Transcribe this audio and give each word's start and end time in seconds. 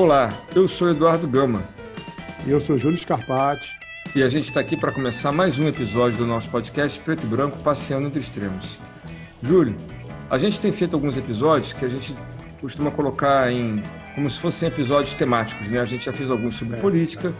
Olá, 0.00 0.32
eu 0.54 0.68
sou 0.68 0.90
Eduardo 0.90 1.26
Gama. 1.26 1.60
E 2.46 2.50
eu 2.52 2.60
sou 2.60 2.78
Júlio 2.78 2.96
Scarpati. 2.96 3.68
E 4.14 4.22
a 4.22 4.28
gente 4.28 4.44
está 4.44 4.60
aqui 4.60 4.76
para 4.76 4.92
começar 4.92 5.32
mais 5.32 5.58
um 5.58 5.66
episódio 5.66 6.18
do 6.18 6.24
nosso 6.24 6.48
podcast 6.50 7.00
Preto 7.00 7.24
e 7.24 7.26
Branco 7.26 7.58
Passeando 7.58 8.06
entre 8.06 8.20
Extremos. 8.20 8.78
Júlio, 9.42 9.76
a 10.30 10.38
gente 10.38 10.60
tem 10.60 10.70
feito 10.70 10.94
alguns 10.94 11.16
episódios 11.16 11.72
que 11.72 11.84
a 11.84 11.88
gente 11.88 12.14
costuma 12.60 12.92
colocar 12.92 13.50
em 13.50 13.82
como 14.14 14.30
se 14.30 14.38
fossem 14.38 14.68
episódios 14.68 15.14
temáticos, 15.14 15.68
né? 15.68 15.80
A 15.80 15.84
gente 15.84 16.04
já 16.04 16.12
fez 16.12 16.30
alguns 16.30 16.54
sobre 16.54 16.76
é. 16.76 16.80
política, 16.80 17.34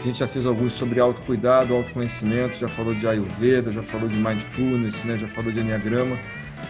a 0.00 0.04
gente 0.04 0.20
já 0.20 0.28
fez 0.28 0.46
alguns 0.46 0.72
sobre 0.72 1.00
autocuidado, 1.00 1.74
autoconhecimento, 1.74 2.56
já 2.56 2.68
falou 2.68 2.94
de 2.94 3.08
Ayurveda, 3.08 3.72
já 3.72 3.82
falou 3.82 4.08
de 4.08 4.14
mindfulness, 4.14 5.02
né? 5.02 5.16
Já 5.16 5.26
falou 5.26 5.50
de 5.50 5.58
Enneagrama. 5.58 6.16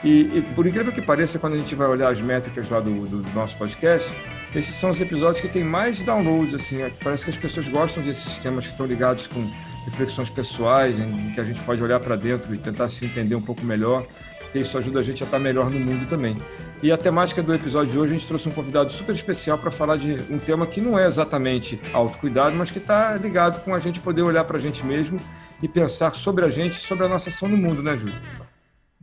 E, 0.03 0.39
e, 0.39 0.43
por 0.55 0.67
incrível 0.67 0.91
que 0.91 1.03
pareça, 1.03 1.39
quando 1.39 1.53
a 1.53 1.59
gente 1.59 1.75
vai 1.75 1.87
olhar 1.87 2.09
as 2.09 2.21
métricas 2.21 2.71
lá 2.71 2.81
do, 2.81 3.07
do 3.07 3.31
nosso 3.35 3.59
podcast, 3.59 4.11
esses 4.55 4.75
são 4.75 4.91
os 4.91 5.01
episódios 5.01 5.41
que 5.41 5.49
têm 5.49 5.65
mais 5.65 6.01
downloads, 6.03 6.55
assim, 6.55 6.83
é, 6.83 6.91
parece 7.03 7.25
que 7.25 7.31
as 7.31 7.37
pessoas 7.37 7.69
gostam 7.69 8.03
desses 8.03 8.39
temas 8.39 8.67
que 8.67 8.73
estão 8.73 8.87
ligados 8.87 9.27
com 9.27 9.51
reflexões 9.85 10.31
pessoais, 10.31 10.99
em 10.99 11.33
que 11.33 11.41
a 11.41 11.45
gente 11.45 11.61
pode 11.61 11.83
olhar 11.83 12.01
para 12.01 12.17
dentro 12.17 12.55
e 12.55 12.59
tentar 12.59 12.89
se 12.89 13.05
entender 13.05 13.35
um 13.35 13.43
pouco 13.43 13.65
melhor, 13.65 14.07
porque 14.41 14.61
isso 14.61 14.79
ajuda 14.79 15.01
a 15.01 15.03
gente 15.03 15.23
a 15.23 15.27
estar 15.27 15.39
melhor 15.39 15.69
no 15.71 15.81
mundo 15.81 16.09
também. 16.09 16.37
E 16.83 16.93
a 16.93 16.97
temática 16.97 17.43
do 17.43 17.55
episódio 17.55 17.93
de 17.93 17.99
hoje, 17.99 18.15
a 18.15 18.19
gente 18.19 18.27
trouxe 18.27 18.49
um 18.49 18.53
convidado 18.53 18.93
super 18.93 19.15
especial 19.15 19.59
para 19.59 19.71
falar 19.71 19.97
de 19.97 20.13
um 20.31 20.39
tema 20.39 20.67
que 20.67 20.81
não 20.81 20.99
é 20.99 21.07
exatamente 21.07 21.81
autocuidado, 21.93 22.55
mas 22.55 22.71
que 22.71 22.79
está 22.79 23.17
ligado 23.17 23.63
com 23.65 23.75
a 23.75 23.79
gente 23.79 24.01
poder 24.01 24.23
olhar 24.23 24.45
para 24.45 24.59
a 24.59 24.61
gente 24.61 24.85
mesmo 24.85 25.19
e 25.63 25.69
pensar 25.69 26.15
sobre 26.15 26.45
a 26.45 26.51
gente, 26.51 26.77
sobre 26.77 27.07
a 27.07 27.09
nossa 27.09 27.29
ação 27.29 27.49
no 27.49 27.57
mundo, 27.57 27.83
né, 27.83 27.97
Júlio? 27.97 28.15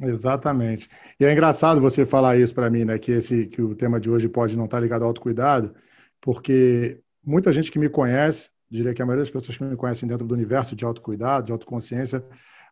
Exatamente. 0.02 0.90
E 1.20 1.26
é 1.26 1.32
engraçado 1.32 1.80
você 1.80 2.05
falar 2.05 2.38
isso 2.38 2.54
para 2.54 2.70
mim, 2.70 2.85
né? 2.85 2.98
Que 2.98 3.12
esse 3.13 3.46
que 3.48 3.62
o 3.62 3.76
tema 3.76 3.99
de 3.99 4.10
hoje 4.10 4.27
pode 4.27 4.57
não 4.57 4.66
estar 4.66 4.77
tá 4.77 4.82
ligado 4.82 5.04
ao 5.04 5.10
autocuidado, 5.10 5.76
porque 6.20 6.99
muita 7.24 7.54
gente 7.54 7.71
que 7.71 7.77
me 7.77 7.88
conhece, 7.88 8.49
diria 8.70 8.94
que 8.94 9.02
a 9.02 9.05
maioria 9.05 9.24
das 9.24 9.32
pessoas 9.32 9.57
que 9.57 9.63
me 9.63 9.76
conhecem 9.76 10.10
dentro 10.10 10.26
do 10.26 10.34
universo 10.34 10.76
de 10.76 10.84
autocuidado, 10.84 11.46
de 11.46 11.52
autoconsciência, 11.52 12.24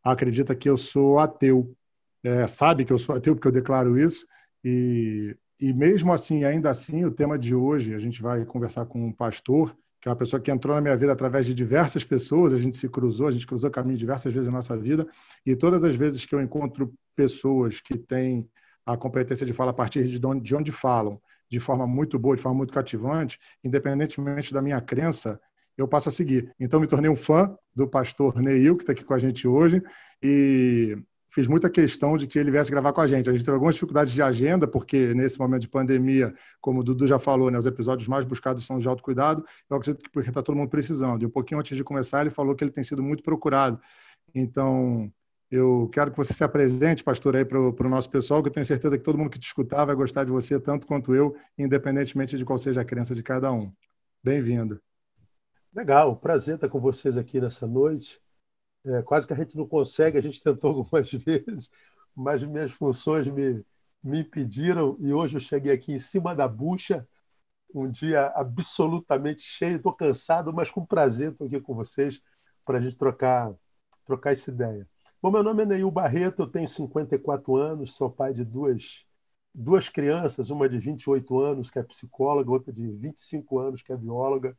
acredita 0.03 0.55
que 0.55 0.69
eu 0.69 0.77
sou 0.77 1.19
ateu. 1.19 1.75
É, 2.23 2.47
sabe 2.47 2.83
que 2.83 2.91
eu 2.91 2.97
sou 2.97 3.15
ateu 3.15 3.35
porque 3.35 3.47
eu 3.47 3.51
declaro 3.51 3.97
isso. 3.99 4.25
E, 4.63 5.35
e 5.59 5.71
mesmo 5.71 6.11
assim, 6.11 6.43
ainda 6.43 6.69
assim, 6.69 7.05
o 7.05 7.11
tema 7.11 7.37
de 7.37 7.53
hoje, 7.53 7.93
a 7.93 7.99
gente 7.99 8.21
vai 8.21 8.43
conversar 8.45 8.85
com 8.85 9.05
um 9.05 9.11
pastor 9.13 9.75
que 10.01 10.07
é 10.07 10.11
uma 10.11 10.15
pessoa 10.15 10.41
que 10.41 10.49
entrou 10.49 10.75
na 10.75 10.81
minha 10.81 10.95
vida 10.95 11.11
através 11.11 11.45
de 11.45 11.53
diversas 11.53 12.03
pessoas, 12.03 12.53
a 12.53 12.57
gente 12.57 12.77
se 12.77 12.87
cruzou, 12.87 13.27
a 13.27 13.31
gente 13.31 13.45
cruzou 13.45 13.69
caminho 13.69 13.97
diversas 13.97 14.31
vezes 14.31 14.47
na 14.47 14.53
nossa 14.53 14.77
vida, 14.77 15.07
e 15.45 15.55
todas 15.55 15.83
as 15.83 15.95
vezes 15.95 16.25
que 16.25 16.33
eu 16.33 16.41
encontro 16.41 16.93
pessoas 17.15 17.81
que 17.81 17.97
têm 17.97 18.47
a 18.85 18.95
competência 18.95 19.45
de 19.45 19.53
falar 19.53 19.71
a 19.71 19.73
partir 19.73 20.07
de 20.07 20.25
onde, 20.25 20.41
de 20.41 20.55
onde 20.55 20.71
falam, 20.71 21.21
de 21.49 21.59
forma 21.59 21.85
muito 21.85 22.17
boa, 22.17 22.35
de 22.35 22.41
forma 22.41 22.57
muito 22.57 22.73
cativante, 22.73 23.37
independentemente 23.63 24.53
da 24.53 24.61
minha 24.61 24.79
crença, 24.79 25.39
eu 25.77 25.87
passo 25.87 26.09
a 26.09 26.11
seguir. 26.11 26.53
Então, 26.59 26.79
me 26.79 26.87
tornei 26.87 27.09
um 27.09 27.15
fã 27.15 27.55
do 27.75 27.87
pastor 27.87 28.41
Neil, 28.41 28.75
que 28.75 28.83
está 28.83 28.93
aqui 28.93 29.03
com 29.03 29.13
a 29.13 29.19
gente 29.19 29.47
hoje, 29.47 29.81
e 30.21 30.97
fiz 31.29 31.47
muita 31.47 31.69
questão 31.69 32.17
de 32.17 32.27
que 32.27 32.39
ele 32.39 32.51
viesse 32.51 32.71
gravar 32.71 32.91
com 32.91 33.01
a 33.01 33.07
gente. 33.07 33.29
A 33.29 33.33
gente 33.33 33.43
teve 33.43 33.53
algumas 33.53 33.75
dificuldades 33.75 34.13
de 34.13 34.21
agenda, 34.21 34.67
porque 34.67 35.13
nesse 35.13 35.39
momento 35.39 35.61
de 35.61 35.69
pandemia, 35.69 36.33
como 36.59 36.79
o 36.79 36.83
Dudu 36.83 37.05
já 37.05 37.19
falou, 37.19 37.51
né, 37.51 37.57
os 37.57 37.65
episódios 37.65 38.07
mais 38.07 38.25
buscados 38.25 38.65
são 38.65 38.79
de 38.79 38.87
autocuidado. 38.87 39.45
Eu 39.69 39.77
acredito 39.77 40.03
que 40.03 40.09
porque 40.09 40.29
está 40.29 40.41
todo 40.41 40.55
mundo 40.55 40.69
precisando. 40.69 41.23
E 41.23 41.25
um 41.25 41.29
pouquinho 41.29 41.59
antes 41.59 41.77
de 41.77 41.83
começar, 41.83 42.21
ele 42.21 42.29
falou 42.29 42.55
que 42.55 42.63
ele 42.63 42.71
tem 42.71 42.83
sido 42.83 43.03
muito 43.03 43.23
procurado. 43.23 43.79
Então, 44.33 45.11
eu 45.51 45.89
quero 45.91 46.11
que 46.11 46.17
você 46.17 46.33
se 46.33 46.43
apresente, 46.43 47.03
pastor, 47.03 47.35
aí 47.35 47.45
para 47.45 47.59
o 47.59 47.89
nosso 47.89 48.09
pessoal, 48.09 48.41
que 48.41 48.49
eu 48.49 48.53
tenho 48.53 48.65
certeza 48.65 48.97
que 48.97 49.03
todo 49.03 49.17
mundo 49.17 49.29
que 49.29 49.39
te 49.39 49.47
escutar 49.47 49.85
vai 49.85 49.95
gostar 49.95 50.23
de 50.23 50.31
você 50.31 50.59
tanto 50.59 50.85
quanto 50.85 51.15
eu, 51.15 51.35
independentemente 51.57 52.37
de 52.37 52.45
qual 52.45 52.57
seja 52.57 52.81
a 52.81 52.85
crença 52.85 53.15
de 53.15 53.23
cada 53.23 53.51
um. 53.51 53.71
Bem-vindo. 54.23 54.79
Legal, 55.73 56.15
prazer 56.15 56.55
estar 56.55 56.69
com 56.69 56.79
vocês 56.79 57.17
aqui 57.17 57.39
nessa 57.39 57.67
noite. 57.67 58.19
É, 58.85 59.01
quase 59.01 59.27
que 59.27 59.33
a 59.33 59.35
gente 59.35 59.57
não 59.57 59.67
consegue, 59.67 60.17
a 60.17 60.21
gente 60.21 60.41
tentou 60.41 60.69
algumas 60.69 61.11
vezes, 61.11 61.71
mas 62.15 62.43
minhas 62.43 62.71
funções 62.71 63.27
me, 63.27 63.63
me 64.03 64.21
impediram 64.21 64.97
e 64.99 65.13
hoje 65.13 65.37
eu 65.37 65.41
cheguei 65.41 65.71
aqui 65.71 65.93
em 65.93 65.99
cima 65.99 66.35
da 66.35 66.47
bucha, 66.47 67.07
um 67.73 67.89
dia 67.89 68.27
absolutamente 68.35 69.41
cheio, 69.41 69.77
estou 69.77 69.93
cansado, 69.93 70.53
mas 70.53 70.71
com 70.71 70.85
prazer 70.85 71.31
estou 71.31 71.47
aqui 71.47 71.59
com 71.61 71.75
vocês 71.75 72.21
para 72.65 72.77
a 72.77 72.81
gente 72.81 72.97
trocar, 72.97 73.53
trocar 74.05 74.31
essa 74.31 74.49
ideia. 74.49 74.87
Bom, 75.21 75.31
meu 75.31 75.43
nome 75.43 75.63
é 75.63 75.65
Neil 75.65 75.91
Barreto, 75.91 76.43
eu 76.43 76.47
tenho 76.47 76.67
54 76.67 77.55
anos, 77.57 77.95
sou 77.95 78.09
pai 78.09 78.33
de 78.33 78.45
duas, 78.45 79.05
duas 79.53 79.89
crianças, 79.89 80.49
uma 80.49 80.67
de 80.69 80.79
28 80.79 81.39
anos, 81.39 81.69
que 81.69 81.77
é 81.77 81.83
psicóloga, 81.83 82.49
outra 82.49 82.71
de 82.73 82.87
25 82.89 83.59
anos, 83.59 83.81
que 83.81 83.91
é 83.91 83.97
bióloga, 83.97 84.57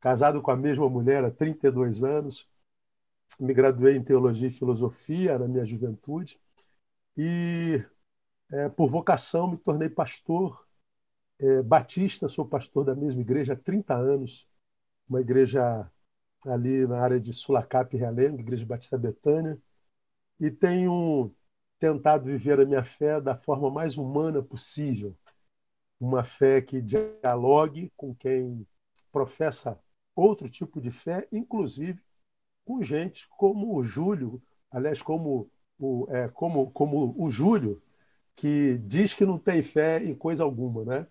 casado 0.00 0.40
com 0.42 0.50
a 0.50 0.56
mesma 0.56 0.88
mulher 0.88 1.24
há 1.24 1.30
32 1.30 2.02
anos, 2.02 2.48
me 3.40 3.54
graduei 3.54 3.96
em 3.96 4.02
teologia 4.02 4.48
e 4.48 4.52
filosofia 4.52 5.38
na 5.38 5.48
minha 5.48 5.64
juventude 5.64 6.40
e, 7.16 7.84
é, 8.50 8.68
por 8.68 8.88
vocação, 8.88 9.50
me 9.50 9.56
tornei 9.58 9.88
pastor 9.88 10.66
é, 11.38 11.62
batista. 11.62 12.28
Sou 12.28 12.46
pastor 12.46 12.84
da 12.84 12.94
mesma 12.94 13.20
igreja 13.20 13.54
há 13.54 13.56
30 13.56 13.94
anos, 13.94 14.48
uma 15.08 15.20
igreja 15.20 15.90
ali 16.44 16.86
na 16.86 17.00
área 17.00 17.20
de 17.20 17.32
Sulacap 17.32 17.94
e 17.94 17.98
Realengo, 17.98 18.40
Igreja 18.40 18.66
Batista 18.66 18.98
Betânia, 18.98 19.58
e 20.40 20.50
tenho 20.50 21.32
tentado 21.78 22.24
viver 22.24 22.60
a 22.60 22.64
minha 22.64 22.84
fé 22.84 23.20
da 23.20 23.36
forma 23.36 23.70
mais 23.70 23.96
humana 23.96 24.42
possível, 24.42 25.16
uma 26.00 26.24
fé 26.24 26.60
que 26.60 26.80
dialogue 26.80 27.92
com 27.96 28.14
quem 28.14 28.66
professa 29.12 29.78
outro 30.14 30.48
tipo 30.48 30.80
de 30.80 30.90
fé, 30.90 31.28
inclusive 31.32 32.02
com 32.64 32.82
gente 32.82 33.28
como 33.36 33.76
o 33.76 33.82
Júlio, 33.82 34.42
aliás, 34.70 35.02
como 35.02 35.50
o, 35.78 36.06
é, 36.10 36.28
como, 36.28 36.70
como 36.70 37.14
o 37.18 37.30
Júlio, 37.30 37.82
que 38.34 38.78
diz 38.78 39.14
que 39.14 39.26
não 39.26 39.38
tem 39.38 39.62
fé 39.62 40.02
em 40.02 40.14
coisa 40.14 40.44
alguma, 40.44 40.84
né? 40.84 41.06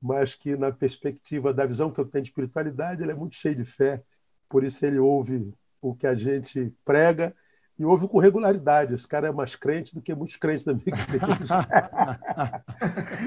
mas 0.00 0.34
que, 0.34 0.56
na 0.56 0.70
perspectiva 0.70 1.52
da 1.52 1.66
visão 1.66 1.90
que 1.90 2.00
eu 2.00 2.04
tenho 2.04 2.22
de 2.22 2.30
espiritualidade, 2.30 3.02
ele 3.02 3.12
é 3.12 3.14
muito 3.14 3.36
cheio 3.36 3.56
de 3.56 3.64
fé, 3.64 4.02
por 4.48 4.62
isso 4.62 4.84
ele 4.84 4.98
ouve 4.98 5.52
o 5.80 5.94
que 5.94 6.06
a 6.06 6.14
gente 6.14 6.72
prega 6.84 7.34
e 7.78 7.84
ouve 7.84 8.08
com 8.08 8.18
regularidade. 8.18 8.94
Esse 8.94 9.06
cara 9.06 9.28
é 9.28 9.32
mais 9.32 9.56
crente 9.56 9.94
do 9.94 10.00
que 10.00 10.14
muitos 10.14 10.36
crentes 10.36 10.64
da 10.64 10.72
minha 10.72 10.86
igreja. 10.86 11.26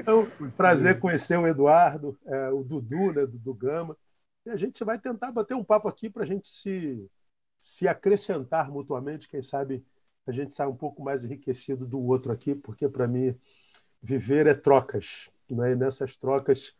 então, 0.00 0.26
prazer 0.56 0.98
conhecer 0.98 1.38
o 1.38 1.46
Eduardo, 1.46 2.18
é, 2.26 2.48
o 2.48 2.62
Dudu, 2.62 3.12
né, 3.12 3.26
Dudu 3.26 3.54
Gama. 3.54 3.96
E 4.46 4.50
a 4.50 4.56
gente 4.56 4.82
vai 4.82 4.98
tentar 4.98 5.30
bater 5.32 5.54
um 5.54 5.64
papo 5.64 5.86
aqui 5.88 6.08
para 6.08 6.22
a 6.22 6.26
gente 6.26 6.48
se 6.48 7.08
se 7.60 7.86
acrescentar 7.86 8.70
mutuamente, 8.70 9.28
quem 9.28 9.42
sabe 9.42 9.84
a 10.26 10.32
gente 10.32 10.52
sai 10.52 10.66
um 10.66 10.76
pouco 10.76 11.02
mais 11.02 11.24
enriquecido 11.24 11.86
do 11.86 12.00
outro 12.00 12.32
aqui, 12.32 12.54
porque 12.54 12.88
para 12.88 13.06
mim 13.06 13.36
viver 14.02 14.46
é 14.46 14.54
trocas, 14.54 15.30
né? 15.48 15.72
e 15.72 15.76
nessas 15.76 16.16
trocas 16.16 16.74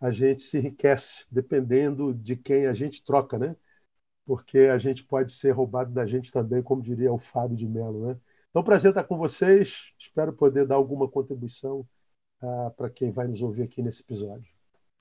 a 0.00 0.10
gente 0.10 0.42
se 0.42 0.58
enriquece, 0.58 1.26
dependendo 1.30 2.12
de 2.14 2.34
quem 2.36 2.66
a 2.66 2.74
gente 2.74 3.04
troca, 3.04 3.38
né? 3.38 3.54
Porque 4.24 4.58
a 4.58 4.78
gente 4.78 5.04
pode 5.04 5.32
ser 5.32 5.52
roubado 5.52 5.92
da 5.92 6.06
gente 6.06 6.32
também, 6.32 6.60
como 6.62 6.82
diria 6.82 7.12
o 7.12 7.18
Fábio 7.18 7.56
de 7.56 7.68
Mello, 7.68 8.08
né? 8.08 8.18
Então, 8.50 8.64
prazer 8.64 8.90
estar 8.90 9.04
com 9.04 9.16
vocês. 9.16 9.94
Espero 9.98 10.32
poder 10.32 10.66
dar 10.66 10.74
alguma 10.74 11.08
contribuição 11.08 11.86
ah, 12.40 12.72
para 12.76 12.90
quem 12.90 13.10
vai 13.10 13.26
nos 13.26 13.40
ouvir 13.40 13.62
aqui 13.62 13.80
nesse 13.80 14.02
episódio. 14.02 14.52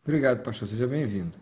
Obrigado, 0.03 0.43
pastor. 0.43 0.67
Seja 0.67 0.87
bem-vindo. 0.87 1.37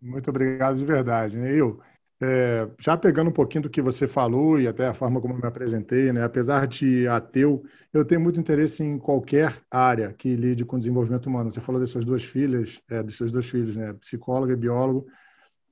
Muito 0.00 0.30
obrigado 0.30 0.76
de 0.76 0.84
verdade. 0.84 1.36
Né? 1.36 1.52
Eu, 1.52 1.80
é, 2.22 2.68
já 2.78 2.96
pegando 2.96 3.30
um 3.30 3.32
pouquinho 3.32 3.62
do 3.62 3.70
que 3.70 3.82
você 3.82 4.06
falou 4.06 4.60
e 4.60 4.68
até 4.68 4.86
a 4.86 4.94
forma 4.94 5.20
como 5.20 5.34
eu 5.34 5.38
me 5.38 5.46
apresentei, 5.46 6.12
né? 6.12 6.22
apesar 6.22 6.68
de 6.68 7.08
ateu, 7.08 7.64
eu 7.92 8.04
tenho 8.04 8.20
muito 8.20 8.38
interesse 8.38 8.84
em 8.84 8.96
qualquer 8.96 9.60
área 9.68 10.12
que 10.12 10.36
lide 10.36 10.64
com 10.64 10.78
desenvolvimento 10.78 11.26
humano. 11.26 11.50
Você 11.50 11.60
falou 11.60 11.80
das 11.80 11.90
suas 11.90 12.04
duas 12.04 12.22
filhas, 12.22 12.80
é, 12.88 13.02
dos 13.02 13.16
seus 13.16 13.32
dois 13.32 13.48
filhos, 13.48 13.74
né? 13.74 13.92
psicóloga 13.94 14.52
e 14.52 14.56
biólogo, 14.56 15.04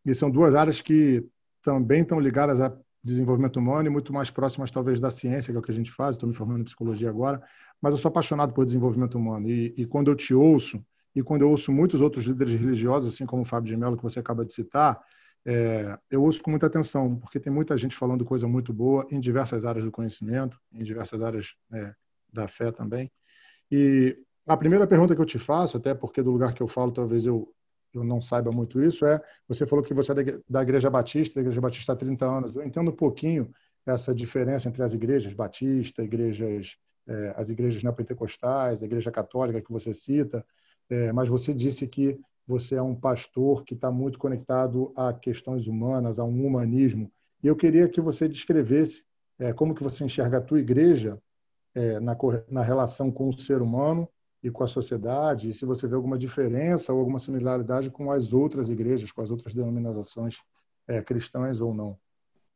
e 0.04 0.12
são 0.12 0.28
duas 0.28 0.56
áreas 0.56 0.80
que 0.80 1.24
também 1.62 2.02
estão 2.02 2.18
ligadas 2.18 2.60
a 2.60 2.76
desenvolvimento 3.02 3.58
humano 3.58 3.86
e 3.86 3.90
muito 3.90 4.12
mais 4.12 4.28
próximas 4.28 4.72
talvez 4.72 4.98
da 4.98 5.08
ciência, 5.08 5.52
que 5.52 5.56
é 5.56 5.60
o 5.60 5.62
que 5.62 5.70
a 5.70 5.74
gente 5.74 5.92
faz. 5.92 6.16
Estou 6.16 6.28
me 6.28 6.34
formando 6.34 6.62
em 6.62 6.64
psicologia 6.64 7.08
agora, 7.08 7.40
mas 7.80 7.94
eu 7.94 7.98
sou 7.98 8.08
apaixonado 8.08 8.52
por 8.52 8.66
desenvolvimento 8.66 9.16
humano 9.16 9.48
e, 9.48 9.72
e 9.76 9.86
quando 9.86 10.10
eu 10.10 10.16
te 10.16 10.34
ouço 10.34 10.84
e 11.14 11.22
quando 11.22 11.42
eu 11.42 11.50
ouço 11.50 11.70
muitos 11.70 12.00
outros 12.00 12.24
líderes 12.24 12.54
religiosos, 12.54 13.14
assim 13.14 13.24
como 13.24 13.42
o 13.42 13.44
Fábio 13.44 13.72
de 13.72 13.76
Mello 13.76 13.96
que 13.96 14.02
você 14.02 14.18
acaba 14.18 14.44
de 14.44 14.52
citar 14.52 15.00
é, 15.46 15.98
eu 16.10 16.22
ouço 16.22 16.42
com 16.42 16.50
muita 16.50 16.66
atenção, 16.66 17.16
porque 17.16 17.40
tem 17.40 17.52
muita 17.52 17.76
gente 17.76 17.96
falando 17.96 18.24
coisa 18.24 18.46
muito 18.46 18.72
boa 18.72 19.06
em 19.10 19.18
diversas 19.18 19.64
áreas 19.64 19.84
do 19.84 19.90
conhecimento, 19.90 20.58
em 20.72 20.82
diversas 20.82 21.22
áreas 21.22 21.54
é, 21.72 21.94
da 22.32 22.46
fé 22.46 22.70
também. 22.70 23.10
E 23.70 24.18
a 24.46 24.56
primeira 24.56 24.86
pergunta 24.86 25.14
que 25.14 25.20
eu 25.20 25.26
te 25.26 25.38
faço, 25.38 25.76
até 25.76 25.94
porque 25.94 26.22
do 26.22 26.30
lugar 26.30 26.52
que 26.52 26.62
eu 26.62 26.68
falo 26.68 26.92
talvez 26.92 27.24
eu, 27.24 27.52
eu 27.94 28.04
não 28.04 28.20
saiba 28.20 28.50
muito 28.50 28.82
isso, 28.82 29.06
é: 29.06 29.20
você 29.48 29.66
falou 29.66 29.84
que 29.84 29.94
você 29.94 30.12
é 30.12 30.40
da 30.48 30.62
Igreja 30.62 30.90
Batista, 30.90 31.34
da 31.36 31.40
Igreja 31.40 31.60
Batista 31.60 31.92
há 31.92 31.96
30 31.96 32.26
anos. 32.26 32.54
Eu 32.54 32.62
entendo 32.62 32.90
um 32.90 32.96
pouquinho 32.96 33.50
essa 33.86 34.14
diferença 34.14 34.68
entre 34.68 34.82
as 34.82 34.92
igrejas 34.92 35.32
batista, 35.32 36.02
igrejas, 36.02 36.76
é, 37.06 37.34
as 37.36 37.48
igrejas 37.48 37.82
neopentecostais, 37.82 38.82
a 38.82 38.86
Igreja 38.86 39.10
Católica 39.10 39.60
que 39.60 39.72
você 39.72 39.94
cita, 39.94 40.44
é, 40.88 41.12
mas 41.12 41.28
você 41.28 41.54
disse 41.54 41.86
que 41.86 42.20
você 42.50 42.74
é 42.74 42.82
um 42.82 42.96
pastor 42.96 43.64
que 43.64 43.74
está 43.74 43.92
muito 43.92 44.18
conectado 44.18 44.92
a 44.96 45.12
questões 45.12 45.68
humanas, 45.68 46.18
a 46.18 46.24
um 46.24 46.44
humanismo. 46.44 47.10
E 47.42 47.46
eu 47.46 47.54
queria 47.54 47.88
que 47.88 48.00
você 48.00 48.28
descrevesse 48.28 49.04
é, 49.38 49.52
como 49.52 49.72
que 49.72 49.84
você 49.84 50.04
enxerga 50.04 50.38
a 50.38 50.40
tua 50.40 50.58
igreja 50.58 51.16
é, 51.74 52.00
na, 52.00 52.16
na 52.48 52.62
relação 52.62 53.10
com 53.10 53.28
o 53.28 53.38
ser 53.38 53.62
humano 53.62 54.08
e 54.42 54.50
com 54.50 54.64
a 54.64 54.68
sociedade, 54.68 55.50
e 55.50 55.52
se 55.52 55.64
você 55.64 55.86
vê 55.86 55.94
alguma 55.94 56.18
diferença 56.18 56.92
ou 56.92 56.98
alguma 56.98 57.18
similaridade 57.20 57.88
com 57.88 58.10
as 58.10 58.32
outras 58.32 58.68
igrejas, 58.68 59.12
com 59.12 59.22
as 59.22 59.30
outras 59.30 59.54
denominações 59.54 60.38
é, 60.88 61.00
cristãs 61.00 61.60
ou 61.60 61.72
não. 61.72 61.96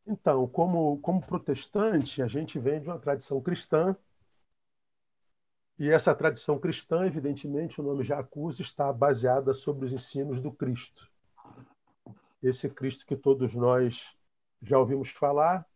Então, 0.06 0.46
como, 0.48 0.98
como 0.98 1.20
protestante, 1.20 2.20
a 2.20 2.26
gente 2.26 2.58
vem 2.58 2.80
de 2.80 2.88
uma 2.88 2.98
tradição 2.98 3.40
cristã, 3.40 3.94
e 5.78 5.90
essa 5.90 6.14
tradição 6.14 6.58
cristã, 6.58 7.04
evidentemente, 7.04 7.80
o 7.80 7.84
nome 7.84 8.04
já 8.04 8.20
acusa, 8.20 8.62
está 8.62 8.92
baseada 8.92 9.52
sobre 9.52 9.86
os 9.86 9.92
ensinos 9.92 10.40
do 10.40 10.52
Cristo. 10.52 11.10
Esse 12.42 12.70
Cristo 12.70 13.04
que 13.04 13.16
todos 13.16 13.54
nós 13.54 14.16
já 14.62 14.78
ouvimos 14.78 15.10
falar 15.10 15.66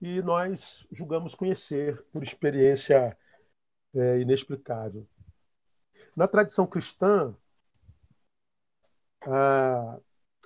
e 0.00 0.20
nós 0.20 0.86
julgamos 0.92 1.34
conhecer 1.34 2.02
por 2.12 2.22
experiência 2.22 3.16
é, 3.94 4.20
inexplicável. 4.20 5.06
Na 6.14 6.28
tradição 6.28 6.66
cristã, 6.66 7.34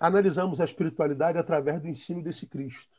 analisamos 0.00 0.60
a 0.60 0.64
espiritualidade 0.64 1.38
através 1.38 1.80
do 1.80 1.88
ensino 1.88 2.22
desse 2.22 2.46
Cristo. 2.46 2.96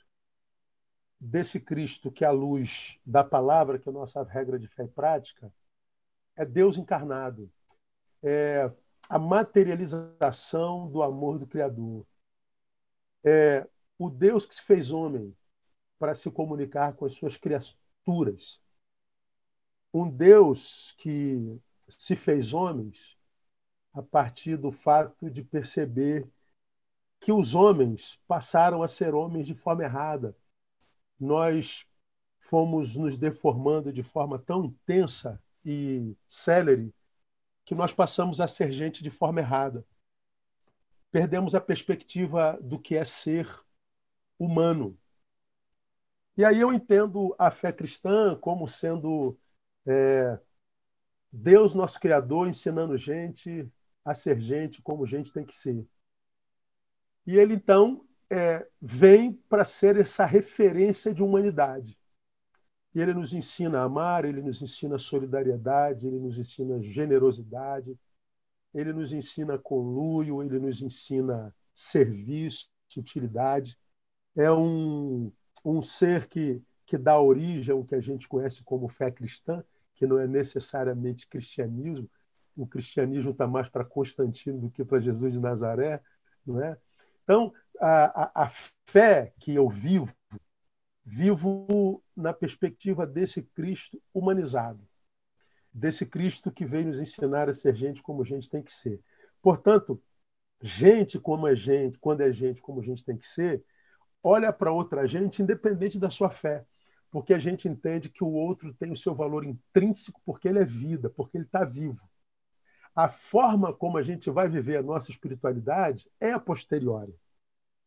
Desse 1.20 1.60
Cristo 1.60 2.12
que, 2.12 2.26
à 2.26 2.32
luz 2.32 3.00
da 3.06 3.24
palavra, 3.24 3.80
que 3.80 3.88
é 3.88 3.92
a 3.92 3.94
nossa 3.94 4.24
regra 4.24 4.60
de 4.60 4.68
fé 4.68 4.84
e 4.84 4.88
prática, 4.88 5.52
é 6.36 6.46
Deus 6.46 6.78
encarnado. 6.78 7.52
É 8.24 8.72
a 9.10 9.20
materialização 9.20 10.90
do 10.90 11.02
amor 11.04 11.38
do 11.38 11.48
Criador. 11.48 12.06
É 13.24 13.68
o 13.98 14.10
Deus 14.10 14.46
que 14.46 14.56
se 14.56 14.62
fez 14.62 14.92
homem 14.92 15.36
para 16.00 16.16
se 16.16 16.32
comunicar 16.32 16.94
com 16.94 17.06
as 17.06 17.14
suas 17.14 17.38
criaturas. 17.38 18.60
Um 19.94 20.10
Deus 20.10 20.94
que 20.98 21.60
se 21.90 22.16
fez 22.16 22.54
homens 22.54 23.18
a 23.94 24.02
partir 24.02 24.58
do 24.58 24.72
fato 24.72 25.30
de 25.30 25.44
perceber 25.44 26.28
que 27.20 27.32
os 27.32 27.54
homens 27.54 28.20
passaram 28.28 28.82
a 28.82 28.88
ser 28.88 29.14
homens 29.14 29.46
de 29.46 29.54
forma 29.54 29.84
errada. 29.84 30.36
Nós 31.20 31.86
fomos 32.40 32.96
nos 32.96 33.16
deformando 33.18 33.94
de 33.94 34.02
forma 34.02 34.40
tão 34.40 34.66
intensa 34.66 35.40
e 35.66 36.16
célere 36.28 36.94
que 37.66 37.76
nós 37.76 37.94
passamos 37.94 38.42
a 38.42 38.48
ser 38.48 38.72
gente 38.72 39.04
de 39.04 39.10
forma 39.10 39.40
errada. 39.40 39.86
Perdemos 41.12 41.56
a 41.56 41.62
perspectiva 41.62 42.58
do 42.62 42.80
que 42.80 42.96
é 42.96 43.06
ser 43.06 43.48
humano. 44.40 44.98
E 46.38 46.46
aí 46.46 46.60
eu 46.60 46.74
entendo 46.74 47.36
a 47.38 47.52
fé 47.52 47.72
cristã 47.72 48.36
como 48.36 48.68
sendo 48.68 49.38
é, 49.86 50.40
Deus, 51.32 51.76
nosso 51.76 52.00
Criador, 52.00 52.48
ensinando 52.48 52.98
gente 52.98 53.72
a 54.04 54.14
ser 54.14 54.40
gente 54.40 54.82
como 54.82 55.06
gente 55.06 55.32
tem 55.32 55.46
que 55.46 55.54
ser. 55.54 55.88
E 57.26 57.38
ele, 57.38 57.54
então, 57.54 58.06
é, 58.30 58.68
vem 58.82 59.34
para 59.34 59.64
ser 59.64 59.96
essa 59.98 60.26
referência 60.26 61.14
de 61.14 61.22
humanidade. 61.22 62.01
E 62.94 63.02
ele 63.02 63.14
nos 63.14 63.34
ensina 63.34 63.80
a 63.80 63.84
amar, 63.84 64.26
ele 64.26 64.42
nos 64.42 64.62
ensina 64.62 64.98
solidariedade, 65.00 66.08
ele 66.08 66.20
nos 66.20 66.38
ensina 66.38 66.82
generosidade, 66.82 67.98
ele 68.74 68.92
nos 68.94 69.12
ensina 69.12 69.58
conluio, 69.58 70.42
ele 70.42 70.60
nos 70.60 70.82
ensina 70.82 71.54
serviço, 71.74 72.70
utilidade. 72.98 73.78
É 74.36 74.52
um, 74.52 75.32
um 75.64 75.82
ser 75.82 76.28
que, 76.28 76.62
que 76.86 76.98
dá 76.98 77.20
origem 77.20 77.74
ao 77.74 77.84
que 77.84 77.96
a 77.96 78.02
gente 78.02 78.28
conhece 78.28 78.64
como 78.64 78.90
fé 78.90 79.10
cristã, 79.10 79.64
que 79.96 80.06
não 80.06 80.20
é 80.20 80.28
necessariamente 80.28 81.28
cristianismo. 81.28 82.10
O 82.56 82.68
cristianismo 82.68 83.32
está 83.32 83.48
mais 83.48 83.70
para 83.70 83.86
Constantino 83.86 84.60
do 84.60 84.70
que 84.70 84.84
para 84.84 85.00
Jesus 85.00 85.32
de 85.32 85.40
Nazaré, 85.40 86.02
não 86.46 86.62
é? 86.62 86.78
Então, 87.24 87.54
a, 87.80 88.24
a, 88.24 88.44
a 88.46 88.50
fé 88.86 89.34
que 89.40 89.54
eu 89.56 89.70
vivo, 89.70 90.14
vivo 91.06 92.04
na 92.22 92.34
perspectiva 92.34 93.06
desse 93.06 93.42
Cristo 93.42 94.02
humanizado, 94.14 94.88
desse 95.74 96.06
Cristo 96.06 96.52
que 96.52 96.66
veio 96.66 96.88
nos 96.88 97.00
ensinar 97.00 97.50
a 97.50 97.54
ser 97.54 97.76
gente 97.76 98.02
como 98.02 98.24
gente 98.24 98.50
tem 98.50 98.62
que 98.62 98.74
ser. 98.74 99.02
Portanto, 99.42 100.02
gente 100.62 101.20
como 101.20 101.48
é 101.48 101.56
gente, 101.56 101.98
quando 101.98 102.22
é 102.22 102.32
gente 102.32 102.62
como 102.62 102.84
gente 102.84 103.04
tem 103.04 103.18
que 103.18 103.28
ser, 103.28 103.64
olha 104.24 104.54
para 104.54 104.72
outra 104.72 105.08
gente 105.08 105.42
independente 105.42 106.00
da 106.00 106.10
sua 106.10 106.30
fé, 106.30 106.66
porque 107.10 107.34
a 107.34 107.40
gente 107.40 107.68
entende 107.68 108.10
que 108.10 108.24
o 108.24 108.32
outro 108.32 108.74
tem 108.74 108.92
o 108.92 108.98
seu 108.98 109.14
valor 109.14 109.44
intrínseco 109.44 110.22
porque 110.26 110.48
ele 110.48 110.60
é 110.60 110.66
vida, 110.66 111.10
porque 111.10 111.38
ele 111.38 111.46
está 111.46 111.66
vivo. 111.66 112.10
A 112.96 113.08
forma 113.10 113.74
como 113.74 113.98
a 113.98 114.04
gente 114.04 114.30
vai 114.30 114.48
viver 114.48 114.78
a 114.78 114.84
nossa 114.84 115.12
espiritualidade 115.12 116.10
é 116.20 116.32
a 116.32 116.40
posteriori. 116.40 117.16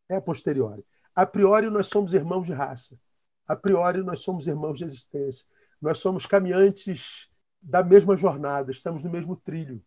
É 0.08 0.16
a 0.16 0.20
posteriori. 0.20 0.84
A 1.14 1.24
priori, 1.24 1.70
nós 1.70 1.86
somos 1.86 2.12
irmãos 2.12 2.44
de 2.44 2.52
raça. 2.52 2.98
A 3.46 3.54
priori, 3.54 4.02
nós 4.02 4.20
somos 4.20 4.46
irmãos 4.46 4.78
de 4.78 4.84
existência. 4.84 5.46
Nós 5.80 5.98
somos 5.98 6.26
caminhantes 6.26 7.28
da 7.60 7.82
mesma 7.82 8.16
jornada, 8.16 8.70
estamos 8.70 9.04
no 9.04 9.10
mesmo 9.10 9.36
trilho. 9.36 9.82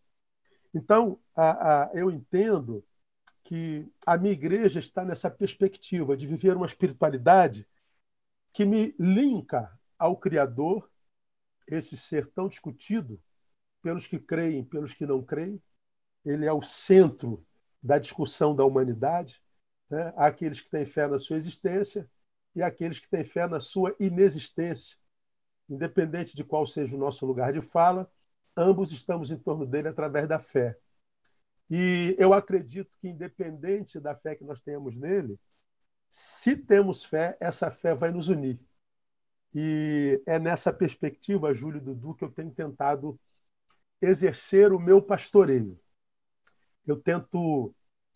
Então, 0.73 1.19
a, 1.35 1.83
a, 1.83 1.91
eu 1.93 2.11
entendo 2.11 2.83
que 3.43 3.87
a 4.05 4.17
minha 4.17 4.33
igreja 4.33 4.79
está 4.79 5.05
nessa 5.05 5.29
perspectiva 5.29 6.17
de 6.17 6.27
viver 6.27 6.55
uma 6.55 6.65
espiritualidade 6.65 7.67
que 8.51 8.65
me 8.65 8.93
linka 8.99 9.71
ao 9.97 10.17
Criador, 10.17 10.89
esse 11.67 11.95
ser 11.95 12.27
tão 12.27 12.47
discutido 12.47 13.19
pelos 13.81 14.07
que 14.07 14.19
creem, 14.19 14.63
pelos 14.63 14.93
que 14.93 15.05
não 15.05 15.23
creem. 15.23 15.61
Ele 16.25 16.45
é 16.45 16.51
o 16.51 16.61
centro 16.61 17.45
da 17.81 17.97
discussão 17.97 18.55
da 18.55 18.65
humanidade. 18.65 19.41
Né? 19.89 20.13
Há 20.15 20.27
aqueles 20.27 20.59
que 20.59 20.69
têm 20.69 20.85
fé 20.85 21.07
na 21.07 21.19
sua 21.19 21.37
existência 21.37 22.09
e 22.57 22.63
aqueles 22.63 22.97
que 22.97 23.07
têm 23.07 23.23
fé 23.23 23.45
na 23.45 23.59
sua 23.59 23.95
inexistência. 23.99 24.97
Independente 25.69 26.35
de 26.35 26.43
qual 26.43 26.65
seja 26.65 26.95
o 26.95 26.99
nosso 26.99 27.23
lugar 27.23 27.53
de 27.53 27.61
fala, 27.61 28.11
ambos 28.55 28.91
estamos 28.91 29.29
em 29.29 29.37
torno 29.37 29.63
dele 29.63 29.89
através 29.89 30.27
da 30.27 30.39
fé. 30.39 30.75
E 31.69 32.15
eu 32.17 32.33
acredito 32.33 32.89
que, 32.99 33.09
independente 33.09 33.99
da 33.99 34.15
fé 34.15 34.35
que 34.35 34.43
nós 34.43 34.59
tenhamos 34.59 34.97
nele, 34.97 35.39
se 36.09 36.57
temos 36.57 37.05
fé, 37.05 37.37
essa 37.39 37.69
fé 37.69 37.93
vai 37.93 38.09
nos 38.09 38.27
unir. 38.27 38.59
E 39.53 40.19
é 40.25 40.39
nessa 40.39 40.73
perspectiva, 40.73 41.53
Júlio 41.53 41.79
Dudu, 41.79 42.15
que 42.15 42.23
eu 42.23 42.31
tenho 42.31 42.49
tentado 42.49 43.19
exercer 44.01 44.73
o 44.73 44.79
meu 44.79 44.99
pastoreio. 44.99 45.79
Eu 46.87 46.95
tento, 46.99 47.71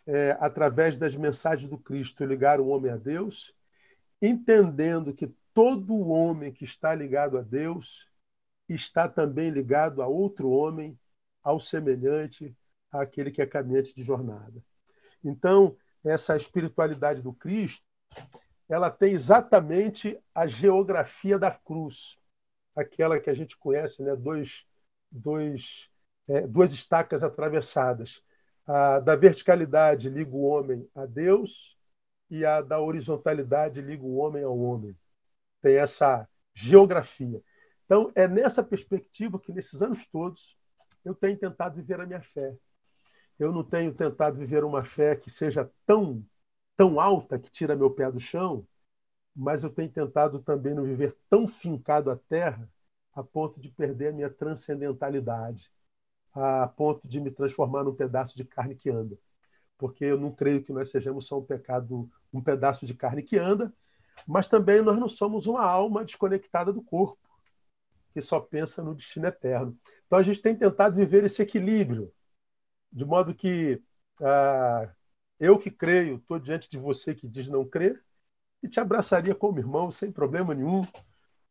é, 0.08 0.36
através 0.40 0.98
das 0.98 1.16
mensagens 1.16 1.70
do 1.70 1.78
Cristo, 1.78 2.26
ligar 2.26 2.60
o 2.60 2.70
homem 2.70 2.92
a 2.92 2.98
Deus, 2.98 3.54
entendendo 4.22 5.14
que 5.14 5.28
todo 5.54 6.08
homem 6.08 6.52
que 6.52 6.64
está 6.64 6.94
ligado 6.94 7.38
a 7.38 7.42
Deus 7.42 8.10
está 8.70 9.10
também 9.10 9.50
ligado 9.50 10.02
a 10.02 10.08
outro 10.08 10.50
homem, 10.50 10.98
ao 11.44 11.60
semelhante, 11.60 12.56
àquele 12.92 13.32
que 13.32 13.42
é 13.42 13.46
caminhante 13.46 13.96
de 13.96 14.04
jornada. 14.04 14.64
Então, 15.24 15.76
essa 16.04 16.36
espiritualidade 16.36 17.22
do 17.22 17.34
Cristo, 17.34 17.86
ela 18.70 18.90
tem 18.90 19.14
exatamente 19.14 20.20
a 20.34 20.48
geografia 20.48 21.38
da 21.38 21.52
cruz, 21.52 22.18
aquela 22.76 23.20
que 23.20 23.30
a 23.30 23.34
gente 23.34 23.58
conhece, 23.58 24.02
né? 24.02 24.16
dois, 24.16 24.66
dois, 25.12 25.90
é, 26.28 26.48
duas 26.48 26.72
estacas 26.72 27.24
atravessadas. 27.24 28.24
A 28.66 29.00
da 29.00 29.16
verticalidade 29.16 30.10
liga 30.10 30.32
o 30.32 30.44
homem 30.44 30.88
a 30.96 31.06
Deus 31.06 31.78
e 32.32 32.46
a 32.46 32.62
da 32.62 32.80
horizontalidade 32.80 33.82
liga 33.82 34.04
o 34.04 34.16
homem 34.16 34.44
ao 34.44 34.58
homem. 34.58 34.98
Tem 35.62 35.76
essa 35.76 36.28
geografia. 36.54 37.44
Então, 37.86 38.12
é 38.16 38.28
nessa 38.28 38.64
perspectiva 38.64 39.38
que, 39.38 39.52
nesses 39.52 39.82
anos 39.82 40.08
todos, 40.08 40.58
eu 41.04 41.14
tenho 41.14 41.38
tentado 41.38 41.76
viver 41.76 42.00
a 42.00 42.06
minha 42.06 42.22
fé. 42.22 42.56
Eu 43.38 43.52
não 43.52 43.64
tenho 43.64 43.94
tentado 43.94 44.40
viver 44.40 44.64
uma 44.64 44.84
fé 44.84 45.16
que 45.16 45.30
seja 45.30 45.70
tão, 45.86 46.26
tão 46.78 47.00
alta 47.00 47.38
que 47.38 47.52
tira 47.52 47.76
meu 47.76 47.92
pé 47.92 48.10
do 48.12 48.20
chão, 48.20 48.66
mas 49.36 49.64
eu 49.64 49.70
tenho 49.70 49.92
tentado 49.92 50.40
também 50.40 50.74
não 50.74 50.84
viver 50.84 51.18
tão 51.30 51.48
fincado 51.48 52.10
à 52.10 52.16
terra 52.16 52.70
a 53.14 53.24
ponto 53.24 53.60
de 53.60 53.70
perder 53.70 54.08
a 54.10 54.12
minha 54.14 54.30
transcendentalidade, 54.30 55.70
a 56.34 56.68
ponto 56.68 57.08
de 57.08 57.20
me 57.20 57.30
transformar 57.30 57.84
num 57.84 57.96
pedaço 57.96 58.38
de 58.38 58.46
carne 58.46 58.76
que 58.76 58.90
anda. 58.90 59.18
Porque 59.78 60.06
eu 60.06 60.18
não 60.18 60.32
creio 60.32 60.64
que 60.64 60.72
nós 60.72 60.90
sejamos 60.90 61.28
só 61.28 61.40
um 61.40 61.46
pecado, 61.46 62.10
um 62.34 62.42
pedaço 62.42 62.86
de 62.86 62.94
carne 62.94 63.24
que 63.24 63.38
anda, 63.38 63.74
mas 64.28 64.48
também 64.48 64.82
nós 64.82 65.00
não 65.00 65.10
somos 65.10 65.48
uma 65.48 65.64
alma 65.64 66.06
desconectada 66.06 66.72
do 66.72 66.82
corpo, 66.82 67.20
que 68.14 68.22
só 68.22 68.40
pensa 68.40 68.84
no 68.84 68.96
destino 68.96 69.28
eterno. 69.28 69.78
Então 70.06 70.20
a 70.20 70.24
gente 70.24 70.42
tem 70.42 70.56
tentado 70.56 70.96
viver 70.96 71.24
esse 71.24 71.42
equilíbrio, 71.42 72.12
de 72.92 73.06
modo 73.06 73.34
que 73.34 73.82
ah, 74.22 74.90
eu 75.40 75.58
que 75.58 75.72
creio, 75.72 76.18
estou 76.18 76.40
diante 76.40 76.70
de 76.70 76.78
você 76.78 77.16
que 77.16 77.28
diz 77.28 77.48
não 77.48 77.66
crer, 77.66 78.04
e 78.62 78.68
te 78.68 78.80
abraçaria 78.80 79.34
como 79.34 79.58
irmão, 79.58 79.90
sem 79.90 80.12
problema 80.12 80.54
nenhum. 80.54 80.84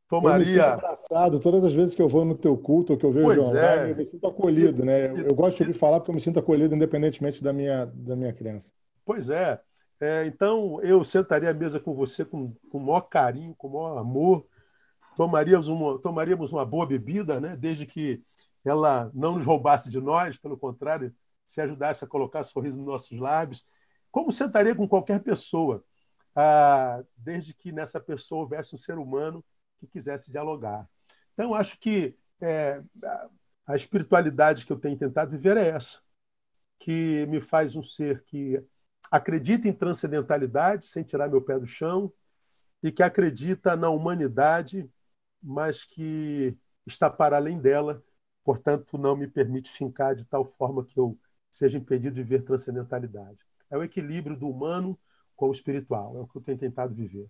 Tomaria. 0.09 0.49
Eu 0.49 0.55
me 0.55 0.61
abraçado 0.61 1.41
todas 1.41 1.65
as 1.65 1.73
vezes 1.73 1.95
que 1.95 2.03
eu 2.03 2.09
vou 2.09 2.25
no 2.25 2.37
teu 2.37 2.57
culto, 2.57 2.93
ou 2.93 2.99
que 2.99 3.05
eu 3.05 3.13
vejo 3.13 3.27
pois 3.27 3.43
online, 3.43 3.89
é. 3.89 3.91
eu 3.93 3.97
me 3.97 4.05
sinto 4.05 4.27
acolhido, 4.27 4.85
né? 4.85 5.11
Eu, 5.11 5.19
eu 5.19 5.35
gosto 5.35 5.57
de 5.57 5.63
ouvir 5.65 5.79
falar 5.79 6.01
porque 6.01 6.11
eu 6.11 6.15
me 6.15 6.21
sinto 6.21 6.39
acolhido 6.39 6.75
independentemente 6.75 7.43
da 7.43 7.53
minha, 7.53 7.87
da 7.87 8.17
minha 8.17 8.33
crença. 8.33 8.71
Pois 9.05 9.31
é. 9.31 9.61
É 10.01 10.25
então, 10.27 10.81
eu 10.83 11.05
sentaria 11.05 11.51
à 11.51 11.55
mesa 11.55 11.79
com 11.79 11.95
você 11.95 12.25
com, 12.25 12.55
com 12.71 12.79
o 12.79 12.81
maior 12.81 13.03
carinho, 13.03 13.55
com 13.55 13.69
o 13.69 13.73
maior 13.73 13.99
amor, 13.99 14.47
tomaríamos 15.17 15.69
uma, 15.69 15.99
tomaríamos 15.99 16.53
uma 16.53 16.65
boa 16.65 16.87
bebida, 16.87 17.39
né? 17.41 17.57
desde 17.57 17.87
que 17.87 18.23
ela 18.65 19.11
não 19.15 19.35
nos 19.37 19.47
roubasse 19.47 19.91
de 19.91 20.01
nós, 20.01 20.37
pelo 20.37 20.57
contrário, 20.57 21.15
se 21.47 21.61
ajudasse 21.61 22.05
a 22.05 22.09
colocar 22.09 22.43
sorriso 22.43 22.79
nos 22.79 22.87
nossos 22.87 23.19
lábios, 23.19 23.67
como 24.11 24.33
sentaria 24.33 24.75
com 24.75 24.89
qualquer 24.89 25.21
pessoa, 25.23 25.85
ah, 26.35 27.03
desde 27.17 27.53
que 27.53 27.73
nessa 27.73 28.01
pessoa 28.01 28.43
houvesse 28.43 28.75
um 28.75 28.79
ser 28.79 28.99
humano 28.99 29.45
que 29.79 29.87
quisesse 29.87 30.31
dialogar. 30.31 30.89
Então, 31.35 31.55
acho 31.55 31.79
que 31.79 32.17
é, 32.41 32.83
a 33.67 33.77
espiritualidade 33.77 34.67
que 34.67 34.73
eu 34.73 34.79
tenho 34.79 34.97
tentado 34.97 35.31
viver 35.31 35.57
é 35.57 35.69
essa, 35.69 36.01
que 36.79 37.27
me 37.27 37.41
faz 37.41 37.77
um 37.77 37.83
ser 37.83 38.23
que 38.25 38.63
acredita 39.11 39.69
em 39.69 39.73
transcendentalidade, 39.73 40.87
sem 40.87 41.03
tirar 41.03 41.29
meu 41.29 41.43
pé 41.43 41.59
do 41.59 41.67
chão, 41.67 42.13
e 42.83 42.91
que 42.91 43.03
acredita 43.03 43.77
na 43.77 43.91
humanidade, 43.91 44.89
mas 45.43 45.85
que 45.85 46.57
está 46.87 47.11
para 47.11 47.37
além 47.37 47.59
dela, 47.59 48.03
portanto, 48.45 48.97
não 48.97 49.17
me 49.17 49.27
permite 49.27 49.71
fincar 49.71 50.15
de 50.15 50.25
tal 50.25 50.45
forma 50.45 50.85
que 50.85 50.99
eu 50.99 51.19
seja 51.51 51.77
impedido 51.77 52.15
de 52.15 52.23
ver 52.23 52.43
transcendentalidade. 52.43 53.39
É 53.69 53.77
o 53.77 53.83
equilíbrio 53.83 54.37
do 54.37 54.49
humano 54.49 54.99
com 55.37 55.49
o 55.49 55.53
espiritual, 55.53 56.17
é 56.17 56.21
o 56.21 56.27
que 56.27 56.37
eu 56.37 56.43
tenho 56.43 56.59
tentado 56.59 56.95
viver. 56.95 57.29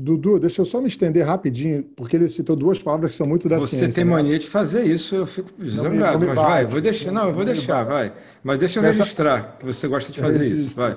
Dudu, 0.00 0.38
deixa 0.38 0.62
eu 0.62 0.64
só 0.64 0.80
me 0.80 0.88
estender 0.88 1.26
rapidinho, 1.26 1.82
porque 1.96 2.16
ele 2.16 2.28
citou 2.28 2.56
duas 2.56 2.78
palavras 2.78 3.12
que 3.12 3.16
são 3.16 3.26
muito 3.26 3.48
da 3.48 3.58
Você 3.58 3.76
ciência. 3.76 3.88
Você 3.88 3.94
tem 3.94 4.04
né? 4.04 4.10
mania 4.10 4.38
de 4.38 4.48
fazer 4.48 4.84
isso, 4.84 5.14
eu 5.14 5.26
fico 5.26 5.50
zangado, 5.64 6.26
mas 6.26 6.34
vai, 6.34 6.64
vou 6.64 6.80
deixar, 6.80 7.12
não, 7.12 7.28
eu 7.28 7.34
vou 7.34 7.44
deixar, 7.44 7.84
vai. 7.84 8.12
Mas 8.42 8.58
deixa 8.58 8.78
eu 8.78 8.82
registrar 8.82 9.56
que 9.58 9.66
você 9.66 9.86
gosta 9.86 10.10
de 10.12 10.20
fazer 10.20 10.46
isso, 10.46 10.74
vai 10.74 10.96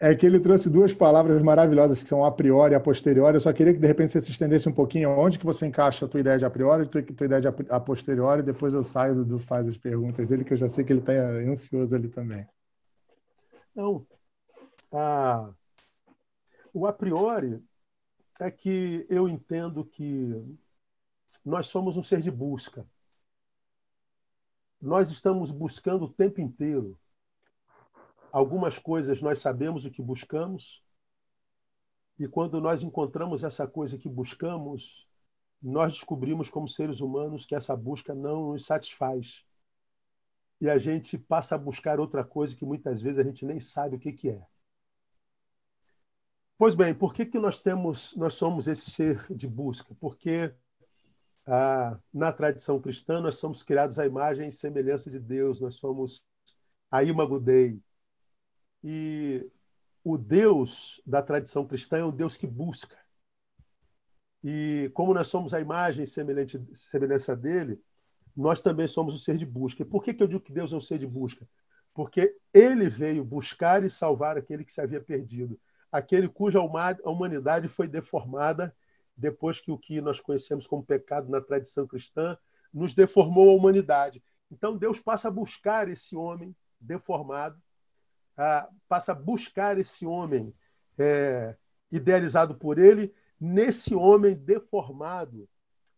é 0.00 0.14
que 0.14 0.26
ele 0.26 0.38
trouxe 0.38 0.68
duas 0.68 0.92
palavras 0.92 1.40
maravilhosas 1.40 2.02
que 2.02 2.08
são 2.08 2.24
a 2.24 2.30
priori 2.30 2.74
e 2.74 2.76
a 2.76 2.80
posteriori. 2.80 3.36
Eu 3.36 3.40
só 3.40 3.52
queria 3.54 3.72
que 3.72 3.78
de 3.78 3.86
repente 3.86 4.12
você 4.12 4.20
se 4.20 4.30
estendesse 4.30 4.68
um 4.68 4.72
pouquinho 4.72 5.08
onde 5.10 5.38
que 5.38 5.46
você 5.46 5.66
encaixa 5.66 6.04
a 6.04 6.08
tua 6.08 6.20
ideia 6.20 6.36
de 6.36 6.44
a 6.44 6.50
priori 6.50 6.82
e 6.82 6.98
a 6.98 7.02
tua 7.02 7.24
ideia 7.24 7.40
de 7.40 7.48
a 7.48 7.80
posteriori. 7.80 8.42
Depois 8.42 8.74
eu 8.74 8.84
saio 8.84 9.24
do 9.24 9.38
faz 9.38 9.66
as 9.66 9.78
perguntas 9.78 10.28
dele, 10.28 10.44
que 10.44 10.52
eu 10.52 10.58
já 10.58 10.68
sei 10.68 10.84
que 10.84 10.92
ele 10.92 11.00
está 11.00 11.12
ansioso 11.12 11.94
ali 11.94 12.08
também. 12.08 12.46
Não. 13.74 14.04
Ah, 14.92 15.48
o 16.74 16.86
a 16.86 16.92
priori 16.92 17.62
é 18.40 18.50
que 18.50 19.06
eu 19.08 19.28
entendo 19.28 19.84
que 19.84 20.32
nós 21.44 21.66
somos 21.68 21.96
um 21.96 22.02
ser 22.02 22.20
de 22.20 22.30
busca. 22.30 22.86
Nós 24.80 25.10
estamos 25.10 25.50
buscando 25.50 26.04
o 26.04 26.12
tempo 26.12 26.40
inteiro 26.40 26.98
Algumas 28.34 28.80
coisas 28.80 29.22
nós 29.22 29.38
sabemos 29.38 29.84
o 29.84 29.90
que 29.92 30.02
buscamos, 30.02 30.82
e 32.18 32.26
quando 32.26 32.60
nós 32.60 32.82
encontramos 32.82 33.44
essa 33.44 33.64
coisa 33.64 33.96
que 33.96 34.08
buscamos, 34.08 35.08
nós 35.62 35.92
descobrimos, 35.92 36.50
como 36.50 36.68
seres 36.68 36.98
humanos, 36.98 37.46
que 37.46 37.54
essa 37.54 37.76
busca 37.76 38.12
não 38.12 38.50
nos 38.50 38.66
satisfaz. 38.66 39.44
E 40.60 40.68
a 40.68 40.78
gente 40.78 41.16
passa 41.16 41.54
a 41.54 41.58
buscar 41.58 42.00
outra 42.00 42.24
coisa 42.24 42.56
que 42.56 42.64
muitas 42.64 43.00
vezes 43.00 43.20
a 43.20 43.22
gente 43.22 43.46
nem 43.46 43.60
sabe 43.60 43.94
o 43.94 44.00
que, 44.00 44.12
que 44.12 44.30
é. 44.30 44.44
Pois 46.56 46.74
bem, 46.74 46.94
por 46.94 47.12
que, 47.12 47.26
que 47.26 47.38
nós 47.38 47.60
temos, 47.60 48.14
nós 48.16 48.34
somos 48.34 48.68
esse 48.68 48.90
ser 48.90 49.26
de 49.34 49.48
busca? 49.48 49.94
Porque 50.00 50.54
ah, 51.46 51.98
na 52.12 52.32
tradição 52.32 52.80
cristã 52.80 53.20
nós 53.20 53.36
somos 53.36 53.62
criados 53.62 53.98
à 53.98 54.06
imagem 54.06 54.48
e 54.48 54.52
semelhança 54.52 55.10
de 55.10 55.18
Deus, 55.18 55.60
nós 55.60 55.76
somos 55.76 56.24
a 56.90 57.02
imago 57.02 57.40
Dei, 57.40 57.80
e 58.82 59.50
o 60.04 60.16
Deus 60.16 61.00
da 61.06 61.22
tradição 61.22 61.66
cristã 61.66 61.98
é 61.98 62.04
um 62.04 62.14
Deus 62.14 62.36
que 62.36 62.46
busca. 62.46 62.96
E 64.44 64.90
como 64.94 65.14
nós 65.14 65.28
somos 65.28 65.54
a 65.54 65.60
imagem 65.60 66.06
semelhante, 66.06 66.62
semelhança 66.72 67.34
dele, 67.34 67.80
nós 68.36 68.60
também 68.60 68.86
somos 68.86 69.14
o 69.14 69.18
ser 69.18 69.38
de 69.38 69.46
busca. 69.46 69.82
E 69.82 69.86
por 69.86 70.02
que, 70.04 70.12
que 70.12 70.22
eu 70.22 70.26
digo 70.26 70.42
que 70.42 70.52
Deus 70.52 70.72
é 70.72 70.76
o 70.76 70.80
ser 70.80 70.98
de 70.98 71.06
busca? 71.06 71.48
Porque 71.94 72.36
ele 72.52 72.88
veio 72.88 73.24
buscar 73.24 73.82
e 73.84 73.90
salvar 73.90 74.36
aquele 74.36 74.64
que 74.64 74.72
se 74.72 74.80
havia 74.80 75.00
perdido, 75.00 75.58
aquele 75.96 76.28
cuja 76.28 76.60
humanidade 76.60 77.68
foi 77.68 77.86
deformada 77.86 78.74
depois 79.16 79.60
que 79.60 79.70
o 79.70 79.78
que 79.78 80.00
nós 80.00 80.20
conhecemos 80.20 80.66
como 80.66 80.84
pecado 80.84 81.30
na 81.30 81.40
tradição 81.40 81.86
cristã 81.86 82.36
nos 82.72 82.94
deformou 82.94 83.50
a 83.50 83.54
humanidade. 83.54 84.22
Então 84.50 84.76
Deus 84.76 85.00
passa 85.00 85.28
a 85.28 85.30
buscar 85.30 85.88
esse 85.88 86.16
homem 86.16 86.54
deformado 86.80 87.62
ah, 88.36 88.68
passa 88.88 89.12
a 89.12 89.14
buscar 89.14 89.78
esse 89.78 90.04
homem 90.04 90.52
é, 90.98 91.54
idealizado 91.90 92.54
por 92.56 92.78
ele, 92.78 93.14
nesse 93.40 93.94
homem 93.94 94.34
deformado 94.34 95.48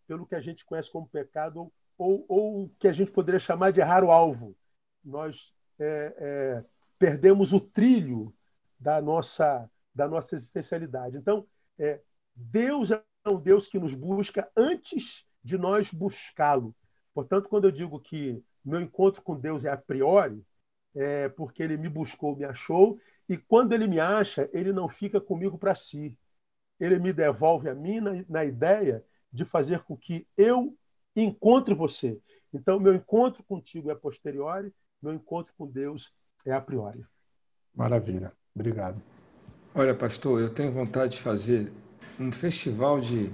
pelo 0.06 0.26
que 0.26 0.34
a 0.34 0.40
gente 0.40 0.64
conhece 0.64 0.90
como 0.90 1.08
pecado, 1.08 1.72
ou, 1.96 2.24
ou 2.28 2.70
que 2.78 2.88
a 2.88 2.92
gente 2.92 3.10
poderia 3.10 3.40
chamar 3.40 3.70
de 3.72 3.80
errar 3.80 4.04
o 4.04 4.10
alvo. 4.10 4.54
Nós 5.02 5.54
é, 5.78 6.14
é, 6.18 6.64
perdemos 6.98 7.52
o 7.52 7.60
trilho 7.60 8.34
da 8.78 9.00
nossa, 9.00 9.70
da 9.96 10.06
nossa 10.06 10.34
existencialidade. 10.34 11.16
Então, 11.16 11.46
é, 11.78 12.00
Deus 12.34 12.90
é 12.90 13.02
um 13.26 13.40
Deus 13.40 13.66
que 13.66 13.78
nos 13.78 13.94
busca 13.94 14.48
antes 14.54 15.24
de 15.42 15.56
nós 15.56 15.90
buscá-lo. 15.90 16.76
Portanto, 17.14 17.48
quando 17.48 17.64
eu 17.64 17.72
digo 17.72 17.98
que 17.98 18.44
meu 18.62 18.80
encontro 18.80 19.22
com 19.22 19.40
Deus 19.40 19.64
é 19.64 19.70
a 19.70 19.76
priori, 19.76 20.44
é, 20.94 21.30
porque 21.30 21.62
ele 21.62 21.78
me 21.78 21.88
buscou, 21.88 22.36
me 22.36 22.44
achou, 22.44 23.00
e 23.28 23.36
quando 23.38 23.72
ele 23.72 23.88
me 23.88 23.98
acha, 23.98 24.48
ele 24.52 24.72
não 24.72 24.88
fica 24.88 25.20
comigo 25.20 25.58
para 25.58 25.74
si. 25.74 26.16
Ele 26.78 26.98
me 26.98 27.12
devolve 27.12 27.68
a 27.70 27.74
mim 27.74 28.00
na, 28.00 28.10
na 28.28 28.44
ideia 28.44 29.02
de 29.32 29.44
fazer 29.44 29.80
com 29.80 29.96
que 29.96 30.26
eu 30.36 30.76
encontre 31.16 31.74
você. 31.74 32.20
Então, 32.52 32.78
meu 32.78 32.94
encontro 32.94 33.42
contigo 33.44 33.90
é 33.90 33.94
posteriori, 33.94 34.72
meu 35.00 35.14
encontro 35.14 35.54
com 35.56 35.66
Deus 35.66 36.12
é 36.44 36.52
a 36.52 36.60
priori. 36.60 37.04
Maravilha. 37.74 38.32
Obrigado. 38.54 39.15
Olha, 39.78 39.94
pastor, 39.94 40.40
eu 40.40 40.48
tenho 40.48 40.72
vontade 40.72 41.16
de 41.16 41.20
fazer 41.20 41.70
um 42.18 42.32
festival 42.32 42.98
de 42.98 43.30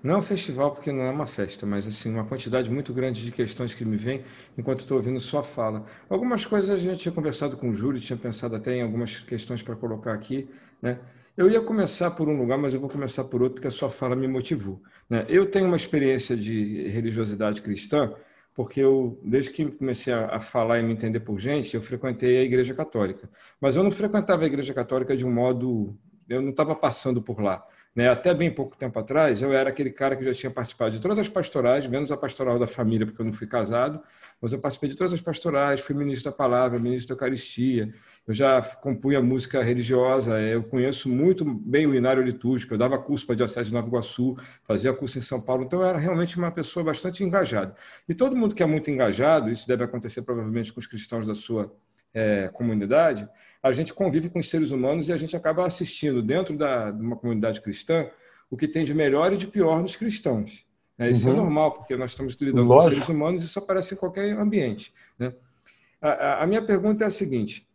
não 0.00 0.20
um 0.20 0.22
festival 0.22 0.70
porque 0.70 0.92
não 0.92 1.02
é 1.02 1.10
uma 1.10 1.26
festa, 1.26 1.66
mas 1.66 1.84
assim 1.88 2.08
uma 2.08 2.24
quantidade 2.24 2.70
muito 2.70 2.92
grande 2.92 3.24
de 3.24 3.32
questões 3.32 3.74
que 3.74 3.84
me 3.84 3.96
vêm 3.96 4.22
enquanto 4.56 4.80
estou 4.80 4.96
ouvindo 4.96 5.18
sua 5.18 5.42
fala. 5.42 5.84
Algumas 6.08 6.46
coisas 6.46 6.70
a 6.70 6.76
gente 6.76 7.00
tinha 7.00 7.10
conversado 7.10 7.56
com 7.56 7.68
o 7.68 7.72
Júlio, 7.72 8.00
tinha 8.00 8.16
pensado 8.16 8.54
até 8.54 8.76
em 8.76 8.82
algumas 8.82 9.18
questões 9.18 9.60
para 9.60 9.74
colocar 9.74 10.12
aqui, 10.12 10.48
né? 10.80 11.00
Eu 11.36 11.50
ia 11.50 11.60
começar 11.60 12.12
por 12.12 12.28
um 12.28 12.38
lugar, 12.38 12.58
mas 12.58 12.72
eu 12.72 12.78
vou 12.78 12.88
começar 12.88 13.24
por 13.24 13.42
outro 13.42 13.54
porque 13.54 13.66
a 13.66 13.70
sua 13.72 13.90
fala 13.90 14.14
me 14.14 14.28
motivou. 14.28 14.80
Né? 15.10 15.26
Eu 15.28 15.50
tenho 15.50 15.66
uma 15.66 15.76
experiência 15.76 16.36
de 16.36 16.86
religiosidade 16.90 17.60
cristã 17.60 18.14
porque 18.54 18.80
eu, 18.80 19.18
desde 19.24 19.50
que 19.50 19.64
comecei 19.70 20.12
a, 20.12 20.38
falar 20.40 20.78
e 20.78 20.82
me 20.82 20.92
entender 20.92 21.20
por 21.20 21.38
gente, 21.38 21.74
eu 21.74 21.82
frequentei 21.82 22.38
a 22.38 22.42
Igreja 22.42 22.74
Católica. 22.74 23.28
Mas 23.60 23.76
eu 23.76 23.82
não 23.82 23.90
frequentava 23.90 24.42
a 24.42 24.46
Igreja 24.46 24.74
Católica 24.74 25.16
de 25.16 25.24
um 25.24 25.32
modo. 25.32 25.96
Eu 26.28 26.42
não 26.42 26.50
estava 26.50 26.74
passando 26.74 27.22
por 27.22 27.40
lá. 27.40 27.66
Né? 27.94 28.08
Até 28.08 28.32
bem 28.32 28.50
pouco 28.50 28.74
tempo 28.74 28.98
atrás, 28.98 29.42
eu 29.42 29.52
era 29.52 29.68
aquele 29.68 29.90
cara 29.90 30.16
que 30.16 30.24
já 30.24 30.32
tinha 30.32 30.50
participado 30.50 30.92
de 30.92 31.00
todas 31.00 31.18
as 31.18 31.28
pastorais, 31.28 31.86
menos 31.86 32.10
a 32.10 32.16
pastoral 32.16 32.58
da 32.58 32.66
família, 32.66 33.06
porque 33.06 33.20
eu 33.20 33.26
não 33.26 33.32
fui 33.34 33.46
casado, 33.46 34.00
mas 34.40 34.52
eu 34.52 34.60
participei 34.60 34.88
de 34.88 34.96
todas 34.96 35.12
as 35.12 35.20
pastorais, 35.20 35.80
fui 35.80 35.94
ministro 35.94 36.30
da 36.30 36.36
palavra, 36.36 36.78
ministro 36.78 37.08
da 37.08 37.14
Eucaristia, 37.14 37.92
eu 38.26 38.32
já 38.32 38.62
compunha 38.62 39.20
música 39.20 39.62
religiosa, 39.62 40.40
eu 40.40 40.62
conheço 40.62 41.08
muito 41.10 41.44
bem 41.44 41.86
o 41.86 41.94
inário 41.94 42.22
litúrgico, 42.22 42.72
eu 42.72 42.78
dava 42.78 42.98
curso 42.98 43.26
para 43.26 43.34
a 43.34 43.36
Diocese 43.36 43.68
de 43.68 43.74
Nova 43.74 43.88
Iguaçu, 43.88 44.36
fazia 44.62 44.92
curso 44.94 45.18
em 45.18 45.22
São 45.22 45.40
Paulo, 45.40 45.64
então 45.64 45.82
eu 45.82 45.86
era 45.86 45.98
realmente 45.98 46.38
uma 46.38 46.50
pessoa 46.50 46.82
bastante 46.84 47.22
engajada. 47.22 47.74
E 48.08 48.14
todo 48.14 48.34
mundo 48.34 48.54
que 48.54 48.62
é 48.62 48.66
muito 48.66 48.90
engajado, 48.90 49.50
isso 49.50 49.68
deve 49.68 49.84
acontecer 49.84 50.22
provavelmente 50.22 50.72
com 50.72 50.80
os 50.80 50.86
cristãos 50.86 51.26
da 51.26 51.34
sua 51.34 51.70
é, 52.14 52.48
comunidade, 52.48 53.28
a 53.62 53.72
gente 53.72 53.94
convive 53.94 54.28
com 54.28 54.40
os 54.40 54.50
seres 54.50 54.72
humanos 54.72 55.08
e 55.08 55.12
a 55.12 55.16
gente 55.16 55.36
acaba 55.36 55.64
assistindo 55.64 56.20
dentro 56.20 56.56
da, 56.56 56.90
de 56.90 57.00
uma 57.00 57.16
comunidade 57.16 57.60
cristã 57.60 58.10
o 58.50 58.56
que 58.56 58.66
tem 58.66 58.84
de 58.84 58.92
melhor 58.92 59.32
e 59.32 59.36
de 59.36 59.46
pior 59.46 59.80
nos 59.80 59.96
cristãos. 59.96 60.66
Né? 60.98 61.10
Isso 61.10 61.28
é 61.28 61.30
uhum. 61.30 61.38
é 61.38 61.40
normal, 61.40 61.72
porque 61.72 61.96
nós 61.96 62.10
estamos 62.10 62.34
lidando 62.34 62.64
Lógico. 62.64 62.90
com 62.90 62.94
seres 62.94 63.08
humanos 63.08 63.42
e 63.42 63.44
isso 63.46 63.58
aparece 63.58 63.94
em 63.94 63.96
qualquer 63.96 64.36
ambiente. 64.36 64.92
Né? 65.18 65.32
A, 66.00 66.42
a, 66.42 66.46
minha 66.46 66.60
pergunta 66.60 67.04
é 67.04 67.06
a 67.06 67.10
seguinte: 67.10 67.66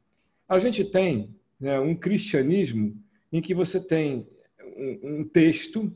a 0.48 0.60
gente 0.60 0.84
tem 0.84 1.34
né, 1.60 1.80
um 1.80 1.96
cristianismo 1.96 2.96
em 3.32 3.42
que 3.42 3.56
você 3.56 3.80
tem 3.80 4.28
um, 4.76 5.20
um 5.20 5.24
texto 5.24 5.92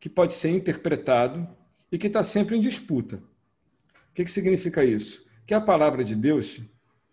que 0.00 0.08
pode 0.08 0.34
ser 0.34 0.50
interpretado 0.50 1.46
e 1.92 1.98
que 1.98 2.08
está 2.08 2.22
sempre 2.22 2.56
em 2.56 2.60
disputa. 2.60 3.16
O 3.16 4.14
que, 4.14 4.24
que 4.24 4.30
significa 4.30 4.84
isso? 4.84 5.24
Que 5.46 5.54
a 5.54 5.60
palavra 5.60 6.02
de 6.02 6.14
Deus 6.14 6.60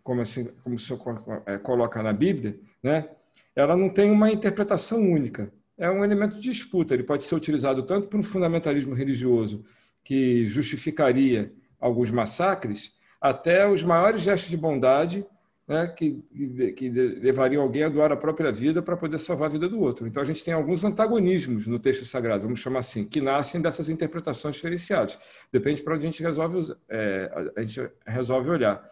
como, 0.04 0.22
assim, 0.22 0.46
como 0.64 0.76
o 0.76 0.80
senhor 0.80 1.02
é, 1.46 1.58
coloca 1.58 2.02
na 2.02 2.14
Bíblia, 2.14 2.60
né, 2.82 3.10
ela 3.56 3.76
não 3.76 3.90
tem 3.90 4.12
uma 4.12 4.32
interpretação 4.32 5.00
única. 5.02 5.52
É 5.78 5.90
um 5.90 6.04
elemento 6.04 6.36
de 6.36 6.42
disputa. 6.42 6.94
Ele 6.94 7.04
pode 7.04 7.24
ser 7.24 7.36
utilizado 7.36 7.84
tanto 7.84 8.08
por 8.08 8.20
um 8.20 8.24
fundamentalismo 8.24 8.94
religioso 8.94 9.64
que 10.04 10.48
justificaria 10.48 11.54
alguns 11.80 12.12
massacres, 12.12 12.94
até 13.20 13.68
os 13.68 13.84
maiores 13.84 14.22
gestos 14.22 14.50
de 14.50 14.58
bondade 14.58 15.26
né, 15.68 15.88
que, 15.88 16.22
que, 16.76 16.90
levariam 16.90 17.64
alguém 17.64 17.84
a 17.84 17.90
doar 17.90 18.12
a 18.12 18.18
própria 18.18 18.52
vida 18.52 18.82
para 18.82 18.98
poder 18.98 19.18
salvar 19.20 19.48
a 19.48 19.52
vida 19.52 19.70
do 19.70 19.80
outro. 19.80 20.06
Então 20.06 20.22
a 20.22 20.26
gente 20.26 20.44
tem 20.44 20.54
alguns 20.54 20.84
antagonismos 20.84 21.66
no 21.66 21.80
texto 21.80 22.04
sagrado, 22.04 22.44
vamos 22.44 22.60
chamar 22.60 22.80
assim, 22.80 23.06
que 23.06 23.22
nascem 23.22 23.62
dessas 23.62 23.90
interpretações 23.90 24.56
diferenciadas. 24.56 25.18
Depende 25.52 25.82
para 25.82 25.96
onde 25.96 26.06
a 26.06 26.12
gente 26.12 26.22
resolve, 26.22 26.76
é, 26.90 27.52
a 27.56 27.62
gente 27.62 27.90
resolve 28.06 28.50
olhar. 28.50 28.84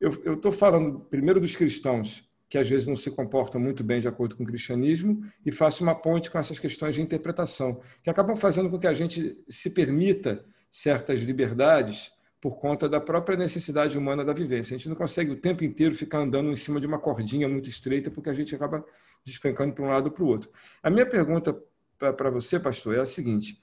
Eu 0.00 0.34
estou 0.34 0.50
falando 0.50 1.00
primeiro 1.00 1.40
dos 1.40 1.54
cristãos 1.54 2.28
que 2.50 2.58
às 2.58 2.68
vezes 2.68 2.88
não 2.88 2.96
se 2.96 3.12
comportam 3.12 3.60
muito 3.60 3.84
bem 3.84 4.00
de 4.00 4.08
acordo 4.08 4.34
com 4.34 4.42
o 4.42 4.46
cristianismo 4.46 5.24
e 5.46 5.52
faço 5.52 5.84
uma 5.84 5.94
ponte 5.94 6.28
com 6.28 6.36
essas 6.36 6.58
questões 6.58 6.96
de 6.96 7.00
interpretação, 7.00 7.80
que 8.02 8.10
acabam 8.10 8.34
fazendo 8.34 8.68
com 8.68 8.76
que 8.76 8.88
a 8.88 8.92
gente 8.92 9.38
se 9.48 9.70
permita 9.70 10.44
certas 10.68 11.20
liberdades 11.20 12.12
por 12.40 12.58
conta 12.58 12.88
da 12.88 13.00
própria 13.00 13.38
necessidade 13.38 13.96
humana 13.96 14.24
da 14.24 14.32
vivência. 14.32 14.74
A 14.74 14.78
gente 14.78 14.88
não 14.88 14.96
consegue 14.96 15.30
o 15.30 15.36
tempo 15.36 15.62
inteiro 15.62 15.94
ficar 15.94 16.18
andando 16.18 16.50
em 16.50 16.56
cima 16.56 16.80
de 16.80 16.88
uma 16.88 16.98
cordinha 16.98 17.48
muito 17.48 17.68
estreita, 17.68 18.10
porque 18.10 18.30
a 18.30 18.34
gente 18.34 18.52
acaba 18.52 18.84
despencando 19.24 19.72
para 19.72 19.84
um 19.84 19.88
lado 19.88 20.06
ou 20.06 20.10
para 20.10 20.24
o 20.24 20.26
outro. 20.26 20.50
A 20.82 20.90
minha 20.90 21.06
pergunta 21.06 21.56
para 21.98 22.30
você, 22.30 22.58
pastor, 22.58 22.96
é 22.96 23.00
a 23.00 23.06
seguinte: 23.06 23.62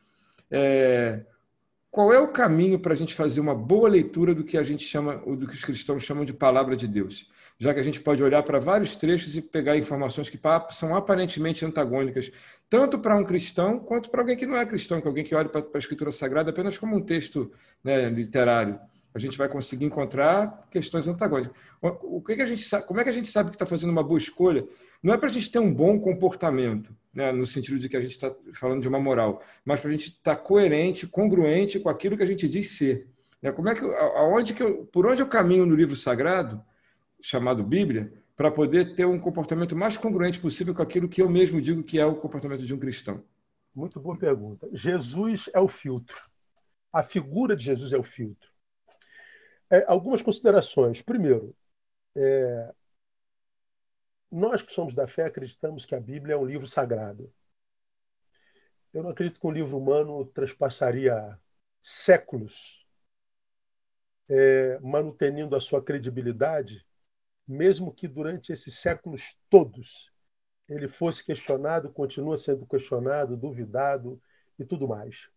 é, 0.50 1.26
qual 1.98 2.14
é 2.14 2.20
o 2.20 2.28
caminho 2.28 2.78
para 2.78 2.94
a 2.94 2.96
gente 2.96 3.16
fazer 3.16 3.42
uma 3.42 3.56
boa 3.56 3.90
leitura 3.90 4.36
do 4.36 4.44
que 4.44 4.56
a 4.56 4.62
gente 4.62 4.86
chama, 4.86 5.16
do 5.16 5.48
que 5.48 5.56
os 5.56 5.66
cristãos 5.66 6.04
chamam 6.04 6.24
de 6.24 6.32
palavra 6.32 6.76
de 6.76 6.88
Deus? 6.88 7.28
Já 7.58 7.74
que 7.74 7.80
a 7.80 7.84
gente 7.84 8.00
pode 8.00 8.22
olhar 8.22 8.44
para 8.44 8.60
vários 8.60 8.96
trechos 8.96 9.36
e 9.36 9.42
pegar 9.42 9.76
informações 9.76 10.30
que 10.30 10.40
são 10.70 10.96
aparentemente 10.96 11.66
antagônicas, 11.66 12.32
tanto 12.70 13.00
para 13.00 13.16
um 13.16 13.24
cristão 13.24 13.80
quanto 13.80 14.12
para 14.12 14.22
alguém 14.22 14.38
que 14.38 14.46
não 14.46 14.56
é 14.56 14.64
cristão, 14.64 15.02
que 15.02 15.08
é 15.08 15.10
alguém 15.10 15.24
que 15.24 15.34
olha 15.34 15.50
para 15.50 15.66
a 15.74 15.78
Escritura 15.80 16.12
Sagrada 16.12 16.52
apenas 16.52 16.78
como 16.78 16.96
um 16.96 17.02
texto 17.02 17.52
né, 17.84 18.08
literário. 18.12 18.80
A 19.14 19.20
gente 19.20 19.38
vai 19.38 19.50
conseguir 19.50 19.86
encontrar 19.86 20.68
questões 20.70 21.08
antagônicas. 21.08 21.56
O 21.82 22.22
que, 22.22 22.36
que 22.36 22.42
a 22.42 22.46
gente 22.46 22.62
sabe, 22.62 22.86
como 22.86 23.00
é 23.00 23.04
que 23.04 23.10
a 23.10 23.14
gente 23.14 23.28
sabe 23.28 23.50
que 23.50 23.56
está 23.56 23.66
fazendo 23.66 23.90
uma 23.90 24.04
boa 24.04 24.18
escolha? 24.18 24.66
Não 25.02 25.14
é 25.14 25.18
para 25.18 25.30
a 25.30 25.32
gente 25.32 25.52
ter 25.52 25.60
um 25.60 25.74
bom 25.74 26.00
comportamento, 26.00 26.96
né, 27.14 27.32
no 27.32 27.46
sentido 27.46 27.80
de 27.80 27.88
que 27.88 27.98
a 27.98 28.02
gente 28.02 28.12
está 28.12 28.34
falando 28.54 28.82
de 28.82 28.88
uma 28.88 29.00
moral, 29.00 29.42
mas 29.64 29.80
para 29.80 29.90
a 29.90 29.92
gente 29.92 30.10
estar 30.10 30.36
tá 30.36 30.42
coerente, 30.42 31.08
congruente 31.08 31.80
com 31.80 31.90
aquilo 31.90 32.18
que 32.18 32.24
a 32.24 32.28
gente 32.28 32.48
diz 32.48 32.78
ser. 32.78 33.08
Né? 33.42 33.52
Como 33.52 33.70
é 33.70 33.76
que, 33.76 33.84
aonde 33.84 34.54
que 34.54 34.64
eu, 34.64 34.86
por 34.86 35.06
onde 35.06 35.22
eu 35.22 35.28
caminho 35.28 35.66
no 35.66 35.76
livro 35.76 35.96
sagrado, 35.96 36.64
chamado 37.22 37.64
Bíblia, 37.64 38.14
para 38.36 38.52
poder 38.52 38.96
ter 38.96 39.06
um 39.06 39.20
comportamento 39.20 39.76
mais 39.76 39.98
congruente 39.98 40.40
possível 40.40 40.74
com 40.74 40.82
aquilo 40.82 41.10
que 41.10 41.22
eu 41.22 41.30
mesmo 41.30 41.62
digo 41.62 41.84
que 41.84 42.00
é 42.00 42.06
o 42.06 42.16
comportamento 42.16 42.64
de 42.64 42.74
um 42.74 42.80
cristão? 42.80 43.24
Muito 43.74 44.00
boa 44.00 44.18
pergunta. 44.18 44.68
Jesus 44.74 45.50
é 45.54 45.60
o 45.60 45.68
filtro. 45.68 46.18
A 46.92 47.04
figura 47.04 47.56
de 47.56 47.64
Jesus 47.64 47.94
é 47.94 47.98
o 47.98 48.04
filtro. 48.04 48.50
É, 49.70 49.84
algumas 49.88 50.22
considerações. 50.22 51.02
Primeiro, 51.02 51.56
é, 52.16 52.74
nós 54.32 54.62
que 54.62 54.72
somos 54.72 54.94
da 54.94 55.08
fé 55.08 55.26
acreditamos 55.26 55.86
que 55.86 55.96
a 55.96 56.00
Bíblia 56.00 56.36
é 56.36 56.38
um 56.38 56.46
livro 56.46 56.68
sagrado. 56.68 57.32
Eu 58.94 59.04
não 59.04 59.10
acredito 59.12 59.40
que 59.40 59.48
um 59.48 59.52
livro 59.52 59.78
humano 59.78 60.26
transpassaria 60.26 61.38
séculos 61.82 62.86
é, 64.30 64.80
a 65.56 65.60
sua 65.60 65.82
credibilidade, 65.84 66.86
mesmo 67.48 67.94
que 67.94 68.08
durante 68.08 68.52
esses 68.52 68.76
séculos 68.76 69.38
todos 69.50 70.12
ele 70.68 70.88
fosse 70.88 71.24
questionado, 71.26 71.92
continua 71.92 72.38
sendo 72.38 72.66
questionado, 72.66 73.38
duvidado 73.38 74.22
e 74.60 74.66
tudo 74.66 74.88
mais. 74.88 75.30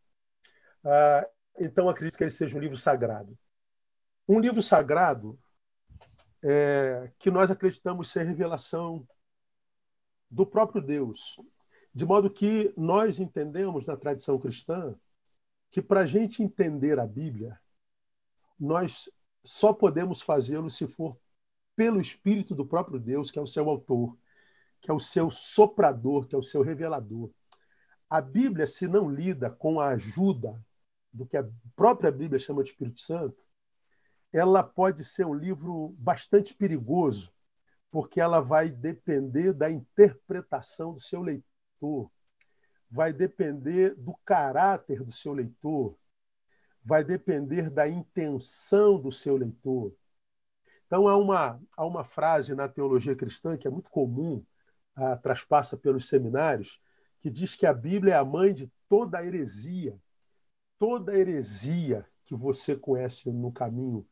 Ah, 0.85 1.29
então 1.59 1.89
acredito 1.89 2.17
que 2.19 2.25
ele 2.25 2.31
seja 2.31 2.57
um 2.57 2.61
livro 2.61 2.77
sagrado. 2.77 3.39
Um 4.33 4.39
livro 4.39 4.63
sagrado 4.63 5.37
é, 6.41 7.11
que 7.19 7.33
nós 7.33 7.51
acreditamos 7.51 8.13
ser 8.13 8.23
revelação 8.23 9.05
do 10.31 10.47
próprio 10.47 10.81
Deus. 10.81 11.35
De 11.93 12.07
modo 12.07 12.31
que 12.31 12.73
nós 12.77 13.19
entendemos 13.19 13.87
na 13.87 13.97
tradição 13.97 14.39
cristã 14.39 14.95
que 15.69 15.83
para 15.83 16.03
a 16.03 16.07
gente 16.07 16.45
entender 16.45 17.01
a 17.01 17.09
Bíblia, 17.09 17.59
nós 18.57 19.11
só 19.43 19.73
podemos 19.73 20.23
fazê-lo 20.23 20.71
se 20.71 20.87
for 20.87 21.19
pelo 21.75 22.01
Espírito 22.01 22.55
do 22.55 22.65
próprio 22.65 23.01
Deus, 23.01 23.33
que 23.33 23.39
é 23.41 23.43
o 23.43 23.49
seu 23.49 23.69
autor, 23.69 24.17
que 24.81 24.93
é 24.93 24.95
o 24.95 25.01
seu 25.01 25.29
soprador, 25.29 26.29
que 26.29 26.37
é 26.37 26.39
o 26.39 26.43
seu 26.43 26.63
revelador. 26.63 27.33
A 28.09 28.21
Bíblia, 28.21 28.69
se 28.69 28.87
não 28.87 29.11
lida 29.11 29.51
com 29.51 29.81
a 29.81 29.89
ajuda 29.89 30.65
do 31.13 31.27
que 31.27 31.37
a 31.37 31.45
própria 31.75 32.13
Bíblia 32.13 32.39
chama 32.39 32.63
de 32.63 32.71
Espírito 32.71 33.01
Santo, 33.01 33.50
ela 34.33 34.63
pode 34.63 35.05
ser 35.05 35.27
um 35.27 35.35
livro 35.35 35.95
bastante 35.99 36.55
perigoso, 36.55 37.33
porque 37.91 38.21
ela 38.21 38.41
vai 38.41 38.71
depender 38.71 39.53
da 39.53 39.71
interpretação 39.71 40.93
do 40.93 41.01
seu 41.01 41.21
leitor, 41.21 42.11
vai 42.89 43.13
depender 43.13 43.95
do 43.97 44.15
caráter 44.25 45.03
do 45.03 45.13
seu 45.13 45.33
leitor, 45.33 45.97
vai 46.83 47.05
depender 47.05 47.69
da 47.71 47.89
intenção 47.89 49.01
do 49.01 49.11
seu 49.11 49.37
leitor. 49.37 49.95
Então, 50.87 51.07
há 51.07 51.17
uma, 51.17 51.61
há 51.77 51.85
uma 51.85 52.05
frase 52.05 52.55
na 52.55 52.69
teologia 52.69 53.15
cristã 53.15 53.57
que 53.57 53.67
é 53.67 53.71
muito 53.71 53.91
comum, 53.91 54.45
a, 54.95 55.17
traspassa 55.17 55.77
pelos 55.77 56.09
seminários, 56.09 56.81
que 57.21 57.31
diz 57.31 57.55
que 57.55 57.67
a 57.67 57.73
Bíblia 57.73 58.15
é 58.15 58.17
a 58.17 58.25
mãe 58.25 58.55
de 58.55 58.71
toda 58.89 59.25
heresia. 59.25 59.97
Toda 60.79 61.17
heresia 61.17 62.07
que 62.25 62.35
você 62.35 62.75
conhece 62.75 63.31
no 63.31 63.53
caminho 63.53 64.07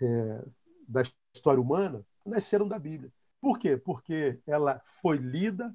é, 0.00 0.44
da 0.86 1.02
história 1.34 1.60
humana 1.60 2.04
nasceram 2.24 2.66
da 2.66 2.78
Bíblia. 2.78 3.12
Por 3.40 3.58
quê? 3.58 3.76
Porque 3.76 4.40
ela 4.46 4.82
foi 4.84 5.16
lida 5.16 5.74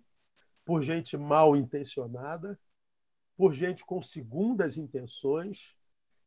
por 0.63 0.81
gente 0.81 1.17
mal 1.17 1.55
intencionada, 1.55 2.59
por 3.35 3.53
gente 3.53 3.85
com 3.85 4.01
segundas 4.01 4.77
intenções, 4.77 5.75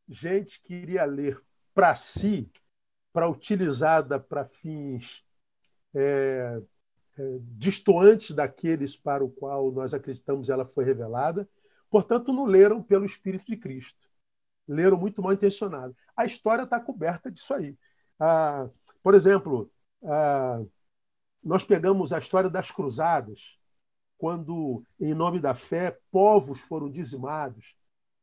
gente 0.08 0.60
que 0.62 0.74
iria 0.74 1.04
ler 1.04 1.40
para 1.74 1.94
si, 1.94 2.50
para 3.12 3.28
utilizada 3.28 4.18
para 4.18 4.44
fins 4.44 5.24
é, 5.94 6.60
é, 7.18 7.38
distoantes 7.56 8.30
daqueles 8.30 8.96
para 8.96 9.24
o 9.24 9.30
qual 9.30 9.70
nós 9.72 9.94
acreditamos 9.94 10.48
ela 10.48 10.64
foi 10.64 10.84
revelada. 10.84 11.48
Portanto, 11.90 12.32
não 12.32 12.44
leram 12.44 12.82
pelo 12.82 13.04
Espírito 13.04 13.46
de 13.46 13.56
Cristo. 13.56 14.08
Leram 14.66 14.98
muito 14.98 15.22
mal 15.22 15.32
intencionado. 15.32 15.96
A 16.14 16.24
história 16.26 16.62
está 16.62 16.78
coberta 16.78 17.30
disso 17.30 17.54
aí. 17.54 17.76
Ah, 18.18 18.68
por 19.02 19.14
exemplo, 19.14 19.70
ah, 20.04 20.62
nós 21.42 21.64
pegamos 21.64 22.12
a 22.12 22.18
história 22.18 22.50
das 22.50 22.70
cruzadas, 22.70 23.58
quando, 24.18 24.82
em 25.00 25.14
nome 25.14 25.38
da 25.38 25.54
fé, 25.54 25.98
povos 26.10 26.60
foram 26.60 26.90
dizimados, 26.90 27.76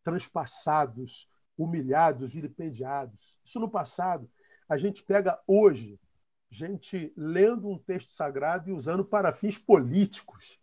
transpassados, 0.03 1.29
humilhados, 1.57 2.33
vilipendiados. 2.33 3.39
Isso 3.43 3.59
no 3.59 3.69
passado. 3.69 4.29
A 4.67 4.77
gente 4.77 5.01
pega 5.01 5.39
hoje, 5.47 5.97
gente 6.51 7.13
lendo 7.15 7.69
um 7.69 7.77
texto 7.77 8.11
sagrado 8.11 8.69
e 8.69 8.73
usando 8.73 9.05
para 9.05 9.33
fins 9.33 9.57
políticos, 9.57 10.59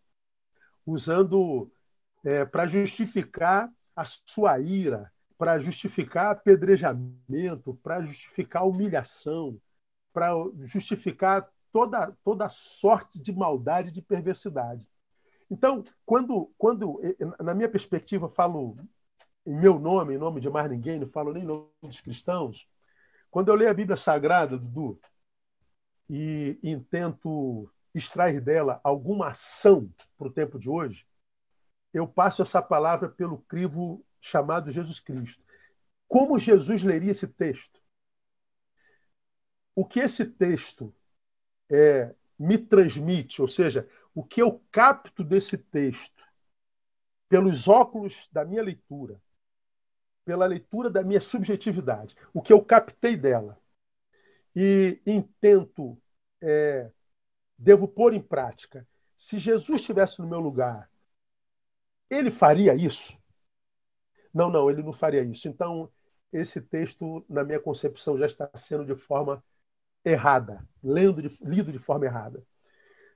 usando 0.85 1.73
é, 2.25 2.45
para 2.45 2.67
justificar 2.67 3.73
a 3.97 4.05
sua 4.05 4.59
ira, 4.61 5.11
para 5.43 5.59
justificar 5.59 6.31
apedrejamento, 6.31 7.75
para 7.83 8.01
justificar 8.03 8.65
humilhação, 8.65 9.61
para 10.13 10.31
justificar 10.61 11.51
toda, 11.73 12.17
toda 12.23 12.49
sorte 12.49 13.21
de 13.21 13.33
maldade 13.33 13.89
e 13.89 13.93
de 13.93 14.01
perversidade. 14.01 14.89
Então, 15.51 15.83
quando, 16.07 16.53
quando, 16.57 17.01
na 17.41 17.55
minha 17.55 17.69
perspectiva, 17.69 18.29
falo 18.29 18.77
em 19.45 19.57
meu 19.57 19.81
nome, 19.81 20.15
em 20.15 20.17
nome 20.17 20.41
de 20.41 20.49
mais 20.49 20.71
ninguém, 20.71 21.01
não 21.01 21.09
falo 21.09 21.33
nem 21.33 21.43
em 21.43 21.47
nome 21.47 21.67
dos 21.83 22.01
cristãos, 22.01 22.69
quando 23.29 23.49
eu 23.49 23.57
leio 23.57 23.73
a 23.73 23.75
Bíblia 23.75 23.97
Sagrada, 23.97 24.57
Dudu, 24.57 25.01
e, 26.09 26.57
e 26.63 26.77
tento 26.83 27.69
extrair 27.93 28.41
dela 28.41 28.81
alguma 28.85 29.31
ação 29.31 29.91
para 30.17 30.29
o 30.29 30.33
tempo 30.33 30.57
de 30.57 30.71
hoje, 30.71 31.05
eu 31.93 32.07
passo 32.07 32.43
essa 32.43 32.63
palavra 32.63 33.09
pelo 33.09 33.39
crivo 33.39 34.05
chamado 34.23 34.71
Jesus 34.71 35.01
Cristo. 35.01 35.45
Como 36.09 36.39
Jesus 36.39 36.83
leria 36.83 37.11
esse 37.11 37.27
texto? 37.27 37.83
O 39.75 39.85
que 39.85 40.01
esse 40.01 40.25
texto 40.25 40.95
é, 41.71 42.15
me 42.39 42.57
transmite, 42.57 43.43
ou 43.43 43.49
seja, 43.49 43.89
o 44.15 44.23
que 44.23 44.41
eu 44.41 44.63
capto 44.71 45.25
desse 45.25 45.59
texto 45.59 46.27
pelos 47.29 47.67
óculos 47.67 48.29
da 48.31 48.45
minha 48.45 48.63
leitura, 48.63 49.21
pela 50.25 50.47
leitura 50.47 50.91
da 50.91 51.03
minha 51.03 51.21
subjetividade, 51.21 52.15
o 52.33 52.43
que 52.43 52.53
eu 52.53 52.65
captei 52.65 53.17
dela. 53.17 53.59
e 54.55 55.01
intento, 55.07 55.99
é, 56.43 56.93
devo 57.57 57.89
pôr 57.89 58.13
em 58.13 58.21
prática. 58.21 58.87
Se 59.17 59.39
Jesus 59.39 59.81
estivesse 59.81 60.21
no 60.21 60.29
meu 60.29 60.41
lugar, 60.41 60.91
ele 62.11 62.31
faria 62.31 62.75
isso? 62.75 63.22
Não, 64.33 64.51
não, 64.51 64.71
ele 64.71 64.83
não 64.83 64.93
faria 64.93 65.23
isso. 65.23 65.49
Então, 65.49 65.91
esse 66.33 66.61
texto, 66.61 67.25
na 67.29 67.45
minha 67.45 67.61
concepção, 67.61 68.19
já 68.19 68.27
está 68.27 68.51
sendo 68.55 68.85
de 68.85 68.95
forma 68.95 69.43
errada, 70.05 70.67
lendo 70.83 71.23
de, 71.23 71.29
lido 71.45 71.73
de 71.73 71.79
forma 71.79 72.07
errada. 72.07 72.45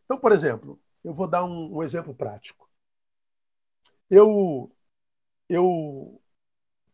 Então, 0.05 0.19
por 0.19 0.33
exemplo, 0.33 0.81
eu 1.05 1.15
vou 1.15 1.29
dar 1.29 1.45
um, 1.45 1.77
um 1.79 1.83
exemplo 1.83 2.15
prático. 2.15 2.71
Eu, 4.11 4.71
eu 5.49 6.21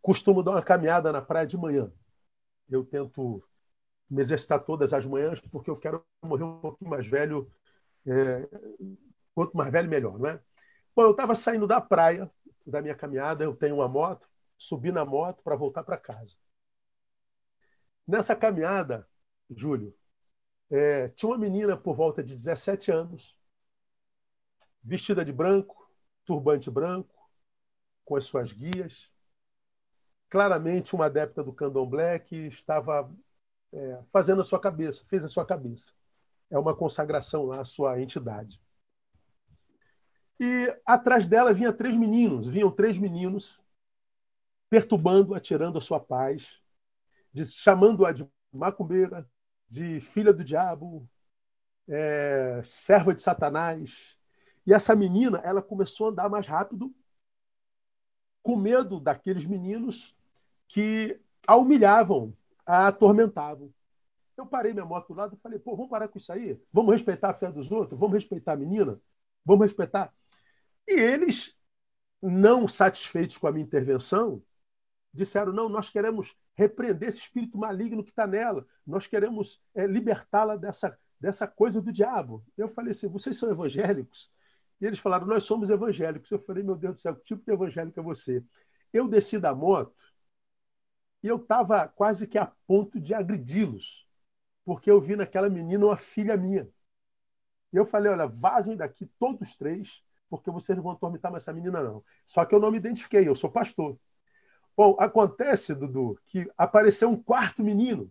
costumo 0.02 0.42
dar 0.42 0.52
uma 0.52 0.62
caminhada 0.62 1.12
na 1.12 1.22
praia 1.22 1.46
de 1.46 1.56
manhã. 1.58 1.92
Eu 2.70 2.84
tento 2.84 3.44
me 4.10 4.20
exercitar 4.22 4.64
todas 4.64 4.92
as 4.92 5.06
manhãs 5.06 5.40
porque 5.40 5.70
eu 5.70 5.78
quero 5.78 6.04
morrer 6.22 6.44
um 6.44 6.60
pouquinho 6.60 6.90
mais 6.90 7.06
velho. 7.06 7.50
É, 8.06 8.48
quanto 9.34 9.56
mais 9.56 9.70
velho, 9.72 9.88
melhor, 9.88 10.18
não 10.18 10.28
é? 10.30 10.40
Bom, 10.94 11.02
eu 11.04 11.12
estava 11.12 11.34
saindo 11.34 11.66
da 11.66 11.80
praia, 11.80 12.30
da 12.66 12.82
minha 12.82 12.94
caminhada, 12.94 13.44
eu 13.44 13.54
tenho 13.54 13.76
uma 13.76 13.88
moto, 13.88 14.28
subi 14.56 14.92
na 14.92 15.04
moto 15.04 15.42
para 15.42 15.56
voltar 15.56 15.82
para 15.84 15.96
casa. 15.96 16.36
Nessa 18.06 18.34
caminhada, 18.34 19.08
Júlio, 19.50 19.94
é, 20.70 21.08
tinha 21.08 21.30
uma 21.30 21.38
menina 21.38 21.76
por 21.76 21.94
volta 21.94 22.22
de 22.22 22.34
17 22.34 22.90
anos, 22.90 23.38
vestida 24.82 25.24
de 25.24 25.32
branco, 25.32 25.90
turbante 26.24 26.70
branco, 26.70 27.14
com 28.04 28.16
as 28.16 28.24
suas 28.24 28.52
guias. 28.52 29.10
Claramente 30.28 30.94
uma 30.94 31.06
adepta 31.06 31.42
do 31.44 31.52
candomblé 31.52 32.18
que 32.18 32.46
estava 32.46 33.10
é, 33.72 34.02
fazendo 34.06 34.40
a 34.40 34.44
sua 34.44 34.60
cabeça, 34.60 35.04
fez 35.04 35.24
a 35.24 35.28
sua 35.28 35.44
cabeça. 35.44 35.92
É 36.50 36.58
uma 36.58 36.74
consagração 36.74 37.44
lá 37.46 37.60
à 37.60 37.64
sua 37.64 38.00
entidade. 38.00 38.60
E 40.44 40.76
atrás 40.84 41.28
dela 41.28 41.54
vinha 41.54 41.72
três 41.72 41.94
meninos, 41.94 42.48
vinham 42.48 42.68
três 42.68 42.98
meninos 42.98 43.62
perturbando, 44.68 45.36
atirando 45.36 45.78
a 45.78 45.80
sua 45.80 46.00
paz, 46.00 46.60
chamando-a 47.44 48.10
de 48.10 48.28
macumbeira, 48.52 49.24
de 49.68 50.00
filha 50.00 50.32
do 50.32 50.42
diabo, 50.42 51.08
é, 51.86 52.60
serva 52.64 53.14
de 53.14 53.22
Satanás. 53.22 54.18
E 54.66 54.74
essa 54.74 54.96
menina, 54.96 55.40
ela 55.44 55.62
começou 55.62 56.08
a 56.08 56.10
andar 56.10 56.28
mais 56.28 56.48
rápido, 56.48 56.92
com 58.42 58.56
medo 58.56 58.98
daqueles 58.98 59.46
meninos 59.46 60.16
que 60.66 61.20
a 61.46 61.54
humilhavam, 61.54 62.36
a 62.66 62.88
atormentavam. 62.88 63.72
Eu 64.36 64.44
parei 64.44 64.72
minha 64.72 64.84
moto 64.84 65.06
do 65.06 65.14
lado 65.14 65.36
e 65.36 65.38
falei, 65.38 65.60
pô, 65.60 65.76
vamos 65.76 65.88
parar 65.88 66.08
com 66.08 66.18
isso 66.18 66.32
aí? 66.32 66.60
Vamos 66.72 66.92
respeitar 66.92 67.30
a 67.30 67.34
fé 67.34 67.52
dos 67.52 67.70
outros? 67.70 67.96
Vamos 67.96 68.14
respeitar 68.14 68.54
a 68.54 68.56
menina? 68.56 69.00
Vamos 69.44 69.66
respeitar? 69.66 70.12
E 70.86 70.92
eles, 70.92 71.56
não 72.20 72.68
satisfeitos 72.68 73.38
com 73.38 73.46
a 73.46 73.52
minha 73.52 73.64
intervenção, 73.64 74.42
disseram: 75.12 75.52
não, 75.52 75.68
nós 75.68 75.88
queremos 75.90 76.36
repreender 76.54 77.08
esse 77.08 77.20
espírito 77.20 77.58
maligno 77.58 78.04
que 78.04 78.10
está 78.10 78.26
nela, 78.26 78.66
nós 78.86 79.06
queremos 79.06 79.62
é, 79.74 79.86
libertá-la 79.86 80.56
dessa, 80.56 80.98
dessa 81.20 81.46
coisa 81.46 81.80
do 81.80 81.92
diabo. 81.92 82.44
Eu 82.56 82.68
falei 82.68 82.92
assim: 82.92 83.08
vocês 83.08 83.36
são 83.38 83.50
evangélicos? 83.50 84.30
E 84.80 84.86
eles 84.86 84.98
falaram: 84.98 85.26
nós 85.26 85.44
somos 85.44 85.70
evangélicos. 85.70 86.30
Eu 86.30 86.40
falei: 86.40 86.62
meu 86.62 86.76
Deus 86.76 86.96
do 86.96 87.00
céu, 87.00 87.14
que 87.16 87.24
tipo 87.24 87.44
de 87.44 87.52
evangélico 87.52 87.98
é 88.00 88.02
você? 88.02 88.42
Eu 88.92 89.08
desci 89.08 89.38
da 89.38 89.54
moto 89.54 90.12
e 91.22 91.28
eu 91.28 91.36
estava 91.36 91.88
quase 91.88 92.26
que 92.26 92.38
a 92.38 92.46
ponto 92.66 93.00
de 93.00 93.14
agredi-los, 93.14 94.06
porque 94.64 94.90
eu 94.90 95.00
vi 95.00 95.16
naquela 95.16 95.48
menina 95.48 95.86
uma 95.86 95.96
filha 95.96 96.36
minha. 96.36 96.68
E 97.72 97.76
eu 97.76 97.86
falei: 97.86 98.12
olha, 98.12 98.26
vazem 98.26 98.76
daqui 98.76 99.06
todos 99.18 99.56
três, 99.56 100.02
porque 100.32 100.50
vocês 100.50 100.74
não 100.74 100.82
vão 100.82 100.92
atormentar 100.92 101.30
mais 101.30 101.42
essa 101.42 101.52
menina, 101.52 101.82
não. 101.82 102.02
Só 102.26 102.42
que 102.46 102.54
eu 102.54 102.58
não 102.58 102.70
me 102.70 102.78
identifiquei, 102.78 103.28
eu 103.28 103.34
sou 103.34 103.50
pastor. 103.50 103.98
Bom, 104.74 104.96
acontece, 104.98 105.74
Dudu, 105.74 106.18
que 106.24 106.50
apareceu 106.56 107.10
um 107.10 107.22
quarto 107.22 107.62
menino. 107.62 108.10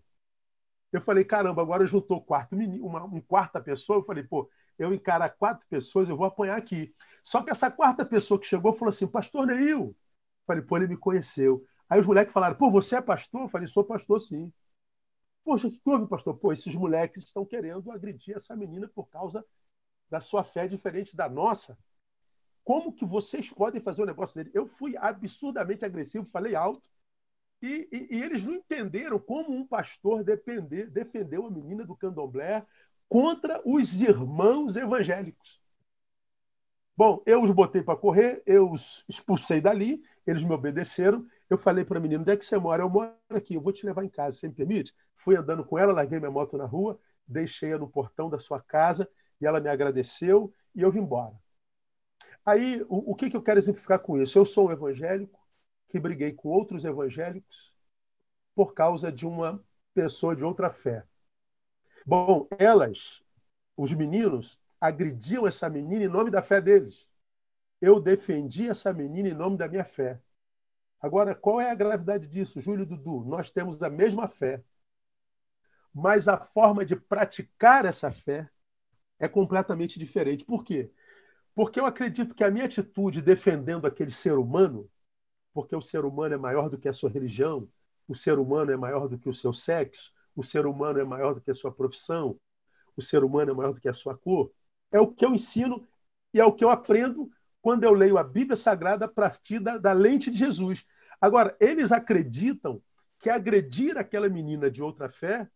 Eu 0.94 1.02
falei, 1.02 1.26
caramba, 1.26 1.64
agora 1.64 1.88
juntou 1.88 2.22
quarto 2.22 2.56
menino, 2.56 2.86
uma, 2.86 3.04
uma 3.04 3.22
quarta 3.24 3.60
pessoa. 3.60 3.98
Eu 3.98 4.04
falei, 4.06 4.24
pô, 4.24 4.48
eu 4.78 4.94
encarar 4.94 5.32
quatro 5.32 5.66
pessoas, 5.68 6.10
eu 6.10 6.16
vou 6.16 6.28
apanhar 6.28 6.56
aqui. 6.56 6.94
Só 7.24 7.42
que 7.42 7.50
essa 7.50 7.72
quarta 7.72 8.06
pessoa 8.06 8.40
que 8.40 8.46
chegou 8.46 8.72
falou 8.72 8.90
assim, 8.90 9.08
pastor 9.08 9.48
Neil. 9.48 9.80
Eu 9.88 9.96
falei, 10.46 10.62
pô, 10.62 10.78
ele 10.78 10.90
me 10.90 10.98
conheceu. 10.98 11.66
Aí 11.90 12.00
os 12.00 12.06
moleques 12.06 12.32
falaram, 12.32 12.56
pô, 12.56 12.70
você 12.70 12.98
é 12.98 13.02
pastor? 13.02 13.42
Eu 13.42 13.50
falei, 13.50 13.66
sou 13.66 13.84
pastor 13.84 14.22
sim. 14.22 14.54
Poxa, 15.44 15.68
o 15.68 15.72
que 15.72 15.82
houve, 15.86 16.08
pastor? 16.08 16.38
Pô, 16.38 16.54
esses 16.54 16.76
moleques 16.76 17.24
estão 17.24 17.44
querendo 17.44 17.92
agredir 17.92 18.36
essa 18.36 18.56
menina 18.56 18.88
por 18.88 19.10
causa 19.10 19.44
da 20.08 20.22
sua 20.22 20.44
fé 20.44 20.68
diferente 20.68 21.16
da 21.16 21.28
nossa. 21.28 21.76
Como 22.64 22.94
que 22.94 23.06
vocês 23.06 23.50
podem 23.52 23.82
fazer 23.82 24.04
o 24.04 24.06
negócio 24.06 24.36
dele? 24.36 24.52
Eu 24.54 24.68
fui 24.68 24.96
absurdamente 24.98 25.84
agressivo, 25.84 26.26
falei 26.26 26.56
alto, 26.56 26.82
e, 27.62 27.88
e, 27.92 28.18
e 28.18 28.24
eles 28.24 28.44
não 28.44 28.56
entenderam 28.56 29.20
como 29.20 29.56
um 29.56 29.66
pastor 29.66 30.24
depender, 30.24 30.90
defendeu 30.90 31.46
a 31.46 31.52
menina 31.52 31.86
do 31.86 31.96
candomblé 31.96 32.66
contra 33.08 33.62
os 33.66 34.02
irmãos 34.02 34.76
evangélicos. 34.76 35.62
Bom, 36.96 37.24
eu 37.26 37.42
os 37.42 37.50
botei 37.52 37.82
para 37.82 37.98
correr, 37.98 38.44
eu 38.46 38.72
os 38.72 39.04
expulsei 39.08 39.60
dali, 39.60 40.04
eles 40.26 40.44
me 40.44 40.54
obedeceram. 40.54 41.26
Eu 41.50 41.58
falei 41.58 41.84
para 41.84 41.98
a 41.98 42.02
menina: 42.02 42.22
onde 42.22 42.32
é 42.32 42.38
que 42.38 42.46
você 42.46 42.58
mora? 42.58 42.84
Eu 42.84 42.90
moro 42.90 43.16
aqui, 43.30 43.56
eu 43.56 43.62
vou 43.62 43.74
te 43.74 43.86
levar 43.86 44.04
em 44.04 44.10
casa, 44.10 44.38
você 44.38 44.48
me 44.48 44.54
permite? 44.54 44.94
Fui 45.16 45.36
andando 45.36 45.64
com 45.66 45.78
ela, 45.78 45.94
larguei 45.94 46.20
minha 46.20 46.32
moto 46.32 46.58
na 46.58 46.66
rua, 46.66 47.00
deixei-a 47.28 47.78
no 47.78 47.90
portão 47.90 48.30
da 48.30 48.40
sua 48.40 48.62
casa 48.62 49.10
e 49.40 49.46
ela 49.46 49.60
me 49.60 49.70
agradeceu 49.70 50.54
e 50.76 50.82
eu 50.82 50.92
vim 50.92 51.00
embora. 51.00 51.34
Aí, 52.46 52.82
o, 52.90 53.12
o 53.12 53.16
que, 53.16 53.30
que 53.30 53.38
eu 53.38 53.42
quero 53.44 53.60
exemplificar 53.60 54.00
com 54.00 54.18
isso? 54.22 54.38
Eu 54.38 54.46
sou 54.46 54.70
um 54.70 54.72
evangélico 54.72 55.40
que 55.88 56.00
briguei 56.00 56.34
com 56.34 56.50
outros 56.50 56.86
evangélicos 56.86 57.74
por 58.56 58.74
causa 58.74 59.12
de 59.12 59.28
uma 59.28 59.64
pessoa 59.94 60.36
de 60.36 60.44
outra 60.44 60.70
fé. 60.70 61.06
Bom, 62.06 62.48
elas, 62.58 63.24
os 63.78 63.94
meninos, 63.94 64.60
agrediam 64.80 65.48
essa 65.48 65.70
menina 65.70 66.06
em 66.06 66.08
nome 66.08 66.32
da 66.32 66.42
fé 66.42 66.62
deles. 66.62 67.10
Eu 67.82 68.00
defendi 68.02 68.70
essa 68.70 68.94
menina 68.94 69.30
em 69.30 69.34
nome 69.34 69.58
da 69.58 69.68
minha 69.68 69.86
fé. 69.86 70.20
Agora, 71.02 71.36
qual 71.36 71.62
é 71.62 71.72
a 71.72 71.76
gravidade 71.76 72.28
disso, 72.28 72.62
Júlio 72.62 72.84
e 72.84 72.86
Dudu? 72.88 73.26
Nós 73.26 73.52
temos 73.52 73.82
a 73.84 73.90
mesma 73.90 74.28
fé, 74.28 74.64
mas 75.94 76.28
a 76.28 76.38
forma 76.38 76.86
de 76.86 76.96
praticar 76.96 77.86
essa 77.86 78.12
fé 78.12 78.50
é 79.20 79.28
completamente 79.28 80.00
diferente. 80.00 80.46
Por 80.46 80.64
quê? 80.64 80.92
Porque 81.54 81.80
eu 81.80 81.86
acredito 81.86 82.34
que 82.34 82.44
a 82.44 82.52
minha 82.52 82.66
atitude 82.66 83.22
defendendo 83.22 83.86
aquele 83.86 84.12
ser 84.12 84.38
humano, 84.38 84.90
porque 85.54 85.76
o 85.76 85.82
ser 85.82 86.06
humano 86.06 86.34
é 86.34 86.38
maior 86.38 86.70
do 86.70 86.78
que 86.78 86.88
a 86.88 86.94
sua 86.94 87.10
religião, 87.10 87.68
o 88.08 88.16
ser 88.16 88.40
humano 88.40 88.72
é 88.72 88.78
maior 88.78 89.08
do 89.08 89.18
que 89.18 89.30
o 89.30 89.34
seu 89.34 89.54
sexo, 89.54 90.14
o 90.36 90.44
ser 90.44 90.66
humano 90.66 91.00
é 91.00 91.04
maior 91.04 91.34
do 91.34 91.42
que 91.42 91.52
a 91.52 91.54
sua 91.54 91.72
profissão, 91.72 92.40
o 92.96 93.02
ser 93.02 93.24
humano 93.24 93.52
é 93.52 93.54
maior 93.54 93.74
do 93.74 93.82
que 93.82 93.90
a 93.90 93.94
sua 93.94 94.18
cor, 94.18 94.52
é 94.92 95.00
o 95.00 95.08
que 95.08 95.26
eu 95.26 95.34
ensino 95.34 95.86
e 96.34 96.40
é 96.40 96.46
o 96.46 96.54
que 96.54 96.64
eu 96.64 96.70
aprendo 96.70 97.30
quando 97.62 97.84
eu 97.84 97.94
leio 97.94 98.18
a 98.18 98.24
Bíblia 98.24 98.56
Sagrada 98.56 99.06
a 99.06 99.10
partir 99.10 99.60
da, 99.60 99.78
da 99.78 99.94
lente 99.94 100.32
de 100.32 100.38
Jesus. 100.38 100.86
Agora, 101.20 101.56
eles 101.60 101.92
acreditam 101.92 102.82
que 103.20 103.30
agredir 103.30 103.98
aquela 103.98 104.28
menina 104.28 104.70
de 104.70 104.82
outra 104.82 105.08
fé 105.08 105.48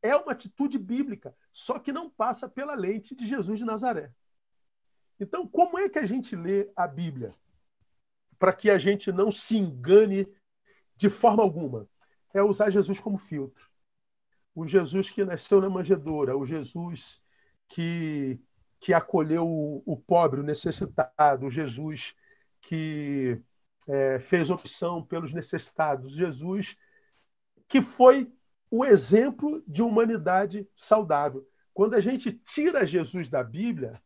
é 0.00 0.16
uma 0.16 0.32
atitude 0.32 0.78
bíblica, 0.78 1.34
só 1.52 1.78
que 1.78 1.92
não 1.92 2.10
passa 2.10 2.48
pela 2.48 2.74
lente 2.74 3.14
de 3.14 3.28
Jesus 3.28 3.58
de 3.58 3.64
Nazaré. 3.64 4.10
Então, 5.22 5.46
como 5.46 5.78
é 5.78 5.88
que 5.88 6.00
a 6.00 6.04
gente 6.04 6.34
lê 6.34 6.68
a 6.74 6.84
Bíblia? 6.84 7.32
Para 8.40 8.52
que 8.52 8.68
a 8.68 8.76
gente 8.76 9.12
não 9.12 9.30
se 9.30 9.56
engane 9.56 10.26
de 10.96 11.08
forma 11.08 11.44
alguma. 11.44 11.88
É 12.34 12.42
usar 12.42 12.70
Jesus 12.70 12.98
como 12.98 13.16
filtro. 13.16 13.70
O 14.52 14.66
Jesus 14.66 15.10
que 15.10 15.24
nasceu 15.24 15.60
na 15.60 15.70
manjedoura, 15.70 16.36
o 16.36 16.44
Jesus 16.44 17.22
que, 17.68 18.40
que 18.80 18.92
acolheu 18.92 19.46
o, 19.46 19.82
o 19.86 19.96
pobre, 19.96 20.40
o 20.40 20.44
necessitado, 20.44 21.46
o 21.46 21.50
Jesus 21.50 22.14
que 22.60 23.40
é, 23.86 24.18
fez 24.18 24.50
opção 24.50 25.04
pelos 25.04 25.32
necessitados, 25.32 26.16
Jesus 26.16 26.76
que 27.68 27.80
foi 27.80 28.30
o 28.68 28.84
exemplo 28.84 29.62
de 29.68 29.82
humanidade 29.82 30.68
saudável. 30.74 31.48
Quando 31.72 31.94
a 31.94 32.00
gente 32.00 32.32
tira 32.32 32.84
Jesus 32.84 33.28
da 33.28 33.42
Bíblia, 33.44 34.02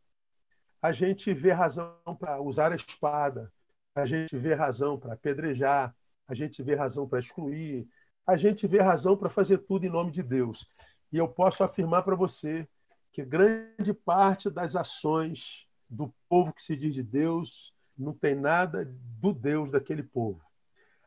a 0.87 0.93
gente 0.93 1.35
vê 1.35 1.51
razão 1.51 1.97
para 2.17 2.41
usar 2.41 2.71
a 2.71 2.77
espada, 2.77 3.53
a 3.93 4.07
gente 4.07 4.37
vê 4.39 4.55
razão 4.55 4.97
para 4.97 5.15
apedrejar, 5.15 5.93
a 6.29 6.33
gente 6.33 6.63
vê 6.63 6.77
razão 6.77 7.09
para 7.09 7.19
excluir, 7.19 7.89
a 8.25 8.37
gente 8.37 8.69
vê 8.69 8.81
razão 8.81 9.17
para 9.17 9.29
fazer 9.29 9.59
tudo 9.59 9.85
em 9.85 9.91
nome 9.91 10.13
de 10.13 10.23
Deus. 10.23 10.65
E 11.13 11.19
eu 11.19 11.27
posso 11.27 11.65
afirmar 11.65 12.05
para 12.05 12.15
você 12.15 12.69
que 13.11 13.25
grande 13.25 13.93
parte 13.93 14.49
das 14.49 14.77
ações 14.77 15.67
do 15.91 16.15
povo 16.29 16.53
que 16.53 16.63
se 16.63 16.77
diz 16.77 16.95
de 16.95 17.03
Deus 17.03 17.75
não 17.99 18.13
tem 18.13 18.37
nada 18.37 18.89
do 19.21 19.33
Deus 19.33 19.73
daquele 19.73 20.05
povo. 20.05 20.41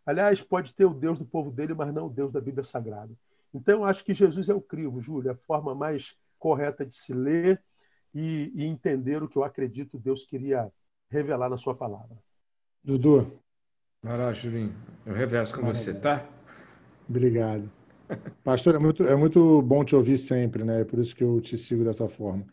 Aliás, 0.06 0.42
pode 0.42 0.76
ter 0.76 0.84
o 0.84 0.94
Deus 0.94 1.18
do 1.18 1.26
povo 1.26 1.52
dele, 1.52 1.74
mas 1.74 1.94
não 1.94 2.08
o 2.08 2.14
Deus 2.14 2.34
da 2.34 2.42
Bíblia 2.42 2.66
Sagrada. 2.66 3.14
Então, 3.54 3.76
eu 3.80 3.86
acho 3.86 4.04
que 4.04 4.14
Jesus 4.14 4.50
é 4.50 4.54
o 4.54 4.60
crivo, 4.60 5.00
Júlio, 5.00 5.32
a 5.32 5.36
forma 5.36 5.74
mais 5.74 6.18
correta 6.38 6.86
de 6.86 6.94
se 6.94 7.14
ler 7.14 7.64
e, 8.14 8.52
e 8.56 8.66
entender 8.66 9.22
o 9.22 9.28
que 9.28 9.38
eu 9.38 9.44
acredito 9.44 9.98
Deus 10.00 10.24
queria 10.24 10.72
revelar 11.10 11.50
na 11.50 11.58
sua 11.58 11.76
palavra. 11.76 12.18
Dudu. 12.84 13.40
Vai 14.02 14.18
lá, 14.18 14.32
Julinho. 14.34 14.74
Eu 15.06 15.14
reverso 15.14 15.54
com 15.54 15.62
Maravilha. 15.62 15.84
você, 15.84 15.94
tá? 15.94 16.26
Obrigado. 17.10 17.70
Pastor, 18.44 18.76
é 18.76 18.80
muito, 18.80 19.04
é 19.04 19.16
muito 19.16 19.62
bom 19.62 19.84
te 19.84 19.96
ouvir 19.96 20.18
sempre, 20.18 20.64
né? 20.64 20.82
É 20.82 20.86
por 20.86 21.00
isso 21.00 21.16
que 21.16 21.24
eu 21.24 21.42
te 21.42 21.58
sigo 21.58 21.84
dessa 21.84 22.08
forma. 22.08 22.46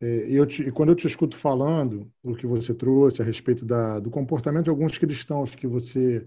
É, 0.00 0.28
e, 0.28 0.34
eu 0.34 0.46
te, 0.46 0.62
e 0.62 0.72
quando 0.72 0.90
eu 0.90 0.94
te 0.94 1.06
escuto 1.06 1.36
falando 1.36 2.10
o 2.22 2.34
que 2.34 2.46
você 2.46 2.74
trouxe 2.74 3.22
a 3.22 3.24
respeito 3.24 3.64
da, 3.64 4.00
do 4.00 4.10
comportamento 4.10 4.64
de 4.64 4.70
alguns 4.70 4.98
cristãos 4.98 5.54
que 5.54 5.66
você 5.66 6.26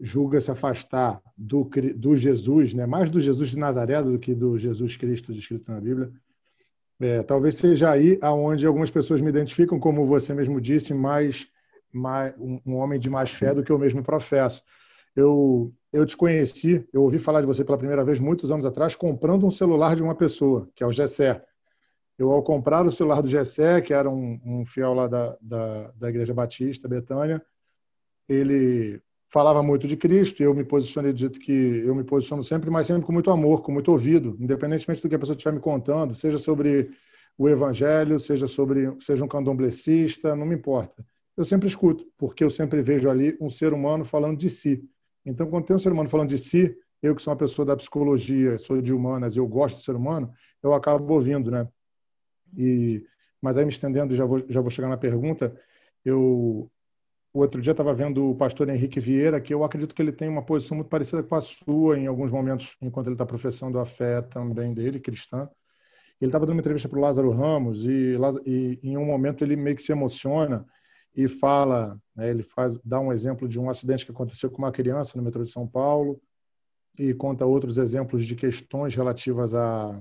julga 0.00 0.40
se 0.40 0.50
afastar 0.50 1.22
do, 1.36 1.68
do 1.94 2.16
Jesus, 2.16 2.74
né? 2.74 2.86
mais 2.86 3.10
do 3.10 3.20
Jesus 3.20 3.50
de 3.50 3.58
Nazaré 3.58 4.02
do 4.02 4.18
que 4.18 4.34
do 4.34 4.58
Jesus 4.58 4.96
Cristo 4.96 5.32
descrito 5.32 5.70
na 5.70 5.80
Bíblia, 5.80 6.12
é, 7.00 7.22
talvez 7.22 7.56
seja 7.56 7.90
aí 7.90 8.18
aonde 8.20 8.66
algumas 8.66 8.90
pessoas 8.90 9.20
me 9.20 9.28
identificam, 9.28 9.78
como 9.78 10.06
você 10.06 10.32
mesmo 10.34 10.60
disse, 10.60 10.94
mais, 10.94 11.48
mais 11.92 12.34
um, 12.38 12.76
homem 12.76 12.98
de 12.98 13.10
mais 13.10 13.30
fé 13.30 13.54
do 13.54 13.62
que 13.62 13.72
eu 13.72 13.78
mesmo 13.78 14.02
professo. 14.02 14.62
Eu, 15.14 15.72
eu 15.92 16.06
te 16.06 16.16
conheci, 16.16 16.86
eu 16.92 17.02
ouvi 17.02 17.18
falar 17.18 17.40
de 17.40 17.46
você 17.46 17.64
pela 17.64 17.78
primeira 17.78 18.04
vez 18.04 18.18
muitos 18.18 18.50
anos 18.50 18.64
atrás, 18.64 18.94
comprando 18.94 19.46
um 19.46 19.50
celular 19.50 19.96
de 19.96 20.02
uma 20.02 20.14
pessoa, 20.14 20.68
que 20.74 20.82
é 20.82 20.86
o 20.86 20.92
Gessé. 20.92 21.44
Eu, 22.18 22.30
ao 22.30 22.42
comprar 22.42 22.86
o 22.86 22.92
celular 22.92 23.20
do 23.20 23.28
Gessé, 23.28 23.80
que 23.80 23.92
era 23.92 24.08
um, 24.08 24.40
um 24.44 24.66
fiel 24.66 24.94
lá 24.94 25.08
da, 25.08 25.36
da, 25.40 25.90
da 25.92 26.08
Igreja 26.08 26.32
Batista, 26.32 26.88
Betânia, 26.88 27.42
ele 28.28 29.02
falava 29.32 29.62
muito 29.62 29.88
de 29.88 29.96
Cristo 29.96 30.40
e 30.40 30.44
eu 30.44 30.54
me 30.54 30.62
posicionei 30.62 31.10
dito 31.12 31.40
que 31.40 31.50
eu 31.50 31.94
me 31.94 32.04
posiciono 32.04 32.44
sempre, 32.44 32.68
mas 32.68 32.86
sempre 32.86 33.06
com 33.06 33.12
muito 33.12 33.30
amor, 33.30 33.62
com 33.62 33.72
muito 33.72 33.90
ouvido, 33.90 34.36
independentemente 34.38 35.00
do 35.00 35.08
que 35.08 35.14
a 35.14 35.18
pessoa 35.18 35.34
estiver 35.34 35.54
me 35.54 35.60
contando, 35.60 36.14
seja 36.14 36.38
sobre 36.38 36.90
o 37.38 37.48
evangelho, 37.48 38.20
seja 38.20 38.46
sobre 38.46 38.94
seja 39.00 39.24
um 39.24 39.28
candomblessista, 39.28 40.36
não 40.36 40.44
me 40.44 40.54
importa. 40.54 41.02
Eu 41.34 41.46
sempre 41.46 41.66
escuto, 41.66 42.06
porque 42.18 42.44
eu 42.44 42.50
sempre 42.50 42.82
vejo 42.82 43.08
ali 43.08 43.34
um 43.40 43.48
ser 43.48 43.72
humano 43.72 44.04
falando 44.04 44.36
de 44.36 44.50
si. 44.50 44.84
Então, 45.24 45.46
quando 45.46 45.64
tem 45.64 45.74
um 45.74 45.78
ser 45.78 45.92
humano 45.92 46.10
falando 46.10 46.28
de 46.28 46.38
si, 46.38 46.76
eu 47.02 47.16
que 47.16 47.22
sou 47.22 47.32
uma 47.32 47.38
pessoa 47.38 47.64
da 47.64 47.74
psicologia, 47.74 48.58
sou 48.58 48.82
de 48.82 48.92
humanas, 48.92 49.34
eu 49.34 49.46
gosto 49.46 49.76
do 49.76 49.82
ser 49.82 49.96
humano, 49.96 50.30
eu 50.62 50.74
acabo 50.74 51.10
ouvindo, 51.14 51.50
né? 51.50 51.66
E 52.56 53.02
mas 53.40 53.56
aí 53.56 53.64
me 53.64 53.72
estendendo, 53.72 54.14
já 54.14 54.26
vou 54.26 54.44
já 54.46 54.60
vou 54.60 54.70
chegar 54.70 54.88
na 54.88 54.98
pergunta, 54.98 55.58
eu 56.04 56.70
o 57.32 57.40
outro 57.40 57.60
dia 57.60 57.70
estava 57.70 57.94
vendo 57.94 58.30
o 58.30 58.34
pastor 58.34 58.68
Henrique 58.68 59.00
Vieira, 59.00 59.40
que 59.40 59.54
eu 59.54 59.64
acredito 59.64 59.94
que 59.94 60.02
ele 60.02 60.12
tem 60.12 60.28
uma 60.28 60.42
posição 60.42 60.76
muito 60.76 60.88
parecida 60.88 61.22
com 61.22 61.34
a 61.34 61.40
sua 61.40 61.98
em 61.98 62.06
alguns 62.06 62.30
momentos, 62.30 62.76
enquanto 62.80 63.06
ele 63.06 63.14
está 63.14 63.24
professando 63.24 63.78
a 63.78 63.86
fé 63.86 64.20
também 64.20 64.74
dele, 64.74 65.00
cristã. 65.00 65.48
Ele 66.20 66.28
estava 66.28 66.44
dando 66.44 66.56
uma 66.56 66.60
entrevista 66.60 66.88
para 66.88 66.98
o 66.98 67.02
Lázaro 67.02 67.30
Ramos 67.30 67.86
e, 67.86 68.16
e, 68.46 68.78
em 68.82 68.96
um 68.96 69.04
momento 69.04 69.42
ele 69.42 69.56
meio 69.56 69.74
que 69.74 69.82
se 69.82 69.92
emociona 69.92 70.66
e 71.16 71.26
fala, 71.26 71.98
né, 72.14 72.30
ele 72.30 72.42
faz, 72.42 72.78
dá 72.84 73.00
um 73.00 73.12
exemplo 73.12 73.48
de 73.48 73.58
um 73.58 73.68
acidente 73.68 74.04
que 74.04 74.12
aconteceu 74.12 74.50
com 74.50 74.58
uma 74.58 74.72
criança 74.72 75.16
no 75.16 75.24
metrô 75.24 75.42
de 75.42 75.50
São 75.50 75.66
Paulo 75.66 76.20
e 76.98 77.14
conta 77.14 77.46
outros 77.46 77.78
exemplos 77.78 78.26
de 78.26 78.36
questões 78.36 78.94
relativas 78.94 79.54
a 79.54 80.00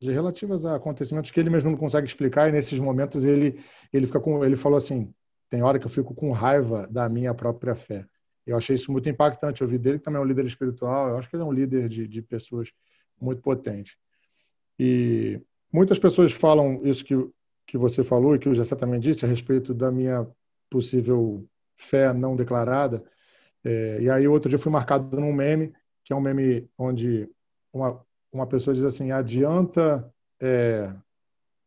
de 0.00 0.10
relativas 0.10 0.64
a 0.64 0.76
acontecimentos 0.76 1.30
que 1.30 1.38
ele 1.38 1.50
mesmo 1.50 1.70
não 1.70 1.76
consegue 1.76 2.06
explicar 2.06 2.48
e 2.48 2.52
nesses 2.52 2.78
momentos 2.78 3.26
ele 3.26 3.62
ele 3.92 4.06
fica 4.06 4.18
com 4.18 4.42
ele 4.42 4.56
falou 4.56 4.78
assim 4.78 5.12
tem 5.50 5.62
hora 5.62 5.78
que 5.78 5.86
eu 5.86 5.90
fico 5.90 6.14
com 6.14 6.30
raiva 6.30 6.86
da 6.88 7.08
minha 7.08 7.34
própria 7.34 7.74
fé. 7.74 8.06
Eu 8.46 8.56
achei 8.56 8.76
isso 8.76 8.90
muito 8.90 9.08
impactante. 9.08 9.60
Eu 9.60 9.68
vi 9.68 9.76
dele 9.76 9.98
que 9.98 10.04
também 10.04 10.20
é 10.20 10.24
um 10.24 10.26
líder 10.26 10.46
espiritual. 10.46 11.08
Eu 11.08 11.18
acho 11.18 11.28
que 11.28 11.36
ele 11.36 11.42
é 11.42 11.46
um 11.46 11.52
líder 11.52 11.88
de, 11.88 12.06
de 12.06 12.22
pessoas 12.22 12.72
muito 13.20 13.42
potente. 13.42 13.98
E 14.78 15.40
muitas 15.72 15.98
pessoas 15.98 16.32
falam 16.32 16.80
isso 16.84 17.04
que, 17.04 17.14
que 17.66 17.76
você 17.76 18.02
falou 18.02 18.34
e 18.34 18.38
que 18.38 18.48
o 18.48 18.54
Jessé 18.54 18.76
também 18.76 19.00
disse 19.00 19.24
a 19.24 19.28
respeito 19.28 19.74
da 19.74 19.90
minha 19.90 20.26
possível 20.70 21.44
fé 21.76 22.12
não 22.12 22.36
declarada. 22.36 23.04
É, 23.64 23.98
e 24.00 24.08
aí, 24.08 24.26
outro 24.26 24.48
dia, 24.48 24.58
fui 24.58 24.72
marcado 24.72 25.20
num 25.20 25.32
meme, 25.32 25.74
que 26.04 26.12
é 26.12 26.16
um 26.16 26.20
meme 26.20 26.68
onde 26.78 27.28
uma, 27.72 28.00
uma 28.32 28.46
pessoa 28.46 28.74
diz 28.74 28.84
assim: 28.84 29.10
adianta, 29.10 30.08
é, 30.40 30.90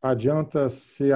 adianta 0.01 0.67
ser 0.69 1.13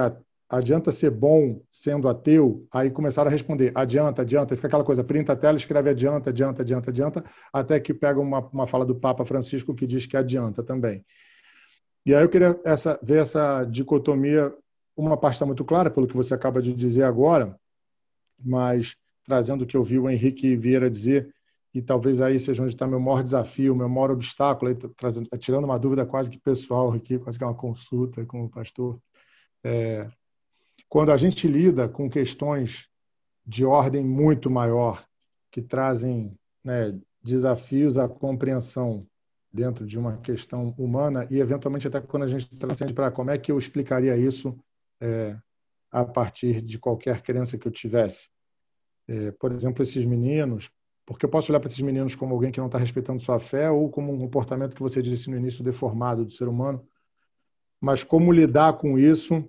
adianta 0.48 0.90
ser 0.90 1.10
bom 1.10 1.60
sendo 1.70 2.08
ateu? 2.08 2.66
Aí 2.72 2.90
começaram 2.90 3.28
a 3.28 3.32
responder, 3.32 3.70
adianta, 3.74 4.22
adianta, 4.22 4.56
fica 4.56 4.68
aquela 4.68 4.84
coisa, 4.84 5.04
printa 5.04 5.32
a 5.32 5.36
tela, 5.36 5.56
escreve 5.56 5.90
adianta, 5.90 6.30
adianta, 6.30 6.62
adianta, 6.62 6.90
adianta, 6.90 7.24
até 7.52 7.78
que 7.78 7.92
pega 7.92 8.18
uma, 8.18 8.40
uma 8.40 8.66
fala 8.66 8.84
do 8.86 8.94
Papa 8.94 9.24
Francisco 9.24 9.74
que 9.74 9.86
diz 9.86 10.06
que 10.06 10.16
adianta 10.16 10.62
também. 10.62 11.04
E 12.06 12.14
aí 12.14 12.22
eu 12.22 12.28
queria 12.28 12.58
essa, 12.64 12.98
ver 13.02 13.20
essa 13.20 13.64
dicotomia, 13.64 14.54
uma 14.96 15.16
parte 15.16 15.34
está 15.34 15.44
muito 15.44 15.64
clara 15.64 15.90
pelo 15.90 16.06
que 16.06 16.16
você 16.16 16.32
acaba 16.32 16.62
de 16.62 16.72
dizer 16.72 17.02
agora, 17.02 17.58
mas 18.42 18.96
trazendo 19.24 19.64
o 19.64 19.66
que 19.66 19.76
eu 19.76 19.84
vi 19.84 19.98
o 19.98 20.08
Henrique 20.08 20.56
Vieira 20.56 20.90
dizer, 20.90 21.32
e 21.74 21.82
talvez 21.82 22.20
aí 22.20 22.40
seja 22.40 22.62
onde 22.62 22.72
está 22.72 22.86
meu 22.86 22.98
maior 22.98 23.22
desafio, 23.22 23.76
meu 23.76 23.88
maior 23.88 24.10
obstáculo, 24.10 24.70
aí, 24.70 24.74
trazendo, 24.96 25.28
tirando 25.38 25.64
uma 25.64 25.78
dúvida 25.78 26.06
quase 26.06 26.30
que 26.30 26.38
pessoal 26.38 26.92
aqui, 26.92 27.18
quase 27.18 27.36
que 27.36 27.44
é 27.44 27.46
uma 27.46 27.54
consulta 27.54 28.24
com 28.24 28.44
o 28.44 28.48
pastor. 28.48 28.98
É, 29.62 30.08
quando 30.88 31.12
a 31.12 31.16
gente 31.16 31.46
lida 31.46 31.88
com 31.88 32.08
questões 32.08 32.88
de 33.46 33.64
ordem 33.64 34.04
muito 34.04 34.50
maior, 34.50 35.06
que 35.50 35.62
trazem 35.62 36.36
né, 36.64 36.98
desafios 37.22 37.98
à 37.98 38.08
compreensão 38.08 39.06
dentro 39.52 39.86
de 39.86 39.98
uma 39.98 40.18
questão 40.18 40.74
humana 40.78 41.26
e, 41.30 41.40
eventualmente, 41.40 41.88
até 41.88 42.00
quando 42.00 42.24
a 42.24 42.28
gente 42.28 42.48
transcende 42.56 42.92
para 42.92 43.10
como 43.10 43.30
é 43.30 43.38
que 43.38 43.50
eu 43.50 43.58
explicaria 43.58 44.16
isso 44.16 44.58
é, 45.00 45.36
a 45.90 46.04
partir 46.04 46.60
de 46.60 46.78
qualquer 46.78 47.22
crença 47.22 47.56
que 47.56 47.66
eu 47.66 47.72
tivesse. 47.72 48.28
É, 49.06 49.30
por 49.32 49.52
exemplo, 49.52 49.82
esses 49.82 50.04
meninos, 50.04 50.70
porque 51.06 51.24
eu 51.24 51.30
posso 51.30 51.50
olhar 51.50 51.60
para 51.60 51.68
esses 51.68 51.80
meninos 51.80 52.14
como 52.14 52.34
alguém 52.34 52.52
que 52.52 52.60
não 52.60 52.66
está 52.66 52.78
respeitando 52.78 53.22
sua 53.22 53.38
fé 53.38 53.70
ou 53.70 53.90
como 53.90 54.12
um 54.12 54.18
comportamento 54.18 54.74
que 54.74 54.82
você 54.82 55.00
disse 55.00 55.30
no 55.30 55.36
início 55.36 55.64
deformado 55.64 56.24
do 56.24 56.30
ser 56.30 56.46
humano, 56.46 56.86
mas 57.80 58.04
como 58.04 58.32
lidar 58.32 58.74
com 58.74 58.98
isso 58.98 59.42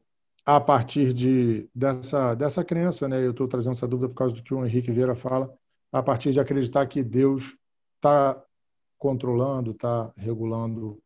a 0.56 0.60
partir 0.60 1.14
de, 1.14 1.70
dessa, 1.76 2.34
dessa 2.34 2.64
crença, 2.64 3.08
né? 3.08 3.24
eu 3.24 3.30
estou 3.30 3.48
trazendo 3.48 3.74
essa 3.74 3.88
dúvida 3.88 4.10
por 4.10 4.16
causa 4.16 4.34
do 4.34 4.42
que 4.42 4.52
o 4.52 4.66
Henrique 4.66 4.92
Vieira 4.92 5.14
fala, 5.14 5.54
a 5.92 6.02
partir 6.02 6.32
de 6.32 6.40
acreditar 6.40 6.88
que 6.88 7.04
Deus 7.04 7.56
está 7.96 8.42
controlando, 8.98 9.72
está 9.72 10.12
regulando, 10.18 11.00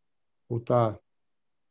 ou 0.47 0.60
está 0.60 0.97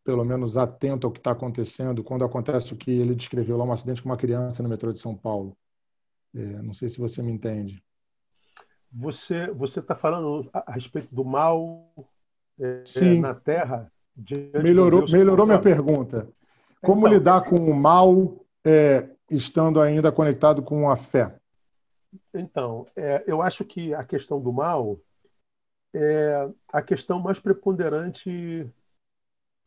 pelo 0.04 0.22
menos 0.22 0.58
atento 0.58 1.06
ao 1.06 1.12
que 1.12 1.18
está 1.18 1.30
acontecendo 1.30 2.04
quando 2.04 2.26
acontece 2.26 2.74
o 2.74 2.76
que 2.76 2.90
ele 2.90 3.14
descreveu 3.14 3.56
lá, 3.56 3.64
um 3.64 3.72
acidente 3.72 4.02
com 4.02 4.11
uma 4.11 4.18
criança 4.18 4.62
no 4.62 4.68
metrô 4.68 4.92
de 4.92 5.00
São 5.00 5.16
Paulo. 5.16 5.56
É, 6.35 6.44
não 6.61 6.74
sei 6.74 6.90
se 6.90 6.98
você 6.98 7.22
me 7.22 7.32
entende. 7.32 7.82
Você 8.92 9.50
você 9.50 9.80
está 9.80 9.96
falando 9.96 10.50
a, 10.52 10.72
respeito 10.72 11.14
do 11.14 11.24
mal 11.24 11.90
é, 12.61 12.85
é 12.96 13.18
na 13.18 13.35
Terra? 13.35 13.90
Melhorou, 14.62 15.08
melhorou 15.11 15.46
minha 15.46 15.58
pergunta. 15.58 16.28
Como 16.82 17.06
então, 17.06 17.12
lidar 17.12 17.48
com 17.48 17.56
o 17.56 17.74
mal 17.74 18.44
é, 18.64 19.08
estando 19.30 19.80
ainda 19.80 20.10
conectado 20.10 20.62
com 20.62 20.90
a 20.90 20.96
fé? 20.96 21.38
Então, 22.34 22.86
é, 22.96 23.22
eu 23.26 23.40
acho 23.40 23.64
que 23.64 23.94
a 23.94 24.04
questão 24.04 24.40
do 24.40 24.52
mal 24.52 24.98
é 25.94 26.50
a 26.68 26.82
questão 26.82 27.20
mais 27.20 27.38
preponderante 27.38 28.68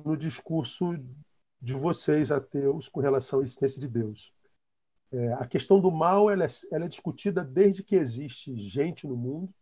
no 0.04 0.18
discurso 0.18 0.94
de 1.62 1.74
vocês, 1.74 2.32
ateus, 2.32 2.90
com 2.90 3.00
relação 3.00 3.40
à 3.40 3.44
existência 3.44 3.80
de 3.80 3.88
Deus. 3.88 4.34
É, 5.12 5.34
a 5.34 5.46
questão 5.46 5.80
do 5.80 5.90
mal 5.90 6.30
ela 6.30 6.44
é, 6.44 6.48
ela 6.72 6.86
é 6.86 6.90
discutida 6.90 7.44
desde 7.44 7.82
que 7.82 7.96
existe 7.96 8.56
gente 8.58 9.08
no 9.08 9.16
mundo 9.16 9.54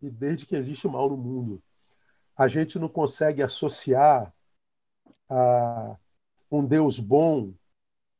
e 0.00 0.08
desde 0.08 0.46
que 0.46 0.54
existe 0.54 0.86
mal 0.86 1.10
no 1.10 1.16
mundo. 1.16 1.60
A 2.36 2.46
gente 2.46 2.78
não 2.78 2.88
consegue 2.88 3.42
associar 3.42 4.32
a 5.28 5.98
um 6.50 6.66
Deus 6.66 6.98
bom, 6.98 7.54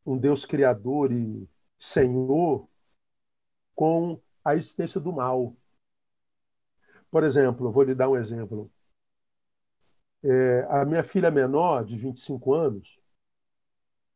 um 0.06 0.16
Deus 0.16 0.44
criador 0.44 1.12
e 1.12 1.48
senhor, 1.78 2.68
com 3.74 4.20
a 4.44 4.54
existência 4.54 5.00
do 5.00 5.12
mal. 5.12 5.56
Por 7.10 7.24
exemplo, 7.24 7.72
vou 7.72 7.82
lhe 7.82 7.94
dar 7.94 8.08
um 8.08 8.16
exemplo. 8.16 8.70
É, 10.22 10.66
a 10.68 10.84
minha 10.84 11.02
filha 11.02 11.30
menor, 11.30 11.84
de 11.84 11.96
25 11.96 12.54
anos, 12.54 13.00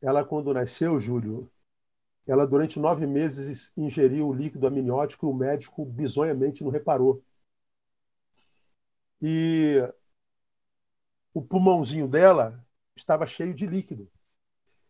ela, 0.01 0.23
quando 0.23 0.53
nasceu, 0.53 0.99
Júlio, 0.99 1.51
ela 2.27 2.45
durante 2.45 2.79
nove 2.79 3.05
meses 3.05 3.71
ingeriu 3.77 4.27
o 4.27 4.33
líquido 4.33 4.67
amniótico 4.67 5.25
e 5.25 5.29
o 5.29 5.33
médico 5.33 5.85
bizonhamente 5.85 6.63
não 6.63 6.71
reparou. 6.71 7.23
E 9.21 9.81
o 11.33 11.41
pulmãozinho 11.41 12.07
dela 12.07 12.64
estava 12.97 13.25
cheio 13.25 13.53
de 13.53 13.65
líquido. 13.65 14.09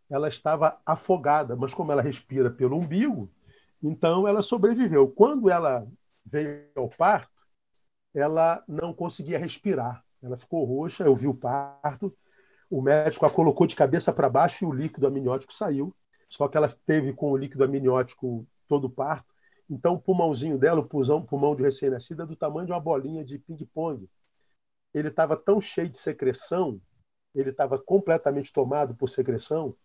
Ela 0.10 0.28
estava 0.28 0.80
afogada, 0.86 1.56
mas 1.56 1.74
como 1.74 1.92
ela 1.92 2.02
respira 2.02 2.50
pelo 2.52 2.78
umbigo, 2.78 3.32
então 3.82 4.28
ela 4.28 4.42
sobreviveu. 4.42 5.08
Quando 5.08 5.50
ela 5.50 5.88
veio 6.26 6.70
ao 6.76 6.90
parto, 6.90 7.32
ela 8.14 8.64
não 8.68 8.94
conseguia 8.94 9.38
respirar. 9.38 10.04
Ela 10.22 10.38
ficou 10.38 10.64
roxa, 10.64 11.04
eu 11.04 11.16
vi 11.16 11.28
o 11.28 11.34
parto. 11.34 12.16
O 12.70 12.82
médico 12.82 13.26
a 13.26 13.30
colocou 13.30 13.68
de 13.68 13.76
cabeça 13.76 14.12
para 14.14 14.30
baixo 14.30 14.64
e 14.64 14.68
o 14.68 14.74
líquido 14.74 15.08
amniótico 15.08 15.54
saiu. 15.54 15.96
Só 16.28 16.48
que 16.48 16.58
ela 16.58 16.70
teve 16.86 17.14
com 17.14 17.32
o 17.32 17.38
líquido 17.38 17.64
amniótico 17.64 18.48
todo 18.68 18.86
o 18.86 18.90
parto. 18.90 19.34
Então, 19.70 19.96
o 19.96 20.00
pulmãozinho 20.00 20.58
dela, 20.58 20.80
o 20.80 20.86
pulmão, 20.86 21.24
pulmão 21.24 21.56
de 21.56 21.64
recém-nascida, 21.64 22.24
é 22.24 22.26
do 22.26 22.36
tamanho 22.36 22.68
de 22.68 22.72
uma 22.72 22.80
bolinha 22.80 23.24
de 23.24 23.40
ping-pong. 23.40 24.08
Ele 24.94 25.10
estava 25.10 25.36
tão 25.36 25.60
cheio 25.60 25.90
de 25.90 25.98
secreção, 25.98 26.80
ele 27.36 27.50
estava 27.52 27.78
completamente 27.78 28.52
tomado 28.52 28.96
por 28.96 29.10
secreção, 29.10 29.76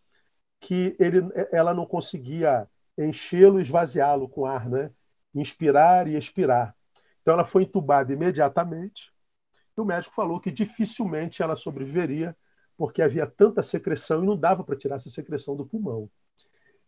que 0.61 0.97
ele, 0.99 1.21
ela 1.53 1.75
não 1.75 1.87
conseguia 1.87 2.69
enchê-lo 2.97 3.59
e 3.59 3.63
esvaziá-lo 3.63 4.29
com 4.29 4.47
ar, 4.47 4.69
né? 4.69 4.91
inspirar 5.35 6.07
e 6.09 6.17
expirar. 6.17 6.75
Então, 7.23 7.35
ela 7.35 7.45
foi 7.45 7.63
entubada 7.63 8.13
imediatamente. 8.13 9.13
E 9.77 9.81
o 9.81 9.85
médico 9.85 10.15
falou 10.15 10.41
que 10.41 10.51
dificilmente 10.51 11.43
ela 11.43 11.57
sobreviveria, 11.57 12.37
porque 12.77 13.03
havia 13.03 13.27
tanta 13.27 13.63
secreção 13.63 14.23
e 14.23 14.27
não 14.27 14.37
dava 14.37 14.65
para 14.65 14.77
tirar 14.77 14.97
essa 14.97 15.11
secreção 15.11 15.57
do 15.57 15.67
pulmão. 15.67 16.11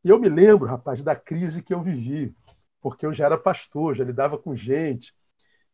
E 0.04 0.08
eu 0.08 0.18
me 0.18 0.28
lembro, 0.28 0.66
rapaz, 0.66 1.02
da 1.02 1.14
crise 1.14 1.62
que 1.62 1.72
eu 1.72 1.82
vivi, 1.82 2.34
porque 2.80 3.06
eu 3.06 3.14
já 3.14 3.26
era 3.26 3.38
pastor, 3.38 3.94
já 3.94 4.04
lidava 4.04 4.36
com 4.36 4.56
gente, 4.56 5.14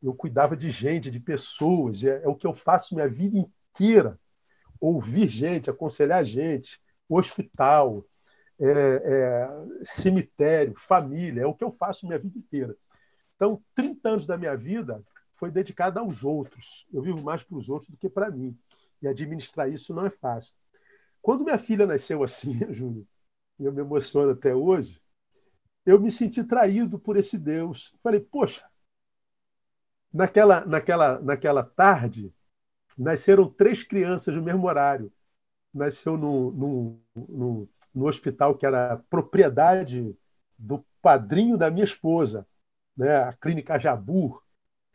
eu 0.03 0.15
cuidava 0.15 0.57
de 0.57 0.71
gente, 0.71 1.11
de 1.11 1.19
pessoas, 1.19 2.05
é, 2.05 2.23
é 2.23 2.29
o 2.29 2.35
que 2.35 2.47
eu 2.47 2.55
faço 2.55 2.95
minha 2.95 3.09
vida 3.09 3.39
inteira: 3.39 4.19
ouvir 4.81 5.29
gente, 5.29 5.71
aconselhar 5.71 6.25
gente, 6.25 6.81
hospital, 7.09 8.05
é, 8.61 8.71
é, 8.71 9.49
cemitério, 9.85 10.75
família, 10.77 11.43
é 11.43 11.47
o 11.47 11.55
que 11.55 11.65
eu 11.65 11.71
faço 11.71 12.07
minha 12.07 12.19
vida 12.19 12.39
inteira. 12.39 12.77
Então, 13.37 13.63
30 13.75 14.09
anos 14.09 14.27
da 14.27 14.37
minha 14.37 14.57
vida 14.57 15.03
foi 15.33 15.51
dedicada 15.51 16.01
aos 16.01 16.25
outros. 16.25 16.87
Eu 16.93 17.01
vivo 17.01 17.23
mais 17.23 17.43
para 17.43 17.57
os 17.57 17.69
outros 17.69 17.89
do 17.89 17.97
que 17.97 18.09
para 18.09 18.31
mim. 18.31 18.59
E 19.01 19.07
administrar 19.07 19.71
isso 19.71 19.95
não 19.95 20.05
é 20.05 20.11
fácil. 20.11 20.55
Quando 21.23 21.45
minha 21.45 21.59
filha 21.59 21.87
nasceu 21.87 22.23
assim, 22.25 22.59
Júnior, 22.75 23.07
e 23.59 23.65
eu 23.65 23.73
me 23.73 23.81
emociono 23.81 24.33
até 24.33 24.55
hoje, 24.55 25.01
eu 25.87 26.01
me 26.01 26.11
senti 26.11 26.43
traído 26.43 26.99
por 26.99 27.17
esse 27.17 27.39
Deus. 27.39 27.95
Falei, 28.03 28.21
poxa, 28.21 28.69
naquela, 30.13 30.65
naquela, 30.65 31.21
naquela 31.21 31.63
tarde, 31.63 32.35
nasceram 32.99 33.49
três 33.49 33.83
crianças 33.85 34.35
no 34.35 34.43
mesmo 34.43 34.67
horário. 34.67 35.13
Nasceu 35.73 36.17
no, 36.17 36.51
no, 36.51 37.01
no, 37.15 37.69
no 37.95 38.07
hospital 38.07 38.57
que 38.57 38.67
era 38.67 38.97
propriedade 39.09 40.17
do 40.59 40.85
padrinho 41.01 41.57
da 41.57 41.71
minha 41.71 41.85
esposa, 41.85 42.47
né? 42.97 43.17
a 43.17 43.33
Clínica 43.35 43.79
Jabur, 43.79 44.43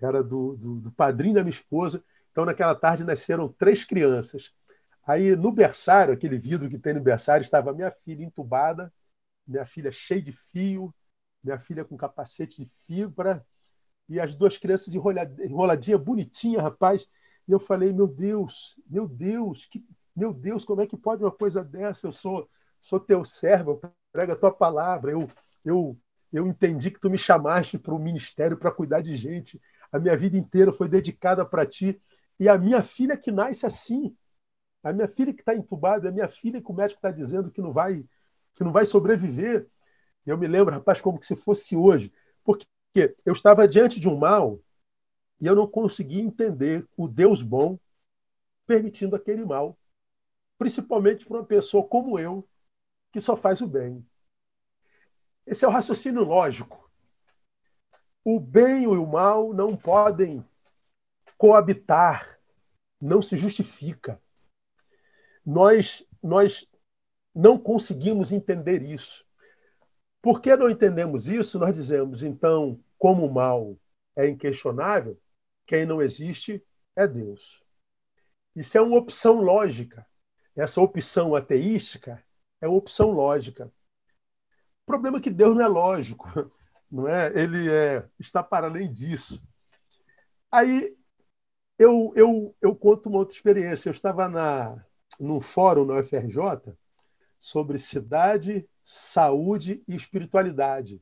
era 0.01 0.23
do, 0.23 0.57
do, 0.57 0.81
do 0.81 0.91
padrinho 0.91 1.35
da 1.35 1.41
minha 1.41 1.51
esposa. 1.51 2.03
Então, 2.31 2.45
naquela 2.45 2.75
tarde, 2.75 3.03
nasceram 3.03 3.47
três 3.47 3.85
crianças. 3.85 4.51
Aí, 5.05 5.35
no 5.35 5.51
berçário, 5.51 6.13
aquele 6.13 6.37
vidro 6.37 6.69
que 6.69 6.79
tem 6.79 6.93
no 6.93 7.01
berçário, 7.01 7.43
estava 7.43 7.73
minha 7.73 7.91
filha 7.91 8.23
entubada, 8.23 8.91
minha 9.47 9.65
filha 9.65 9.91
cheia 9.91 10.21
de 10.21 10.31
fio, 10.31 10.93
minha 11.43 11.59
filha 11.59 11.85
com 11.85 11.95
capacete 11.95 12.63
de 12.63 12.69
fibra, 12.85 13.45
e 14.09 14.19
as 14.19 14.35
duas 14.35 14.57
crianças 14.57 14.93
enroladinha, 14.93 15.97
bonitinha, 15.97 16.61
rapaz. 16.61 17.07
E 17.47 17.51
eu 17.51 17.59
falei, 17.59 17.91
meu 17.91 18.07
Deus, 18.07 18.79
meu 18.87 19.07
Deus, 19.07 19.65
que, 19.65 19.85
meu 20.15 20.33
Deus, 20.33 20.63
como 20.63 20.81
é 20.81 20.87
que 20.87 20.97
pode 20.97 21.23
uma 21.23 21.31
coisa 21.31 21.63
dessa? 21.63 22.07
Eu 22.07 22.11
sou, 22.11 22.49
sou 22.81 22.99
teu 22.99 23.25
servo, 23.25 23.71
eu 23.71 23.91
prego 24.11 24.31
a 24.31 24.35
tua 24.35 24.51
palavra, 24.51 25.11
eu, 25.11 25.27
eu, 25.65 25.97
eu 26.31 26.47
entendi 26.47 26.91
que 26.91 26.99
tu 26.99 27.09
me 27.09 27.17
chamaste 27.17 27.77
para 27.77 27.93
o 27.93 27.99
ministério 27.99 28.57
para 28.57 28.71
cuidar 28.71 29.01
de 29.01 29.15
gente. 29.15 29.61
A 29.91 29.99
minha 29.99 30.15
vida 30.17 30.37
inteira 30.37 30.71
foi 30.71 30.87
dedicada 30.87 31.45
para 31.45 31.65
ti. 31.65 32.01
E 32.39 32.47
a 32.49 32.57
minha 32.57 32.81
filha 32.81 33.17
que 33.17 33.31
nasce 33.31 33.65
assim, 33.65 34.15
a 34.83 34.91
minha 34.91 35.07
filha 35.07 35.33
que 35.33 35.41
está 35.41 35.55
entubada, 35.55 36.09
a 36.09 36.11
minha 36.11 36.27
filha 36.27 36.61
que 36.61 36.71
o 36.71 36.73
médico 36.73 36.97
está 36.97 37.11
dizendo 37.11 37.51
que 37.51 37.61
não 37.61 37.71
vai 37.71 38.03
que 38.55 38.63
não 38.63 38.71
vai 38.71 38.85
sobreviver. 38.85 39.67
Eu 40.25 40.37
me 40.37 40.47
lembro, 40.47 40.73
rapaz, 40.73 41.01
como 41.01 41.21
se 41.23 41.35
fosse 41.35 41.75
hoje. 41.75 42.11
Porque 42.43 42.67
eu 43.25 43.33
estava 43.33 43.67
diante 43.67 43.99
de 43.99 44.07
um 44.07 44.17
mal 44.17 44.59
e 45.43 45.45
eu 45.45 45.53
não 45.53 45.67
conseguia 45.67 46.21
entender 46.21 46.87
o 46.95 47.05
Deus 47.05 47.41
bom 47.41 47.77
permitindo 48.65 49.13
aquele 49.13 49.43
mal. 49.43 49.77
Principalmente 50.57 51.25
para 51.25 51.39
uma 51.39 51.45
pessoa 51.45 51.85
como 51.85 52.17
eu, 52.17 52.47
que 53.11 53.19
só 53.19 53.35
faz 53.35 53.59
o 53.59 53.67
bem. 53.67 54.07
Esse 55.45 55.65
é 55.65 55.67
o 55.67 55.71
raciocínio 55.71 56.23
lógico. 56.23 56.89
O 58.23 58.39
bem 58.39 58.83
e 58.83 58.87
o 58.87 59.05
mal 59.05 59.53
não 59.53 59.75
podem 59.75 60.45
coabitar, 61.37 62.39
não 63.01 63.21
se 63.21 63.35
justifica. 63.35 64.21
Nós, 65.45 66.07
nós 66.23 66.65
não 67.35 67.59
conseguimos 67.59 68.31
entender 68.31 68.81
isso. 68.81 69.25
Por 70.21 70.41
que 70.41 70.55
não 70.55 70.69
entendemos 70.69 71.27
isso? 71.27 71.59
Nós 71.59 71.75
dizemos, 71.75 72.23
então, 72.23 72.79
como 72.97 73.25
o 73.25 73.33
mal 73.33 73.77
é 74.15 74.25
inquestionável, 74.29 75.19
quem 75.65 75.85
não 75.85 76.01
existe 76.01 76.63
é 76.95 77.07
Deus. 77.07 77.63
Isso 78.55 78.77
é 78.77 78.81
uma 78.81 78.97
opção 78.97 79.41
lógica. 79.41 80.05
Essa 80.55 80.81
opção 80.81 81.35
ateística 81.35 82.23
é 82.61 82.67
uma 82.67 82.77
opção 82.77 83.11
lógica. 83.11 83.71
O 84.83 84.85
problema 84.85 85.17
é 85.17 85.21
que 85.21 85.31
Deus 85.31 85.55
não 85.55 85.63
é 85.63 85.67
lógico, 85.67 86.27
não 86.91 87.07
é? 87.07 87.27
Ele 87.33 87.71
é, 87.71 88.07
está 88.19 88.43
para 88.43 88.67
além 88.67 88.93
disso. 88.93 89.41
Aí 90.51 90.95
eu, 91.79 92.13
eu, 92.15 92.55
eu 92.61 92.75
conto 92.75 93.09
uma 93.09 93.19
outra 93.19 93.35
experiência. 93.35 93.89
Eu 93.89 93.93
estava 93.93 94.29
na, 94.29 94.85
num 95.19 95.41
fórum 95.41 95.85
na 95.85 95.99
UFRJ 95.99 96.73
sobre 97.39 97.79
cidade, 97.79 98.67
saúde 98.83 99.83
e 99.87 99.95
espiritualidade. 99.95 101.01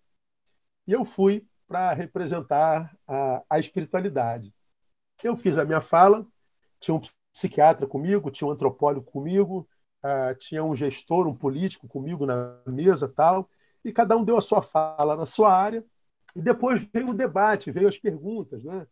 E 0.88 0.94
eu 0.94 1.04
fui 1.04 1.46
para 1.72 1.94
representar 1.94 2.94
a, 3.08 3.44
a 3.50 3.58
espiritualidade. 3.58 4.54
Eu 5.24 5.38
fiz 5.38 5.58
a 5.58 5.64
minha 5.64 5.80
fala, 5.80 6.28
tinha 6.82 6.94
um 6.94 7.02
psiquiatra 7.32 7.88
comigo, 7.88 8.30
tinha 8.30 8.46
um 8.46 8.52
antropólogo 8.52 9.10
comigo, 9.10 9.66
uh, 10.04 10.36
tinha 10.38 10.62
um 10.66 10.76
gestor, 10.76 11.30
um 11.30 11.36
político 11.36 11.88
comigo 11.88 12.26
na 12.26 12.60
mesa 12.68 13.08
tal, 13.08 13.50
e 13.86 13.94
cada 13.94 14.18
um 14.18 14.26
deu 14.26 14.36
a 14.36 14.42
sua 14.42 14.62
fala 14.62 15.16
na 15.16 15.26
sua 15.26 15.56
área, 15.56 15.82
e 16.36 16.42
depois 16.42 16.86
veio 16.94 17.12
o 17.12 17.14
debate, 17.14 17.72
veio 17.72 17.88
as 17.88 17.98
perguntas. 17.98 18.62
Né? 18.66 18.86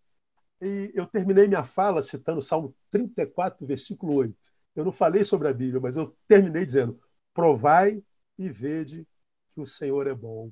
E 0.62 0.90
eu 0.96 1.06
terminei 1.06 1.50
minha 1.50 1.66
fala 1.66 2.02
citando 2.02 2.42
Salmo 2.42 2.74
34, 2.92 3.68
versículo 3.68 4.16
8. 4.16 4.34
Eu 4.74 4.86
não 4.86 4.94
falei 4.94 5.26
sobre 5.26 5.50
a 5.50 5.54
Bíblia, 5.54 5.82
mas 5.82 5.98
eu 5.98 6.16
terminei 6.30 6.66
dizendo: 6.66 6.98
provai 7.34 8.02
e 8.38 8.50
vede 8.50 9.06
que 9.54 9.60
o 9.60 9.66
Senhor 9.66 10.08
é 10.08 10.14
bom. 10.14 10.50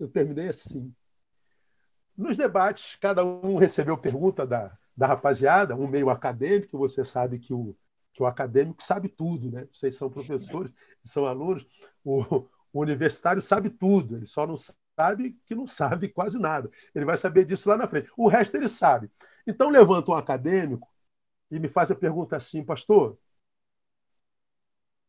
Eu 0.00 0.08
terminei 0.08 0.48
assim. 0.48 0.90
Nos 2.16 2.36
debates, 2.36 2.96
cada 2.96 3.24
um 3.24 3.56
recebeu 3.56 3.98
pergunta 3.98 4.46
da, 4.46 4.76
da 4.96 5.06
rapaziada, 5.06 5.76
um 5.76 5.86
meio 5.86 6.08
acadêmico, 6.10 6.78
você 6.78 7.04
sabe 7.04 7.38
que 7.38 7.52
o, 7.52 7.76
que 8.12 8.22
o 8.22 8.26
acadêmico 8.26 8.82
sabe 8.82 9.08
tudo, 9.08 9.50
né? 9.50 9.68
Vocês 9.72 9.94
são 9.94 10.10
professores, 10.10 10.72
são 11.04 11.26
alunos, 11.26 11.66
o, 12.04 12.22
o 12.72 12.80
universitário 12.80 13.42
sabe 13.42 13.70
tudo, 13.70 14.16
ele 14.16 14.26
só 14.26 14.46
não 14.46 14.56
sabe 14.56 15.38
que 15.44 15.54
não 15.54 15.66
sabe 15.66 16.08
quase 16.08 16.38
nada. 16.38 16.70
Ele 16.94 17.04
vai 17.04 17.16
saber 17.16 17.44
disso 17.44 17.68
lá 17.68 17.76
na 17.76 17.86
frente. 17.86 18.10
O 18.16 18.28
resto 18.28 18.56
ele 18.56 18.68
sabe. 18.68 19.10
Então 19.46 19.68
levanta 19.68 20.10
um 20.10 20.14
acadêmico 20.14 20.88
e 21.50 21.58
me 21.58 21.68
faz 21.68 21.90
a 21.90 21.94
pergunta 21.94 22.36
assim, 22.36 22.64
pastor, 22.64 23.18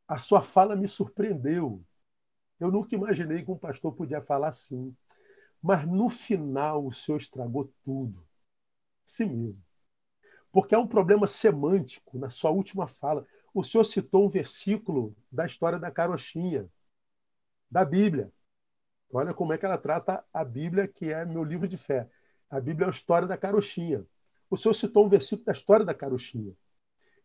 a 0.08 0.18
sua 0.18 0.42
fala 0.42 0.76
me 0.76 0.88
surpreendeu. 0.88 1.84
Eu 2.60 2.72
nunca 2.72 2.96
imaginei 2.96 3.44
que 3.44 3.52
um 3.52 3.58
pastor 3.58 3.94
podia 3.94 4.22
falar 4.22 4.50
assim. 4.50 4.96
Mas 5.62 5.88
no 5.88 6.10
final 6.10 6.86
o 6.86 6.94
senhor 6.94 7.18
estragou 7.18 7.72
tudo. 7.84 8.26
Sim 9.06 9.30
mesmo. 9.30 9.64
Porque 10.52 10.74
há 10.74 10.80
um 10.80 10.88
problema 10.88 11.28
semântico 11.28 12.18
na 12.18 12.30
sua 12.30 12.52
última 12.52 12.88
fala. 12.88 13.26
O 13.54 13.64
senhor 13.64 13.84
citou 13.84 14.26
um 14.26 14.30
versículo 14.30 15.16
da 15.32 15.46
história 15.46 15.78
da 15.78 15.92
carochinha, 15.92 16.70
da 17.70 17.84
Bíblia. 17.84 18.32
Olha 19.12 19.34
como 19.34 19.54
é 19.54 19.58
que 19.58 19.66
ela 19.66 19.78
trata 19.78 20.24
a 20.34 20.44
Bíblia, 20.44 20.88
que 20.88 21.12
é 21.12 21.26
meu 21.26 21.44
livro 21.44 21.68
de 21.68 21.78
fé. 21.78 22.10
A 22.50 22.60
Bíblia 22.60 22.86
é 22.86 22.88
a 22.88 22.92
história 22.92 23.28
da 23.28 23.38
carochinha. 23.38 24.06
O 24.50 24.58
senhor 24.58 24.74
citou 24.74 25.06
um 25.06 25.10
versículo 25.10 25.46
da 25.46 25.52
história 25.52 25.86
da 25.86 25.94
carochinha. 25.94 26.54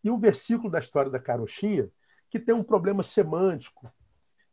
E 0.03 0.11
o 0.11 0.19
versículo 0.19 0.71
da 0.71 0.79
história 0.79 1.11
da 1.11 1.19
carochinha 1.19 1.91
que 2.29 2.41
tem 2.41 2.55
um 2.55 2.65
problema 2.65 3.03
semântico, 3.03 3.93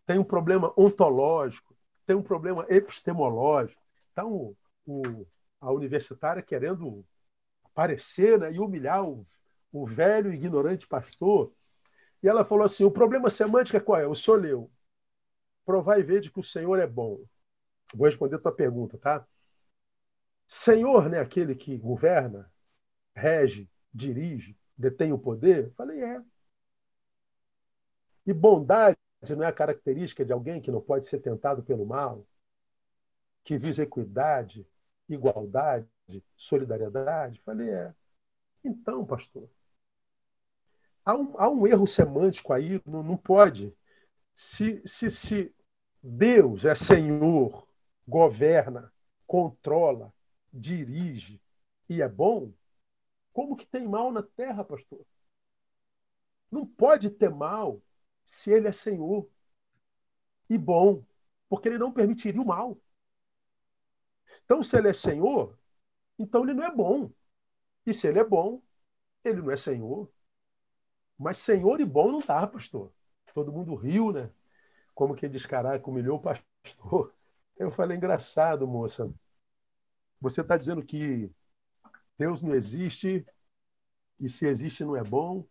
tem 0.06 0.20
um 0.20 0.24
problema 0.24 0.74
ontológico, 0.78 1.69
tem 2.10 2.16
um 2.16 2.24
problema 2.24 2.66
epistemológico. 2.70 3.80
Então, 4.12 4.58
o, 4.84 5.28
a 5.62 5.72
universitária 5.72 6.42
querendo 6.42 7.06
aparecer 7.64 8.40
né, 8.40 8.52
e 8.52 8.60
humilhar 8.60 9.08
o, 9.08 9.28
o 9.72 9.86
velho 9.86 10.34
ignorante 10.34 10.88
pastor. 10.88 11.54
E 12.24 12.28
ela 12.28 12.44
falou 12.44 12.66
assim: 12.66 12.84
o 12.84 12.90
problema 12.90 13.30
semântico 13.30 13.78
é 13.78 13.80
qual 13.80 14.02
é? 14.02 14.08
O 14.08 14.16
senhor 14.16 14.42
leu. 14.42 14.72
Provar 15.64 16.00
e 16.00 16.04
ver 16.04 16.20
de 16.20 16.32
que 16.32 16.40
o 16.40 16.44
Senhor 16.44 16.80
é 16.80 16.88
bom. 16.88 17.24
Vou 17.94 18.08
responder 18.08 18.38
a 18.38 18.40
tua 18.40 18.56
pergunta, 18.56 18.98
tá? 18.98 19.24
Senhor, 20.48 21.08
né, 21.08 21.20
aquele 21.20 21.54
que 21.54 21.78
governa, 21.78 22.52
rege, 23.14 23.70
dirige, 23.94 24.58
detém 24.76 25.14
o 25.14 25.20
poder? 25.20 25.72
Falei, 25.74 26.02
é. 26.04 26.20
E 28.26 28.34
bondade 28.34 28.98
não 29.36 29.44
é 29.44 29.48
a 29.48 29.54
característica 29.54 30.24
de 30.24 30.32
alguém 30.32 30.62
que 30.62 30.72
não 30.72 30.82
pode 30.82 31.06
ser 31.06 31.20
tentado 31.20 31.62
pelo 31.64 31.86
mal, 31.86 32.26
que 33.44 33.58
visa 33.58 33.84
equidade, 33.84 34.66
igualdade, 35.08 35.88
solidariedade? 36.36 37.40
Falei, 37.42 37.70
é. 37.70 37.94
Então, 38.64 39.06
pastor, 39.06 39.50
há 41.04 41.16
um, 41.16 41.40
há 41.40 41.50
um 41.50 41.68
erro 41.68 41.88
semântico 41.88 42.54
aí, 42.54 42.82
não, 42.86 43.04
não 43.04 43.18
pode. 43.18 43.76
Se, 44.34 44.82
se, 44.86 45.12
se 45.12 45.56
Deus 46.02 46.66
é 46.66 46.76
Senhor, 46.76 47.68
governa, 48.08 48.92
controla, 49.28 50.14
dirige 50.52 51.42
e 51.90 52.02
é 52.02 52.08
bom, 52.08 52.52
como 53.34 53.56
que 53.56 53.66
tem 53.66 53.88
mal 53.88 54.12
na 54.12 54.24
terra, 54.24 54.64
pastor? 54.64 55.06
Não 56.52 56.66
pode 56.66 57.10
ter 57.10 57.30
mal 57.30 57.82
se 58.30 58.52
ele 58.52 58.68
é 58.68 58.72
Senhor 58.72 59.28
e 60.48 60.56
bom, 60.56 61.04
porque 61.50 61.68
ele 61.68 61.80
não 61.80 61.92
permitiria 61.92 62.40
o 62.40 62.46
mal. 62.46 62.80
Então, 64.46 64.62
se 64.62 64.78
ele 64.78 64.88
é 64.88 64.94
Senhor, 64.94 65.58
então 66.20 66.44
ele 66.44 66.54
não 66.54 66.64
é 66.64 66.72
bom. 66.72 67.12
E 67.88 67.92
se 67.92 68.08
ele 68.08 68.20
é 68.20 68.24
bom, 68.24 68.62
ele 69.24 69.42
não 69.42 69.50
é 69.50 69.58
Senhor. 69.58 70.08
Mas 71.18 71.40
Senhor 71.40 71.82
e 71.82 71.86
bom 71.86 72.12
não 72.12 72.20
dá, 72.20 72.46
pastor. 72.46 72.94
Todo 73.34 73.52
mundo 73.52 73.74
riu, 73.74 74.12
né? 74.14 74.30
Como 74.94 75.16
que 75.16 75.28
diz, 75.28 75.48
caraca, 75.48 75.90
humilhou 75.90 76.18
o 76.18 76.22
pastor. 76.22 77.12
Eu 77.58 77.72
falei, 77.72 77.98
engraçado, 77.98 78.68
moça. 78.68 79.12
Você 80.22 80.42
está 80.42 80.56
dizendo 80.56 80.86
que 80.86 81.32
Deus 82.16 82.44
não 82.44 82.54
existe 82.54 83.26
e 84.20 84.30
se 84.30 84.46
existe 84.46 84.84
não 84.86 84.96
é 84.96 85.04
bom 85.04 85.44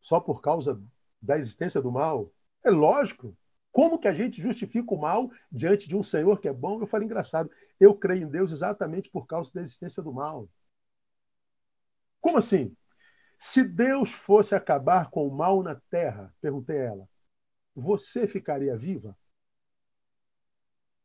só 0.00 0.20
por 0.20 0.40
causa 0.40 0.80
da 1.22 1.38
existência 1.38 1.80
do 1.80 1.92
mal? 1.92 2.32
É 2.64 2.70
lógico. 2.70 3.36
Como 3.70 3.98
que 3.98 4.08
a 4.08 4.12
gente 4.12 4.42
justifica 4.42 4.92
o 4.94 5.00
mal 5.00 5.30
diante 5.50 5.88
de 5.88 5.96
um 5.96 6.02
Senhor 6.02 6.40
que 6.40 6.48
é 6.48 6.52
bom? 6.52 6.80
Eu 6.80 6.86
falei, 6.86 7.06
engraçado. 7.06 7.50
Eu 7.80 7.94
creio 7.94 8.24
em 8.24 8.30
Deus 8.30 8.50
exatamente 8.50 9.08
por 9.10 9.26
causa 9.26 9.50
da 9.54 9.62
existência 9.62 10.02
do 10.02 10.12
mal. 10.12 10.48
Como 12.20 12.38
assim? 12.38 12.76
Se 13.38 13.64
Deus 13.64 14.12
fosse 14.12 14.54
acabar 14.54 15.10
com 15.10 15.26
o 15.26 15.34
mal 15.34 15.62
na 15.62 15.74
terra, 15.90 16.32
perguntei 16.40 16.78
a 16.80 16.84
ela, 16.84 17.08
você 17.74 18.26
ficaria 18.26 18.76
viva? 18.76 19.16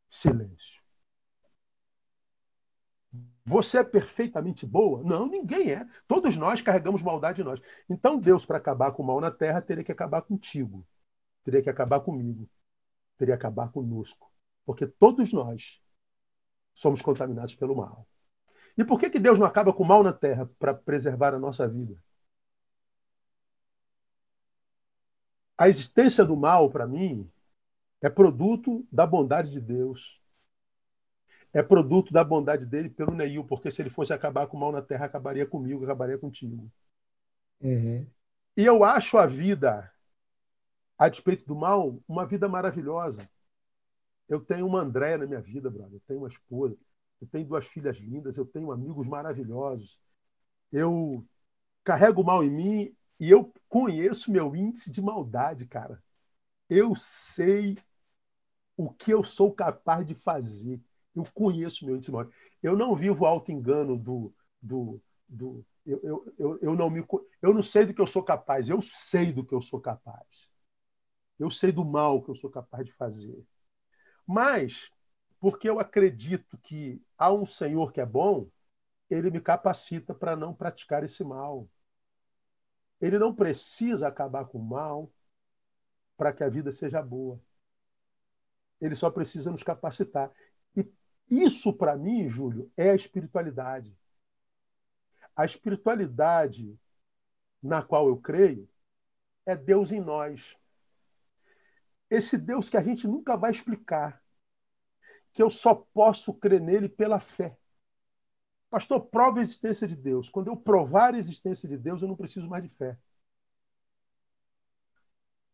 Silêncio. 0.08 0.87
Você 3.48 3.78
é 3.78 3.84
perfeitamente 3.84 4.66
boa? 4.66 5.02
Não, 5.02 5.26
ninguém 5.26 5.72
é. 5.72 5.86
Todos 6.06 6.36
nós 6.36 6.60
carregamos 6.60 7.02
maldade 7.02 7.40
em 7.40 7.44
nós. 7.44 7.58
Então, 7.88 8.18
Deus, 8.18 8.44
para 8.44 8.58
acabar 8.58 8.92
com 8.92 9.02
o 9.02 9.06
mal 9.06 9.20
na 9.20 9.30
terra, 9.30 9.62
teria 9.62 9.82
que 9.82 9.90
acabar 9.90 10.20
contigo. 10.20 10.86
Teria 11.42 11.62
que 11.62 11.70
acabar 11.70 12.00
comigo. 12.00 12.46
Teria 13.16 13.34
que 13.34 13.40
acabar 13.46 13.72
conosco. 13.72 14.30
Porque 14.66 14.86
todos 14.86 15.32
nós 15.32 15.80
somos 16.74 17.00
contaminados 17.00 17.54
pelo 17.54 17.74
mal. 17.74 18.06
E 18.76 18.84
por 18.84 19.00
que, 19.00 19.08
que 19.08 19.18
Deus 19.18 19.38
não 19.38 19.46
acaba 19.46 19.72
com 19.72 19.82
o 19.82 19.86
mal 19.86 20.02
na 20.02 20.12
terra 20.12 20.48
para 20.58 20.74
preservar 20.74 21.32
a 21.32 21.38
nossa 21.38 21.66
vida? 21.66 21.96
A 25.56 25.68
existência 25.70 26.22
do 26.24 26.36
mal, 26.36 26.70
para 26.70 26.86
mim, 26.86 27.28
é 28.02 28.10
produto 28.10 28.86
da 28.92 29.06
bondade 29.06 29.50
de 29.50 29.60
Deus. 29.60 30.20
É 31.52 31.62
produto 31.62 32.12
da 32.12 32.22
bondade 32.22 32.66
dele 32.66 32.90
pelo 32.90 33.14
Neil, 33.14 33.44
porque 33.44 33.70
se 33.70 33.80
ele 33.82 33.90
fosse 33.90 34.12
acabar 34.12 34.46
com 34.46 34.56
o 34.56 34.60
mal 34.60 34.70
na 34.70 34.82
terra, 34.82 35.06
acabaria 35.06 35.46
comigo, 35.46 35.84
acabaria 35.84 36.18
contigo. 36.18 36.70
Uhum. 37.60 38.06
E 38.56 38.64
eu 38.64 38.84
acho 38.84 39.18
a 39.18 39.26
vida, 39.26 39.90
a 40.98 41.08
despeito 41.08 41.46
do 41.46 41.54
mal, 41.54 41.98
uma 42.06 42.26
vida 42.26 42.48
maravilhosa. 42.48 43.28
Eu 44.28 44.40
tenho 44.40 44.66
uma 44.66 44.80
Andréia 44.80 45.16
na 45.16 45.26
minha 45.26 45.40
vida, 45.40 45.70
brother. 45.70 45.94
Eu 45.94 46.02
tenho 46.06 46.20
uma 46.20 46.28
esposa. 46.28 46.76
Eu 47.20 47.26
tenho 47.26 47.46
duas 47.46 47.66
filhas 47.66 47.96
lindas. 47.96 48.36
Eu 48.36 48.44
tenho 48.44 48.70
amigos 48.70 49.06
maravilhosos. 49.06 50.00
Eu 50.70 51.24
carrego 51.82 52.20
o 52.20 52.24
mal 52.24 52.44
em 52.44 52.50
mim 52.50 52.96
e 53.18 53.30
eu 53.30 53.52
conheço 53.68 54.30
meu 54.30 54.54
índice 54.54 54.90
de 54.90 55.00
maldade, 55.00 55.66
cara. 55.66 56.02
Eu 56.68 56.94
sei 56.94 57.78
o 58.76 58.90
que 58.92 59.10
eu 59.10 59.24
sou 59.24 59.52
capaz 59.52 60.04
de 60.04 60.14
fazer. 60.14 60.80
Eu 61.18 61.26
conheço 61.32 61.84
meu 61.86 61.96
índice 61.96 62.10
maldade. 62.10 62.34
Eu 62.62 62.76
não 62.76 62.94
vivo 62.94 63.26
auto-engano 63.26 63.96
do. 63.96 64.32
do, 64.60 65.00
do 65.28 65.64
eu, 65.84 66.00
eu, 66.02 66.34
eu, 66.38 66.58
eu, 66.60 66.74
não 66.76 66.90
me, 66.90 67.04
eu 67.40 67.54
não 67.54 67.62
sei 67.62 67.86
do 67.86 67.94
que 67.94 68.00
eu 68.00 68.06
sou 68.06 68.22
capaz, 68.22 68.68
eu 68.68 68.80
sei 68.82 69.32
do 69.32 69.44
que 69.44 69.54
eu 69.54 69.62
sou 69.62 69.80
capaz. 69.80 70.50
Eu 71.38 71.50
sei 71.50 71.72
do 71.72 71.84
mal 71.84 72.22
que 72.22 72.30
eu 72.30 72.34
sou 72.34 72.50
capaz 72.50 72.84
de 72.84 72.92
fazer. 72.92 73.44
Mas, 74.26 74.90
porque 75.40 75.68
eu 75.68 75.80
acredito 75.80 76.58
que 76.58 77.00
há 77.16 77.32
um 77.32 77.46
Senhor 77.46 77.92
que 77.92 78.00
é 78.00 78.06
bom, 78.06 78.48
ele 79.08 79.30
me 79.30 79.40
capacita 79.40 80.14
para 80.14 80.36
não 80.36 80.54
praticar 80.54 81.02
esse 81.04 81.24
mal. 81.24 81.68
Ele 83.00 83.18
não 83.18 83.34
precisa 83.34 84.08
acabar 84.08 84.44
com 84.44 84.58
o 84.58 84.62
mal 84.62 85.10
para 86.16 86.32
que 86.32 86.42
a 86.44 86.48
vida 86.48 86.70
seja 86.72 87.00
boa. 87.00 87.40
Ele 88.80 88.94
só 88.94 89.10
precisa 89.10 89.50
nos 89.50 89.62
capacitar. 89.62 90.30
Isso, 91.30 91.72
para 91.72 91.96
mim, 91.96 92.28
Júlio, 92.28 92.70
é 92.76 92.90
a 92.90 92.94
espiritualidade. 92.94 93.96
A 95.36 95.44
espiritualidade 95.44 96.78
na 97.62 97.82
qual 97.82 98.08
eu 98.08 98.16
creio 98.16 98.68
é 99.44 99.56
Deus 99.56 99.92
em 99.92 100.00
nós. 100.00 100.56
Esse 102.10 102.38
Deus 102.38 102.68
que 102.68 102.76
a 102.76 102.82
gente 102.82 103.06
nunca 103.06 103.36
vai 103.36 103.50
explicar, 103.50 104.22
que 105.32 105.42
eu 105.42 105.50
só 105.50 105.74
posso 105.74 106.34
crer 106.34 106.60
nele 106.60 106.88
pela 106.88 107.20
fé. 107.20 107.56
Pastor, 108.70 109.06
prova 109.06 109.38
a 109.38 109.42
existência 109.42 109.86
de 109.86 109.96
Deus. 109.96 110.28
Quando 110.28 110.48
eu 110.48 110.56
provar 110.56 111.14
a 111.14 111.18
existência 111.18 111.68
de 111.68 111.76
Deus, 111.76 112.02
eu 112.02 112.08
não 112.08 112.16
preciso 112.16 112.48
mais 112.48 112.62
de 112.62 112.68
fé. 112.68 112.98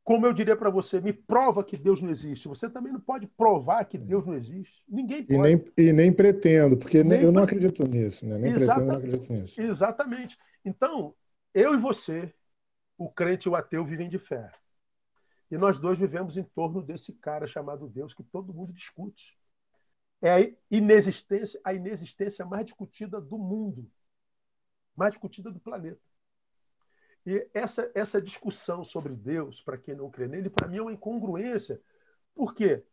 Como 0.04 0.26
eu 0.26 0.32
diria 0.32 0.54
para 0.54 0.68
você, 0.68 1.00
me 1.00 1.12
prova 1.12 1.64
que 1.64 1.76
Deus 1.76 2.00
não 2.02 2.10
existe. 2.10 2.46
Você 2.46 2.68
também 2.68 2.92
não 2.92 3.00
pode 3.00 3.26
provar 3.26 3.84
que 3.86 3.96
Deus 3.96 4.26
não 4.26 4.34
existe. 4.34 4.84
Ninguém 4.86 5.24
pode. 5.24 5.34
E 5.34 5.42
nem, 5.42 5.64
e 5.78 5.92
nem 5.92 6.12
pretendo, 6.12 6.76
porque 6.76 7.02
nem 7.02 7.22
eu 7.22 7.32
não 7.32 7.42
acredito 7.42 7.88
nisso. 7.88 8.26
Né? 8.26 8.38
Nem 8.38 8.52
Exata... 8.52 8.74
pretendo, 8.74 8.92
não 8.92 8.98
acredito 8.98 9.32
nisso. 9.32 9.60
Exatamente. 9.60 10.38
Então, 10.62 11.14
eu 11.54 11.74
e 11.74 11.78
você, 11.78 12.32
o 12.98 13.10
crente 13.10 13.48
e 13.48 13.50
o 13.50 13.56
ateu, 13.56 13.84
vivem 13.84 14.08
de 14.08 14.18
fé. 14.18 14.52
E 15.50 15.56
nós 15.56 15.78
dois 15.78 15.98
vivemos 15.98 16.36
em 16.36 16.42
torno 16.42 16.82
desse 16.82 17.14
cara 17.14 17.46
chamado 17.46 17.88
Deus 17.88 18.12
que 18.12 18.22
todo 18.22 18.52
mundo 18.52 18.72
discute 18.72 19.38
é 20.24 20.32
a 20.32 20.52
inexistência, 20.70 21.60
a 21.62 21.74
inexistência 21.74 22.46
mais 22.46 22.64
discutida 22.64 23.20
do 23.20 23.36
mundo, 23.36 23.90
mais 24.96 25.12
discutida 25.12 25.50
do 25.50 25.60
planeta. 25.60 26.00
E 27.26 27.48
essa, 27.54 27.90
essa 27.94 28.20
discussão 28.20 28.84
sobre 28.84 29.14
Deus, 29.14 29.60
para 29.60 29.78
quem 29.78 29.94
não 29.94 30.10
crê 30.10 30.28
nele, 30.28 30.50
para 30.50 30.68
mim 30.68 30.76
é 30.78 30.82
uma 30.82 30.92
incongruência. 30.92 31.80
Por 32.34 32.54
quê? 32.54 32.84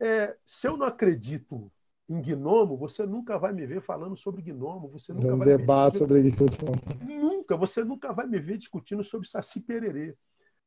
É, 0.00 0.36
se 0.44 0.66
eu 0.66 0.76
não 0.76 0.86
acredito 0.86 1.70
em 2.08 2.20
gnomo, 2.20 2.76
você 2.76 3.06
nunca 3.06 3.38
vai 3.38 3.52
me 3.52 3.66
ver 3.66 3.80
falando 3.80 4.16
sobre 4.16 4.42
gnomo. 4.42 4.88
Você 4.88 5.12
nunca 5.12 5.34
um 5.34 5.38
vai 5.38 5.46
debate 5.46 5.98
sobre 5.98 6.30
gnomo. 6.30 6.80
Nunca. 7.02 7.56
Você 7.56 7.84
nunca 7.84 8.12
vai 8.12 8.26
me 8.26 8.38
ver 8.38 8.58
discutindo 8.58 9.04
sobre 9.04 9.28
Saci 9.28 9.60
Pererê. 9.60 10.16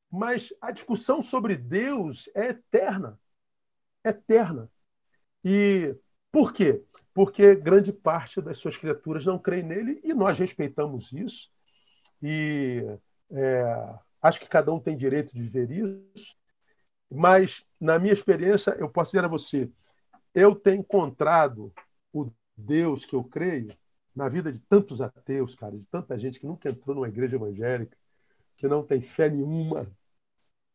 Mas 0.09 0.53
a 0.61 0.71
discussão 0.71 1.21
sobre 1.21 1.55
Deus 1.55 2.29
é 2.35 2.49
eterna. 2.49 3.19
Eterna. 4.03 4.69
E 5.43 5.95
por 6.31 6.53
quê? 6.53 6.83
Porque 7.13 7.55
grande 7.55 7.91
parte 7.91 8.41
das 8.41 8.57
suas 8.57 8.77
criaturas 8.77 9.25
não 9.25 9.39
creem 9.39 9.63
nele 9.63 9.99
e 10.03 10.13
nós 10.13 10.37
respeitamos 10.37 11.11
isso. 11.11 11.49
E 12.21 12.83
é, 13.31 13.63
acho 14.21 14.39
que 14.39 14.47
cada 14.47 14.71
um 14.73 14.79
tem 14.79 14.95
direito 14.95 15.33
de 15.33 15.41
viver 15.41 15.71
isso. 16.15 16.35
Mas, 17.09 17.65
na 17.79 17.97
minha 17.99 18.13
experiência, 18.13 18.71
eu 18.79 18.89
posso 18.89 19.11
dizer 19.11 19.25
a 19.25 19.29
você: 19.29 19.69
eu 20.33 20.55
tenho 20.55 20.81
encontrado 20.81 21.73
o 22.13 22.31
Deus 22.55 23.05
que 23.05 23.15
eu 23.15 23.23
creio 23.23 23.75
na 24.15 24.27
vida 24.27 24.51
de 24.51 24.59
tantos 24.59 24.99
ateus, 24.99 25.55
cara, 25.55 25.77
de 25.77 25.85
tanta 25.85 26.17
gente 26.17 26.39
que 26.39 26.47
nunca 26.47 26.69
entrou 26.69 26.95
numa 26.95 27.07
igreja 27.07 27.35
evangélica, 27.35 27.95
que 28.55 28.67
não 28.67 28.83
tem 28.83 29.01
fé 29.01 29.29
nenhuma, 29.29 29.87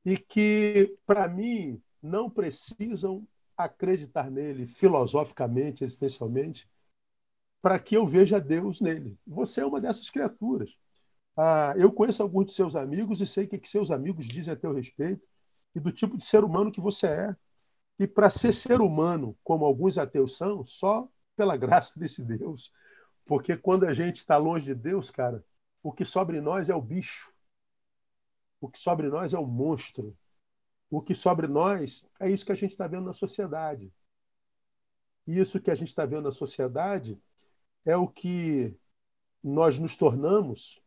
e 0.05 0.17
que, 0.17 0.97
para 1.05 1.29
mim, 1.29 1.83
não 2.01 2.31
precisam 2.31 3.27
acreditar 3.57 4.31
nele 4.31 4.67
filosoficamente, 4.67 5.85
existencialmente, 5.85 6.69
para 7.61 7.79
que 7.79 7.97
eu 7.97 8.07
veja 8.07 8.41
Deus 8.41 8.81
nele. 8.81 9.17
Você 9.27 9.61
é 9.61 9.67
uma 9.67 9.81
dessas 9.81 10.11
criaturas. 10.11 10.77
Ah, 11.37 11.74
eu 11.76 11.91
conheço 11.93 12.22
alguns 12.22 12.47
de 12.47 12.53
seus 12.53 12.76
amigos 12.76 13.20
e 13.20 13.26
sei 13.26 13.45
o 13.45 13.49
que, 13.49 13.59
que 13.59 13.68
seus 13.68 13.91
amigos 13.91 14.26
dizem 14.26 14.53
a 14.53 14.57
teu 14.57 14.72
respeito 14.72 15.26
e 15.74 15.80
do 15.80 15.91
tipo 15.91 16.16
de 16.16 16.24
ser 16.24 16.45
humano 16.45 16.70
que 16.70 16.80
você 16.80 17.07
é. 17.07 17.37
E 17.99 18.07
para 18.07 18.28
ser 18.30 18.53
ser 18.53 18.80
humano, 18.80 19.37
como 19.43 19.64
alguns 19.64 19.97
ateus 19.99 20.37
são, 20.37 20.64
só 20.66 21.09
pela 21.37 21.57
graça 21.57 21.99
desse 21.99 22.24
Deus. 22.24 22.72
Porque 23.24 23.57
quando 23.57 23.85
a 23.87 23.95
gente 23.95 24.18
está 24.18 24.37
longe 24.37 24.66
de 24.66 24.74
Deus, 24.74 25.11
cara, 25.11 25.45
o 25.83 25.93
que 25.93 26.05
sobra 26.05 26.37
em 26.37 26.41
nós 26.41 26.68
é 26.68 26.74
o 26.74 26.83
bicho. 26.83 27.33
O 28.61 28.68
que 28.68 28.78
sobra 28.78 29.07
em 29.07 29.11
nós 29.11 29.33
é 29.33 29.39
o 29.39 29.47
monstro. 29.47 30.16
O 30.91 31.01
que 31.01 31.14
sobra 31.14 31.47
em 31.47 31.51
nós 31.51 32.07
é 32.20 32.30
isso 32.30 32.45
que 32.45 32.53
a 32.53 32.57
gente 32.57 32.72
está 32.72 32.87
vendo 32.87 33.07
na 33.07 33.12
sociedade. 33.12 33.93
E 35.26 35.39
isso 35.39 35.61
que 35.61 35.70
a 35.70 35.74
gente 35.74 35.89
está 35.89 36.05
vendo 36.05 36.24
na 36.24 36.33
sociedade 36.33 37.18
é 37.85 37.97
o 37.97 38.09
que 38.09 38.76
nós 39.43 39.78
nos 39.78 39.97
tornamos 39.97 40.82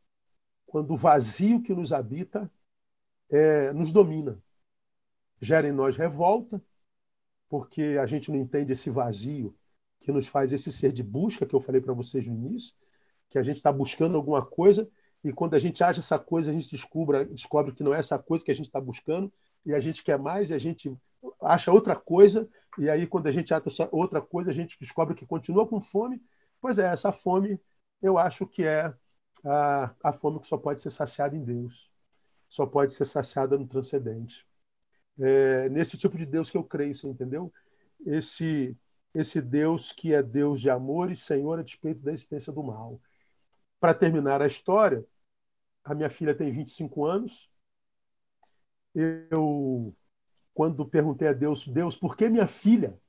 quando 0.66 0.92
o 0.92 0.98
vazio 0.98 1.62
que 1.62 1.74
nos 1.74 1.94
habita 1.94 2.52
é, 3.30 3.72
nos 3.74 3.92
domina. 3.92 4.42
Gera 5.42 5.68
em 5.68 5.72
nós 5.72 5.98
revolta, 5.98 6.62
porque 7.50 7.98
a 8.02 8.06
gente 8.06 8.32
não 8.32 8.40
entende 8.40 8.74
esse 8.74 8.90
vazio 8.90 9.56
que 10.00 10.12
nos 10.12 10.28
faz 10.28 10.52
esse 10.52 10.72
ser 10.72 10.92
de 10.92 11.04
busca 11.04 11.46
que 11.46 11.56
eu 11.56 11.60
falei 11.60 11.82
para 11.82 11.94
vocês 11.94 12.26
no 12.26 12.34
início, 12.34 12.76
que 13.30 13.38
a 13.38 13.44
gente 13.44 13.58
está 13.58 13.72
buscando 13.72 14.16
alguma 14.16 14.46
coisa 14.46 14.90
e 15.24 15.34
quando 15.34 15.56
a 15.56 15.60
gente 15.60 15.84
acha 15.84 16.00
essa 16.00 16.20
coisa, 16.20 16.52
a 16.52 16.54
gente 16.54 16.70
descobre, 16.70 17.26
descobre 17.26 17.74
que 17.74 17.84
não 17.84 17.94
é 17.94 17.98
essa 17.98 18.20
coisa 18.20 18.46
que 18.46 18.52
a 18.52 18.56
gente 18.56 18.68
está 18.68 18.80
buscando 18.80 19.34
e 19.66 19.74
a 19.74 19.80
gente 19.80 20.04
quer 20.04 20.20
mais 20.20 20.52
e 20.52 20.54
a 20.54 20.60
gente 20.60 20.96
acha 21.42 21.72
outra 21.72 21.96
coisa 21.96 22.48
e 22.78 22.88
aí 22.90 23.08
quando 23.08 23.26
a 23.26 23.32
gente 23.32 23.52
acha 23.52 23.90
outra 23.92 24.22
coisa, 24.22 24.52
a 24.52 24.54
gente 24.54 24.78
descobre 24.80 25.16
que 25.16 25.26
continua 25.26 25.68
com 25.68 25.82
fome. 25.82 26.22
Pois 26.62 26.78
é, 26.78 26.86
essa 26.86 27.12
fome 27.12 27.60
eu 28.02 28.20
acho 28.20 28.46
que 28.46 28.64
é 28.64 28.94
a, 29.46 29.96
a 30.04 30.14
fome 30.14 30.40
que 30.40 30.48
só 30.48 30.58
pode 30.58 30.82
ser 30.82 30.90
saciada 30.90 31.36
em 31.36 31.44
Deus, 31.44 31.92
só 32.50 32.66
pode 32.66 32.94
ser 32.94 33.06
saciada 33.06 33.58
no 33.58 33.68
transcendente. 33.68 34.46
É 35.20 35.70
nesse 35.70 35.98
tipo 35.98 36.18
de 36.18 36.26
Deus 36.26 36.50
que 36.50 36.58
eu 36.58 36.64
creio, 36.64 36.96
você 36.96 37.08
entendeu? 37.08 37.54
Esse 38.06 38.78
esse 39.14 39.42
Deus 39.42 39.94
que 39.94 40.14
é 40.14 40.22
Deus 40.22 40.60
de 40.60 40.70
amor 40.70 41.10
e 41.10 41.16
Senhor 41.16 41.58
a 41.60 41.64
despeito 41.64 42.04
da 42.04 42.12
existência 42.12 42.52
do 42.52 42.62
mal. 42.62 43.00
Para 43.80 43.94
terminar 43.94 44.42
a 44.42 44.48
história, 44.48 45.06
a 45.84 45.96
minha 45.96 46.10
filha 46.10 46.36
tem 46.36 46.52
25 46.52 47.06
anos. 47.06 47.50
Eu, 48.94 49.96
quando 50.54 50.86
perguntei 50.88 51.28
a 51.30 51.34
Deus, 51.34 51.68
Deus, 51.68 51.96
por 51.96 52.18
que 52.18 52.30
minha 52.30 52.48
filha? 52.48 53.00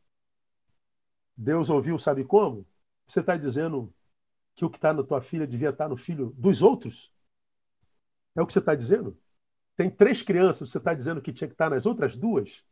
Deus 1.36 1.70
ouviu, 1.70 1.98
sabe 1.98 2.24
como? 2.24 2.66
Você 3.06 3.20
está 3.20 3.36
dizendo 3.36 3.92
que 4.56 4.64
o 4.64 4.70
que 4.70 4.78
está 4.78 4.92
na 4.92 5.04
tua 5.04 5.20
filha 5.20 5.46
devia 5.46 5.68
estar 5.68 5.84
tá 5.84 5.88
no 5.90 5.96
filho 5.96 6.34
dos 6.36 6.62
outros? 6.62 7.12
É 8.34 8.42
o 8.42 8.46
que 8.46 8.52
você 8.52 8.58
está 8.58 8.74
dizendo? 8.74 9.16
Tem 9.76 9.90
três 9.90 10.22
crianças, 10.22 10.70
você 10.70 10.78
está 10.78 10.94
dizendo 10.94 11.20
que 11.20 11.32
tinha 11.32 11.46
que 11.46 11.54
estar 11.54 11.66
tá 11.66 11.74
nas 11.74 11.84
outras 11.84 12.16
duas? 12.16 12.64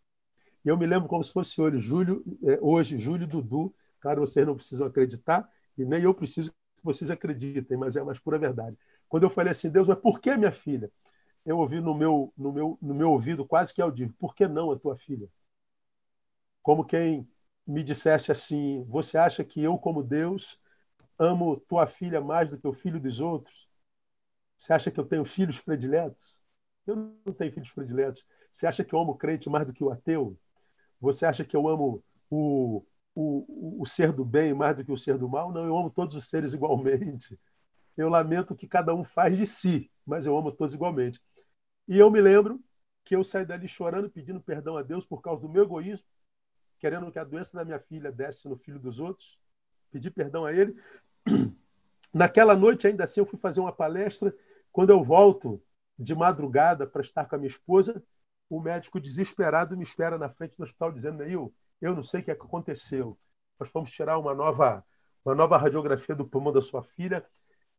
E 0.64 0.68
eu 0.68 0.78
me 0.78 0.86
lembro 0.86 1.08
como 1.08 1.22
se 1.22 1.30
fosse 1.30 1.60
hoje, 1.60 1.78
Júlio, 1.78 2.24
é, 2.42 2.58
hoje, 2.62 2.98
Júlio 2.98 3.26
Dudu. 3.26 3.74
Claro, 4.00 4.22
vocês 4.22 4.46
não 4.46 4.56
precisam 4.56 4.86
acreditar, 4.86 5.48
e 5.76 5.84
nem 5.84 6.02
eu 6.02 6.14
preciso 6.14 6.50
que 6.52 6.84
vocês 6.84 7.10
acreditem, 7.10 7.76
mas 7.76 7.96
é 7.96 8.00
a 8.00 8.04
mais 8.04 8.18
pura 8.18 8.38
verdade. 8.38 8.76
Quando 9.08 9.24
eu 9.24 9.30
falei 9.30 9.52
assim, 9.52 9.70
Deus, 9.70 9.86
mas 9.86 9.98
por 9.98 10.20
que 10.20 10.34
minha 10.36 10.52
filha? 10.52 10.90
Eu 11.44 11.58
ouvi 11.58 11.80
no 11.80 11.94
meu, 11.94 12.32
no 12.36 12.52
meu, 12.52 12.78
no 12.80 12.94
meu 12.94 13.10
ouvido 13.10 13.46
quase 13.46 13.74
que 13.74 13.82
audível, 13.82 14.14
por 14.18 14.34
que 14.34 14.48
não 14.48 14.70
a 14.72 14.78
tua 14.78 14.96
filha? 14.96 15.28
Como 16.62 16.84
quem 16.84 17.28
me 17.66 17.82
dissesse 17.82 18.32
assim, 18.32 18.84
você 18.88 19.18
acha 19.18 19.44
que 19.44 19.62
eu, 19.62 19.78
como 19.78 20.02
Deus, 20.02 20.58
amo 21.18 21.58
tua 21.68 21.86
filha 21.86 22.20
mais 22.20 22.50
do 22.50 22.58
que 22.58 22.66
o 22.66 22.72
filho 22.72 23.00
dos 23.00 23.20
outros? 23.20 23.68
Você 24.56 24.72
acha 24.72 24.90
que 24.90 24.98
eu 25.00 25.04
tenho 25.06 25.24
filhos 25.24 25.60
prediletos? 25.60 26.40
Eu 26.86 26.96
não 27.24 27.32
tenho 27.34 27.52
filhos 27.52 27.72
prediletos. 27.72 28.26
Você 28.52 28.66
acha 28.66 28.84
que 28.84 28.94
eu 28.94 28.98
amo 29.00 29.12
o 29.12 29.16
crente 29.18 29.48
mais 29.50 29.66
do 29.66 29.72
que 29.72 29.84
o 29.84 29.90
ateu? 29.90 30.38
Você 31.00 31.26
acha 31.26 31.44
que 31.44 31.56
eu 31.56 31.68
amo 31.68 32.02
o, 32.30 32.84
o, 33.14 33.82
o 33.82 33.86
ser 33.86 34.12
do 34.12 34.24
bem 34.24 34.54
mais 34.54 34.76
do 34.76 34.84
que 34.84 34.92
o 34.92 34.98
ser 34.98 35.18
do 35.18 35.28
mal? 35.28 35.52
Não, 35.52 35.66
eu 35.66 35.76
amo 35.76 35.90
todos 35.90 36.16
os 36.16 36.28
seres 36.28 36.52
igualmente. 36.52 37.38
Eu 37.96 38.08
lamento 38.08 38.56
que 38.56 38.68
cada 38.68 38.94
um 38.94 39.04
faz 39.04 39.36
de 39.36 39.46
si, 39.46 39.90
mas 40.06 40.26
eu 40.26 40.36
amo 40.36 40.52
todos 40.52 40.74
igualmente. 40.74 41.20
E 41.88 41.98
eu 41.98 42.10
me 42.10 42.20
lembro 42.20 42.60
que 43.04 43.16
eu 43.16 43.24
saí 43.24 43.44
dali 43.44 43.68
chorando, 43.68 44.10
pedindo 44.10 44.40
perdão 44.40 44.76
a 44.76 44.82
Deus 44.82 45.06
por 45.06 45.20
causa 45.22 45.42
do 45.42 45.48
meu 45.48 45.64
egoísmo, 45.64 46.06
querendo 46.78 47.10
que 47.12 47.18
a 47.18 47.24
doença 47.24 47.56
da 47.56 47.64
minha 47.64 47.80
filha 47.80 48.12
desse 48.12 48.48
no 48.48 48.56
filho 48.56 48.78
dos 48.78 48.98
outros, 48.98 49.38
pedi 49.94 50.10
perdão 50.10 50.44
a 50.44 50.52
ele. 50.52 50.74
Naquela 52.12 52.56
noite, 52.56 52.86
ainda 52.88 53.04
assim, 53.04 53.20
eu 53.20 53.26
fui 53.26 53.38
fazer 53.38 53.60
uma 53.60 53.72
palestra. 53.72 54.34
Quando 54.72 54.90
eu 54.90 55.04
volto 55.04 55.62
de 55.96 56.14
madrugada 56.16 56.84
para 56.84 57.00
estar 57.00 57.24
com 57.26 57.36
a 57.36 57.38
minha 57.38 57.48
esposa, 57.48 58.02
o 58.50 58.60
médico 58.60 59.00
desesperado 59.00 59.76
me 59.76 59.84
espera 59.84 60.18
na 60.18 60.28
frente 60.28 60.56
do 60.56 60.64
hospital 60.64 60.90
dizendo, 60.90 61.18
Neil, 61.18 61.54
eu 61.80 61.94
não 61.94 62.02
sei 62.02 62.20
o 62.20 62.24
que, 62.24 62.30
aconteceu. 62.32 63.16
Nós 63.58 63.70
fomos 63.70 63.90
tirar 63.90 64.18
uma 64.18 64.34
nova, 64.34 64.84
uma 65.24 65.34
nova 65.34 65.56
radiografia 65.56 66.14
do 66.14 66.26
pulmão 66.26 66.52
da 66.52 66.60
sua 66.60 66.82
filha 66.82 67.24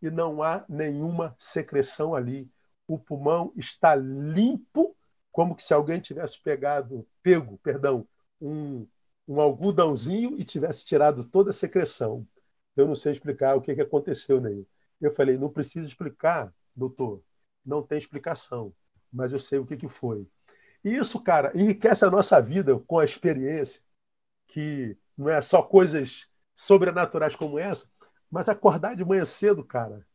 e 0.01 0.09
não 0.09 0.41
há 0.41 0.63
nenhuma 0.69 1.35
secreção 1.37 2.15
ali. 2.15 2.49
O 2.87 2.97
pulmão 2.97 3.51
está 3.57 3.93
limpo, 3.93 4.95
como 5.33 5.59
se 5.59 5.73
alguém 5.73 5.99
tivesse 5.99 6.41
pegado, 6.41 7.05
pego, 7.21 7.57
perdão, 7.57 8.07
um, 8.39 8.87
um 9.27 9.39
algodãozinho 9.41 10.39
e 10.39 10.43
tivesse 10.43 10.85
tirado 10.85 11.23
toda 11.23 11.49
a 11.49 11.53
secreção. 11.53 12.27
Eu 12.75 12.87
não 12.87 12.95
sei 12.95 13.11
explicar 13.11 13.55
o 13.55 13.61
que, 13.61 13.73
que 13.73 13.81
aconteceu, 13.81 14.39
Neil. 14.39 14.67
Eu 15.01 15.11
falei, 15.11 15.37
não 15.37 15.49
precisa 15.49 15.87
explicar, 15.87 16.53
doutor. 16.75 17.21
Não 17.65 17.81
tem 17.81 17.97
explicação, 17.97 18.73
mas 19.11 19.33
eu 19.33 19.39
sei 19.39 19.59
o 19.59 19.65
que, 19.65 19.77
que 19.77 19.89
foi. 19.89 20.27
E 20.83 20.93
isso, 20.95 21.21
cara, 21.23 21.51
enriquece 21.55 22.05
a 22.05 22.11
nossa 22.11 22.39
vida 22.39 22.77
com 22.79 22.99
a 22.99 23.05
experiência, 23.05 23.81
que 24.47 24.95
não 25.17 25.29
é 25.29 25.41
só 25.41 25.63
coisas 25.63 26.29
sobrenaturais 26.55 27.35
como 27.35 27.57
essa, 27.57 27.89
mas 28.29 28.47
acordar 28.49 28.95
de 28.95 29.03
manhã 29.03 29.25
cedo, 29.25 29.63
cara. 29.63 30.05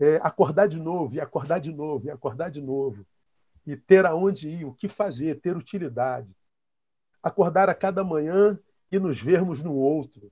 É 0.00 0.16
acordar 0.16 0.66
de 0.66 0.78
novo, 0.78 1.14
e 1.14 1.20
acordar 1.20 1.60
de 1.60 1.72
novo, 1.72 2.06
e 2.06 2.10
acordar 2.10 2.50
de 2.50 2.60
novo. 2.60 3.06
E 3.64 3.76
ter 3.76 4.04
aonde 4.04 4.48
ir, 4.48 4.64
o 4.64 4.74
que 4.74 4.88
fazer, 4.88 5.40
ter 5.40 5.56
utilidade. 5.56 6.34
Acordar 7.22 7.68
a 7.68 7.74
cada 7.74 8.02
manhã 8.02 8.58
e 8.90 8.98
nos 8.98 9.20
vermos 9.20 9.62
no 9.62 9.74
outro. 9.74 10.30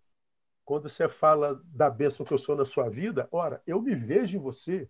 Quando 0.64 0.88
você 0.88 1.08
fala 1.08 1.60
da 1.66 1.90
bênção 1.90 2.24
que 2.24 2.32
eu 2.32 2.38
sou 2.38 2.56
na 2.56 2.64
sua 2.64 2.88
vida, 2.88 3.28
ora, 3.30 3.62
eu 3.66 3.80
me 3.80 3.94
vejo 3.94 4.36
em 4.36 4.40
você 4.40 4.88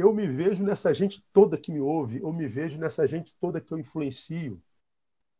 eu 0.00 0.12
me 0.14 0.26
vejo 0.26 0.64
nessa 0.64 0.94
gente 0.94 1.22
toda 1.32 1.58
que 1.58 1.70
me 1.70 1.80
ouve, 1.80 2.20
eu 2.20 2.32
me 2.32 2.46
vejo 2.46 2.78
nessa 2.78 3.06
gente 3.06 3.34
toda 3.36 3.60
que 3.60 3.72
eu 3.72 3.78
influencio. 3.78 4.60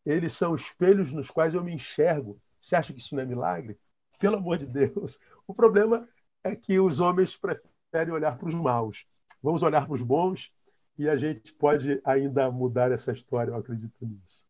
Eles 0.05 0.33
são 0.33 0.55
espelhos 0.55 1.13
nos 1.13 1.31
quais 1.31 1.55
eu 1.55 1.63
me 1.63 1.73
enxergo. 1.73 2.41
Você 2.61 2.77
acha 2.77 2.93
que 2.93 3.01
isso 3.01 3.15
não 3.15 3.23
é 3.23 3.27
milagre? 3.27 3.79
Pelo 4.19 4.37
amor 4.37 4.59
de 4.59 4.67
Deus. 4.67 5.19
O 5.47 5.55
problema 5.55 6.09
é 6.43 6.55
que 6.55 6.79
os 6.79 7.01
homens 7.01 7.37
preferem 7.37 8.13
olhar 8.13 8.37
para 8.37 8.49
os 8.49 8.55
maus. 8.55 9.07
Vamos 9.43 9.63
olhar 9.63 9.87
para 9.87 9.95
os 9.95 10.03
bons 10.03 10.53
e 10.99 11.09
a 11.09 11.17
gente 11.17 11.55
pode 11.55 12.01
ainda 12.05 12.51
mudar 12.51 12.93
essa 12.93 13.13
história, 13.13 13.53
eu 13.53 13.57
acredito 13.57 14.05
nisso. 14.05 14.47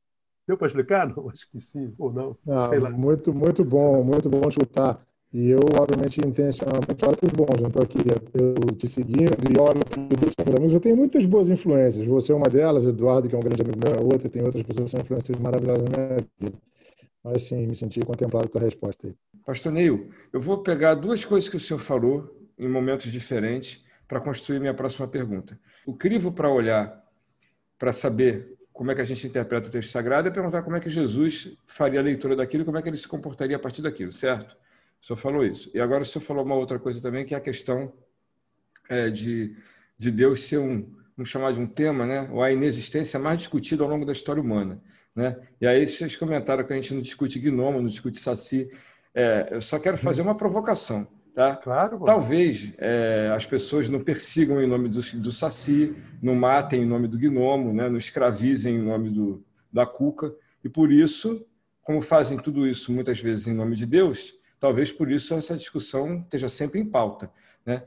Deu 0.50 0.56
para 0.56 0.66
explicar? 0.66 1.06
Não, 1.14 1.30
acho 1.30 1.48
que 1.48 1.60
sim, 1.60 1.94
ou 1.96 2.12
não. 2.12 2.36
Ah, 2.48 2.90
muito, 2.90 3.32
muito 3.32 3.64
bom, 3.64 4.02
muito 4.02 4.28
bom 4.28 4.48
escutar 4.48 5.00
e 5.32 5.48
eu, 5.48 5.60
obviamente, 5.80 6.18
intencionalmente 6.26 7.04
olho 7.06 7.16
para 7.16 7.26
os 7.26 7.32
bons. 7.32 7.60
Não 7.60 7.68
estou 7.68 7.82
aqui 7.84 7.98
eu 8.34 8.74
te 8.74 8.88
seguindo 8.88 9.30
e 9.48 9.60
olho 9.60 9.78
para 9.84 10.50
os 10.50 10.56
amigos. 10.56 10.74
Eu 10.74 10.80
tenho 10.80 10.96
muitas 10.96 11.24
boas 11.24 11.48
influências. 11.48 12.04
Você 12.04 12.32
é 12.32 12.34
uma 12.34 12.48
delas, 12.48 12.84
Eduardo, 12.84 13.28
que 13.28 13.34
é 13.36 13.38
um 13.38 13.42
grande 13.42 13.62
amigo 13.62 13.78
meu, 13.78 13.94
é 13.94 14.02
outra. 14.02 14.28
Tem 14.28 14.42
outras 14.42 14.64
pessoas 14.64 14.86
que 14.86 14.90
são 14.90 15.00
influências 15.00 15.38
maravilhosas 15.38 15.84
na 15.84 15.96
minha 15.96 16.26
vida. 16.40 16.58
Mas 17.22 17.42
sim, 17.44 17.64
me 17.68 17.76
senti 17.76 18.00
contemplado 18.00 18.48
com 18.48 18.58
a 18.58 18.62
resposta 18.62 19.06
aí. 19.06 19.14
Pastor 19.46 19.70
Neil, 19.70 20.10
eu 20.32 20.40
vou 20.40 20.64
pegar 20.64 20.94
duas 20.94 21.24
coisas 21.24 21.48
que 21.48 21.56
o 21.56 21.60
senhor 21.60 21.78
falou 21.78 22.28
em 22.58 22.68
momentos 22.68 23.12
diferentes 23.12 23.84
para 24.08 24.20
construir 24.20 24.58
minha 24.58 24.74
próxima 24.74 25.06
pergunta. 25.06 25.56
O 25.86 25.94
crivo 25.94 26.32
para 26.32 26.50
olhar, 26.50 27.04
para 27.78 27.92
saber 27.92 28.58
como 28.80 28.90
é 28.90 28.94
que 28.94 29.02
a 29.02 29.04
gente 29.04 29.26
interpreta 29.26 29.68
o 29.68 29.70
texto 29.70 29.90
sagrado 29.90 30.28
é 30.28 30.30
perguntar 30.30 30.62
como 30.62 30.74
é 30.74 30.80
que 30.80 30.88
Jesus 30.88 31.54
faria 31.66 32.00
a 32.00 32.02
leitura 32.02 32.34
daquilo, 32.34 32.64
como 32.64 32.78
é 32.78 32.82
que 32.82 32.88
ele 32.88 32.96
se 32.96 33.06
comportaria 33.06 33.54
a 33.54 33.58
partir 33.58 33.82
daquilo, 33.82 34.10
certo? 34.10 34.56
O 34.98 35.04
senhor 35.04 35.18
falou 35.18 35.44
isso. 35.44 35.70
E 35.74 35.78
agora 35.78 36.02
o 36.02 36.06
senhor 36.06 36.24
falou 36.24 36.42
uma 36.42 36.54
outra 36.54 36.78
coisa 36.78 36.98
também, 36.98 37.26
que 37.26 37.34
é 37.34 37.36
a 37.36 37.42
questão 37.42 37.92
é, 38.88 39.10
de, 39.10 39.54
de 39.98 40.10
Deus 40.10 40.44
ser 40.44 40.56
um, 40.56 40.90
vamos 41.14 41.28
chamar 41.28 41.52
de 41.52 41.60
um 41.60 41.66
tema, 41.66 42.06
né? 42.06 42.26
ou 42.32 42.42
a 42.42 42.50
inexistência 42.50 43.20
mais 43.20 43.36
discutida 43.40 43.84
ao 43.84 43.90
longo 43.90 44.06
da 44.06 44.12
história 44.12 44.40
humana. 44.40 44.82
Né? 45.14 45.36
E 45.60 45.66
aí 45.66 45.86
vocês 45.86 46.16
comentaram 46.16 46.64
que 46.64 46.72
a 46.72 46.76
gente 46.76 46.94
não 46.94 47.02
discute 47.02 47.38
gnomo, 47.38 47.82
não 47.82 47.88
discute 47.88 48.18
saci. 48.18 48.70
É, 49.14 49.48
eu 49.50 49.60
só 49.60 49.78
quero 49.78 49.98
fazer 49.98 50.22
uma 50.22 50.34
provocação. 50.34 51.06
Tá? 51.40 51.56
Claro. 51.56 51.98
Talvez 52.04 52.70
é, 52.76 53.32
as 53.34 53.46
pessoas 53.46 53.88
não 53.88 53.98
persigam 53.98 54.60
em 54.60 54.66
nome 54.66 54.90
do, 54.90 55.00
do 55.00 55.32
saci, 55.32 55.96
não 56.22 56.34
matem 56.34 56.82
em 56.82 56.86
nome 56.86 57.08
do 57.08 57.16
gnomo, 57.16 57.72
né? 57.72 57.88
não 57.88 57.96
escravizem 57.96 58.74
em 58.76 58.82
nome 58.82 59.08
do, 59.08 59.42
da 59.72 59.86
cuca, 59.86 60.34
e 60.62 60.68
por 60.68 60.92
isso, 60.92 61.46
como 61.82 62.02
fazem 62.02 62.36
tudo 62.36 62.66
isso 62.66 62.92
muitas 62.92 63.18
vezes 63.20 63.46
em 63.46 63.54
nome 63.54 63.74
de 63.74 63.86
Deus, 63.86 64.34
talvez 64.58 64.92
por 64.92 65.10
isso 65.10 65.32
essa 65.32 65.56
discussão 65.56 66.18
esteja 66.18 66.46
sempre 66.46 66.78
em 66.78 66.84
pauta. 66.84 67.30
Né? 67.64 67.84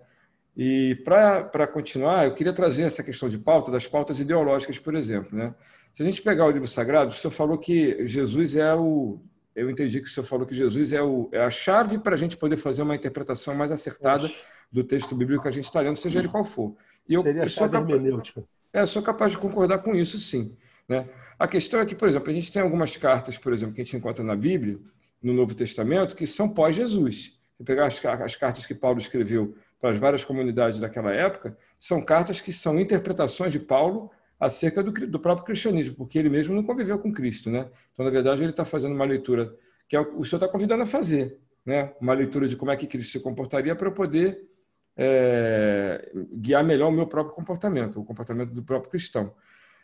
E 0.57 0.95
para 1.05 1.67
continuar, 1.67 2.25
eu 2.25 2.33
queria 2.33 2.53
trazer 2.53 2.81
essa 2.81 3.03
questão 3.03 3.29
de 3.29 3.37
pauta, 3.37 3.71
das 3.71 3.85
pautas 3.85 4.19
ideológicas, 4.19 4.79
por 4.79 4.95
exemplo. 4.95 5.37
Né? 5.37 5.53
Se 5.93 6.01
a 6.01 6.05
gente 6.05 6.23
pegar 6.23 6.47
o 6.47 6.51
livro 6.51 6.67
sagrado, 6.67 7.11
o 7.11 7.15
senhor 7.15 7.31
falou 7.31 7.59
que 7.59 8.07
Jesus 8.07 8.55
é 8.55 8.73
o. 8.73 9.19
Eu 9.55 9.69
entendi 9.69 10.01
que 10.01 10.07
o 10.07 10.09
senhor 10.09 10.25
falou 10.25 10.45
que 10.45 10.55
Jesus 10.55 10.91
é, 10.93 11.01
o, 11.01 11.29
é 11.31 11.41
a 11.41 11.49
chave 11.49 11.97
para 11.99 12.15
a 12.15 12.17
gente 12.17 12.35
poder 12.35 12.57
fazer 12.57 12.81
uma 12.81 12.95
interpretação 12.95 13.53
mais 13.53 13.71
acertada 13.71 14.29
do 14.71 14.83
texto 14.83 15.15
bíblico 15.15 15.43
que 15.43 15.47
a 15.47 15.51
gente 15.51 15.65
está 15.65 15.79
lendo, 15.79 15.97
seja 15.97 16.19
ele 16.19 16.27
qual 16.27 16.43
for. 16.43 16.75
E 17.07 17.15
Seria 17.15 17.31
eu, 17.31 17.43
eu 17.43 17.49
sou 17.49 17.69
capaz, 17.69 17.93
hermenêutica. 17.93 18.43
É, 18.71 18.85
sou 18.85 19.01
capaz 19.03 19.31
de 19.33 19.37
concordar 19.37 19.79
com 19.79 19.93
isso, 19.93 20.17
sim. 20.17 20.57
Né? 20.89 21.07
A 21.37 21.47
questão 21.47 21.79
é 21.79 21.85
que, 21.85 21.95
por 21.95 22.07
exemplo, 22.07 22.29
a 22.29 22.33
gente 22.33 22.51
tem 22.51 22.61
algumas 22.61 22.97
cartas, 22.97 23.37
por 23.37 23.53
exemplo, 23.53 23.75
que 23.75 23.81
a 23.81 23.83
gente 23.83 23.95
encontra 23.95 24.23
na 24.23 24.35
Bíblia, 24.35 24.79
no 25.21 25.33
Novo 25.33 25.53
Testamento, 25.53 26.15
que 26.15 26.25
são 26.25 26.49
pós-Jesus. 26.49 27.39
Se 27.57 27.63
pegar 27.63 27.85
as, 27.85 28.03
as 28.03 28.35
cartas 28.35 28.65
que 28.65 28.73
Paulo 28.73 28.97
escreveu 28.97 29.55
para 29.79 29.91
as 29.91 29.97
várias 29.97 30.23
comunidades 30.23 30.79
daquela 30.79 31.13
época, 31.13 31.55
são 31.77 32.01
cartas 32.03 32.41
que 32.41 32.51
são 32.51 32.79
interpretações 32.79 33.51
de 33.51 33.59
Paulo 33.59 34.09
acerca 34.45 34.83
do, 34.83 34.91
do 34.91 35.19
próprio 35.19 35.45
cristianismo, 35.45 35.95
porque 35.95 36.19
ele 36.19 36.29
mesmo 36.29 36.53
não 36.53 36.63
conviveu 36.63 36.99
com 36.99 37.11
Cristo. 37.11 37.49
Né? 37.49 37.69
Então, 37.91 38.03
na 38.05 38.11
verdade, 38.11 38.41
ele 38.41 38.51
está 38.51 38.65
fazendo 38.65 38.93
uma 38.93 39.05
leitura 39.05 39.55
que 39.87 39.95
é 39.95 39.99
o, 39.99 40.19
o 40.19 40.25
senhor 40.25 40.37
está 40.37 40.47
convidando 40.47 40.83
a 40.83 40.85
fazer, 40.85 41.37
né? 41.65 41.93
uma 41.99 42.13
leitura 42.13 42.47
de 42.47 42.55
como 42.55 42.71
é 42.71 42.75
que 42.75 42.87
Cristo 42.87 43.11
se 43.11 43.19
comportaria 43.19 43.75
para 43.75 43.87
eu 43.87 43.93
poder 43.93 44.49
é, 44.97 46.11
guiar 46.33 46.63
melhor 46.63 46.89
o 46.89 46.91
meu 46.91 47.07
próprio 47.07 47.35
comportamento, 47.35 47.99
o 47.99 48.03
comportamento 48.03 48.51
do 48.51 48.63
próprio 48.63 48.91
cristão. 48.91 49.33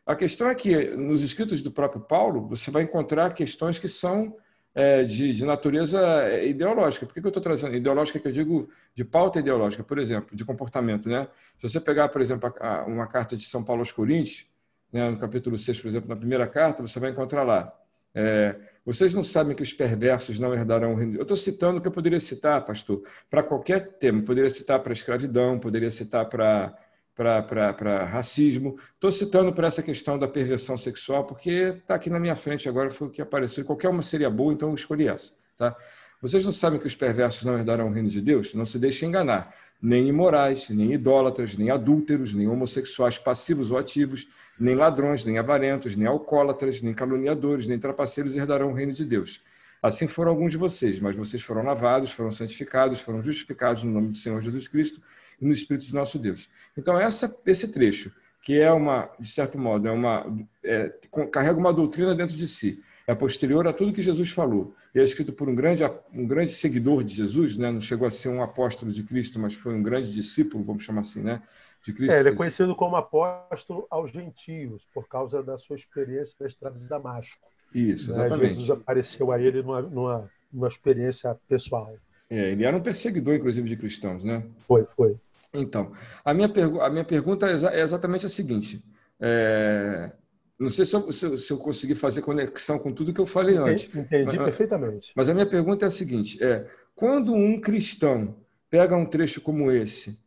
A 0.06 0.16
questão 0.16 0.50
é 0.50 0.56
que 0.56 0.90
nos 0.96 1.22
escritos 1.22 1.62
do 1.62 1.72
próprio 1.72 2.02
Paulo 2.02 2.48
você 2.48 2.72
vai 2.72 2.84
encontrar 2.84 3.34
questões 3.34 3.78
que 3.78 3.88
são 3.88 4.36
é, 4.74 5.04
de, 5.04 5.34
de, 5.34 5.46
natureza 5.46 6.00
ideológica. 6.44 7.06
Por 7.06 7.14
que, 7.14 7.22
que 7.22 7.28
eu 7.28 7.30
estou 7.30 7.44
trazendo 7.44 7.76
ideológica? 7.76 8.20
Que 8.20 8.28
eu 8.28 8.32
digo 8.32 8.70
de 8.94 9.04
pauta 9.04 9.40
ideológica, 9.40 9.84
por 9.84 9.98
exemplo, 9.98 10.36
de 10.36 10.46
comportamento. 10.46 11.10
Né? 11.10 11.28
Se 11.58 11.68
você 11.68 11.80
pegar, 11.80 12.10
por 12.10 12.22
exemplo, 12.22 12.52
a, 12.60 12.82
a, 12.82 12.86
uma 12.86 13.08
carta 13.08 13.36
de 13.36 13.44
São 13.44 13.64
Paulo 13.64 13.82
aos 13.82 13.92
Coríntios, 13.92 14.49
né, 14.92 15.10
no 15.10 15.18
capítulo 15.18 15.58
6, 15.58 15.80
por 15.80 15.88
exemplo, 15.88 16.10
na 16.10 16.16
primeira 16.16 16.48
carta, 16.48 16.82
você 16.82 17.00
vai 17.00 17.12
encontrar 17.12 17.44
lá. 17.44 17.74
É, 18.14 18.56
vocês 18.86 19.14
não 19.14 19.22
sabem 19.22 19.56
que 19.56 19.62
os 19.62 19.72
perversos 19.72 20.40
não 20.40 20.54
herdarão 20.54 20.94
o 20.94 20.96
reino. 20.96 21.16
Eu 21.16 21.22
estou 21.22 21.38
citando 21.38 21.78
o 21.78 21.82
que 21.82 21.88
eu 21.88 21.92
poderia 21.92 22.20
citar, 22.20 22.66
pastor, 22.66 23.04
para 23.30 23.44
qualquer 23.44 23.98
tema. 24.00 24.22
Poderia 24.24 24.50
citar 24.50 24.80
para 24.80 24.94
escravidão, 24.94 25.60
poderia 25.60 25.92
citar 25.92 26.28
para 26.28 26.76
para 27.14 28.06
racismo. 28.06 28.78
Estou 28.94 29.12
citando 29.12 29.52
para 29.52 29.68
essa 29.68 29.84
questão 29.84 30.18
da 30.18 30.26
perversão 30.26 30.78
sexual, 30.78 31.26
porque 31.26 31.76
está 31.78 31.96
aqui 31.96 32.10
na 32.10 32.18
minha 32.18 32.36
frente 32.36 32.70
agora, 32.70 32.90
foi 32.90 33.08
o 33.08 33.12
que 33.12 33.22
apareceu. 33.22 33.66
Qualquer 33.66 33.90
uma 33.90 34.02
seria 34.02 34.30
boa, 34.30 34.54
então 34.54 34.70
eu 34.70 34.76
escolhi 34.76 35.10
essa. 35.10 35.34
Tá? 35.58 35.76
Vocês 36.22 36.46
não 36.46 36.52
sabem 36.54 36.80
que 36.80 36.88
os 36.88 36.96
perversos 36.96 37.44
não 37.44 37.58
herdarão 37.58 37.90
o 37.90 37.92
reino 37.92 38.10
de 38.10 38.22
Deus? 38.22 38.54
Não 38.54 38.66
se 38.66 38.80
deixem 38.80 39.10
enganar. 39.10 39.54
Nem 39.82 40.08
imorais, 40.08 40.70
nem 40.70 40.94
idólatras, 40.94 41.56
nem 41.56 41.70
adúlteros, 41.70 42.34
nem 42.34 42.48
homossexuais 42.48 43.18
passivos 43.18 43.72
ou 43.72 43.78
ativos, 43.78 44.28
nem 44.60 44.76
ladrões, 44.76 45.24
nem 45.24 45.38
avarentos, 45.38 45.96
nem 45.96 46.08
alcoólatras, 46.08 46.82
nem 46.82 46.94
caluniadores, 46.94 47.68
nem 47.68 47.80
trapaceiros 47.80 48.36
herdarão 48.36 48.72
o 48.72 48.74
reino 48.74 48.92
de 48.92 49.06
Deus. 49.06 49.42
Assim 49.82 50.08
foram 50.08 50.32
alguns 50.32 50.52
de 50.52 50.58
vocês, 50.58 51.00
mas 51.00 51.16
vocês 51.16 51.42
foram 51.42 51.64
lavados, 51.64 52.12
foram 52.12 52.32
santificados, 52.32 53.00
foram 53.00 53.22
justificados 53.22 53.84
no 53.84 53.92
nome 53.92 54.10
do 54.10 54.18
Senhor 54.18 54.42
Jesus 54.42 54.68
Cristo 54.68 55.02
e 55.42 55.46
no 55.46 55.54
Espírito 55.54 55.88
do 55.88 55.96
nosso 55.96 56.20
Deus. 56.20 56.50
Então, 56.78 57.00
essa, 57.00 57.34
esse 57.46 57.70
trecho, 57.70 58.12
que 58.42 58.60
é 58.60 58.72
uma, 58.72 59.10
de 59.18 59.30
certo 59.30 59.58
modo, 59.58 59.88
é 59.88 59.92
uma, 59.92 60.26
é, 60.64 60.94
carrega 61.32 61.58
uma 61.58 61.72
doutrina 61.72 62.14
dentro 62.14 62.36
de 62.36 62.48
si, 62.48 62.84
é 63.10 63.16
posterior 63.16 63.68
a 63.68 63.74
tudo 63.74 63.92
que 63.92 64.04
Jesus 64.04 64.30
falou. 64.30 64.72
E 64.94 65.00
é 65.00 65.04
escrito 65.04 65.34
por 65.34 65.50
um 65.50 65.56
grande, 65.56 65.84
um 66.14 66.28
grande 66.28 66.52
seguidor 66.52 67.04
de 67.04 67.16
Jesus, 67.16 67.58
né? 67.58 67.72
não 67.72 67.82
chegou 67.82 68.08
a 68.08 68.12
ser 68.12 68.30
um 68.30 68.44
apóstolo 68.44 68.92
de 68.92 69.02
Cristo, 69.02 69.40
mas 69.40 69.56
foi 69.56 69.74
um 69.74 69.82
grande 69.82 70.14
discípulo, 70.14 70.64
vamos 70.64 70.84
chamar 70.84 71.02
assim, 71.02 71.24
né? 71.24 71.42
de 71.84 71.92
Cristo. 71.92 72.14
É, 72.14 72.20
ele 72.20 72.30
é 72.30 72.36
conhecido 72.36 72.76
como 72.76 72.96
apóstolo 72.96 73.88
aos 73.90 74.12
gentios, 74.12 74.86
por 74.94 75.08
causa 75.08 75.42
da 75.42 75.58
sua 75.58 75.76
experiência 75.76 76.36
na 76.40 76.46
estrada 76.46 76.78
de 76.78 76.86
Damasco. 76.86 77.48
Isso, 77.74 78.12
né? 78.12 78.28
exatamente. 78.28 78.54
Jesus 78.54 78.70
apareceu 78.70 79.32
a 79.32 79.42
ele 79.42 79.64
numa, 79.64 79.82
numa, 79.82 80.30
numa 80.54 80.68
experiência 80.68 81.36
pessoal. 81.48 81.92
É, 82.30 82.52
ele 82.52 82.64
era 82.64 82.78
um 82.78 82.82
perseguidor, 82.82 83.34
inclusive, 83.34 83.68
de 83.68 83.76
cristãos, 83.76 84.24
né? 84.24 84.44
Foi, 84.60 84.86
foi. 84.86 85.18
Então, 85.52 85.94
a 86.24 86.32
minha, 86.32 86.48
a 86.82 86.90
minha 86.92 87.04
pergunta 87.04 87.48
é, 87.48 87.80
é 87.80 87.82
exatamente 87.82 88.28
a 88.28 88.30
seguinte. 88.30 88.84
É... 89.20 90.12
Não 90.60 90.70
sei 90.70 90.86
se 90.86 90.94
eu, 90.94 91.12
se, 91.12 91.26
eu, 91.26 91.38
se 91.38 91.54
eu, 91.54 91.58
consegui 91.58 91.96
fazer 91.96 92.22
conexão 92.22 92.78
com 92.78 92.92
tudo 92.92 93.14
que 93.14 93.22
eu 93.22 93.26
falei 93.26 93.56
antes. 93.56 93.86
Entendi 93.96 94.26
mas, 94.26 94.38
perfeitamente. 94.38 95.12
Mas 95.16 95.30
a 95.30 95.34
minha 95.34 95.46
pergunta 95.46 95.86
é 95.86 95.88
a 95.88 95.92
seguinte: 95.92 96.38
é, 96.44 96.66
quando 96.94 97.34
um 97.34 97.62
cristão 97.62 98.36
pega 98.70 98.96
um 98.96 99.06
trecho 99.06 99.40
como 99.40 99.72
esse 99.72 100.20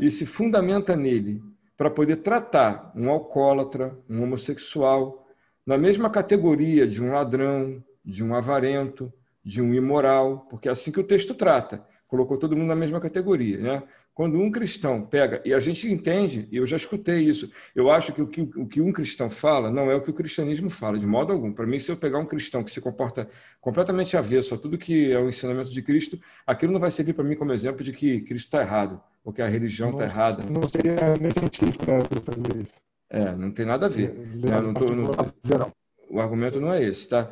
e 0.00 0.10
se 0.10 0.26
fundamenta 0.26 0.96
nele 0.96 1.40
para 1.76 1.88
poder 1.88 2.16
tratar 2.16 2.92
um 2.96 3.08
alcoólatra, 3.08 3.96
um 4.10 4.24
homossexual, 4.24 5.28
na 5.64 5.78
mesma 5.78 6.10
categoria 6.10 6.88
de 6.88 7.02
um 7.02 7.12
ladrão, 7.12 7.82
de 8.04 8.24
um 8.24 8.34
avarento, 8.34 9.12
de 9.44 9.62
um 9.62 9.72
imoral, 9.72 10.46
porque 10.50 10.68
é 10.68 10.72
assim 10.72 10.90
que 10.90 10.98
o 10.98 11.04
texto 11.04 11.34
trata, 11.34 11.84
colocou 12.08 12.36
todo 12.36 12.56
mundo 12.56 12.68
na 12.68 12.74
mesma 12.74 12.98
categoria. 12.98 13.58
Né? 13.58 13.82
Quando 14.18 14.36
um 14.40 14.50
cristão 14.50 15.00
pega, 15.00 15.40
e 15.44 15.54
a 15.54 15.60
gente 15.60 15.88
entende, 15.88 16.48
e 16.50 16.56
eu 16.56 16.66
já 16.66 16.76
escutei 16.76 17.20
isso, 17.20 17.52
eu 17.72 17.88
acho 17.88 18.12
que 18.12 18.20
o, 18.20 18.26
que 18.26 18.40
o 18.40 18.66
que 18.66 18.80
um 18.80 18.90
cristão 18.90 19.30
fala 19.30 19.70
não 19.70 19.92
é 19.92 19.94
o 19.94 20.00
que 20.00 20.10
o 20.10 20.12
cristianismo 20.12 20.68
fala, 20.68 20.98
de 20.98 21.06
modo 21.06 21.32
algum. 21.32 21.52
Para 21.52 21.64
mim, 21.68 21.78
se 21.78 21.88
eu 21.88 21.96
pegar 21.96 22.18
um 22.18 22.26
cristão 22.26 22.64
que 22.64 22.72
se 22.72 22.80
comporta 22.80 23.28
completamente 23.60 24.16
avesso 24.16 24.56
a 24.56 24.58
tudo 24.58 24.76
que 24.76 25.12
é 25.12 25.20
o 25.20 25.28
ensinamento 25.28 25.70
de 25.70 25.80
Cristo, 25.82 26.18
aquilo 26.44 26.72
não 26.72 26.80
vai 26.80 26.90
servir 26.90 27.12
para 27.12 27.22
mim 27.22 27.36
como 27.36 27.52
exemplo 27.52 27.84
de 27.84 27.92
que 27.92 28.22
Cristo 28.22 28.46
está 28.46 28.60
errado, 28.60 29.00
ou 29.24 29.32
que 29.32 29.40
a 29.40 29.46
religião 29.46 29.90
está 29.90 30.06
errada. 30.06 30.42
Não 30.50 30.68
seria 30.68 30.96
nesse 31.20 31.38
sentido 31.38 31.78
para 31.78 32.00
fazer 32.34 32.62
isso. 32.62 32.74
É, 33.08 33.36
não 33.36 33.52
tem 33.52 33.64
nada 33.64 33.86
a 33.86 33.88
ver. 33.88 34.14
Né? 34.14 34.60
Não, 34.60 34.74
tô, 34.74 34.84
não, 34.96 35.72
o 36.10 36.20
argumento 36.20 36.60
não 36.60 36.72
é 36.72 36.82
esse, 36.82 37.08
tá? 37.08 37.30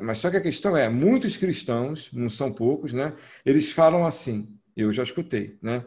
Mas 0.00 0.18
só 0.18 0.30
que 0.30 0.36
a 0.36 0.40
questão 0.40 0.76
é, 0.76 0.88
muitos 0.88 1.36
cristãos, 1.36 2.10
não 2.12 2.30
são 2.30 2.52
poucos, 2.52 2.92
né? 2.92 3.12
Eles 3.44 3.72
falam 3.72 4.06
assim, 4.06 4.56
eu 4.76 4.92
já 4.92 5.02
escutei, 5.02 5.58
né? 5.60 5.84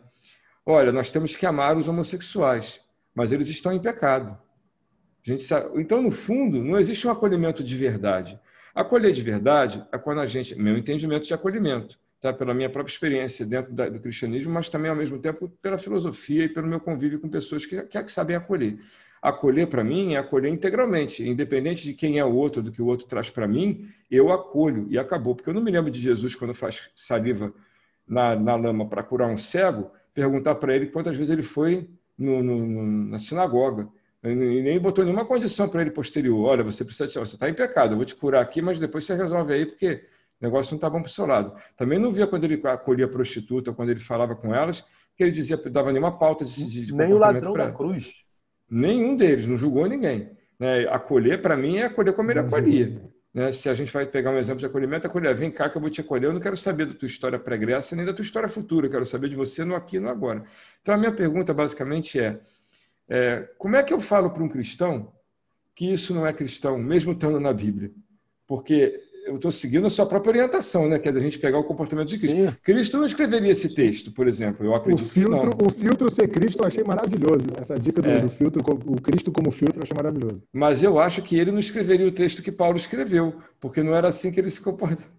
Olha, 0.71 0.91
nós 0.91 1.09
temos 1.09 1.35
que 1.35 1.47
amar 1.47 1.75
os 1.75 1.87
homossexuais, 1.87 2.79
mas 3.15 3.31
eles 3.31 3.47
estão 3.47 3.73
em 3.73 3.79
pecado. 3.79 4.37
Então, 5.73 5.99
no 5.99 6.11
fundo, 6.11 6.63
não 6.63 6.77
existe 6.77 7.07
um 7.07 7.11
acolhimento 7.11 7.63
de 7.63 7.75
verdade. 7.75 8.39
Acolher 8.75 9.11
de 9.11 9.23
verdade 9.23 9.83
é 9.91 9.97
quando 9.97 10.21
a 10.21 10.27
gente, 10.27 10.53
meu 10.53 10.77
entendimento 10.77 11.25
de 11.25 11.33
acolhimento, 11.33 11.97
tá? 12.21 12.31
pela 12.31 12.53
minha 12.53 12.69
própria 12.69 12.93
experiência 12.93 13.47
dentro 13.47 13.73
do 13.73 13.99
cristianismo, 13.99 14.53
mas 14.53 14.69
também, 14.69 14.91
ao 14.91 14.95
mesmo 14.95 15.17
tempo, 15.17 15.49
pela 15.59 15.79
filosofia 15.79 16.43
e 16.43 16.49
pelo 16.49 16.67
meu 16.67 16.79
convívio 16.79 17.19
com 17.19 17.27
pessoas 17.27 17.65
que, 17.65 17.81
que 17.81 18.11
sabem 18.11 18.35
acolher. 18.35 18.77
Acolher, 19.23 19.65
para 19.65 19.83
mim, 19.83 20.13
é 20.13 20.17
acolher 20.19 20.49
integralmente, 20.49 21.27
independente 21.27 21.83
de 21.83 21.95
quem 21.95 22.19
é 22.19 22.23
o 22.23 22.35
outro, 22.35 22.61
do 22.61 22.71
que 22.71 22.79
o 22.79 22.85
outro 22.85 23.07
traz 23.07 23.27
para 23.31 23.47
mim, 23.47 23.89
eu 24.09 24.31
acolho 24.31 24.85
e 24.91 24.99
acabou. 24.99 25.33
Porque 25.33 25.49
eu 25.49 25.53
não 25.55 25.63
me 25.63 25.71
lembro 25.71 25.89
de 25.89 25.99
Jesus, 25.99 26.35
quando 26.35 26.53
faz 26.53 26.91
saliva 26.95 27.51
na, 28.07 28.35
na 28.35 28.55
lama 28.55 28.87
para 28.87 29.01
curar 29.01 29.27
um 29.27 29.35
cego, 29.37 29.97
perguntar 30.19 30.55
para 30.55 30.75
ele 30.75 30.87
quantas 30.87 31.15
vezes 31.15 31.31
ele 31.31 31.41
foi 31.41 31.87
no, 32.17 32.43
no, 32.43 32.85
na 33.07 33.17
sinagoga. 33.17 33.87
E 34.21 34.35
nem 34.35 34.77
botou 34.77 35.05
nenhuma 35.05 35.23
condição 35.23 35.69
para 35.69 35.81
ele 35.81 35.91
posterior. 35.91 36.45
Olha, 36.45 36.63
você 36.63 36.83
precisa, 36.83 37.07
você 37.07 37.35
está 37.35 37.49
em 37.49 37.53
pecado, 37.53 37.93
eu 37.93 37.97
vou 37.97 38.05
te 38.05 38.15
curar 38.15 38.41
aqui, 38.41 38.61
mas 38.61 38.77
depois 38.77 39.05
você 39.05 39.15
resolve 39.15 39.53
aí, 39.53 39.65
porque 39.65 40.03
o 40.41 40.45
negócio 40.45 40.73
não 40.73 40.77
está 40.77 40.89
bom 40.89 41.01
para 41.01 41.09
o 41.09 41.11
seu 41.11 41.25
lado. 41.25 41.53
Também 41.77 41.97
não 41.97 42.11
via 42.11 42.27
quando 42.27 42.43
ele 42.43 42.61
acolhia 42.65 43.07
prostituta, 43.07 43.71
quando 43.71 43.89
ele 43.89 44.01
falava 44.01 44.35
com 44.35 44.53
elas, 44.53 44.83
que 45.15 45.23
ele 45.23 45.31
dizia, 45.31 45.55
dava 45.55 45.91
nenhuma 45.93 46.17
pauta 46.17 46.43
de, 46.43 46.85
de, 46.85 46.93
Nem 46.93 47.13
o 47.13 47.17
ladrão 47.17 47.53
da 47.53 47.71
cruz. 47.71 48.25
Nenhum 48.69 49.15
deles, 49.15 49.47
não 49.47 49.55
julgou 49.55 49.87
ninguém. 49.87 50.29
Né? 50.59 50.81
Acolher, 50.89 51.41
para 51.41 51.55
mim, 51.55 51.77
é 51.77 51.85
acolher 51.85 52.13
como 52.13 52.29
ele 52.29 52.39
acolhia. 52.39 53.01
Né? 53.33 53.51
Se 53.51 53.69
a 53.69 53.73
gente 53.73 53.91
vai 53.91 54.05
pegar 54.05 54.31
um 54.31 54.37
exemplo 54.37 54.59
de 54.59 54.65
acolhimento, 54.65 55.05
acolher, 55.05 55.35
vem 55.35 55.51
cá 55.51 55.69
que 55.69 55.77
eu 55.77 55.81
vou 55.81 55.89
te 55.89 56.01
acolher, 56.01 56.27
eu 56.27 56.33
não 56.33 56.39
quero 56.39 56.57
saber 56.57 56.85
da 56.85 56.93
tua 56.93 57.07
história 57.07 57.37
pregressa 57.37 57.95
nem 57.95 58.05
da 58.05 58.13
tua 58.13 58.23
história 58.23 58.49
futura, 58.49 58.87
eu 58.87 58.91
quero 58.91 59.05
saber 59.05 59.29
de 59.29 59.35
você 59.35 59.63
no 59.63 59.75
aqui 59.75 59.97
e 59.97 59.99
no 59.99 60.09
agora. 60.09 60.43
Então, 60.81 60.93
a 60.93 60.97
minha 60.97 61.11
pergunta 61.11 61.53
basicamente 61.53 62.19
é, 62.19 62.39
é 63.07 63.47
como 63.57 63.75
é 63.75 63.83
que 63.83 63.93
eu 63.93 63.99
falo 63.99 64.31
para 64.31 64.43
um 64.43 64.49
cristão 64.49 65.13
que 65.75 65.93
isso 65.93 66.13
não 66.13 66.25
é 66.25 66.33
cristão, 66.33 66.77
mesmo 66.77 67.13
estando 67.13 67.39
na 67.39 67.53
Bíblia? 67.53 67.91
Porque 68.47 68.99
eu 69.29 69.35
estou 69.35 69.51
seguindo 69.51 69.85
a 69.85 69.89
sua 69.91 70.07
própria 70.07 70.31
orientação, 70.31 70.89
né? 70.89 70.97
que 70.97 71.07
é 71.07 71.11
da 71.11 71.19
gente 71.19 71.37
pegar 71.37 71.59
o 71.59 71.63
comportamento 71.63 72.07
de 72.07 72.17
Cristo. 72.17 72.35
Sim. 72.35 72.57
Cristo 72.63 72.97
não 72.97 73.05
escreveria 73.05 73.51
esse 73.51 73.73
texto, 73.75 74.11
por 74.11 74.27
exemplo. 74.27 74.65
Eu 74.65 74.73
acredito 74.73 75.05
o 75.05 75.09
filtro, 75.09 75.39
que 75.39 75.45
não. 75.45 75.67
O 75.67 75.69
filtro 75.69 76.11
ser 76.11 76.27
Cristo 76.27 76.63
eu 76.63 76.67
achei 76.67 76.83
maravilhoso. 76.83 77.45
Essa 77.55 77.77
dica 77.79 78.01
do, 78.01 78.09
é. 78.09 78.19
do, 78.19 78.29
filtro, 78.29 78.63
o 78.87 78.99
Cristo 78.99 79.31
como 79.31 79.51
filtro, 79.51 79.79
eu 79.79 79.83
achei 79.83 79.95
maravilhoso. 79.95 80.41
Mas 80.51 80.81
eu 80.81 80.97
acho 80.99 81.21
que 81.21 81.37
ele 81.37 81.51
não 81.51 81.59
escreveria 81.59 82.07
o 82.07 82.11
texto 82.11 82.41
que 82.41 82.51
Paulo 82.51 82.75
escreveu, 82.75 83.39
porque 83.59 83.83
não 83.83 83.93
era 83.93 84.07
assim 84.07 84.31
que 84.31 84.39
ele 84.39 84.49
se 84.49 84.59
comportava. 84.59 85.09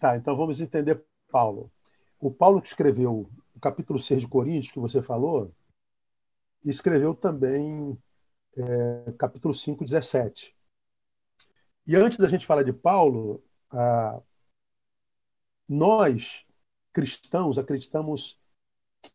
Tá, 0.00 0.16
então 0.16 0.34
vamos 0.34 0.60
entender 0.60 1.02
Paulo. 1.30 1.70
O 2.18 2.30
Paulo 2.30 2.62
que 2.62 2.68
escreveu 2.68 3.28
o 3.54 3.60
capítulo 3.60 3.98
6 3.98 4.22
de 4.22 4.28
Coríntios, 4.28 4.72
que 4.72 4.80
você 4.80 5.02
falou, 5.02 5.52
escreveu 6.64 7.14
também 7.14 7.98
é, 8.56 9.12
capítulo 9.18 9.54
5, 9.54 9.84
17 9.84 10.56
e 11.88 11.96
antes 11.96 12.18
da 12.18 12.28
gente 12.28 12.46
falar 12.46 12.62
de 12.62 12.72
Paulo, 12.72 13.42
ah, 13.70 14.20
nós, 15.68 16.46
cristãos, 16.92 17.58
acreditamos 17.58 18.38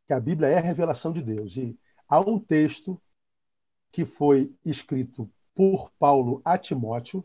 que 0.07 0.13
a 0.13 0.19
Bíblia 0.19 0.49
é 0.49 0.57
a 0.57 0.61
revelação 0.61 1.13
de 1.13 1.21
Deus. 1.21 1.55
E 1.55 1.80
há 2.09 2.19
um 2.19 2.39
texto 2.39 3.01
que 3.91 4.05
foi 4.05 4.53
escrito 4.65 5.32
por 5.53 5.91
Paulo 5.99 6.41
a 6.43 6.57
Timóteo, 6.57 7.24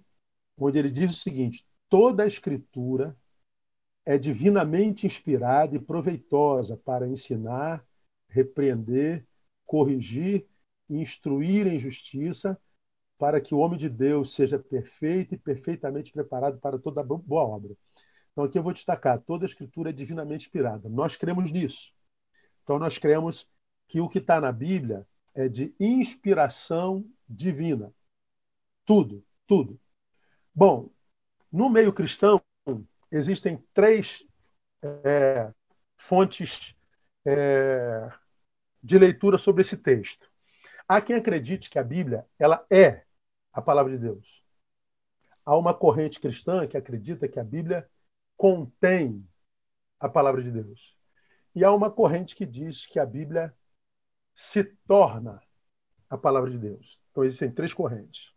onde 0.57 0.79
ele 0.79 0.91
diz 0.91 1.11
o 1.11 1.19
seguinte: 1.19 1.67
toda 1.89 2.23
a 2.23 2.27
Escritura 2.27 3.17
é 4.05 4.19
divinamente 4.19 5.07
inspirada 5.07 5.75
e 5.75 5.81
proveitosa 5.81 6.77
para 6.77 7.09
ensinar, 7.09 7.85
repreender, 8.29 9.27
corrigir 9.65 10.47
instruir 10.89 11.67
em 11.67 11.79
justiça, 11.79 12.59
para 13.19 13.41
que 13.41 13.55
o 13.55 13.59
homem 13.59 13.77
de 13.77 13.89
Deus 13.89 14.33
seja 14.33 14.59
perfeito 14.59 15.35
e 15.35 15.39
perfeitamente 15.39 16.13
preparado 16.13 16.59
para 16.59 16.79
toda 16.79 17.03
boa 17.03 17.43
obra. 17.43 17.75
Então, 18.31 18.45
aqui 18.45 18.57
eu 18.57 18.63
vou 18.63 18.73
destacar: 18.73 19.19
toda 19.21 19.45
a 19.45 19.49
Escritura 19.49 19.91
é 19.91 19.93
divinamente 19.93 20.47
inspirada. 20.47 20.89
Nós 20.89 21.17
cremos 21.17 21.51
nisso. 21.51 21.93
Então, 22.63 22.79
nós 22.79 22.97
cremos 22.97 23.49
que 23.89 24.01
o 24.01 24.09
que 24.09 24.19
está 24.19 24.41
na 24.41 24.53
Bíblia 24.53 25.05
é 25.35 25.49
de 25.49 25.75
inspiração 25.81 27.05
divina. 27.29 27.93
Tudo, 28.87 29.25
tudo. 29.47 29.79
Bom, 30.55 30.91
no 31.51 31.69
meio 31.69 31.93
cristão, 31.93 32.41
existem 33.11 33.63
três 33.73 34.25
é, 35.05 35.53
fontes 35.97 36.77
é, 37.25 38.09
de 38.83 38.99
leitura 38.99 39.39
sobre 39.39 39.63
esse 39.63 39.77
texto. 39.77 40.31
Há 40.87 41.01
quem 41.01 41.17
acredite 41.17 41.69
que 41.69 41.79
a 41.79 41.85
Bíblia 41.85 42.25
ela 42.39 42.65
é 42.71 43.08
a 43.59 43.63
palavra 43.63 43.91
de 43.91 43.99
Deus. 43.99 44.45
Há 45.45 45.57
uma 45.57 45.75
corrente 45.75 46.21
cristã 46.21 46.65
que 46.65 46.77
acredita 46.77 47.27
que 47.27 47.41
a 47.41 47.45
Bíblia 47.45 47.91
contém 48.37 49.29
a 49.99 50.09
palavra 50.09 50.41
de 50.45 50.53
Deus. 50.53 50.97
E 51.57 51.65
há 51.65 51.73
uma 51.73 51.91
corrente 51.91 52.37
que 52.37 52.47
diz 52.47 52.87
que 52.87 53.01
a 53.01 53.07
Bíblia 53.07 53.53
se 54.33 54.63
torna 54.87 55.43
a 56.09 56.17
palavra 56.17 56.49
de 56.51 56.59
Deus. 56.59 57.01
Então 57.11 57.25
existem 57.25 57.51
três 57.51 57.75
correntes. 57.75 58.33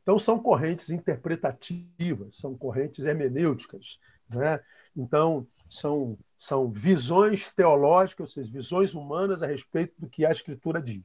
Então 0.00 0.18
são 0.18 0.38
correntes 0.38 0.88
interpretativas, 0.88 2.38
são 2.38 2.56
correntes 2.56 3.04
hermenêuticas, 3.04 3.98
né? 4.26 4.58
Então 4.96 5.46
são 5.68 6.18
são 6.38 6.70
visões 6.70 7.52
teológicas, 7.52 8.30
ou 8.30 8.34
seja, 8.34 8.52
visões 8.52 8.94
humanas 8.94 9.42
a 9.42 9.46
respeito 9.46 9.94
do 9.98 10.08
que 10.08 10.24
a 10.24 10.32
Escritura 10.32 10.80
diz. 10.80 11.04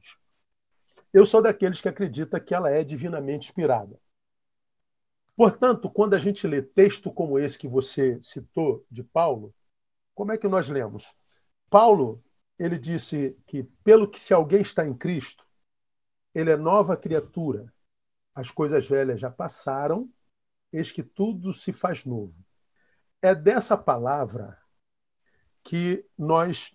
Eu 1.12 1.26
sou 1.26 1.42
daqueles 1.42 1.80
que 1.80 1.88
acredita 1.88 2.40
que 2.40 2.54
ela 2.54 2.70
é 2.70 2.82
divinamente 2.82 3.48
inspirada. 3.48 4.00
Portanto, 5.36 5.90
quando 5.90 6.14
a 6.14 6.18
gente 6.18 6.46
lê 6.46 6.62
texto 6.62 7.12
como 7.12 7.38
esse 7.38 7.58
que 7.58 7.68
você 7.68 8.18
citou 8.22 8.84
de 8.90 9.02
Paulo, 9.02 9.54
como 10.14 10.32
é 10.32 10.38
que 10.38 10.48
nós 10.48 10.68
lemos? 10.68 11.14
Paulo, 11.68 12.22
ele 12.58 12.78
disse 12.78 13.36
que 13.46 13.64
pelo 13.82 14.08
que 14.08 14.20
se 14.20 14.32
alguém 14.32 14.60
está 14.60 14.86
em 14.86 14.94
Cristo, 14.94 15.46
ele 16.34 16.50
é 16.50 16.56
nova 16.56 16.96
criatura. 16.96 17.72
As 18.34 18.50
coisas 18.50 18.86
velhas 18.86 19.20
já 19.20 19.30
passaram, 19.30 20.10
eis 20.72 20.90
que 20.90 21.02
tudo 21.02 21.52
se 21.52 21.72
faz 21.72 22.04
novo. 22.04 22.42
É 23.20 23.34
dessa 23.34 23.76
palavra 23.76 24.58
que 25.62 26.04
nós 26.16 26.74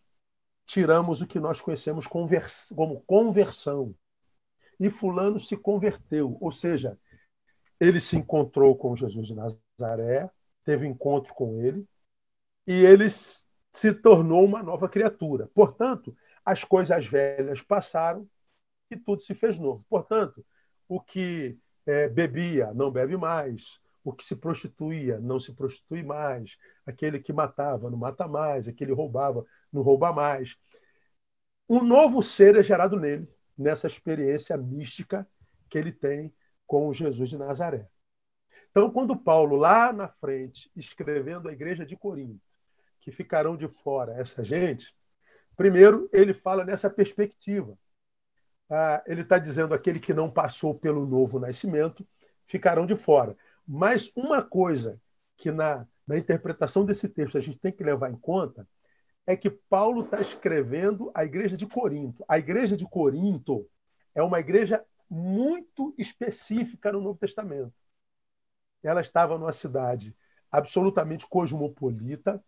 tiramos 0.66 1.22
o 1.22 1.28
que 1.28 1.40
nós 1.40 1.62
conhecemos 1.62 2.06
como 2.06 3.02
conversão. 3.02 3.96
E 4.80 4.90
Fulano 4.90 5.40
se 5.40 5.58
converteu, 5.58 6.38
ou 6.40 6.52
seja, 6.52 6.98
ele 7.80 8.00
se 8.00 8.16
encontrou 8.16 8.76
com 8.76 8.96
Jesus 8.96 9.28
de 9.28 9.36
Nazaré, 9.36 10.30
teve 10.64 10.88
encontro 10.88 11.34
com 11.34 11.60
ele, 11.62 11.88
e 12.66 12.74
ele 12.74 13.08
se 13.10 13.94
tornou 13.94 14.44
uma 14.46 14.62
nova 14.62 14.90
criatura. 14.90 15.50
Portanto, 15.54 16.16
as 16.44 16.64
coisas 16.64 17.06
velhas 17.06 17.62
passaram 17.62 18.28
e 18.90 18.98
tudo 18.98 19.22
se 19.22 19.34
fez 19.34 19.60
novo. 19.60 19.86
Portanto, 19.90 20.46
o 20.88 21.00
que 21.00 21.58
é, 21.86 22.08
bebia 22.08 22.74
não 22.74 22.92
bebe 22.92 23.18
mais, 23.18 23.80
o 24.04 24.14
que 24.14 24.24
se 24.24 24.36
prostituía 24.38 25.20
não 25.20 25.40
se 25.40 25.54
prostitui 25.54 26.04
mais, 26.04 26.58
aquele 26.86 27.20
que 27.20 27.34
matava 27.34 27.90
não 27.90 27.98
mata 27.98 28.28
mais, 28.28 28.68
aquele 28.68 28.92
que 28.92 28.98
roubava 28.98 29.46
não 29.72 29.82
rouba 29.82 30.14
mais. 30.14 30.58
Um 31.70 31.84
novo 31.84 32.24
ser 32.24 32.56
é 32.56 32.64
gerado 32.64 32.98
nele, 32.98 33.28
nessa 33.58 33.88
experiência 33.88 34.56
mística 34.58 35.28
que 35.70 35.78
ele 35.78 35.92
tem 35.92 36.34
com 36.66 36.92
Jesus 36.94 37.30
de 37.30 37.38
Nazaré. 37.38 37.88
Então, 38.70 38.92
quando 38.92 39.18
Paulo, 39.18 39.56
lá 39.56 39.92
na 39.92 40.08
frente, 40.08 40.70
escrevendo 40.76 41.50
a 41.50 41.54
igreja 41.54 41.86
de 41.86 41.96
Corinto, 41.96 42.46
que 43.00 43.12
ficarão 43.12 43.58
de 43.58 43.68
fora 43.68 44.14
essa 44.14 44.44
gente, 44.44 44.96
primeiro 45.56 46.10
ele 46.14 46.34
fala 46.34 46.64
nessa 46.64 46.90
perspectiva. 46.90 47.78
Ah, 48.70 49.02
ele 49.08 49.22
está 49.22 49.40
dizendo 49.40 49.74
aquele 49.74 50.00
que 50.00 50.14
não 50.14 50.30
passou 50.30 50.78
pelo 50.78 51.06
novo 51.06 51.40
nascimento 51.40 52.08
ficarão 52.46 52.86
de 52.86 52.96
fora. 52.96 53.36
Mas 53.66 54.12
uma 54.16 54.44
coisa 54.44 55.00
que 55.38 55.52
na, 55.52 55.88
na 56.06 56.18
interpretação 56.18 56.86
desse 56.86 57.08
texto 57.10 57.38
a 57.38 57.42
gente 57.42 57.60
tem 57.60 57.72
que 57.72 57.84
levar 57.84 58.10
em 58.10 58.16
conta 58.16 58.68
é 59.28 59.36
que 59.36 59.50
Paulo 59.50 60.06
está 60.06 60.22
escrevendo 60.22 61.12
a 61.14 61.26
igreja 61.26 61.58
de 61.58 61.68
Corinto. 61.68 62.24
A 62.30 62.40
igreja 62.40 62.78
de 62.78 62.86
Corinto 62.86 63.70
é 64.16 64.24
uma 64.24 64.40
igreja 64.40 64.84
muito 65.10 65.94
específica 65.98 66.94
no 66.94 67.02
Novo 67.02 67.20
Testamento. 67.20 67.74
Ela 68.82 69.02
estava 69.02 69.38
numa 69.38 69.52
cidade 69.52 70.16
absolutamente 70.50 71.28
cosmopolita, 71.28 72.42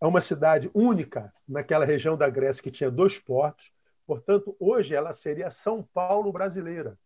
é 0.00 0.06
uma 0.06 0.22
cidade 0.22 0.70
única 0.72 1.32
naquela 1.46 1.84
região 1.84 2.16
da 2.16 2.30
Grécia 2.30 2.62
que 2.62 2.70
tinha 2.70 2.90
dois 2.90 3.18
portos. 3.18 3.70
Portanto, 4.06 4.56
hoje 4.58 4.94
ela 4.94 5.12
seria 5.12 5.50
São 5.50 5.82
Paulo 5.82 6.32
brasileira. 6.32 6.98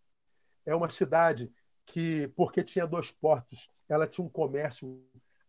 É 0.64 0.72
uma 0.72 0.88
cidade 0.88 1.52
que, 1.84 2.28
porque 2.28 2.62
tinha 2.62 2.86
dois 2.86 3.10
portos, 3.10 3.68
ela 3.88 4.06
tinha 4.06 4.24
um 4.24 4.30
comércio 4.30 5.04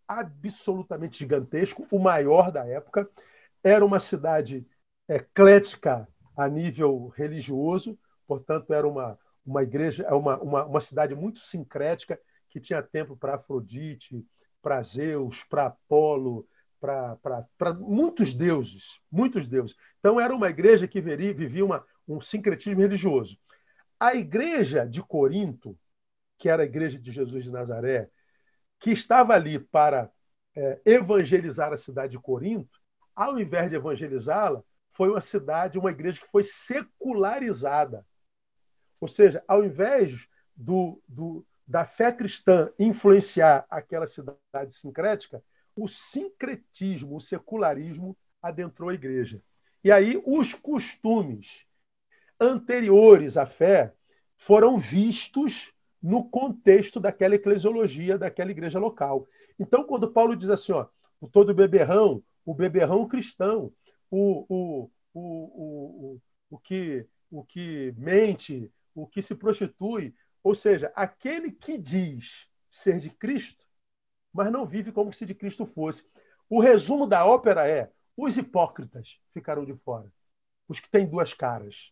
absolutamente 0.07 1.19
gigantesco, 1.19 1.87
o 1.91 1.99
maior 1.99 2.51
da 2.51 2.65
época. 2.65 3.09
Era 3.65 3.85
uma 3.85 3.99
cidade 3.99 4.65
eclética 5.07 6.07
a 6.37 6.47
nível 6.47 7.07
religioso, 7.07 7.97
portanto, 8.27 8.73
era 8.73 8.87
uma, 8.87 9.17
uma 9.45 9.63
igreja, 9.63 10.07
uma, 10.13 10.37
uma, 10.39 10.65
uma 10.65 10.79
cidade 10.79 11.15
muito 11.15 11.39
sincrética, 11.39 12.19
que 12.49 12.59
tinha 12.59 12.81
templo 12.81 13.17
para 13.17 13.35
Afrodite, 13.35 14.25
para 14.61 14.81
Zeus, 14.83 15.43
para 15.43 15.67
Apolo, 15.67 16.47
para 16.79 17.73
muitos 17.73 18.33
deuses, 18.33 19.01
muitos 19.11 19.47
deuses. 19.47 19.75
Então, 19.99 20.19
era 20.19 20.35
uma 20.35 20.49
igreja 20.49 20.87
que 20.87 21.01
vivia 21.01 21.65
uma, 21.65 21.83
um 22.07 22.21
sincretismo 22.21 22.81
religioso. 22.81 23.37
A 23.99 24.13
igreja 24.13 24.85
de 24.85 25.01
Corinto 25.01 25.77
que 26.37 26.49
era 26.49 26.63
a 26.63 26.65
Igreja 26.65 26.99
de 26.99 27.11
Jesus 27.11 27.43
de 27.43 27.51
Nazaré, 27.51 28.09
que 28.79 28.91
estava 28.91 29.33
ali 29.33 29.59
para 29.59 30.11
é, 30.55 30.81
evangelizar 30.85 31.73
a 31.73 31.77
cidade 31.77 32.11
de 32.11 32.19
Corinto, 32.19 32.79
ao 33.15 33.39
invés 33.39 33.69
de 33.69 33.75
evangelizá-la, 33.75 34.63
foi 34.89 35.09
uma 35.09 35.21
cidade, 35.21 35.77
uma 35.77 35.91
igreja 35.91 36.21
que 36.21 36.27
foi 36.29 36.43
secularizada. 36.43 38.05
Ou 38.99 39.07
seja, 39.07 39.43
ao 39.47 39.63
invés 39.63 40.27
do, 40.55 41.01
do, 41.07 41.45
da 41.67 41.85
fé 41.85 42.11
cristã 42.11 42.71
influenciar 42.79 43.65
aquela 43.69 44.07
cidade 44.07 44.73
sincrética, 44.73 45.43
o 45.75 45.87
sincretismo, 45.87 47.17
o 47.17 47.21
secularismo 47.21 48.17
adentrou 48.41 48.89
a 48.89 48.93
igreja. 48.93 49.41
E 49.83 49.91
aí 49.91 50.21
os 50.25 50.53
costumes 50.53 51.65
anteriores 52.39 53.37
à 53.37 53.45
fé 53.45 53.93
foram 54.37 54.77
vistos 54.77 55.73
no 56.01 56.23
contexto 56.23 56.99
daquela 56.99 57.35
eclesiologia, 57.35 58.17
daquela 58.17 58.51
igreja 58.51 58.79
local. 58.79 59.27
Então, 59.59 59.83
quando 59.83 60.11
Paulo 60.11 60.35
diz 60.35 60.49
assim, 60.49 60.71
ó, 60.71 60.87
o 61.19 61.27
todo 61.27 61.53
beberrão, 61.53 62.23
o 62.45 62.53
beberrão 62.53 63.07
cristão, 63.07 63.73
o, 64.09 64.45
o, 64.47 64.91
o, 65.13 66.19
o, 66.49 66.59
que, 66.59 67.07
o 67.31 67.43
que 67.43 67.93
mente, 67.97 68.71
o 68.93 69.07
que 69.07 69.21
se 69.21 69.35
prostitui, 69.35 70.13
ou 70.43 70.53
seja, 70.53 70.91
aquele 70.95 71.51
que 71.51 71.77
diz 71.77 72.47
ser 72.69 72.99
de 72.99 73.09
Cristo, 73.09 73.65
mas 74.31 74.51
não 74.51 74.65
vive 74.65 74.91
como 74.91 75.11
se 75.11 75.25
de 75.25 75.33
Cristo 75.33 75.65
fosse. 75.65 76.09
O 76.49 76.59
resumo 76.59 77.07
da 77.07 77.25
ópera 77.25 77.67
é: 77.67 77.91
os 78.15 78.37
hipócritas 78.37 79.19
ficaram 79.33 79.65
de 79.65 79.73
fora, 79.73 80.11
os 80.67 80.79
que 80.79 80.89
têm 80.89 81.07
duas 81.07 81.33
caras. 81.33 81.91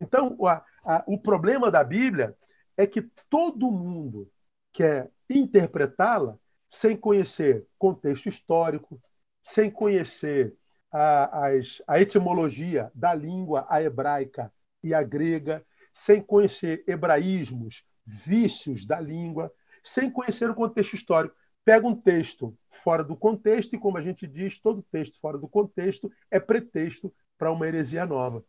Então, 0.00 0.36
a, 0.46 0.64
a, 0.84 1.04
o 1.06 1.18
problema 1.18 1.70
da 1.70 1.84
Bíblia 1.84 2.36
é 2.76 2.86
que 2.86 3.02
todo 3.28 3.70
mundo 3.70 4.30
quer 4.72 5.10
interpretá-la 5.28 6.38
sem 6.70 6.96
conhecer 6.96 7.66
contexto 7.78 8.28
histórico, 8.28 9.00
sem 9.42 9.70
conhecer 9.70 10.54
a, 10.90 11.48
as, 11.48 11.82
a 11.86 12.00
etimologia 12.00 12.90
da 12.94 13.14
língua 13.14 13.66
a 13.68 13.82
hebraica 13.82 14.52
e 14.82 14.92
a 14.94 15.02
grega, 15.02 15.64
sem 15.92 16.20
conhecer 16.20 16.84
hebraísmos, 16.86 17.84
vícios 18.04 18.84
da 18.84 19.00
língua, 19.00 19.52
sem 19.82 20.10
conhecer 20.10 20.50
o 20.50 20.54
contexto 20.54 20.94
histórico. 20.94 21.34
Pega 21.64 21.86
um 21.86 21.94
texto 21.94 22.56
fora 22.70 23.04
do 23.04 23.16
contexto 23.16 23.74
e, 23.74 23.78
como 23.78 23.96
a 23.96 24.02
gente 24.02 24.26
diz, 24.26 24.58
todo 24.58 24.82
texto 24.90 25.20
fora 25.20 25.38
do 25.38 25.48
contexto 25.48 26.10
é 26.30 26.40
pretexto 26.40 27.14
para 27.38 27.52
uma 27.52 27.66
heresia 27.66 28.04
nova. 28.04 28.44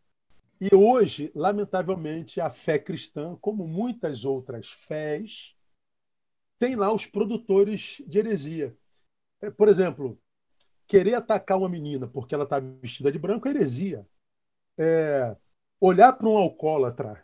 E 0.60 0.74
hoje, 0.74 1.32
lamentavelmente, 1.36 2.40
a 2.40 2.50
fé 2.50 2.80
cristã, 2.80 3.38
como 3.42 3.68
muitas 3.68 4.26
outras 4.26 4.70
fés, 4.70 5.56
tem 6.58 6.76
lá 6.76 6.92
os 6.92 7.06
produtores 7.06 8.02
de 8.08 8.20
heresia. 8.20 8.76
É, 9.42 9.52
por 9.52 9.68
exemplo, 9.68 10.18
querer 10.88 11.16
atacar 11.16 11.58
uma 11.58 11.70
menina 11.70 12.08
porque 12.08 12.36
ela 12.36 12.44
está 12.44 12.60
vestida 12.60 13.12
de 13.12 13.20
branco 13.20 13.48
é 13.48 13.52
heresia. 13.52 14.06
É, 14.78 15.36
olhar 15.80 16.14
para 16.14 16.28
um 16.28 16.38
alcoólatra 16.38 17.24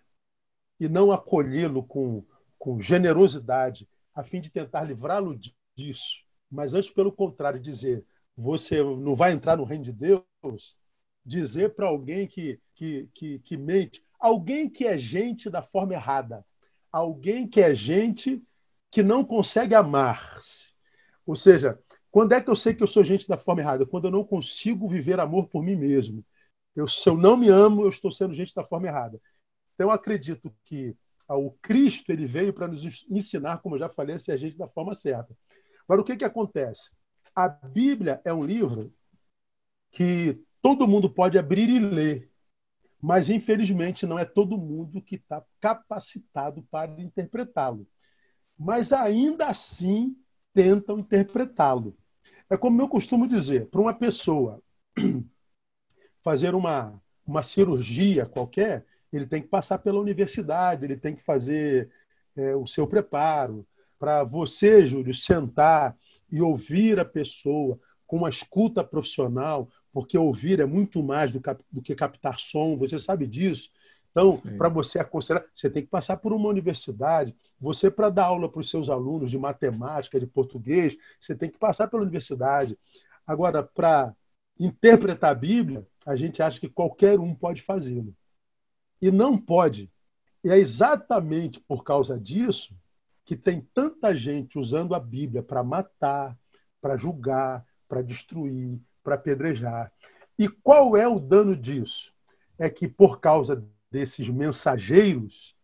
e 0.79 0.87
não 0.87 1.11
acolhê-lo 1.11 1.83
com, 1.83 2.23
com 2.57 2.79
generosidade, 2.79 3.87
a 4.13 4.23
fim 4.23 4.41
de 4.41 4.51
tentar 4.51 4.83
livrá-lo 4.83 5.37
disso, 5.75 6.23
mas 6.49 6.73
antes, 6.73 6.89
pelo 6.89 7.11
contrário, 7.11 7.59
dizer 7.59 8.05
você 8.39 8.81
não 8.81 9.15
vai 9.15 9.33
entrar 9.33 9.57
no 9.57 9.65
reino 9.65 9.83
de 9.83 9.91
Deus, 9.91 10.77
dizer 11.25 11.75
para 11.75 11.87
alguém 11.87 12.25
que, 12.25 12.59
que, 12.73 13.09
que, 13.13 13.39
que 13.39 13.57
mente, 13.57 14.01
alguém 14.17 14.69
que 14.69 14.85
é 14.85 14.97
gente 14.97 15.49
da 15.49 15.61
forma 15.61 15.93
errada, 15.93 16.45
alguém 16.89 17.45
que 17.47 17.59
é 17.59 17.75
gente 17.75 18.41
que 18.89 19.03
não 19.03 19.25
consegue 19.25 19.75
amar-se. 19.75 20.73
Ou 21.25 21.35
seja, 21.35 21.77
quando 22.11 22.33
é 22.33 22.41
que 22.41 22.49
eu 22.49 22.55
sei 22.55 22.73
que 22.73 22.81
eu 22.81 22.87
sou 22.87 23.03
gente 23.03 23.27
da 23.27 23.37
forma 23.37 23.61
errada? 23.61 23.85
Quando 23.85 24.05
eu 24.05 24.11
não 24.11 24.23
consigo 24.23 24.87
viver 24.87 25.19
amor 25.19 25.47
por 25.47 25.63
mim 25.63 25.75
mesmo. 25.75 26.25
Eu, 26.75 26.87
se 26.87 27.07
eu 27.07 27.17
não 27.17 27.37
me 27.37 27.49
amo, 27.49 27.83
eu 27.83 27.89
estou 27.89 28.11
sendo 28.11 28.33
gente 28.33 28.53
da 28.55 28.65
forma 28.65 28.87
errada. 28.87 29.19
Então, 29.73 29.87
eu 29.87 29.91
acredito 29.91 30.53
que 30.63 30.95
ah, 31.27 31.37
o 31.37 31.51
Cristo 31.61 32.11
ele 32.11 32.25
veio 32.25 32.51
para 32.53 32.67
nos 32.67 33.05
ensinar, 33.09 33.59
como 33.59 33.75
eu 33.75 33.79
já 33.79 33.89
falei, 33.89 34.15
a 34.15 34.19
ser 34.19 34.37
gente 34.37 34.57
da 34.57 34.67
forma 34.67 34.93
certa. 34.93 35.35
Agora, 35.83 36.01
o 36.01 36.03
que, 36.03 36.17
que 36.17 36.25
acontece? 36.25 36.91
A 37.35 37.47
Bíblia 37.47 38.21
é 38.25 38.33
um 38.33 38.43
livro 38.43 38.93
que 39.91 40.41
todo 40.61 40.87
mundo 40.87 41.09
pode 41.09 41.37
abrir 41.37 41.69
e 41.69 41.79
ler, 41.79 42.31
mas, 43.01 43.29
infelizmente, 43.29 44.05
não 44.05 44.19
é 44.19 44.25
todo 44.25 44.57
mundo 44.57 45.01
que 45.01 45.15
está 45.15 45.43
capacitado 45.59 46.63
para 46.69 46.99
interpretá-lo. 47.01 47.87
Mas, 48.57 48.91
ainda 48.91 49.47
assim, 49.47 50.15
tentam 50.53 50.99
interpretá-lo. 50.99 51.95
É 52.49 52.57
como 52.57 52.81
eu 52.81 52.87
costumo 52.87 53.27
dizer, 53.27 53.67
para 53.67 53.79
uma 53.79 53.93
pessoa 53.93 54.61
fazer 56.23 56.55
uma, 56.55 56.99
uma 57.25 57.43
cirurgia 57.43 58.25
qualquer, 58.25 58.85
ele 59.13 59.27
tem 59.27 59.41
que 59.41 59.47
passar 59.47 59.77
pela 59.79 59.99
universidade, 59.99 60.83
ele 60.83 60.97
tem 60.97 61.15
que 61.15 61.23
fazer 61.23 61.89
é, 62.35 62.55
o 62.55 62.65
seu 62.65 62.87
preparo. 62.87 63.65
Para 63.99 64.23
você, 64.23 64.85
Júlio, 64.85 65.13
sentar 65.13 65.95
e 66.31 66.41
ouvir 66.41 66.99
a 66.99 67.05
pessoa 67.05 67.79
com 68.07 68.17
uma 68.17 68.29
escuta 68.29 68.83
profissional, 68.83 69.69
porque 69.93 70.17
ouvir 70.17 70.59
é 70.59 70.65
muito 70.65 71.03
mais 71.03 71.31
do, 71.31 71.41
do 71.71 71.81
que 71.81 71.93
captar 71.93 72.39
som, 72.39 72.77
você 72.77 72.97
sabe 72.97 73.27
disso. 73.27 73.69
Então, 74.19 74.57
para 74.57 74.69
você 74.69 74.99
aconselhar, 74.99 75.43
você 75.55 75.69
tem 75.69 75.83
que 75.83 75.89
passar 75.89 76.17
por 76.17 76.33
uma 76.33 76.49
universidade. 76.49 77.35
Você, 77.59 77.89
para 77.89 78.09
dar 78.09 78.25
aula 78.25 78.49
para 78.49 78.59
os 78.59 78.69
seus 78.69 78.89
alunos 78.89 79.31
de 79.31 79.37
matemática, 79.37 80.19
de 80.19 80.27
português, 80.27 80.97
você 81.19 81.35
tem 81.35 81.49
que 81.49 81.57
passar 81.57 81.87
pela 81.87 82.03
universidade. 82.03 82.77
Agora, 83.25 83.63
para 83.63 84.13
interpretar 84.59 85.31
a 85.31 85.35
Bíblia, 85.35 85.87
a 86.05 86.15
gente 86.15 86.41
acha 86.41 86.59
que 86.59 86.67
qualquer 86.67 87.19
um 87.19 87.33
pode 87.33 87.61
fazê-lo 87.61 88.13
e 89.01 89.09
não 89.09 89.37
pode. 89.37 89.89
E 90.43 90.49
é 90.49 90.57
exatamente 90.57 91.59
por 91.61 91.83
causa 91.83 92.19
disso 92.19 92.75
que 93.25 93.35
tem 93.35 93.61
tanta 93.73 94.15
gente 94.15 94.57
usando 94.57 94.95
a 94.95 94.99
Bíblia 94.99 95.43
para 95.43 95.63
matar, 95.63 96.37
para 96.81 96.97
julgar, 96.97 97.65
para 97.87 98.01
destruir, 98.01 98.79
para 99.03 99.15
apedrejar. 99.15 99.91
E 100.37 100.47
qual 100.47 100.97
é 100.97 101.07
o 101.07 101.19
dano 101.19 101.55
disso? 101.55 102.13
É 102.57 102.69
que 102.69 102.87
por 102.87 103.19
causa 103.19 103.63
desses 103.91 104.29
mensageiros, 104.29 105.55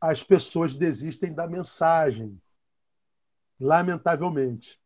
as 0.00 0.22
pessoas 0.22 0.76
desistem 0.76 1.32
da 1.32 1.46
mensagem, 1.46 2.40
lamentavelmente. 3.58 4.80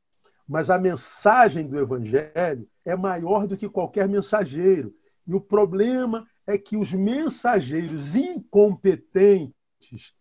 Mas 0.46 0.70
a 0.70 0.78
mensagem 0.78 1.66
do 1.66 1.78
Evangelho 1.78 2.68
é 2.84 2.94
maior 2.94 3.46
do 3.46 3.56
que 3.56 3.68
qualquer 3.68 4.08
mensageiro. 4.08 4.94
E 5.26 5.34
o 5.34 5.40
problema 5.40 6.28
é 6.46 6.56
que 6.56 6.76
os 6.76 6.92
mensageiros 6.92 8.14
incompetentes, 8.14 10.14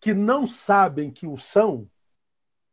que 0.00 0.14
não 0.14 0.46
sabem 0.46 1.10
que 1.10 1.26
o 1.26 1.36
são, 1.36 1.90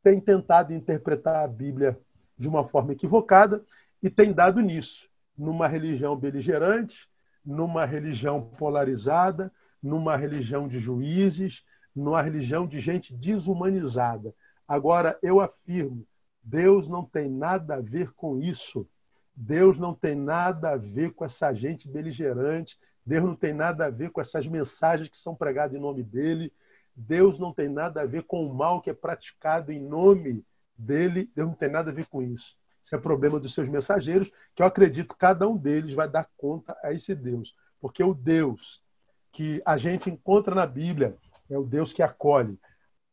têm 0.01 0.21
tentado 0.21 0.73
interpretar 0.73 1.43
a 1.43 1.47
Bíblia 1.47 1.99
de 2.37 2.47
uma 2.47 2.63
forma 2.63 2.93
equivocada 2.93 3.65
e 4.01 4.09
têm 4.09 4.31
dado 4.31 4.61
nisso, 4.61 5.09
numa 5.37 5.67
religião 5.67 6.15
beligerante, 6.15 7.09
numa 7.49 7.83
religião 7.83 8.41
polarizada, 8.41 9.51
numa 9.81 10.15
religião 10.15 10.67
de 10.67 10.77
juízes, 10.77 11.65
numa 11.95 12.21
religião 12.21 12.67
de 12.67 12.79
gente 12.79 13.11
desumanizada. 13.11 14.35
Agora, 14.67 15.17
eu 15.23 15.41
afirmo, 15.41 16.05
Deus 16.43 16.87
não 16.87 17.03
tem 17.03 17.27
nada 17.27 17.75
a 17.75 17.81
ver 17.81 18.11
com 18.13 18.39
isso. 18.39 18.87
Deus 19.35 19.79
não 19.79 19.95
tem 19.95 20.13
nada 20.15 20.71
a 20.71 20.77
ver 20.77 21.11
com 21.13 21.25
essa 21.25 21.51
gente 21.51 21.87
beligerante, 21.89 22.77
Deus 23.03 23.25
não 23.25 23.35
tem 23.35 23.53
nada 23.53 23.85
a 23.85 23.89
ver 23.89 24.11
com 24.11 24.21
essas 24.21 24.47
mensagens 24.47 25.09
que 25.09 25.17
são 25.17 25.33
pregadas 25.33 25.75
em 25.75 25.81
nome 25.81 26.03
dele, 26.03 26.53
Deus 26.95 27.39
não 27.39 27.51
tem 27.51 27.67
nada 27.67 28.01
a 28.01 28.05
ver 28.05 28.23
com 28.23 28.45
o 28.45 28.53
mal 28.53 28.81
que 28.81 28.89
é 28.89 28.93
praticado 28.93 29.71
em 29.71 29.79
nome 29.79 30.45
dele, 30.77 31.31
Deus 31.35 31.47
não 31.47 31.55
tem 31.55 31.69
nada 31.69 31.89
a 31.89 31.93
ver 31.93 32.05
com 32.05 32.21
isso. 32.21 32.55
Isso 32.81 32.95
é 32.95 32.97
problema 32.97 33.39
dos 33.39 33.53
seus 33.53 33.67
mensageiros, 33.67 34.31
que 34.55 34.61
eu 34.61 34.65
acredito 34.65 35.09
que 35.09 35.19
cada 35.19 35.47
um 35.47 35.57
deles 35.57 35.93
vai 35.93 36.09
dar 36.09 36.29
conta 36.37 36.77
a 36.83 36.93
esse 36.93 37.13
Deus. 37.13 37.55
Porque 37.79 38.03
o 38.03 38.13
Deus 38.13 38.83
que 39.31 39.61
a 39.65 39.77
gente 39.77 40.09
encontra 40.09 40.55
na 40.55 40.65
Bíblia 40.65 41.15
é 41.49 41.57
o 41.57 41.63
Deus 41.63 41.93
que 41.93 42.01
acolhe. 42.01 42.59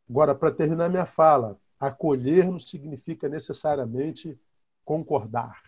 Agora, 0.09 0.35
para 0.35 0.51
terminar 0.51 0.89
minha 0.89 1.07
fala, 1.07 1.59
acolher 1.79 2.47
não 2.47 2.59
significa 2.59 3.29
necessariamente 3.29 4.39
concordar. 4.85 5.61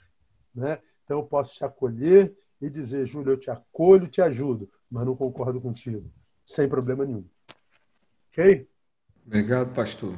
Né? 0.55 0.79
Então 1.05 1.19
eu 1.19 1.25
posso 1.25 1.55
te 1.55 1.65
acolher 1.65 2.35
e 2.61 2.69
dizer, 2.69 3.07
Júlio, 3.07 3.33
eu 3.33 3.39
te 3.39 3.51
acolho, 3.51 4.09
te 4.09 4.21
ajudo, 4.21 4.71
mas 4.91 5.05
não 5.05 5.15
concordo 5.15 5.61
contigo, 5.61 6.11
sem 6.45 6.69
problema 6.69 7.05
nenhum. 7.05 7.25
Ok? 8.31 8.69
Obrigado, 9.27 9.75
pastor. 9.75 10.15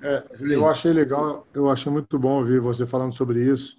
É, 0.00 0.24
eu 0.40 0.66
achei 0.66 0.92
legal, 0.92 1.46
eu 1.52 1.68
achei 1.68 1.90
muito 1.90 2.18
bom 2.18 2.38
ouvir 2.38 2.60
você 2.60 2.86
falando 2.86 3.12
sobre 3.12 3.42
isso 3.42 3.76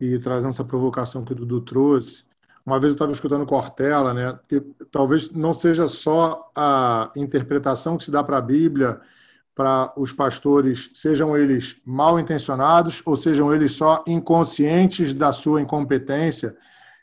e 0.00 0.18
trazendo 0.18 0.50
essa 0.50 0.64
provocação 0.64 1.24
que 1.24 1.32
o 1.32 1.36
Dudu 1.36 1.60
trouxe. 1.60 2.24
Uma 2.64 2.78
vez 2.78 2.92
eu 2.92 2.96
estava 2.96 3.12
escutando 3.12 3.46
Cortella, 3.46 4.12
né? 4.12 4.38
Que 4.48 4.60
talvez 4.90 5.32
não 5.32 5.54
seja 5.54 5.88
só 5.88 6.50
a 6.54 7.10
interpretação 7.16 7.96
que 7.96 8.04
se 8.04 8.10
dá 8.10 8.22
para 8.22 8.38
a 8.38 8.42
Bíblia 8.42 9.00
para 9.54 9.92
os 9.96 10.12
pastores, 10.12 10.90
sejam 10.94 11.36
eles 11.36 11.80
mal 11.84 12.20
intencionados 12.20 13.02
ou 13.04 13.16
sejam 13.16 13.52
eles 13.52 13.72
só 13.72 14.04
inconscientes 14.06 15.12
da 15.12 15.32
sua 15.32 15.60
incompetência. 15.60 16.56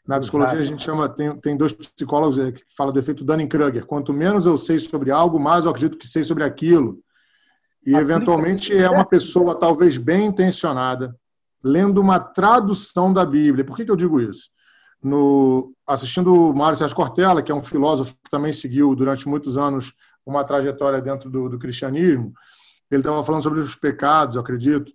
Na 0.07 0.19
psicologia 0.19 0.59
Exato. 0.59 0.63
a 0.63 0.71
gente 0.71 0.83
chama, 0.83 1.09
tem, 1.09 1.35
tem 1.37 1.57
dois 1.57 1.73
psicólogos 1.73 2.37
que 2.37 2.63
falam 2.77 2.93
do 2.93 2.99
efeito 2.99 3.25
Dunning-Kruger. 3.25 3.85
Quanto 3.85 4.13
menos 4.13 4.45
eu 4.45 4.55
sei 4.55 4.79
sobre 4.79 5.11
algo, 5.11 5.37
mais 5.37 5.65
eu 5.65 5.71
acredito 5.71 5.97
que 5.97 6.07
sei 6.07 6.23
sobre 6.23 6.45
aquilo. 6.45 7.03
E 7.85 7.93
eventualmente 7.93 8.75
é 8.75 8.89
uma 8.89 9.05
pessoa 9.05 9.53
talvez 9.53 9.97
bem 9.97 10.25
intencionada, 10.25 11.15
lendo 11.63 12.01
uma 12.01 12.19
tradução 12.19 13.13
da 13.13 13.25
Bíblia. 13.25 13.63
Por 13.63 13.75
que, 13.75 13.85
que 13.85 13.91
eu 13.91 13.95
digo 13.95 14.19
isso? 14.19 14.49
No, 15.03 15.71
assistindo 15.85 16.33
o 16.33 16.53
Mário 16.55 16.75
Sérgio 16.75 16.95
Cortella, 16.95 17.43
que 17.43 17.51
é 17.51 17.55
um 17.55 17.61
filósofo 17.61 18.15
que 18.23 18.29
também 18.31 18.51
seguiu 18.51 18.95
durante 18.95 19.27
muitos 19.29 19.57
anos 19.57 19.93
uma 20.25 20.43
trajetória 20.43 20.99
dentro 20.99 21.29
do, 21.29 21.47
do 21.47 21.59
cristianismo, 21.59 22.33
ele 22.89 23.01
estava 23.01 23.23
falando 23.23 23.43
sobre 23.43 23.59
os 23.59 23.75
pecados, 23.75 24.35
eu 24.35 24.41
acredito, 24.41 24.91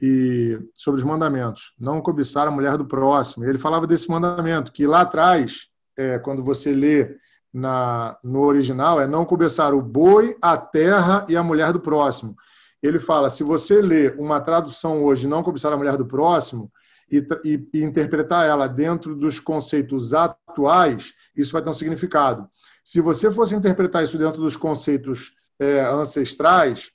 e 0.00 0.58
sobre 0.74 1.00
os 1.00 1.04
mandamentos. 1.04 1.74
Não 1.78 2.00
cobiçar 2.00 2.46
a 2.46 2.50
mulher 2.50 2.76
do 2.76 2.86
próximo. 2.86 3.44
Ele 3.44 3.58
falava 3.58 3.86
desse 3.86 4.08
mandamento, 4.08 4.70
que 4.70 4.86
lá 4.86 5.00
atrás, 5.00 5.68
é, 5.96 6.18
quando 6.18 6.42
você 6.42 6.72
lê 6.72 7.16
na, 7.52 8.16
no 8.22 8.40
original, 8.40 9.00
é 9.00 9.06
não 9.06 9.24
cobiçar 9.24 9.74
o 9.74 9.82
boi, 9.82 10.36
a 10.40 10.56
terra 10.56 11.24
e 11.28 11.36
a 11.36 11.42
mulher 11.42 11.72
do 11.72 11.80
próximo. 11.80 12.36
Ele 12.82 12.98
fala, 12.98 13.30
se 13.30 13.42
você 13.42 13.82
lê 13.82 14.10
uma 14.18 14.40
tradução 14.40 15.04
hoje, 15.04 15.26
não 15.26 15.42
cobiçar 15.42 15.72
a 15.72 15.76
mulher 15.76 15.96
do 15.96 16.06
próximo, 16.06 16.70
e, 17.10 17.26
e, 17.44 17.68
e 17.72 17.82
interpretar 17.82 18.46
ela 18.46 18.66
dentro 18.66 19.16
dos 19.16 19.40
conceitos 19.40 20.12
atuais, 20.12 21.14
isso 21.34 21.52
vai 21.52 21.62
ter 21.62 21.70
um 21.70 21.74
significado. 21.74 22.48
Se 22.84 23.00
você 23.00 23.30
fosse 23.30 23.54
interpretar 23.54 24.04
isso 24.04 24.18
dentro 24.18 24.40
dos 24.40 24.56
conceitos 24.56 25.32
é, 25.58 25.80
ancestrais, 25.80 26.92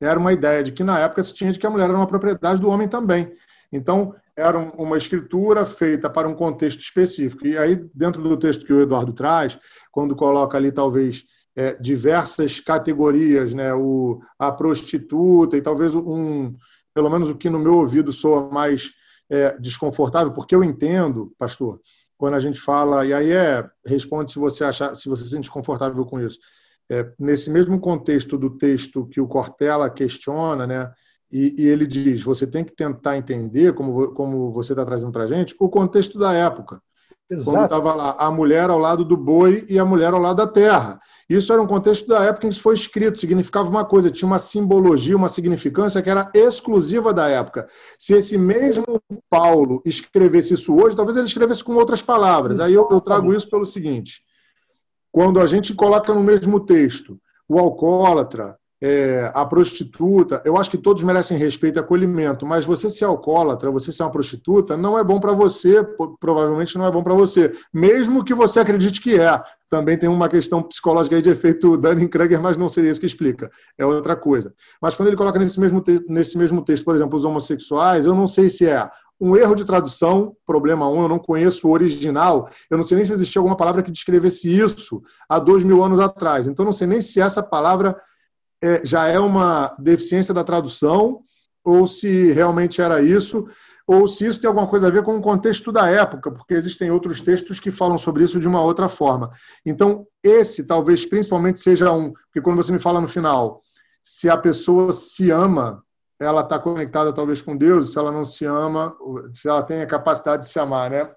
era 0.00 0.18
uma 0.18 0.32
ideia 0.32 0.62
de 0.62 0.72
que 0.72 0.82
na 0.82 0.98
época 0.98 1.22
se 1.22 1.32
tinha 1.32 1.52
de 1.52 1.58
que 1.58 1.66
a 1.66 1.70
mulher 1.70 1.88
era 1.88 1.96
uma 1.96 2.06
propriedade 2.06 2.60
do 2.60 2.68
homem 2.68 2.88
também. 2.88 3.32
Então, 3.72 4.14
era 4.36 4.58
uma 4.58 4.96
escritura 4.96 5.64
feita 5.64 6.10
para 6.10 6.28
um 6.28 6.34
contexto 6.34 6.80
específico. 6.80 7.46
E 7.46 7.56
aí, 7.56 7.76
dentro 7.94 8.22
do 8.22 8.36
texto 8.36 8.64
que 8.64 8.72
o 8.72 8.80
Eduardo 8.80 9.12
traz, 9.12 9.58
quando 9.92 10.16
coloca 10.16 10.56
ali 10.56 10.72
talvez 10.72 11.24
é, 11.56 11.74
diversas 11.80 12.60
categorias, 12.60 13.54
né, 13.54 13.72
o, 13.72 14.20
a 14.38 14.50
prostituta 14.50 15.56
e 15.56 15.62
talvez 15.62 15.94
um, 15.94 16.54
pelo 16.92 17.10
menos 17.10 17.30
o 17.30 17.36
que 17.36 17.48
no 17.48 17.58
meu 17.58 17.76
ouvido 17.76 18.12
soa 18.12 18.50
mais 18.50 18.92
é, 19.30 19.56
desconfortável, 19.58 20.32
porque 20.32 20.54
eu 20.54 20.64
entendo, 20.64 21.32
pastor, 21.38 21.80
quando 22.16 22.34
a 22.34 22.40
gente 22.40 22.60
fala, 22.60 23.06
e 23.06 23.12
aí 23.12 23.32
é, 23.32 23.64
responde 23.86 24.32
se 24.32 24.38
você 24.38 24.64
achar, 24.64 24.96
se 24.96 25.08
você 25.08 25.24
se 25.24 25.30
sente 25.30 25.50
confortável 25.50 26.04
com 26.04 26.20
isso. 26.20 26.38
É, 26.90 27.10
nesse 27.18 27.50
mesmo 27.50 27.80
contexto 27.80 28.36
do 28.36 28.50
texto 28.58 29.06
que 29.06 29.20
o 29.20 29.26
Cortella 29.26 29.88
questiona, 29.88 30.66
né, 30.66 30.92
E, 31.34 31.52
e 31.58 31.66
ele 31.66 31.84
diz: 31.84 32.22
você 32.22 32.46
tem 32.46 32.62
que 32.62 32.72
tentar 32.72 33.18
entender, 33.18 33.74
como, 33.74 34.12
como 34.12 34.52
você 34.52 34.72
está 34.72 34.84
trazendo 34.84 35.10
para 35.10 35.24
a 35.24 35.26
gente, 35.26 35.52
o 35.58 35.68
contexto 35.68 36.16
da 36.16 36.32
época. 36.32 36.80
Exato. 37.28 37.50
Quando 37.50 37.64
estava 37.64 37.94
lá 37.94 38.16
a 38.18 38.30
mulher 38.30 38.70
ao 38.70 38.78
lado 38.78 39.04
do 39.04 39.16
boi 39.16 39.66
e 39.68 39.76
a 39.76 39.84
mulher 39.84 40.12
ao 40.12 40.20
lado 40.20 40.36
da 40.36 40.46
terra. 40.46 41.00
Isso 41.28 41.52
era 41.52 41.60
um 41.60 41.66
contexto 41.66 42.06
da 42.06 42.22
época 42.22 42.46
em 42.46 42.50
que 42.50 42.54
isso 42.54 42.62
foi 42.62 42.74
escrito, 42.74 43.18
significava 43.18 43.68
uma 43.68 43.84
coisa, 43.84 44.10
tinha 44.10 44.26
uma 44.28 44.38
simbologia, 44.38 45.16
uma 45.16 45.28
significância 45.28 46.02
que 46.02 46.10
era 46.10 46.30
exclusiva 46.34 47.14
da 47.14 47.26
época. 47.28 47.66
Se 47.98 48.14
esse 48.14 48.36
mesmo 48.36 48.84
Paulo 49.28 49.82
escrevesse 49.86 50.54
isso 50.54 50.76
hoje, 50.76 50.94
talvez 50.94 51.16
ele 51.16 51.26
escrevesse 51.26 51.64
com 51.64 51.74
outras 51.74 52.02
palavras. 52.02 52.60
Aí 52.60 52.74
eu, 52.74 52.86
eu 52.88 53.00
trago 53.00 53.34
isso 53.34 53.50
pelo 53.50 53.64
seguinte: 53.64 54.22
quando 55.10 55.40
a 55.40 55.46
gente 55.46 55.74
coloca 55.74 56.14
no 56.14 56.22
mesmo 56.22 56.60
texto 56.60 57.18
o 57.48 57.58
alcoólatra, 57.58 58.56
é, 58.86 59.30
a 59.32 59.46
prostituta, 59.46 60.42
eu 60.44 60.58
acho 60.58 60.70
que 60.70 60.76
todos 60.76 61.02
merecem 61.02 61.38
respeito 61.38 61.78
e 61.78 61.80
acolhimento, 61.80 62.44
mas 62.44 62.66
você 62.66 62.90
ser 62.90 63.06
alcoólatra, 63.06 63.70
você 63.70 63.90
ser 63.90 64.02
uma 64.02 64.10
prostituta, 64.10 64.76
não 64.76 64.98
é 64.98 65.02
bom 65.02 65.18
para 65.18 65.32
você, 65.32 65.82
provavelmente 66.20 66.76
não 66.76 66.84
é 66.84 66.90
bom 66.90 67.02
para 67.02 67.14
você, 67.14 67.50
mesmo 67.72 68.22
que 68.22 68.34
você 68.34 68.60
acredite 68.60 69.00
que 69.00 69.18
é. 69.18 69.42
Também 69.70 69.96
tem 69.96 70.06
uma 70.06 70.28
questão 70.28 70.62
psicológica 70.62 71.16
aí 71.16 71.22
de 71.22 71.30
efeito 71.30 71.76
Dunning-Kruger, 71.78 72.42
mas 72.42 72.58
não 72.58 72.68
seria 72.68 72.90
isso 72.90 73.00
que 73.00 73.06
explica, 73.06 73.50
é 73.78 73.86
outra 73.86 74.14
coisa. 74.14 74.52
Mas 74.82 74.94
quando 74.94 75.08
ele 75.08 75.16
coloca 75.16 75.38
nesse 75.38 75.58
mesmo, 75.58 75.82
nesse 76.06 76.36
mesmo 76.36 76.62
texto, 76.62 76.84
por 76.84 76.94
exemplo, 76.94 77.16
os 77.16 77.24
homossexuais, 77.24 78.04
eu 78.04 78.14
não 78.14 78.26
sei 78.26 78.50
se 78.50 78.66
é 78.66 78.86
um 79.18 79.34
erro 79.34 79.54
de 79.54 79.64
tradução, 79.64 80.36
problema 80.44 80.90
um, 80.90 81.04
eu 81.04 81.08
não 81.08 81.18
conheço 81.18 81.68
o 81.68 81.70
original, 81.70 82.50
eu 82.70 82.76
não 82.76 82.84
sei 82.84 82.98
nem 82.98 83.06
se 83.06 83.14
existia 83.14 83.40
alguma 83.40 83.56
palavra 83.56 83.82
que 83.82 83.90
descrevesse 83.90 84.54
isso 84.54 85.02
há 85.26 85.38
dois 85.38 85.64
mil 85.64 85.82
anos 85.82 86.00
atrás, 86.00 86.46
então 86.46 86.66
não 86.66 86.72
sei 86.72 86.86
nem 86.86 87.00
se 87.00 87.18
essa 87.18 87.42
palavra 87.42 87.96
é, 88.64 88.80
já 88.82 89.06
é 89.08 89.18
uma 89.18 89.74
deficiência 89.78 90.32
da 90.32 90.42
tradução, 90.42 91.20
ou 91.62 91.86
se 91.86 92.32
realmente 92.32 92.80
era 92.80 93.02
isso, 93.02 93.46
ou 93.86 94.08
se 94.08 94.26
isso 94.26 94.40
tem 94.40 94.48
alguma 94.48 94.66
coisa 94.66 94.86
a 94.86 94.90
ver 94.90 95.02
com 95.02 95.14
o 95.16 95.20
contexto 95.20 95.70
da 95.70 95.86
época, 95.90 96.30
porque 96.30 96.54
existem 96.54 96.90
outros 96.90 97.20
textos 97.20 97.60
que 97.60 97.70
falam 97.70 97.98
sobre 97.98 98.24
isso 98.24 98.40
de 98.40 98.48
uma 98.48 98.62
outra 98.62 98.88
forma. 98.88 99.30
Então, 99.66 100.06
esse 100.22 100.66
talvez 100.66 101.04
principalmente 101.04 101.60
seja 101.60 101.92
um, 101.92 102.10
porque 102.10 102.40
quando 102.40 102.56
você 102.56 102.72
me 102.72 102.78
fala 102.78 103.02
no 103.02 103.08
final, 103.08 103.60
se 104.02 104.30
a 104.30 104.36
pessoa 104.36 104.92
se 104.94 105.30
ama, 105.30 105.84
ela 106.18 106.40
está 106.40 106.58
conectada 106.58 107.12
talvez 107.12 107.42
com 107.42 107.54
Deus, 107.54 107.92
se 107.92 107.98
ela 107.98 108.10
não 108.10 108.24
se 108.24 108.46
ama, 108.46 108.96
se 109.34 109.46
ela 109.46 109.62
tem 109.62 109.82
a 109.82 109.86
capacidade 109.86 110.44
de 110.44 110.48
se 110.48 110.58
amar, 110.58 110.90
né? 110.90 111.10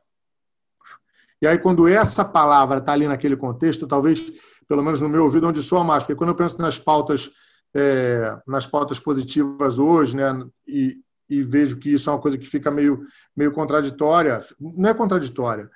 E 1.41 1.47
aí, 1.47 1.57
quando 1.59 1.87
essa 1.87 2.25
palavra 2.25 2.79
está 2.79 2.91
ali 2.91 3.07
naquele 3.07 3.37
contexto, 3.37 3.87
talvez 3.87 4.33
pelo 4.68 4.84
menos 4.84 5.01
no 5.01 5.09
meu 5.09 5.24
ouvido, 5.24 5.47
onde 5.47 5.61
soa 5.61 5.84
mais. 5.84 6.03
Porque 6.03 6.15
quando 6.15 6.30
eu 6.30 6.36
penso 6.36 6.59
nas 6.59 6.78
pautas, 6.78 7.32
é, 7.74 8.38
nas 8.45 8.68
pautas 8.68 8.99
positivas 8.99 9.80
hoje, 9.80 10.15
né, 10.15 10.45
e, 10.68 10.99
e, 11.30 11.41
vejo 11.41 11.78
que 11.78 11.93
isso 11.93 12.09
é 12.09 12.13
uma 12.13 12.22
coisa 12.22 12.38
que 12.38 12.45
fica 12.45 12.70
meio, 12.70 13.05
meio 13.36 13.51
contraditória, 13.51 14.43
não 14.59 14.89
é 14.89 14.93
contraditória, 14.93 15.70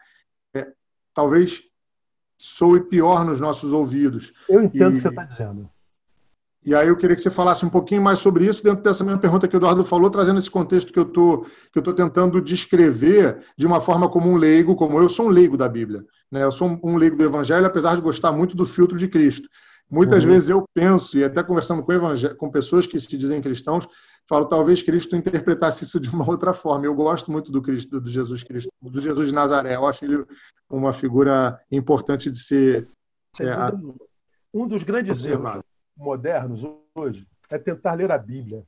é, 0.54 0.72
talvez 1.14 1.64
soe 2.38 2.82
pior 2.82 3.24
nos 3.24 3.40
nossos 3.40 3.72
ouvidos. 3.72 4.34
Eu 4.50 4.64
entendo 4.64 4.94
o 4.94 4.96
que 4.96 5.02
você 5.02 5.08
está 5.10 5.24
dizendo. 5.24 5.70
E 6.64 6.76
aí 6.76 6.90
eu 6.90 6.96
queria 6.96 7.16
que 7.16 7.22
você 7.22 7.32
falasse 7.32 7.66
um 7.66 7.70
pouquinho 7.70 8.04
mais 8.04 8.20
sobre 8.20 8.46
isso 8.46 8.64
dentro 8.64 8.84
dessa 8.84 9.04
mesma 9.04 9.20
pergunta 9.20 9.48
que 9.48 9.56
o 9.56 9.58
Eduardo 9.58 9.84
falou, 9.84 10.12
trazendo 10.12 10.38
esse 10.38 10.50
contexto 10.50 10.94
que 10.94 11.00
eu 11.00 11.06
tô, 11.06 11.40
que 11.72 11.78
eu 11.78 11.80
estou 11.80 11.94
tentando 11.94 12.40
descrever 12.40 13.40
de 13.58 13.66
uma 13.66 13.82
forma 13.82 14.08
como 14.08 14.30
um 14.30 14.36
leigo, 14.36 14.76
como 14.76 15.00
eu 15.00 15.10
sou 15.10 15.26
um 15.26 15.30
leigo 15.30 15.58
da 15.58 15.68
Bíblia. 15.68 16.06
Né? 16.32 16.44
Eu 16.44 16.52
sou 16.52 16.80
um 16.84 16.98
leigo 16.98 17.18
do 17.18 17.24
Evangelho, 17.24 17.66
apesar 17.66 17.96
de 17.96 18.02
gostar 18.02 18.32
muito 18.32 18.56
do 18.56 18.66
filtro 18.66 18.96
de 18.96 19.08
Cristo. 19.08 19.50
Muitas 19.90 20.24
uhum. 20.24 20.30
vezes 20.30 20.50
eu 20.50 20.64
penso, 20.72 21.18
e 21.18 21.24
até 21.24 21.42
conversando 21.42 21.82
com, 21.82 21.94
com 22.38 22.52
pessoas 22.52 22.86
que 22.86 23.00
se 23.00 23.18
dizem 23.18 23.42
cristãos, 23.42 23.88
falo 24.30 24.46
talvez 24.46 24.84
Cristo 24.84 25.16
interpretasse 25.16 25.84
isso 25.84 26.00
de 26.00 26.12
uma 26.12 26.30
outra 26.30 26.54
forma. 26.54 26.86
Eu 26.86 26.94
gosto 26.94 27.32
muito 27.32 27.52
do 27.52 27.62
Cristo, 27.62 28.00
do 28.00 28.10
Jesus 28.10 28.44
Cristo, 28.44 28.70
do 28.80 29.02
Jesus 29.02 29.30
de 29.30 29.34
Nazaré. 29.34 29.76
Eu 29.76 29.86
acho 29.88 30.06
ele 30.06 30.24
uma 30.70 30.94
figura 30.94 31.60
importante 31.72 32.30
de 32.30 32.40
ser. 32.40 32.88
É. 33.42 33.46
Um 34.54 34.68
dos 34.68 34.84
grandes 34.84 35.26
erros 35.26 35.62
modernos 36.02 36.64
hoje 36.96 37.28
é 37.50 37.58
tentar 37.58 37.94
ler 37.94 38.12
a 38.12 38.18
Bíblia, 38.18 38.66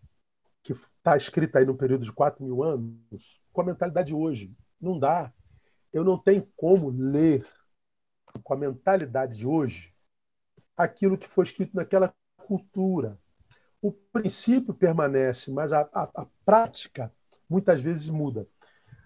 que 0.62 0.72
está 0.72 1.18
escrita 1.18 1.60
aí 1.60 1.66
no 1.66 1.76
período 1.76 2.06
de 2.06 2.12
4 2.12 2.44
mil 2.44 2.64
anos, 2.64 3.42
com 3.52 3.62
a 3.62 3.66
mentalidade 3.66 4.08
de 4.10 4.16
hoje. 4.16 4.56
Não 4.80 4.98
dá. 4.98 5.34
Eu 5.92 6.04
não 6.04 6.18
tenho 6.18 6.48
como 6.56 6.90
ler 6.90 7.46
com 8.44 8.54
a 8.54 8.58
mentalidade 8.58 9.38
de 9.38 9.46
hoje 9.46 9.94
aquilo 10.76 11.18
que 11.18 11.28
foi 11.28 11.44
escrito 11.44 11.76
naquela 11.76 12.14
cultura. 12.38 13.20
O 13.82 13.92
princípio 13.92 14.74
permanece, 14.74 15.52
mas 15.52 15.74
a, 15.74 15.82
a, 15.94 16.04
a 16.16 16.28
prática 16.46 17.14
muitas 17.50 17.82
vezes 17.82 18.10
muda. 18.10 18.48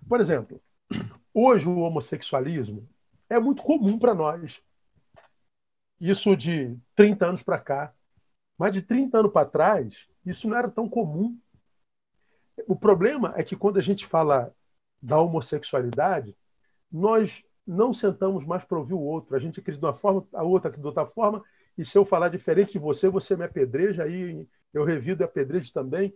Por 0.08 0.22
exemplo, 0.22 0.62
hoje 1.34 1.68
o 1.68 1.80
homossexualismo 1.80 2.88
é 3.30 3.40
muito 3.40 3.64
comum 3.64 3.98
para 4.00 4.14
nós. 4.14 4.62
Isso 6.00 6.36
de 6.38 6.78
30 6.96 7.26
anos 7.26 7.44
para 7.44 7.60
cá. 7.60 7.94
Mas 8.58 8.74
de 8.74 8.82
30 8.82 9.20
anos 9.20 9.32
para 9.32 9.48
trás, 9.48 10.08
isso 10.26 10.50
não 10.50 10.58
era 10.58 10.70
tão 10.70 10.90
comum. 10.90 11.38
O 12.68 12.76
problema 12.76 13.34
é 13.38 13.44
que 13.44 13.56
quando 13.56 13.78
a 13.78 13.82
gente 13.82 14.06
fala 14.06 14.54
da 15.02 15.20
homossexualidade, 15.20 16.36
nós 16.92 17.46
não 17.66 17.94
sentamos 17.94 18.46
mais 18.46 18.64
para 18.66 18.80
ouvir 18.80 18.96
o 18.96 19.00
outro. 19.00 19.36
A 19.36 19.40
gente 19.40 19.60
acredita 19.60 19.82
de 19.82 19.86
uma 19.86 19.94
forma, 19.94 20.28
a 20.34 20.44
outra 20.44 20.70
acredita 20.70 20.82
de 20.82 21.00
outra 21.00 21.06
forma, 21.06 21.44
e 21.78 21.86
se 21.86 21.96
eu 21.98 22.04
falar 22.04 22.30
diferente 22.30 22.74
de 22.74 22.80
você, 22.80 23.08
você 23.08 23.36
me 23.36 23.44
apedreja, 23.44 24.04
aí 24.04 24.48
eu 24.74 24.84
revido 24.84 25.22
e 25.22 25.26
apedrejo 25.26 25.72
também. 25.72 26.14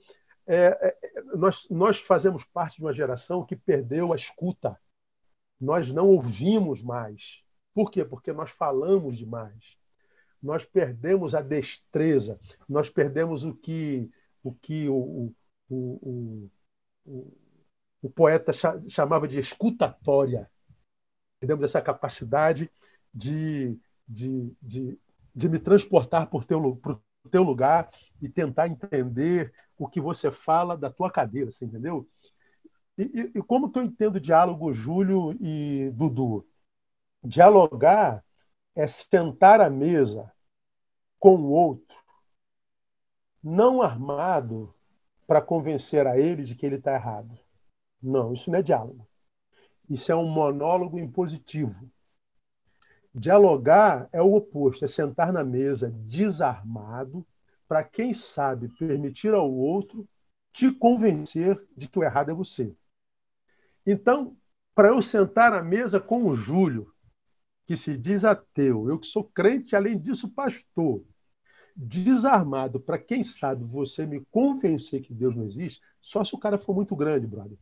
É, 0.48 0.98
é, 1.04 1.22
nós, 1.36 1.70
nós 1.70 2.00
fazemos 2.00 2.44
parte 2.44 2.78
de 2.78 2.82
uma 2.82 2.94
geração 2.94 3.46
que 3.46 3.56
perdeu 3.56 4.12
a 4.12 4.16
escuta. 4.16 4.80
Nós 5.60 5.92
não 5.92 6.08
ouvimos 6.08 6.82
mais. 6.82 7.44
Por 7.76 7.92
quê? 7.92 8.04
Porque 8.04 8.34
nós 8.34 8.50
falamos 8.50 9.20
demais 9.20 9.80
nós 10.42 10.66
perdemos 10.66 11.36
a 11.36 11.42
destreza, 11.42 12.40
nós 12.68 12.90
perdemos 12.90 13.44
o 13.44 13.54
que 13.54 14.10
o, 14.44 14.54
que 14.54 14.90
o, 14.90 15.34
o, 15.70 16.50
o, 17.06 17.38
o 18.02 18.10
poeta 18.10 18.52
chamava 18.90 19.28
de 19.28 19.40
escutatória. 19.40 20.50
Perdemos 21.40 21.64
essa 21.64 21.82
capacidade 21.82 22.72
de, 23.14 23.78
de, 24.08 24.52
de, 24.62 25.00
de 25.34 25.50
me 25.50 25.60
transportar 25.60 26.28
por 26.30 26.44
teu, 26.44 26.76
por 26.78 27.02
teu 27.30 27.44
lugar 27.44 27.90
e 28.22 28.28
tentar 28.28 28.68
entender 28.68 29.54
o 29.78 29.88
que 29.88 30.02
você 30.02 30.32
fala 30.32 30.78
da 30.78 30.90
tua 30.90 31.12
cadeira, 31.12 31.52
você 31.52 31.66
entendeu? 31.66 32.08
E, 32.98 33.04
e, 33.04 33.32
e 33.40 33.44
como 33.44 33.72
que 33.72 33.80
eu 33.80 33.84
entendo 33.84 34.20
diálogo, 34.20 34.74
Júlio 34.74 35.36
e 35.40 35.92
Dudu? 35.92 36.48
Dialogar 37.24 38.24
é 38.76 38.88
sentar 38.88 39.60
à 39.62 39.70
mesa 39.70 40.32
com 41.20 41.36
o 41.36 41.52
outro, 41.52 41.98
não 43.44 43.82
armado 43.82 44.74
para 45.28 45.42
convencer 45.42 46.08
a 46.08 46.18
ele 46.18 46.44
de 46.44 46.56
que 46.56 46.66
ele 46.66 46.76
está 46.76 46.94
errado. 46.94 47.38
Não, 48.02 48.34
isso 48.34 48.50
não 48.50 48.60
é 48.60 48.62
diálogo. 48.62 49.08
Isso 49.90 50.12
é 50.12 50.16
um 50.16 50.28
monólogo 50.28 50.98
impositivo. 50.98 51.90
Dialogar 53.14 54.08
é 54.12 54.22
o 54.22 54.34
oposto, 54.34 54.86
é 54.86 54.88
sentar 54.88 55.34
na 55.34 55.44
mesa 55.44 55.92
desarmado 55.92 57.26
para, 57.68 57.84
quem 57.84 58.14
sabe, 58.14 58.70
permitir 58.78 59.34
ao 59.34 59.52
outro 59.52 60.08
te 60.54 60.72
convencer 60.72 61.66
de 61.76 61.88
que 61.88 62.00
o 62.00 62.04
errado 62.04 62.32
é 62.32 62.34
você. 62.34 62.76
Então, 63.86 64.36
para 64.74 64.90
eu 64.90 65.02
sentar 65.02 65.54
à 65.54 65.64
mesa 65.64 66.00
com 66.00 66.26
o 66.26 66.36
Júlio, 66.36 66.94
que 67.72 67.78
se 67.78 67.98
diz 67.98 68.26
ateu, 68.26 68.90
eu 68.90 69.00
que 69.00 69.08
sou 69.08 69.24
crente, 69.24 69.78
além 69.78 69.98
disso, 69.98 70.28
pastor, 70.28 71.02
desarmado 71.74 72.82
para 72.82 72.98
quem 72.98 73.24
sabe 73.24 73.64
você 73.64 74.06
me 74.06 74.20
convencer 74.30 75.02
que 75.02 75.14
Deus 75.14 75.34
não 75.38 75.46
existe, 75.46 75.82
só 76.02 76.22
se 76.22 76.36
o 76.36 76.38
cara 76.38 76.58
for 76.58 76.76
muito 76.76 76.94
grande, 76.98 77.26
brother. 77.26 77.58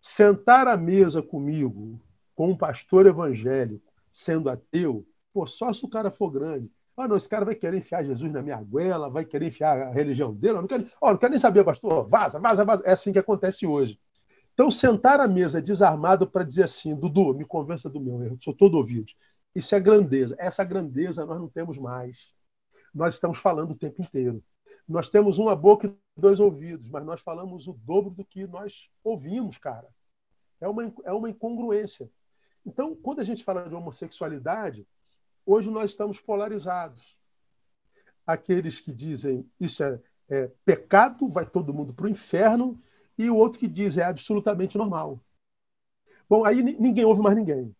Sentar 0.00 0.66
à 0.66 0.78
mesa 0.78 1.22
comigo, 1.22 2.00
com 2.34 2.52
um 2.52 2.56
pastor 2.56 3.04
evangélico, 3.04 3.92
sendo 4.10 4.48
ateu, 4.48 5.06
pô, 5.30 5.46
só 5.46 5.70
se 5.74 5.84
o 5.84 5.88
cara 5.90 6.10
for 6.10 6.30
grande. 6.30 6.70
Ah, 6.96 7.06
não, 7.06 7.18
esse 7.18 7.28
cara 7.28 7.44
vai 7.44 7.54
querer 7.54 7.76
enfiar 7.76 8.02
Jesus 8.02 8.32
na 8.32 8.40
minha 8.40 8.62
goela, 8.62 9.10
vai 9.10 9.26
querer 9.26 9.48
enfiar 9.48 9.88
a 9.88 9.90
religião 9.90 10.32
dele. 10.32 10.56
Eu 10.56 10.62
não 10.62 10.68
quero, 10.68 10.86
oh, 11.02 11.10
não 11.10 11.18
quero 11.18 11.32
nem 11.32 11.38
saber, 11.38 11.64
pastor. 11.64 12.08
Vaza, 12.08 12.38
vaza, 12.38 12.64
vaza. 12.64 12.82
É 12.86 12.92
assim 12.92 13.12
que 13.12 13.18
acontece 13.18 13.66
hoje. 13.66 14.00
Então, 14.54 14.70
sentar 14.70 15.20
à 15.20 15.28
mesa 15.28 15.60
desarmado 15.60 16.26
para 16.26 16.44
dizer 16.44 16.62
assim, 16.62 16.94
Dudu, 16.94 17.34
me 17.34 17.44
convença 17.44 17.90
do 17.90 18.00
meu 18.00 18.22
erro, 18.22 18.38
sou 18.40 18.54
todo 18.54 18.76
ouvido. 18.78 19.12
Isso 19.54 19.74
é 19.74 19.80
grandeza. 19.80 20.36
Essa 20.38 20.64
grandeza 20.64 21.26
nós 21.26 21.40
não 21.40 21.48
temos 21.48 21.78
mais 21.78 22.32
nós 22.92 23.14
estamos 23.14 23.38
falando 23.38 23.72
o 23.72 23.76
tempo 23.76 24.02
inteiro. 24.02 24.42
Nós 24.86 25.08
temos 25.08 25.38
uma 25.38 25.54
boca 25.56 25.86
e 25.86 26.20
dois 26.20 26.40
ouvidos, 26.40 26.90
mas 26.90 27.04
nós 27.04 27.20
falamos 27.20 27.66
o 27.66 27.72
dobro 27.72 28.10
do 28.10 28.24
que 28.24 28.46
nós 28.46 28.90
ouvimos, 29.02 29.58
cara. 29.58 29.88
É 30.60 30.68
uma, 30.68 30.92
é 31.04 31.12
uma 31.12 31.30
incongruência. 31.30 32.10
Então, 32.64 32.94
quando 32.94 33.20
a 33.20 33.24
gente 33.24 33.42
fala 33.42 33.68
de 33.68 33.74
homossexualidade, 33.74 34.86
hoje 35.46 35.70
nós 35.70 35.90
estamos 35.90 36.20
polarizados. 36.20 37.16
Aqueles 38.26 38.80
que 38.80 38.92
dizem 38.92 39.48
isso 39.58 39.82
é, 39.82 40.00
é 40.28 40.50
pecado, 40.64 41.26
vai 41.28 41.46
todo 41.46 41.74
mundo 41.74 41.94
para 41.94 42.06
o 42.06 42.10
inferno, 42.10 42.80
e 43.16 43.30
o 43.30 43.36
outro 43.36 43.58
que 43.58 43.68
diz 43.68 43.96
é 43.98 44.04
absolutamente 44.04 44.76
normal. 44.76 45.20
Bom, 46.28 46.44
aí 46.44 46.62
ninguém 46.62 47.04
ouve 47.04 47.22
mais 47.22 47.36
ninguém. 47.36 47.74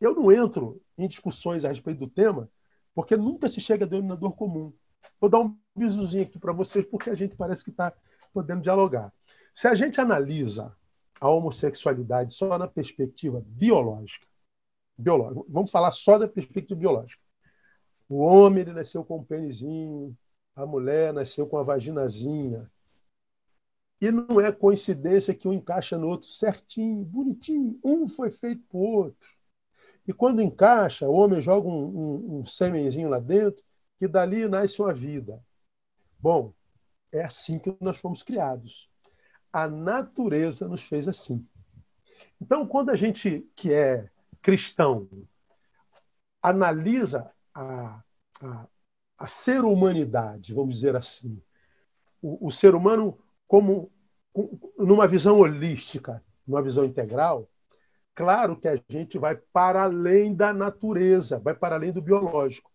Eu 0.00 0.14
não 0.14 0.30
entro 0.30 0.80
em 0.96 1.08
discussões 1.08 1.64
a 1.64 1.68
respeito 1.68 1.98
do 1.98 2.08
tema, 2.08 2.50
porque 2.94 3.16
nunca 3.16 3.48
se 3.48 3.60
chega 3.60 3.84
a 3.84 3.88
denominador 3.88 4.32
comum. 4.32 4.72
Vou 5.20 5.28
dar 5.28 5.40
um 5.40 5.56
bisuzinho 5.74 6.24
aqui 6.24 6.38
para 6.38 6.52
vocês, 6.52 6.84
porque 6.86 7.10
a 7.10 7.14
gente 7.14 7.36
parece 7.36 7.64
que 7.64 7.70
está 7.70 7.92
podendo 8.32 8.62
dialogar. 8.62 9.12
Se 9.54 9.66
a 9.66 9.74
gente 9.74 10.00
analisa 10.00 10.76
a 11.20 11.28
homossexualidade 11.28 12.32
só 12.32 12.56
na 12.58 12.68
perspectiva 12.68 13.42
biológica, 13.44 14.26
biológica 14.96 15.44
vamos 15.48 15.70
falar 15.70 15.90
só 15.92 16.18
da 16.18 16.28
perspectiva 16.28 16.78
biológica. 16.78 17.22
O 18.08 18.18
homem 18.18 18.62
ele 18.62 18.72
nasceu 18.72 19.04
com 19.04 19.18
um 19.18 19.24
pênisinho, 19.24 20.16
a 20.54 20.64
mulher 20.64 21.12
nasceu 21.12 21.46
com 21.46 21.58
a 21.58 21.62
vaginazinha. 21.62 22.70
E 24.00 24.10
não 24.10 24.40
é 24.40 24.52
coincidência 24.52 25.34
que 25.34 25.48
um 25.48 25.52
encaixa 25.52 25.98
no 25.98 26.08
outro 26.08 26.28
certinho, 26.28 27.04
bonitinho. 27.04 27.78
Um 27.84 28.08
foi 28.08 28.30
feito 28.30 28.62
para 28.68 28.78
o 28.78 28.80
outro. 28.80 29.37
E 30.08 30.12
quando 30.14 30.40
encaixa, 30.40 31.06
o 31.06 31.12
homem 31.12 31.38
joga 31.38 31.68
um, 31.68 31.84
um, 31.84 32.38
um 32.38 32.46
semenzinho 32.46 33.10
lá 33.10 33.18
dentro, 33.18 33.62
que 33.98 34.08
dali 34.08 34.48
nasce 34.48 34.80
uma 34.80 34.94
vida. 34.94 35.38
Bom, 36.18 36.54
é 37.12 37.22
assim 37.22 37.58
que 37.58 37.76
nós 37.78 37.98
fomos 37.98 38.22
criados. 38.22 38.90
A 39.52 39.68
natureza 39.68 40.66
nos 40.66 40.82
fez 40.82 41.06
assim. 41.06 41.46
Então, 42.40 42.66
quando 42.66 42.88
a 42.88 42.96
gente 42.96 43.46
que 43.54 43.70
é 43.70 44.08
cristão 44.40 45.06
analisa 46.40 47.30
a, 47.52 48.02
a, 48.42 48.66
a 49.18 49.26
ser 49.26 49.62
humanidade, 49.62 50.54
vamos 50.54 50.76
dizer 50.76 50.96
assim, 50.96 51.38
o, 52.22 52.46
o 52.46 52.50
ser 52.50 52.74
humano 52.74 53.18
como 53.46 53.92
numa 54.78 55.06
visão 55.06 55.38
holística, 55.38 56.24
numa 56.46 56.62
visão 56.62 56.84
integral, 56.84 57.46
claro 58.18 58.56
que 58.56 58.66
a 58.66 58.76
gente 58.88 59.16
vai 59.16 59.36
para 59.36 59.84
além 59.84 60.34
da 60.34 60.52
natureza, 60.52 61.38
vai 61.38 61.54
para 61.54 61.76
além 61.76 61.92
do 61.92 62.02
biológico. 62.02 62.68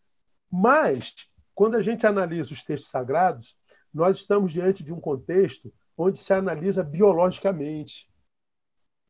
Mas, 0.50 1.14
quando 1.54 1.76
a 1.76 1.82
gente 1.82 2.08
analisa 2.08 2.54
os 2.54 2.64
textos 2.64 2.90
sagrados, 2.90 3.58
nós 3.94 4.16
estamos 4.16 4.54
diante 4.54 4.82
de 4.86 4.94
um 4.94 5.02
contexto 5.02 5.70
onde 5.98 6.18
se 6.18 6.34
analisa 6.34 6.82
biologicamente. 6.82 8.10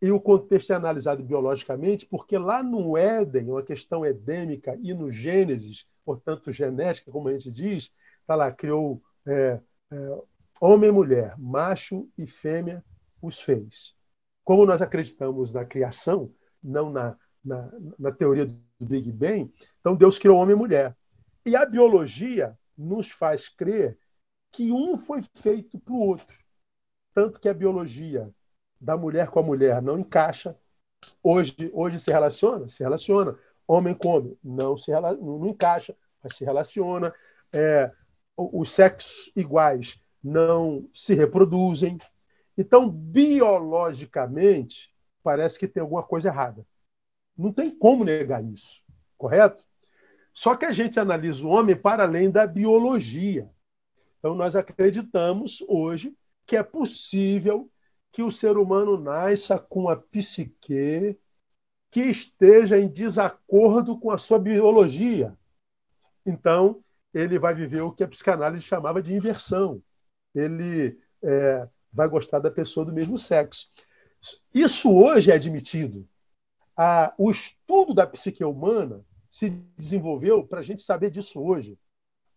E 0.01 0.09
o 0.09 0.19
contexto 0.19 0.73
é 0.73 0.75
analisado 0.75 1.23
biologicamente 1.23 2.07
porque 2.07 2.35
lá 2.35 2.63
no 2.63 2.97
Éden, 2.97 3.51
uma 3.51 3.61
questão 3.61 4.03
edêmica, 4.03 4.75
e 4.81 4.91
no 4.91 5.11
Gênesis, 5.11 5.85
portanto 6.03 6.51
genética, 6.51 7.11
como 7.11 7.27
a 7.27 7.33
gente 7.33 7.51
diz, 7.51 7.91
está 8.21 8.33
lá, 8.33 8.51
criou 8.51 9.03
é, 9.27 9.59
é, 9.91 10.21
homem 10.59 10.89
e 10.89 10.91
mulher, 10.91 11.35
macho 11.37 12.09
e 12.17 12.25
fêmea, 12.25 12.83
os 13.21 13.39
fez. 13.39 13.95
Como 14.43 14.65
nós 14.65 14.81
acreditamos 14.81 15.53
na 15.53 15.65
criação, 15.65 16.33
não 16.61 16.89
na, 16.91 17.17
na, 17.43 17.71
na 17.97 18.11
teoria 18.11 18.45
do 18.45 18.59
Big 18.79 19.11
Bang, 19.11 19.53
então 19.79 19.95
Deus 19.95 20.17
criou 20.17 20.37
homem 20.37 20.55
e 20.55 20.59
mulher. 20.59 20.95
E 21.45 21.55
a 21.55 21.65
biologia 21.65 22.57
nos 22.77 23.11
faz 23.11 23.49
crer 23.49 23.97
que 24.51 24.71
um 24.71 24.95
foi 24.97 25.21
feito 25.35 25.79
para 25.79 25.93
o 25.93 25.99
outro. 25.99 26.37
Tanto 27.13 27.39
que 27.39 27.49
a 27.49 27.53
biologia 27.53 28.29
da 28.79 28.97
mulher 28.97 29.29
com 29.29 29.39
a 29.39 29.43
mulher 29.43 29.81
não 29.81 29.97
encaixa. 29.97 30.57
Hoje, 31.21 31.55
hoje 31.73 31.99
se 31.99 32.11
relaciona? 32.11 32.67
Se 32.67 32.83
relaciona. 32.83 33.37
Homem 33.67 33.93
com 33.93 34.09
homem 34.09 34.37
não 34.43 34.77
se 34.77 34.91
não 34.91 35.45
encaixa, 35.47 35.95
mas 36.21 36.35
se 36.35 36.43
relaciona. 36.43 37.13
É, 37.51 37.91
os 38.35 38.71
sexos 38.71 39.31
iguais 39.35 39.99
não 40.23 40.87
se 40.93 41.13
reproduzem. 41.13 41.97
Então, 42.57 42.89
biologicamente, 42.89 44.91
parece 45.23 45.57
que 45.57 45.67
tem 45.67 45.81
alguma 45.81 46.03
coisa 46.03 46.29
errada. 46.29 46.65
Não 47.37 47.51
tem 47.51 47.71
como 47.71 48.03
negar 48.03 48.43
isso, 48.43 48.83
correto? 49.17 49.63
Só 50.33 50.55
que 50.55 50.65
a 50.65 50.71
gente 50.71 50.99
analisa 50.99 51.45
o 51.45 51.49
homem 51.49 51.75
para 51.75 52.03
além 52.03 52.29
da 52.29 52.47
biologia. 52.47 53.49
Então, 54.19 54.35
nós 54.35 54.55
acreditamos 54.55 55.63
hoje 55.67 56.15
que 56.45 56.55
é 56.55 56.63
possível 56.63 57.69
que 58.11 58.21
o 58.21 58.31
ser 58.31 58.57
humano 58.57 58.97
nasça 58.97 59.57
com 59.57 59.89
a 59.89 59.95
psique 59.95 61.17
que 61.89 62.01
esteja 62.01 62.79
em 62.79 62.87
desacordo 62.87 63.99
com 63.99 64.11
a 64.11 64.17
sua 64.17 64.39
biologia. 64.39 65.35
Então, 66.25 66.83
ele 67.13 67.37
vai 67.37 67.53
viver 67.53 67.81
o 67.81 67.91
que 67.91 68.03
a 68.03 68.07
psicanálise 68.07 68.63
chamava 68.63 69.01
de 69.01 69.13
inversão. 69.13 69.81
Ele 70.33 70.97
é, 71.21 71.67
vai 71.93 72.07
gostar 72.07 72.39
da 72.39 72.49
pessoa 72.49 72.85
do 72.85 72.91
mesmo 72.91 73.17
sexo. 73.17 73.69
Isso 74.53 74.91
hoje 74.91 75.31
é 75.31 75.35
admitido. 75.35 76.07
O 77.17 77.29
estudo 77.29 77.93
da 77.93 78.07
psique 78.07 78.43
humana 78.43 79.05
se 79.29 79.49
desenvolveu 79.77 80.45
para 80.45 80.59
a 80.59 80.63
gente 80.63 80.83
saber 80.83 81.11
disso 81.11 81.41
hoje. 81.41 81.77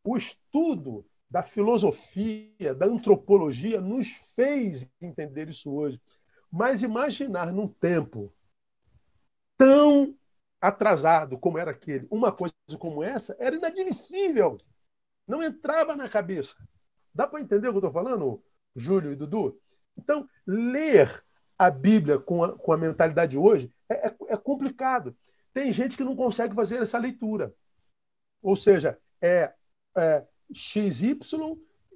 O 0.04 0.16
estudo 0.16 1.07
da 1.28 1.42
filosofia, 1.42 2.74
da 2.74 2.86
antropologia, 2.86 3.80
nos 3.80 4.09
fez 4.34 4.90
entender 5.00 5.48
isso 5.48 5.72
hoje. 5.72 6.00
Mas 6.50 6.82
imaginar 6.82 7.52
num 7.52 7.66
tempo 7.66 8.32
tão 9.57 10.14
atrasado 10.61 11.38
como 11.38 11.59
era 11.59 11.70
aquele, 11.70 12.07
uma 12.11 12.32
coisa 12.32 12.54
como 12.78 13.02
essa, 13.02 13.36
era 13.38 13.57
inadmissível. 13.57 14.59
Não 15.26 15.42
entrava 15.42 15.96
na 15.96 16.09
cabeça. 16.09 16.57
Dá 17.14 17.26
para 17.26 17.40
entender 17.40 17.68
o 17.68 17.72
que 17.72 17.76
eu 17.76 17.88
estou 17.88 17.92
falando, 17.92 18.42
Júlio 18.76 19.12
e 19.12 19.16
Dudu? 19.16 19.58
Então, 19.96 20.28
ler 20.46 21.24
a 21.58 21.70
Bíblia 21.70 22.18
com 22.18 22.44
a, 22.44 22.56
com 22.56 22.72
a 22.72 22.76
mentalidade 22.76 23.36
hoje 23.36 23.72
é, 23.88 24.08
é, 24.08 24.16
é 24.28 24.36
complicado. 24.36 25.16
Tem 25.52 25.72
gente 25.72 25.96
que 25.96 26.04
não 26.04 26.14
consegue 26.14 26.54
fazer 26.54 26.82
essa 26.82 26.98
leitura. 26.98 27.54
Ou 28.42 28.54
seja, 28.54 28.98
é, 29.20 29.52
é 29.96 30.24
XY 30.52 31.18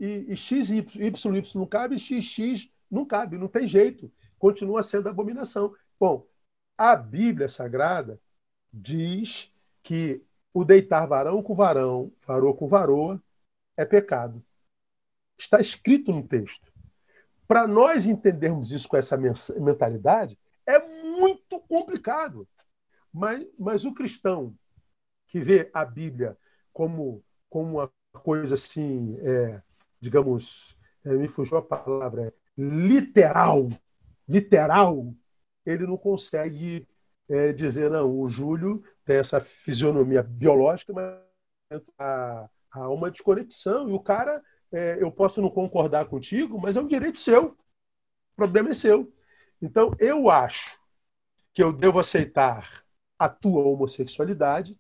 e, 0.01 0.27
e 0.29 0.37
XY. 0.37 0.87
YY 0.97 1.43
não 1.55 1.67
cabe, 1.67 1.99
XX 1.99 2.71
não 2.91 3.05
cabe, 3.05 3.39
não 3.39 3.49
tem 3.49 3.67
jeito. 3.67 4.11
Continua 4.39 4.83
sendo 4.83 5.09
abominação. 5.09 5.75
Bom, 5.99 6.27
a 6.77 6.97
Bíblia 6.97 7.49
Sagrada 7.49 8.19
diz 8.73 9.53
que 9.83 10.25
o 10.53 10.65
deitar 10.65 11.07
varão 11.07 11.43
com 11.43 11.55
varão, 11.55 12.13
varoa 12.27 12.57
com 12.57 12.67
varoa, 12.67 13.23
é 13.77 13.85
pecado. 13.85 14.43
Está 15.39 15.61
escrito 15.61 16.11
no 16.13 16.27
texto. 16.27 16.70
Para 17.51 17.67
nós 17.67 18.07
entendermos 18.07 18.71
isso 18.71 18.89
com 18.89 18.97
essa 18.97 19.17
mentalidade, 19.17 20.39
é 20.65 20.79
muito 20.79 21.61
complicado. 21.63 22.47
Mas, 23.13 23.45
mas 23.59 23.85
o 23.85 23.93
cristão 23.93 24.55
que 25.27 25.41
vê 25.41 25.69
a 25.75 25.85
Bíblia 25.85 26.39
como, 26.73 27.25
como 27.49 27.79
uma 27.79 27.91
coisa 28.23 28.55
assim, 28.55 29.19
é, 29.19 29.61
digamos, 29.99 30.79
é, 31.05 31.13
me 31.13 31.29
fugiu 31.29 31.59
a 31.59 31.63
palavra, 31.63 32.33
literal, 32.57 33.69
literal, 34.29 35.13
ele 35.67 35.89
não 35.89 35.97
consegue 35.97 36.87
é, 37.29 37.53
dizer, 37.53 37.91
não, 37.91 38.17
o 38.17 38.29
Júlio 38.29 38.81
tem 39.05 39.17
essa 39.17 39.41
fisionomia 39.41 40.23
biológica, 40.23 40.93
mas 40.93 41.83
há, 41.99 42.49
há 42.71 42.89
uma 42.91 43.11
desconexão, 43.11 43.91
e 43.91 43.93
o 43.93 43.99
cara, 43.99 44.41
é, 44.73 45.03
eu 45.03 45.11
posso 45.11 45.41
não 45.41 45.51
concordar 45.51 46.07
contigo, 46.07 46.61
mas 46.61 46.77
é 46.77 46.81
um 46.81 46.87
direito 46.87 47.19
seu, 47.19 47.47
o 47.47 48.37
problema 48.37 48.71
é 48.71 48.75
seu. 48.75 49.13
Então, 49.61 49.95
eu 49.99 50.31
acho 50.31 50.79
que 51.53 51.63
eu 51.63 51.73
devo 51.73 51.99
aceitar 51.99 52.85
a 53.19 53.29
tua 53.29 53.63
homossexualidade, 53.65 54.79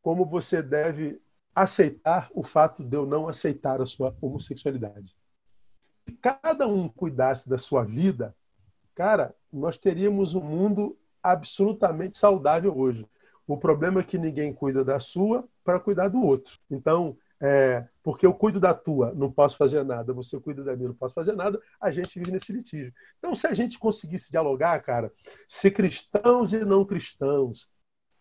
como 0.00 0.24
você 0.24 0.62
deve 0.62 1.20
aceitar 1.54 2.30
o 2.32 2.42
fato 2.42 2.84
de 2.84 2.96
eu 2.96 3.04
não 3.04 3.28
aceitar 3.28 3.80
a 3.80 3.86
sua 3.86 4.16
homossexualidade. 4.20 5.14
Se 6.08 6.14
cada 6.14 6.66
um 6.66 6.88
cuidasse 6.88 7.48
da 7.48 7.58
sua 7.58 7.84
vida, 7.84 8.34
cara, 8.94 9.34
nós 9.52 9.76
teríamos 9.76 10.34
um 10.34 10.40
mundo 10.40 10.96
absolutamente 11.22 12.16
saudável 12.16 12.76
hoje. 12.78 13.06
O 13.46 13.56
problema 13.56 14.00
é 14.00 14.04
que 14.04 14.16
ninguém 14.16 14.52
cuida 14.52 14.84
da 14.84 15.00
sua 15.00 15.46
para 15.64 15.80
cuidar 15.80 16.08
do 16.08 16.20
outro. 16.22 16.58
Então, 16.70 17.16
é, 17.40 17.86
porque 18.02 18.26
eu 18.26 18.34
cuido 18.34 18.58
da 18.58 18.74
tua, 18.74 19.12
não 19.14 19.30
posso 19.30 19.56
fazer 19.56 19.84
nada, 19.84 20.12
você 20.12 20.38
cuida 20.40 20.64
da 20.64 20.76
minha, 20.76 20.88
não 20.88 20.94
posso 20.94 21.14
fazer 21.14 21.34
nada, 21.34 21.60
a 21.80 21.90
gente 21.90 22.18
vive 22.18 22.32
nesse 22.32 22.52
litígio. 22.52 22.92
Então, 23.18 23.34
se 23.34 23.46
a 23.46 23.54
gente 23.54 23.78
conseguisse 23.78 24.30
dialogar, 24.30 24.80
cara, 24.82 25.12
se 25.48 25.70
cristãos 25.70 26.52
e 26.52 26.64
não 26.64 26.84
cristãos, 26.84 27.68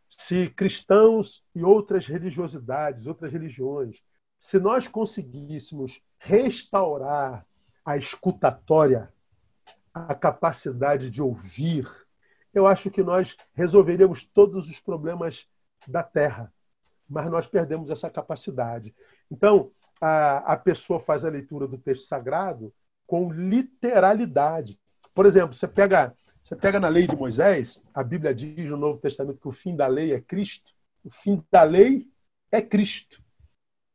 se 0.09 0.49
cristãos 0.51 1.43
e 1.53 1.63
outras 1.63 2.05
religiosidades, 2.07 3.07
outras 3.07 3.31
religiões, 3.31 4.01
se 4.39 4.59
nós 4.59 4.87
conseguíssemos 4.87 6.01
restaurar 6.19 7.45
a 7.83 7.97
escutatória, 7.97 9.11
a 9.93 10.13
capacidade 10.13 11.09
de 11.09 11.21
ouvir, 11.21 11.87
eu 12.53 12.67
acho 12.67 12.91
que 12.91 13.01
nós 13.01 13.35
resolveríamos 13.53 14.25
todos 14.25 14.69
os 14.69 14.79
problemas 14.79 15.47
da 15.87 16.03
Terra. 16.03 16.53
Mas 17.09 17.29
nós 17.29 17.47
perdemos 17.47 17.89
essa 17.89 18.09
capacidade. 18.09 18.93
Então, 19.31 19.71
a, 20.01 20.53
a 20.53 20.57
pessoa 20.57 20.99
faz 20.99 21.23
a 21.23 21.29
leitura 21.29 21.67
do 21.67 21.77
texto 21.77 22.05
sagrado 22.05 22.73
com 23.05 23.31
literalidade. 23.31 24.79
Por 25.13 25.25
exemplo, 25.25 25.53
você 25.53 25.67
pega, 25.67 26.13
você 26.43 26.55
pega 26.55 26.79
na 26.79 26.89
lei 26.89 27.07
de 27.07 27.15
Moisés, 27.15 27.81
a 27.93 28.03
Bíblia 28.03 28.35
diz 28.35 28.69
no 28.69 28.77
Novo 28.77 28.99
Testamento 28.99 29.39
que 29.39 29.47
o 29.47 29.51
fim 29.51 29.75
da 29.75 29.87
lei 29.87 30.13
é 30.13 30.19
Cristo. 30.19 30.73
O 31.03 31.09
fim 31.09 31.43
da 31.51 31.63
lei 31.63 32.07
é 32.51 32.61
Cristo. 32.61 33.23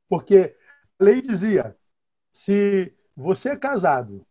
Porque 0.09 0.57
a 0.99 1.05
lei 1.05 1.21
dizia: 1.21 1.77
se 2.33 2.95
você 3.15 3.51
é 3.51 3.57
casado 3.57 4.27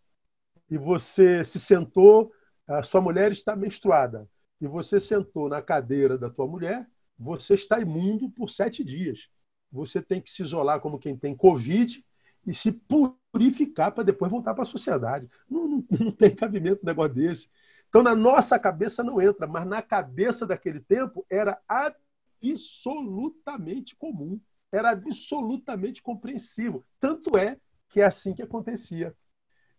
e 0.70 0.78
você 0.78 1.46
se 1.46 1.60
sentou, 1.60 2.32
a 2.68 2.84
sua 2.84 3.02
mulher 3.02 3.32
está 3.32 3.56
menstruada, 3.56 4.28
e 4.60 4.68
você 4.68 5.00
sentou 5.00 5.50
na 5.50 5.62
cadeira 5.62 6.18
da 6.18 6.30
tua 6.30 6.48
mulher, 6.48 6.88
você 7.22 7.54
está 7.54 7.80
imundo 7.80 8.30
por 8.30 8.50
sete 8.50 8.84
dias. 8.84 9.30
Você 9.72 10.02
tem 10.02 10.20
que 10.20 10.32
se 10.32 10.42
isolar 10.42 10.80
como 10.80 10.98
quem 10.98 11.16
tem 11.16 11.36
Covid 11.36 12.04
e 12.46 12.54
se 12.54 12.72
purificar 12.72 13.92
para 13.92 14.04
depois 14.04 14.32
voltar 14.32 14.56
para 14.56 14.64
a 14.64 14.66
sociedade. 14.66 15.30
Não, 15.50 15.68
não, 15.68 15.86
não, 16.00 16.12
tem 16.12 16.36
cabimento 16.36 16.82
um 16.84 16.88
negócio 16.88 17.14
desse. 17.14 17.50
Então, 17.88 18.02
na 18.02 18.16
nossa 18.16 18.58
cabeça 18.58 19.04
não 19.04 19.22
entra, 19.22 19.46
mas 19.46 19.68
na 19.68 19.82
cabeça 19.82 20.48
daquele 20.48 20.80
tempo 20.80 21.26
era 21.30 21.62
absolutamente 21.68 23.94
comum, 23.96 24.40
era 24.72 24.92
absolutamente 24.92 26.02
compreensível. 26.02 26.84
Tanto 27.00 27.38
é 27.38 27.58
que 27.90 28.02
é 28.02 28.06
assim 28.06 28.34
que 28.34 28.42
acontecia. 28.42 29.16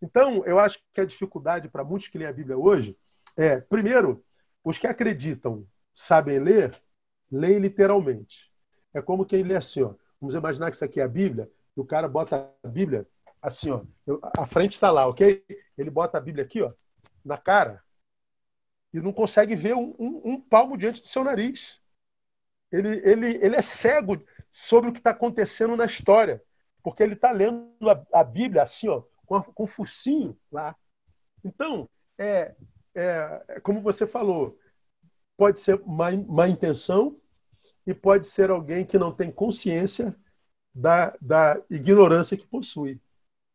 Então, 0.00 0.44
eu 0.44 0.58
acho 0.58 0.78
que 0.92 1.00
a 1.00 1.04
dificuldade 1.04 1.68
para 1.68 1.82
muitos 1.82 2.06
que 2.08 2.18
leem 2.18 2.30
a 2.30 2.32
Bíblia 2.32 2.56
hoje 2.56 2.96
é, 3.36 3.60
primeiro, 3.60 4.24
os 4.62 4.78
que 4.78 4.86
acreditam 4.86 5.66
sabem 5.94 6.38
ler, 6.38 6.80
leem 7.32 7.58
literalmente. 7.58 8.52
É 8.92 9.00
como 9.00 9.24
quem 9.24 9.42
lê 9.42 9.56
assim, 9.56 9.82
ó. 9.82 9.94
Vamos 10.20 10.34
imaginar 10.34 10.70
que 10.70 10.76
isso 10.76 10.84
aqui 10.84 11.00
é 11.00 11.04
a 11.04 11.08
Bíblia, 11.08 11.50
e 11.76 11.80
o 11.80 11.84
cara 11.84 12.06
bota 12.06 12.48
a 12.62 12.68
Bíblia 12.68 13.08
assim, 13.40 13.70
ó. 13.70 13.82
A 14.36 14.46
frente 14.46 14.74
está 14.74 14.90
lá, 14.90 15.06
ok? 15.08 15.44
Ele 15.76 15.90
bota 15.90 16.18
a 16.18 16.20
Bíblia 16.20 16.44
aqui, 16.44 16.60
ó, 16.62 16.72
na 17.24 17.38
cara, 17.38 17.82
e 18.92 19.00
não 19.00 19.12
consegue 19.12 19.56
ver 19.56 19.74
um, 19.74 19.94
um, 19.98 20.32
um 20.32 20.40
palmo 20.40 20.76
diante 20.76 21.00
do 21.00 21.06
seu 21.06 21.24
nariz. 21.24 21.80
Ele, 22.70 23.00
ele, 23.04 23.26
ele 23.44 23.56
é 23.56 23.62
cego 23.62 24.22
sobre 24.50 24.90
o 24.90 24.92
que 24.92 24.98
está 25.00 25.10
acontecendo 25.10 25.76
na 25.76 25.86
história, 25.86 26.42
porque 26.82 27.02
ele 27.02 27.14
está 27.14 27.30
lendo 27.32 27.88
a, 27.88 28.06
a, 28.12 28.22
Bíblia 28.22 28.62
assim, 28.62 28.88
ó, 28.88 29.02
com, 29.24 29.36
a, 29.36 29.42
com 29.42 29.64
o 29.64 29.68
focinho 29.68 30.38
lá. 30.50 30.76
Então, 31.42 31.88
é, 32.18 32.54
é, 32.94 33.44
é, 33.48 33.60
como 33.60 33.80
você 33.80 34.06
falou, 34.06 34.58
pode 35.36 35.58
ser 35.58 35.80
má, 35.86 36.10
má 36.12 36.48
intenção 36.48 37.18
e 37.86 37.94
pode 37.94 38.26
ser 38.26 38.50
alguém 38.50 38.84
que 38.84 38.98
não 38.98 39.12
tem 39.12 39.30
consciência 39.30 40.16
da, 40.74 41.16
da 41.20 41.60
ignorância 41.70 42.36
que 42.36 42.46
possui. 42.46 43.00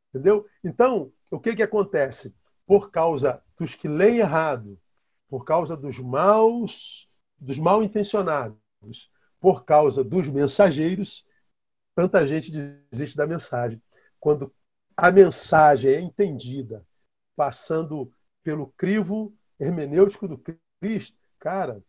Entendeu? 0.10 0.48
Então, 0.64 1.12
o 1.32 1.40
que, 1.40 1.56
que 1.56 1.64
acontece? 1.64 2.36
Por 2.66 2.92
causa 2.92 3.42
dos 3.58 3.76
que 3.76 3.88
leem 3.88 4.18
errado, 4.18 4.80
por 5.28 5.44
causa 5.46 5.76
dos 5.76 6.00
maus, 6.00 7.10
dos 7.38 7.60
mal 7.60 7.84
intencionados, 7.84 8.58
por 9.40 9.66
causa 9.66 10.04
dos 10.04 10.28
mensageiros, 10.30 11.26
tanta 11.96 12.26
gente 12.26 12.52
desiste 12.52 13.16
da 13.16 13.28
mensagem. 13.28 13.82
Quando 14.20 14.54
a 14.96 15.12
mensagem 15.12 15.92
é 15.92 16.02
entendida, 16.02 16.86
passando 17.36 18.12
pelo 18.44 18.68
crivo 18.78 19.36
hermenêutico 19.60 20.28
do 20.28 20.42
Cristo, 20.80 21.18
cara, 21.40 21.84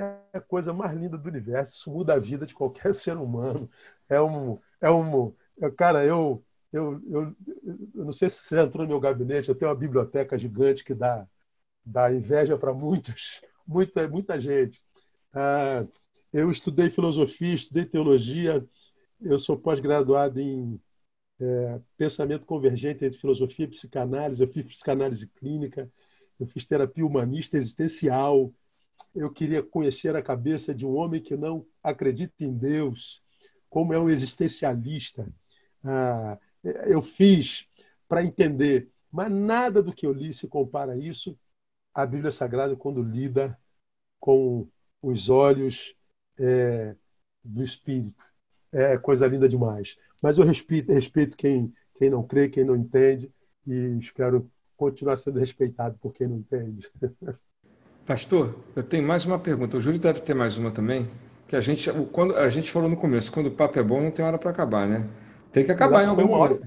é 0.00 0.38
a 0.38 0.40
coisa 0.40 0.72
mais 0.72 0.96
linda 0.98 1.16
do 1.18 1.28
universo. 1.28 1.74
Isso 1.74 1.90
muda 1.90 2.14
a 2.14 2.18
vida 2.18 2.46
de 2.46 2.54
qualquer 2.54 2.92
ser 2.94 3.16
humano. 3.16 3.70
É 4.08 4.20
um, 4.20 4.58
é 4.80 4.90
um, 4.90 5.32
cara, 5.76 6.04
eu, 6.04 6.44
eu, 6.72 7.00
eu, 7.10 7.36
eu 7.94 8.04
não 8.04 8.12
sei 8.12 8.28
se 8.30 8.42
você 8.42 8.60
entrou 8.60 8.84
no 8.84 8.90
meu 8.90 9.00
gabinete. 9.00 9.48
Eu 9.48 9.54
tenho 9.54 9.70
uma 9.70 9.76
biblioteca 9.76 10.38
gigante 10.38 10.84
que 10.84 10.94
dá, 10.94 11.26
dá 11.84 12.12
inveja 12.12 12.58
para 12.58 12.74
muitos, 12.74 13.40
muita, 13.66 14.08
muita 14.08 14.40
gente. 14.40 14.82
Ah, 15.32 15.86
eu 16.32 16.50
estudei 16.50 16.90
filosofia, 16.90 17.54
estudei 17.54 17.84
teologia. 17.86 18.66
Eu 19.20 19.38
sou 19.38 19.58
pós-graduado 19.58 20.40
em 20.40 20.80
é, 21.40 21.80
pensamento 21.96 22.46
convergente 22.46 23.04
entre 23.04 23.18
filosofia 23.18 23.66
e 23.66 23.68
psicanálise. 23.68 24.42
Eu 24.42 24.48
fiz 24.48 24.64
psicanálise 24.66 25.26
clínica. 25.28 25.90
Eu 26.38 26.46
fiz 26.46 26.64
terapia 26.66 27.06
humanista 27.06 27.56
existencial 27.58 28.52
eu 29.14 29.30
queria 29.30 29.62
conhecer 29.62 30.16
a 30.16 30.22
cabeça 30.22 30.74
de 30.74 30.84
um 30.86 30.96
homem 30.96 31.20
que 31.20 31.36
não 31.36 31.66
acredita 31.82 32.34
em 32.40 32.52
Deus, 32.52 33.22
como 33.70 33.92
é 33.92 33.98
um 33.98 34.10
existencialista. 34.10 35.26
Ah, 35.82 36.38
eu 36.86 37.02
fiz 37.02 37.66
para 38.08 38.24
entender, 38.24 38.88
mas 39.10 39.30
nada 39.30 39.82
do 39.82 39.92
que 39.92 40.06
eu 40.06 40.12
li 40.12 40.32
se 40.32 40.48
compara 40.48 40.96
isso 40.96 41.38
à 41.92 42.04
Bíblia 42.04 42.32
Sagrada 42.32 42.74
quando 42.74 43.02
lida 43.02 43.58
com 44.18 44.68
os 45.02 45.28
olhos 45.28 45.94
é, 46.38 46.96
do 47.42 47.62
Espírito. 47.62 48.24
É 48.72 48.98
coisa 48.98 49.26
linda 49.26 49.48
demais. 49.48 49.96
Mas 50.22 50.38
eu 50.38 50.44
respeito, 50.44 50.92
respeito 50.92 51.36
quem, 51.36 51.72
quem 51.94 52.10
não 52.10 52.26
crê, 52.26 52.48
quem 52.48 52.64
não 52.64 52.74
entende, 52.74 53.30
e 53.66 53.98
espero 53.98 54.50
continuar 54.76 55.16
sendo 55.16 55.38
respeitado 55.38 55.96
por 55.98 56.12
quem 56.12 56.26
não 56.26 56.38
entende. 56.38 56.90
Pastor, 58.06 58.54
eu 58.76 58.82
tenho 58.82 59.06
mais 59.06 59.24
uma 59.24 59.38
pergunta. 59.38 59.76
O 59.78 59.80
Júlio 59.80 59.98
deve 59.98 60.20
ter 60.20 60.34
mais 60.34 60.58
uma 60.58 60.70
também. 60.70 61.08
Que 61.48 61.56
a 61.56 61.60
gente, 61.60 61.90
quando 62.12 62.36
a 62.36 62.50
gente 62.50 62.70
falou 62.70 62.88
no 62.88 62.96
começo, 62.96 63.32
quando 63.32 63.46
o 63.46 63.50
papo 63.50 63.78
é 63.78 63.82
bom, 63.82 64.00
não 64.00 64.10
tem 64.10 64.24
hora 64.24 64.36
para 64.36 64.50
acabar, 64.50 64.86
né? 64.86 65.04
Tem 65.52 65.64
que 65.64 65.72
acabar 65.72 66.04
em 66.04 66.08
algum 66.08 66.26
momento. 66.26 66.66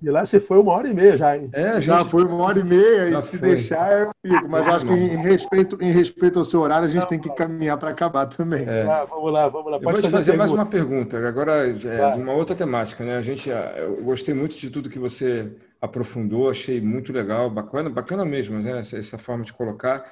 E 0.00 0.08
lá 0.10 0.24
você 0.24 0.38
foi 0.38 0.58
uma 0.60 0.72
hora 0.72 0.88
e 0.88 0.94
meia 0.94 1.16
já, 1.16 1.36
hein? 1.36 1.50
É, 1.52 1.72
gente... 1.74 1.86
já 1.86 2.04
foi 2.04 2.24
uma 2.24 2.44
hora 2.44 2.60
e 2.60 2.64
meia, 2.64 3.10
já 3.10 3.18
e 3.18 3.20
se 3.20 3.36
foi. 3.36 3.48
deixar 3.48 3.92
eu 3.92 4.10
fico. 4.24 4.48
Mas 4.48 4.68
acho 4.68 4.86
que 4.86 4.92
em 4.92 5.16
respeito, 5.16 5.76
em 5.80 5.90
respeito 5.90 6.38
ao 6.38 6.44
seu 6.44 6.60
horário, 6.60 6.86
a 6.86 6.88
gente 6.88 7.02
não, 7.02 7.08
tem 7.08 7.18
que 7.18 7.34
caminhar 7.34 7.76
para 7.76 7.90
acabar 7.90 8.26
também. 8.26 8.64
É. 8.64 8.82
Ah, 8.82 9.04
vamos 9.04 9.32
lá, 9.32 9.48
vamos 9.48 9.72
lá. 9.72 9.80
Pode 9.80 9.96
eu 9.96 10.02
vou 10.02 10.10
te 10.10 10.10
fazer 10.10 10.36
mais 10.36 10.52
uma 10.52 10.64
pergunta, 10.64 11.18
agora 11.26 11.68
é, 11.68 11.72
de 11.72 11.88
uma 12.20 12.32
outra 12.32 12.54
temática, 12.54 13.04
né? 13.04 13.16
A 13.16 13.22
gente, 13.22 13.50
eu 13.50 14.00
gostei 14.04 14.34
muito 14.34 14.56
de 14.56 14.70
tudo 14.70 14.88
que 14.88 15.00
você 15.00 15.50
aprofundou, 15.82 16.48
achei 16.48 16.80
muito 16.80 17.12
legal, 17.12 17.50
bacana, 17.50 17.90
bacana 17.90 18.24
mesmo, 18.24 18.60
né? 18.60 18.78
Essa, 18.78 18.98
essa 18.98 19.18
forma 19.18 19.44
de 19.44 19.52
colocar. 19.52 20.04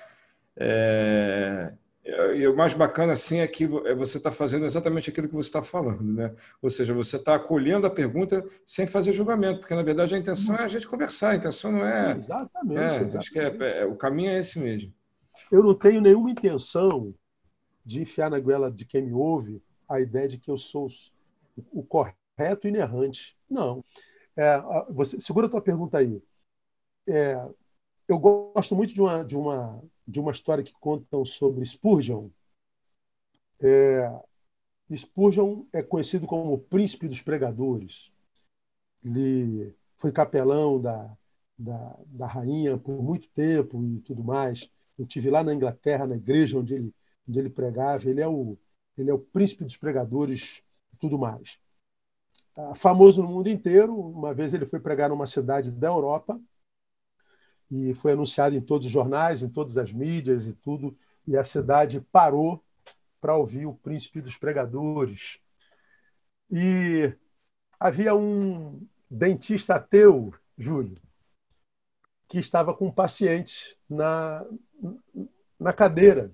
É, 0.59 1.73
e 2.37 2.47
o 2.47 2.55
mais 2.55 2.73
bacana 2.73 3.15
assim 3.15 3.39
é 3.39 3.49
que 3.49 3.65
é 3.65 3.95
você 3.95 4.19
está 4.19 4.31
fazendo 4.31 4.65
exatamente 4.65 5.11
aquilo 5.11 5.29
que 5.29 5.35
você 5.35 5.49
está 5.49 5.61
falando, 5.61 6.05
né? 6.05 6.33
Ou 6.63 6.71
seja, 6.71 6.95
você 6.95 7.17
está 7.17 7.35
acolhendo 7.35 7.85
a 7.85 7.91
pergunta 7.91 8.47
sem 8.65 8.87
fazer 8.87 9.13
julgamento, 9.13 9.59
porque 9.61 9.75
na 9.75 9.83
verdade 9.83 10.15
a 10.15 10.19
intenção 10.19 10.55
é 10.55 10.63
a 10.63 10.69
gente 10.69 10.87
conversar, 10.87 11.31
a 11.31 11.37
intenção 11.37 11.73
não 11.73 11.85
é. 11.85 12.13
Exatamente. 12.13 12.79
É, 12.79 12.85
exatamente. 12.85 13.17
Acho 13.17 13.33
que 13.33 13.39
é, 13.41 13.81
é, 13.81 13.87
o 13.87 13.97
caminho 13.97 14.31
é 14.31 14.39
esse 14.39 14.57
mesmo. 14.59 14.95
Eu 15.51 15.65
não 15.65 15.75
tenho 15.75 16.01
nenhuma 16.01 16.31
intenção 16.31 17.13
de 17.85 18.01
enfiar 18.01 18.31
na 18.31 18.39
goela 18.39 18.71
de 18.71 18.85
quem 18.85 19.03
me 19.03 19.13
ouve 19.13 19.61
a 19.89 20.01
ideia 20.01 20.29
de 20.29 20.39
que 20.39 20.51
eu 20.51 20.57
sou 20.57 20.87
o 21.73 21.83
correto 21.83 22.67
e 22.67 22.69
inerrante. 22.69 23.37
Não. 23.51 23.85
É, 24.37 24.63
você, 24.91 25.19
segura 25.21 25.49
a 25.49 25.51
tua 25.51 25.61
pergunta 25.61 25.99
aí. 25.99 26.23
É, 27.09 27.45
eu 28.09 28.19
gosto 28.19 28.77
muito 28.77 28.95
de 28.95 29.01
uma, 29.01 29.25
de 29.25 29.37
uma 29.37 29.83
de 30.07 30.21
uma 30.21 30.33
história 30.33 30.63
que 30.63 30.73
contam 30.75 31.25
sobre 31.25 31.65
Spurgeon. 31.65 32.29
É, 33.61 34.11
Spurgeon 34.95 35.65
é 35.73 35.83
conhecido 35.83 36.27
como 36.27 36.53
o 36.53 36.59
príncipe 36.59 37.09
dos 37.09 37.21
pregadores. 37.21 38.13
Ele 39.05 39.75
foi 39.97 40.13
capelão 40.13 40.81
da, 40.81 41.17
da, 41.59 41.99
da 42.07 42.27
rainha 42.27 42.79
por 42.79 43.03
muito 43.03 43.29
tempo 43.31 43.83
e 43.85 44.01
tudo 44.01 44.23
mais. 44.23 44.71
Eu 44.99 45.07
tive 45.07 45.31
lá 45.31 45.43
na 45.43 45.55
Inglaterra, 45.55 46.07
na 46.07 46.17
igreja 46.17 46.59
onde 46.59 46.75
ele, 46.75 46.95
onde 47.29 47.39
ele 47.39 47.51
pregava. 47.51 48.09
Ele 48.09 48.21
é 48.21 48.29
o, 48.29 48.57
ele 48.97 49.11
é 49.11 49.15
o 49.15 49.19
príncipe 49.19 49.65
dos 49.65 49.77
pregadores 49.77 50.63
e 50.93 50.97
tudo 50.97 51.19
mais. 51.19 51.59
Tá 52.55 52.75
famoso 52.75 53.23
no 53.23 53.29
mundo 53.29 53.49
inteiro. 53.49 53.95
Uma 53.95 54.33
vez 54.33 54.55
ele 54.55 54.67
foi 54.67 54.79
pregar 54.79 55.11
numa 55.11 55.27
cidade 55.27 55.73
da 55.73 55.89
Europa 55.89 56.41
e 57.71 57.95
foi 57.95 58.13
anunciado 58.13 58.55
em 58.55 58.61
todos 58.61 58.87
os 58.87 58.93
jornais, 58.93 59.43
em 59.43 59.49
todas 59.49 59.77
as 59.77 59.93
mídias 59.93 60.47
e 60.47 60.55
tudo, 60.55 60.97
e 61.27 61.37
a 61.37 61.45
cidade 61.45 62.01
parou 62.13 62.63
para 63.21 63.37
ouvir 63.37 63.67
o 63.67 63.75
príncipe 63.75 64.21
dos 64.21 64.37
pregadores. 64.37 65.41
E 66.51 67.13
havia 67.81 68.15
um 68.15 68.87
dentista 69.11 69.75
ateu, 69.75 70.33
Júlio, 70.57 70.95
que 72.29 72.39
estava 72.39 72.75
com 72.75 72.87
um 72.87 72.93
paciente 72.93 73.77
na, 73.89 74.45
na 75.59 75.73
cadeira. 75.73 76.31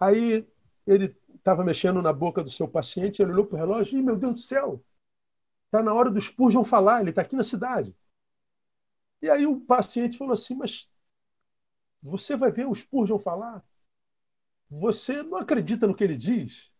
Aí 0.00 0.46
ele 0.86 1.16
estava 1.36 1.64
mexendo 1.64 2.02
na 2.02 2.12
boca 2.12 2.42
do 2.42 2.50
seu 2.50 2.68
paciente, 2.68 3.22
ele 3.22 3.32
olhou 3.32 3.46
para 3.46 3.56
o 3.56 3.58
relógio 3.58 3.98
e, 3.98 4.02
meu 4.02 4.16
Deus 4.16 4.34
do 4.34 4.40
céu, 4.40 4.82
está 5.66 5.82
na 5.82 5.94
hora 5.94 6.10
do 6.10 6.20
Spurgeon 6.20 6.64
falar, 6.64 7.00
ele 7.00 7.10
está 7.10 7.22
aqui 7.22 7.36
na 7.36 7.44
cidade. 7.44 7.94
E 9.22 9.30
aí 9.30 9.46
o 9.46 9.60
paciente 9.60 10.16
falou 10.18 10.32
assim: 10.34 10.54
Mas 10.56 10.88
você 12.02 12.36
vai 12.36 12.50
ver 12.50 12.66
o 12.66 12.74
Spurgeon 12.74 13.18
falar? 13.20 13.64
Você 14.70 15.22
não 15.22 15.38
acredita 15.38 15.86
no 15.86 15.94
que 15.94 16.04
ele 16.04 16.16
diz? 16.16 16.70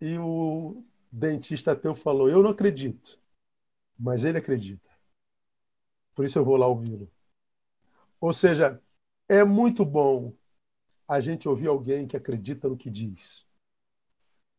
E 0.00 0.18
o 0.18 0.84
dentista 1.12 1.72
ateu 1.72 1.94
falou: 1.94 2.28
Eu 2.30 2.42
não 2.42 2.50
acredito. 2.50 3.20
mas 3.98 4.24
ele 4.24 4.38
acredita. 4.38 4.88
Por 6.14 6.24
isso 6.24 6.38
eu 6.38 6.44
vou 6.44 6.56
lá 6.56 6.66
ouvi-lo. 6.66 7.08
Ou 8.20 8.32
seja, 8.32 8.80
é 9.28 9.44
muito 9.44 9.84
bom 9.84 10.34
a 11.08 11.20
gente 11.20 11.48
ouvir 11.48 11.68
alguém 11.68 12.06
que 12.08 12.16
acredita 12.16 12.68
no 12.68 12.76
que 12.78 12.90
diz. 12.90 13.46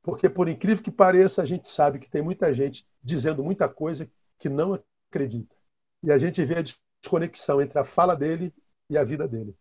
Porque, 0.02 0.30
por 0.30 0.48
incrível 0.48 0.84
que 0.84 0.92
pareça, 0.92 1.42
a 1.42 1.46
gente 1.46 1.68
sabe 1.68 2.00
que 2.00 2.10
tem 2.10 2.22
muita 2.22 2.54
gente 2.54 2.88
dizendo 3.04 3.44
muita 3.44 3.68
coisa 3.68 4.10
que 4.38 4.50
não 4.50 4.80
acredita. 5.10 5.56
E 6.04 6.12
a 6.12 6.18
gente 6.18 6.44
vê 6.46 6.56
a 6.60 6.64
desconexão 7.06 7.62
entre 7.62 7.78
a 7.78 7.84
fala 7.84 8.16
dele 8.16 8.54
e 8.90 8.98
a 8.98 9.04
vida 9.04 9.28
dele. 9.28 9.56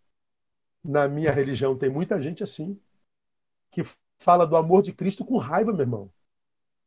Na 0.83 1.07
minha 1.07 1.31
religião 1.31 1.77
tem 1.77 1.91
muita 1.91 2.21
gente 2.21 2.43
assim, 2.43 2.79
que 3.71 3.83
fala 4.19 4.47
do 4.47 4.57
amor 4.57 4.83
de 4.83 4.93
Cristo 4.93 5.25
com 5.25 5.37
raiva, 5.37 5.73
meu 5.73 5.83
irmão. 5.83 6.11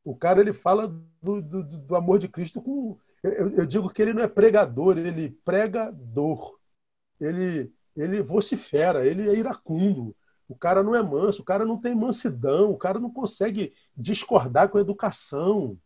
O 0.03 0.15
cara 0.15 0.39
ele 0.39 0.53
fala 0.53 0.87
do, 1.21 1.41
do, 1.41 1.63
do 1.63 1.95
amor 1.95 2.19
de 2.19 2.27
Cristo 2.27 2.61
com. 2.61 2.97
Eu, 3.23 3.49
eu, 3.49 3.65
digo 3.65 3.89
que 3.89 4.01
ele 4.01 4.13
não 4.13 4.21
é 4.21 4.27
pregador, 4.27 4.97
ele 4.97 5.31
prega 5.43 5.91
dor. 5.91 6.59
Ele, 7.19 7.71
ele 7.95 8.21
vocifera, 8.21 9.05
ele 9.05 9.29
é 9.29 9.35
iracundo. 9.35 10.15
O 10.47 10.55
cara 10.55 10.81
não 10.81 10.95
é 10.95 11.03
manso, 11.03 11.41
o 11.41 11.45
cara 11.45 11.65
não 11.65 11.77
tem 11.77 11.93
mansidão, 11.93 12.71
o 12.71 12.77
cara 12.77 12.99
não 12.99 13.11
consegue 13.11 13.73
discordar 13.97 14.69
com 14.69 14.77
a 14.77 14.81
educação. 14.81 15.77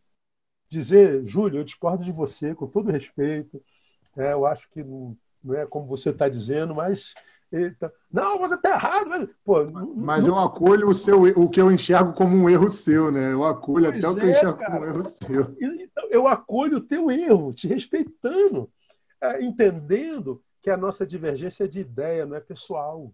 Dizer, 0.68 1.26
Júlio, 1.26 1.60
eu 1.60 1.64
discordo 1.64 2.04
de 2.04 2.12
você, 2.12 2.54
com 2.54 2.66
todo 2.68 2.92
respeito. 2.92 3.62
É, 4.16 4.32
eu 4.32 4.46
acho 4.46 4.68
que 4.70 4.82
não, 4.82 5.16
não 5.42 5.54
é 5.54 5.66
como 5.66 5.86
você 5.86 6.10
está 6.10 6.28
dizendo, 6.28 6.74
mas 6.74 7.14
Eita. 7.52 7.92
Não, 8.10 8.38
você 8.38 8.54
está 8.54 8.70
errado. 8.70 9.08
Mas, 9.08 9.28
pô, 9.44 9.64
mas 9.94 10.26
não... 10.26 10.34
eu 10.34 10.42
acolho 10.42 10.88
o, 10.88 10.94
seu, 10.94 11.22
o 11.22 11.50
que 11.50 11.60
eu 11.60 11.70
enxergo 11.70 12.14
como 12.14 12.34
um 12.34 12.48
erro 12.48 12.70
seu, 12.70 13.12
né? 13.12 13.30
Eu 13.30 13.44
acolho 13.44 13.90
pois 13.90 14.02
até 14.02 14.08
o 14.08 14.16
que 14.16 14.22
eu 14.22 14.28
é, 14.28 14.32
enxergo 14.32 14.58
cara. 14.58 14.72
como 14.72 14.86
um 14.86 14.88
erro 14.88 15.04
seu. 15.04 15.56
Então, 15.60 16.08
eu 16.08 16.26
acolho 16.26 16.78
o 16.78 16.80
teu 16.80 17.10
erro, 17.10 17.52
te 17.52 17.68
respeitando, 17.68 18.70
é, 19.20 19.42
entendendo 19.44 20.42
que 20.62 20.70
a 20.70 20.78
nossa 20.78 21.06
divergência 21.06 21.64
é 21.64 21.68
de 21.68 21.80
ideia, 21.80 22.24
não 22.24 22.36
é 22.36 22.40
pessoal. 22.40 23.12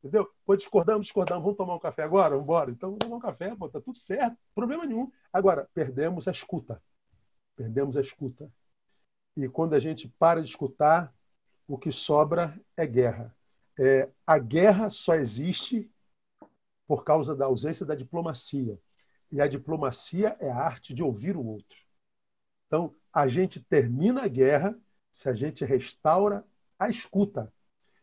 Entendeu? 0.00 0.28
Pô, 0.44 0.54
discordamos, 0.54 1.06
discordamos, 1.06 1.42
vamos 1.42 1.56
tomar 1.56 1.76
um 1.76 1.80
café 1.80 2.02
agora? 2.02 2.30
Vamos 2.30 2.44
embora? 2.44 2.70
Então 2.70 2.90
vamos 2.90 3.00
tomar 3.00 3.16
um 3.16 3.20
café, 3.20 3.54
pô, 3.56 3.68
tá 3.70 3.80
tudo 3.80 3.98
certo, 3.98 4.36
problema 4.54 4.84
nenhum. 4.84 5.10
Agora, 5.32 5.66
perdemos 5.72 6.28
a 6.28 6.30
escuta. 6.30 6.80
Perdemos 7.56 7.96
a 7.96 8.02
escuta. 8.02 8.50
E 9.38 9.48
quando 9.48 9.74
a 9.74 9.78
gente 9.78 10.08
para 10.18 10.42
de 10.42 10.48
escutar, 10.48 11.14
o 11.68 11.78
que 11.78 11.92
sobra 11.92 12.60
é 12.76 12.84
guerra. 12.84 13.32
É, 13.78 14.08
a 14.26 14.36
guerra 14.36 14.90
só 14.90 15.14
existe 15.14 15.88
por 16.88 17.04
causa 17.04 17.36
da 17.36 17.44
ausência 17.44 17.86
da 17.86 17.94
diplomacia. 17.94 18.76
E 19.30 19.40
a 19.40 19.46
diplomacia 19.46 20.36
é 20.40 20.50
a 20.50 20.56
arte 20.56 20.92
de 20.92 21.04
ouvir 21.04 21.36
o 21.36 21.46
outro. 21.46 21.78
Então, 22.66 22.92
a 23.12 23.28
gente 23.28 23.60
termina 23.60 24.24
a 24.24 24.28
guerra 24.28 24.76
se 25.12 25.28
a 25.28 25.34
gente 25.34 25.64
restaura 25.64 26.44
a 26.76 26.88
escuta. 26.88 27.52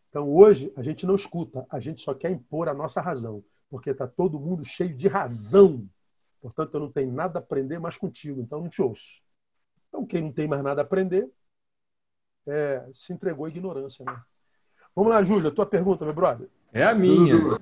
Então, 0.09 0.33
hoje, 0.33 0.71
a 0.77 0.81
gente 0.81 1.05
não 1.05 1.15
escuta, 1.15 1.67
a 1.69 1.81
gente 1.81 2.01
só 2.01 2.13
quer 2.13 2.31
impor 2.31 2.69
a 2.69 2.73
nossa 2.73 3.01
razão, 3.01 3.43
porque 3.69 3.89
está 3.89 4.07
todo 4.07 4.39
mundo 4.39 4.63
cheio 4.63 4.95
de 4.95 5.09
razão. 5.09 5.85
Portanto, 6.39 6.75
eu 6.75 6.79
não 6.79 6.91
tenho 6.93 7.11
nada 7.11 7.39
a 7.39 7.41
aprender 7.41 7.77
mais 7.77 7.97
contigo, 7.97 8.39
então 8.39 8.61
não 8.61 8.69
te 8.69 8.81
ouço. 8.81 9.24
Então, 9.95 10.05
quem 10.05 10.21
não 10.21 10.31
tem 10.31 10.45
mais 10.45 10.61
nada 10.61 10.81
a 10.81 10.83
aprender, 10.83 11.25
é, 12.45 12.85
se 12.91 13.13
entregou 13.13 13.45
à 13.45 13.49
ignorância. 13.49 14.03
Né? 14.03 14.13
Vamos 14.93 15.11
lá, 15.11 15.23
Júlia, 15.23 15.49
tua 15.51 15.65
pergunta, 15.65 16.03
meu 16.03 16.13
brother. 16.13 16.49
É 16.73 16.83
a 16.83 16.93
minha. 16.93 17.37
Dudu. 17.37 17.61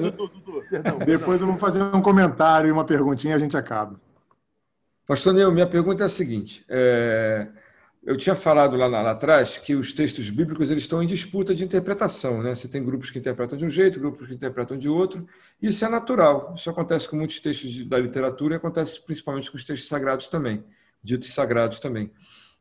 Dudu, 0.00 0.28
Dudu, 0.28 0.64
perdão, 0.68 0.98
Depois 0.98 1.40
eu 1.40 1.46
vou 1.46 1.56
fazer 1.56 1.82
um 1.82 2.02
comentário 2.02 2.68
e 2.68 2.72
uma 2.72 2.84
perguntinha 2.84 3.34
e 3.34 3.36
a 3.36 3.38
gente 3.38 3.56
acaba. 3.56 4.00
Pastor 5.06 5.32
Neu, 5.32 5.52
minha 5.52 5.66
pergunta 5.68 6.02
é 6.02 6.06
a 6.06 6.08
seguinte. 6.08 6.64
É... 6.68 7.48
Eu 8.02 8.16
tinha 8.16 8.34
falado 8.34 8.76
lá, 8.76 8.86
lá, 8.86 9.10
atrás 9.10 9.58
que 9.58 9.74
os 9.74 9.92
textos 9.92 10.30
bíblicos 10.30 10.70
eles 10.70 10.84
estão 10.84 11.02
em 11.02 11.06
disputa 11.06 11.54
de 11.54 11.62
interpretação. 11.62 12.42
Né? 12.42 12.54
Você 12.54 12.66
tem 12.66 12.82
grupos 12.82 13.10
que 13.10 13.18
interpretam 13.18 13.58
de 13.58 13.64
um 13.64 13.68
jeito, 13.68 14.00
grupos 14.00 14.26
que 14.26 14.34
interpretam 14.34 14.78
de 14.78 14.88
outro. 14.88 15.26
Isso 15.60 15.84
é 15.84 15.88
natural. 15.88 16.54
Isso 16.56 16.70
acontece 16.70 17.06
com 17.06 17.16
muitos 17.16 17.38
textos 17.40 17.86
da 17.86 17.98
literatura 17.98 18.54
e 18.54 18.56
acontece 18.56 19.04
principalmente 19.04 19.50
com 19.50 19.56
os 19.58 19.64
textos 19.64 19.86
sagrados 19.86 20.28
também, 20.28 20.64
ditos 21.02 21.32
sagrados 21.32 21.80
também. 21.80 22.10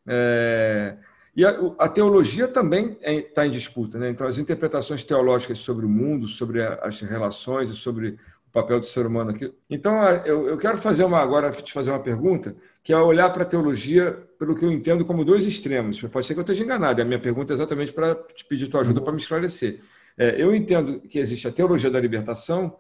É, 0.08 0.98
e 1.36 1.46
a, 1.46 1.58
a, 1.78 1.88
teologia 1.88 2.48
também 2.48 2.98
está 3.02 3.44
é, 3.44 3.48
em 3.48 3.52
disputa. 3.52 3.98
Né? 3.98 4.10
Então, 4.10 4.28
as 4.28 4.38
interpretações 4.38 5.04
teológicas 5.04 5.60
sobre 5.60 5.86
o 5.86 5.90
mundo, 5.90 6.28
sobre 6.28 6.62
a, 6.62 6.80
as 6.82 7.00
relações 7.02 7.70
e 7.70 7.76
sobre 7.76 8.18
o 8.48 8.52
papel 8.52 8.80
do 8.80 8.86
ser 8.86 9.06
humano 9.06 9.32
aqui. 9.32 9.54
Então, 9.70 10.04
eu, 10.26 10.48
eu 10.48 10.58
quero 10.58 10.78
fazer 10.78 11.04
uma 11.04 11.20
agora 11.20 11.52
te 11.52 11.72
fazer 11.72 11.92
uma 11.92 12.00
pergunta, 12.00 12.56
que 12.84 12.92
é 12.92 12.98
olhar 12.98 13.30
para 13.30 13.44
a 13.44 13.46
teologia 13.46 14.18
pelo 14.40 14.56
que 14.56 14.66
eu 14.66 14.72
entendo 14.72 15.06
como 15.06 15.24
dois 15.24 15.46
extremos. 15.46 16.02
Pode 16.02 16.26
ser 16.26 16.34
que 16.34 16.40
eu 16.40 16.44
esteja 16.44 16.64
enganado. 16.64 17.02
A 17.02 17.06
minha 17.06 17.20
pergunta 17.20 17.54
é 17.54 17.56
exatamente 17.56 17.94
para 17.94 18.16
te 18.16 18.44
pedir 18.46 18.68
tua 18.68 18.82
ajuda 18.82 19.00
para 19.00 19.14
me 19.14 19.20
esclarecer. 19.20 19.82
É, 20.18 20.42
eu 20.42 20.54
entendo 20.54 21.00
que 21.00 21.20
existe 21.20 21.48
a 21.48 21.52
teologia 21.52 21.90
da 21.90 22.00
libertação, 22.00 22.76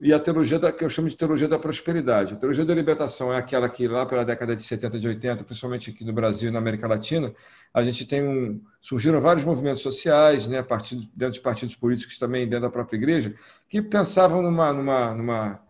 e 0.00 0.14
a 0.14 0.18
teologia 0.18 0.58
da, 0.58 0.72
que 0.72 0.82
eu 0.82 0.88
chamo 0.88 1.08
de 1.08 1.16
teologia 1.16 1.46
da 1.46 1.58
prosperidade. 1.58 2.32
A 2.32 2.36
teologia 2.36 2.64
da 2.64 2.74
libertação 2.74 3.32
é 3.32 3.36
aquela 3.36 3.68
que 3.68 3.86
lá 3.86 4.06
pela 4.06 4.24
década 4.24 4.56
de 4.56 4.62
70, 4.62 4.98
de 4.98 5.06
80, 5.06 5.44
principalmente 5.44 5.90
aqui 5.90 6.04
no 6.04 6.12
Brasil 6.12 6.48
e 6.48 6.52
na 6.52 6.58
América 6.58 6.88
Latina, 6.88 7.32
a 7.74 7.82
gente 7.82 8.06
tem 8.06 8.26
um 8.26 8.60
surgiram 8.80 9.20
vários 9.20 9.44
movimentos 9.44 9.82
sociais, 9.82 10.46
né, 10.46 10.62
partidos, 10.62 11.06
dentro 11.14 11.34
de 11.34 11.40
partidos 11.40 11.76
políticos 11.76 12.18
também 12.18 12.48
dentro 12.48 12.62
da 12.62 12.70
própria 12.70 12.96
igreja, 12.96 13.34
que 13.68 13.82
pensavam 13.82 14.40
numa 14.40 14.72
numa 14.72 15.14
numa, 15.14 15.60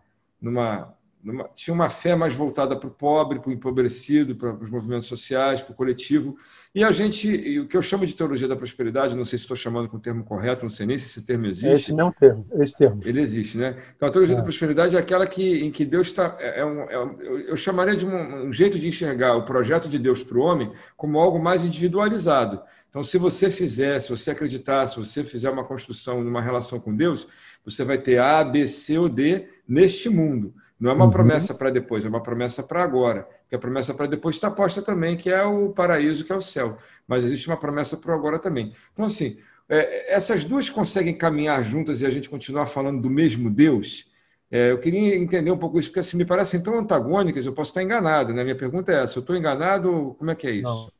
numa 0.41 0.93
numa, 1.23 1.49
tinha 1.55 1.73
uma 1.73 1.89
fé 1.89 2.15
mais 2.15 2.33
voltada 2.33 2.75
para 2.75 2.87
o 2.87 2.91
pobre, 2.91 3.39
para 3.39 3.49
o 3.49 3.53
empobrecido, 3.53 4.35
para 4.35 4.53
os 4.53 4.69
movimentos 4.69 5.07
sociais, 5.07 5.61
para 5.61 5.71
o 5.71 5.75
coletivo. 5.75 6.37
E 6.73 6.83
a 6.83 6.91
gente, 6.91 7.27
e 7.27 7.59
o 7.59 7.67
que 7.67 7.75
eu 7.75 7.81
chamo 7.81 8.05
de 8.05 8.15
teologia 8.15 8.47
da 8.47 8.55
prosperidade, 8.55 9.15
não 9.15 9.25
sei 9.25 9.37
se 9.37 9.43
estou 9.43 9.57
chamando 9.57 9.89
com 9.89 9.97
o 9.97 9.99
termo 9.99 10.23
correto, 10.23 10.63
não 10.63 10.69
sei 10.69 10.85
nem 10.85 10.97
se 10.97 11.05
esse 11.05 11.25
termo 11.25 11.45
existe. 11.45 11.67
É 11.67 11.73
esse 11.73 11.93
não 11.93 12.11
termo, 12.11 12.45
esse 12.53 12.77
termo. 12.77 13.01
Ele 13.03 13.21
existe, 13.21 13.57
né? 13.57 13.77
Então 13.95 14.07
a 14.07 14.11
teologia 14.11 14.35
é. 14.35 14.37
da 14.37 14.43
prosperidade 14.43 14.95
é 14.95 14.99
aquela 14.99 15.27
que, 15.27 15.63
em 15.63 15.71
que 15.71 15.85
Deus 15.85 16.07
está. 16.07 16.37
É, 16.39 16.61
é 16.61 16.65
um, 16.65 16.81
é 16.89 17.03
um, 17.03 17.21
eu 17.21 17.55
chamaria 17.57 17.95
de 17.95 18.05
um, 18.05 18.47
um 18.47 18.53
jeito 18.53 18.79
de 18.79 18.87
enxergar 18.87 19.35
o 19.35 19.43
projeto 19.43 19.89
de 19.89 19.99
Deus 19.99 20.23
para 20.23 20.37
o 20.37 20.41
homem 20.41 20.71
como 20.95 21.19
algo 21.19 21.39
mais 21.39 21.65
individualizado. 21.65 22.61
Então, 22.89 23.05
se 23.05 23.17
você 23.17 23.49
fizer, 23.49 23.99
se 23.99 24.09
você 24.09 24.31
acreditar, 24.31 24.85
se 24.85 24.97
você 24.97 25.23
fizer 25.23 25.49
uma 25.49 25.63
construção 25.63 26.21
numa 26.21 26.41
relação 26.41 26.77
com 26.77 26.93
Deus, 26.93 27.25
você 27.63 27.85
vai 27.85 27.97
ter 27.97 28.19
A, 28.19 28.43
B, 28.43 28.67
C 28.67 28.97
ou 28.97 29.07
D 29.07 29.47
neste 29.67 30.09
mundo. 30.09 30.53
Não 30.81 30.89
é 30.89 30.93
uma 30.95 31.05
uhum. 31.05 31.11
promessa 31.11 31.53
para 31.53 31.69
depois, 31.69 32.03
é 32.03 32.09
uma 32.09 32.23
promessa 32.23 32.63
para 32.63 32.83
agora. 32.83 33.27
Porque 33.41 33.53
a 33.55 33.59
promessa 33.59 33.93
para 33.93 34.07
depois 34.07 34.35
está 34.35 34.49
posta 34.49 34.81
também, 34.81 35.15
que 35.15 35.29
é 35.29 35.43
o 35.43 35.69
paraíso, 35.69 36.25
que 36.25 36.31
é 36.31 36.35
o 36.35 36.41
céu. 36.41 36.75
Mas 37.07 37.23
existe 37.23 37.47
uma 37.47 37.55
promessa 37.55 37.95
para 37.95 38.15
agora 38.15 38.39
também. 38.39 38.73
Então, 38.91 39.05
assim, 39.05 39.37
é, 39.69 40.11
essas 40.11 40.43
duas 40.43 40.71
conseguem 40.71 41.15
caminhar 41.15 41.63
juntas 41.63 42.01
e 42.01 42.05
a 42.07 42.09
gente 42.09 42.27
continuar 42.27 42.65
falando 42.65 42.99
do 42.99 43.11
mesmo 43.11 43.47
Deus? 43.47 44.09
É, 44.49 44.71
eu 44.71 44.79
queria 44.79 45.15
entender 45.15 45.51
um 45.51 45.57
pouco 45.57 45.79
isso, 45.79 45.89
porque 45.89 45.99
assim, 45.99 46.17
me 46.17 46.25
parecem 46.25 46.63
tão 46.63 46.79
antagônicas, 46.79 47.45
eu 47.45 47.53
posso 47.53 47.69
estar 47.69 47.83
enganado. 47.83 48.33
Né? 48.33 48.43
Minha 48.43 48.57
pergunta 48.57 48.91
é 48.91 49.03
essa: 49.03 49.19
eu 49.19 49.21
estou 49.21 49.35
enganado? 49.35 50.15
Como 50.17 50.31
é 50.31 50.35
que 50.35 50.47
é 50.47 50.51
isso? 50.51 50.63
Não, 50.63 50.91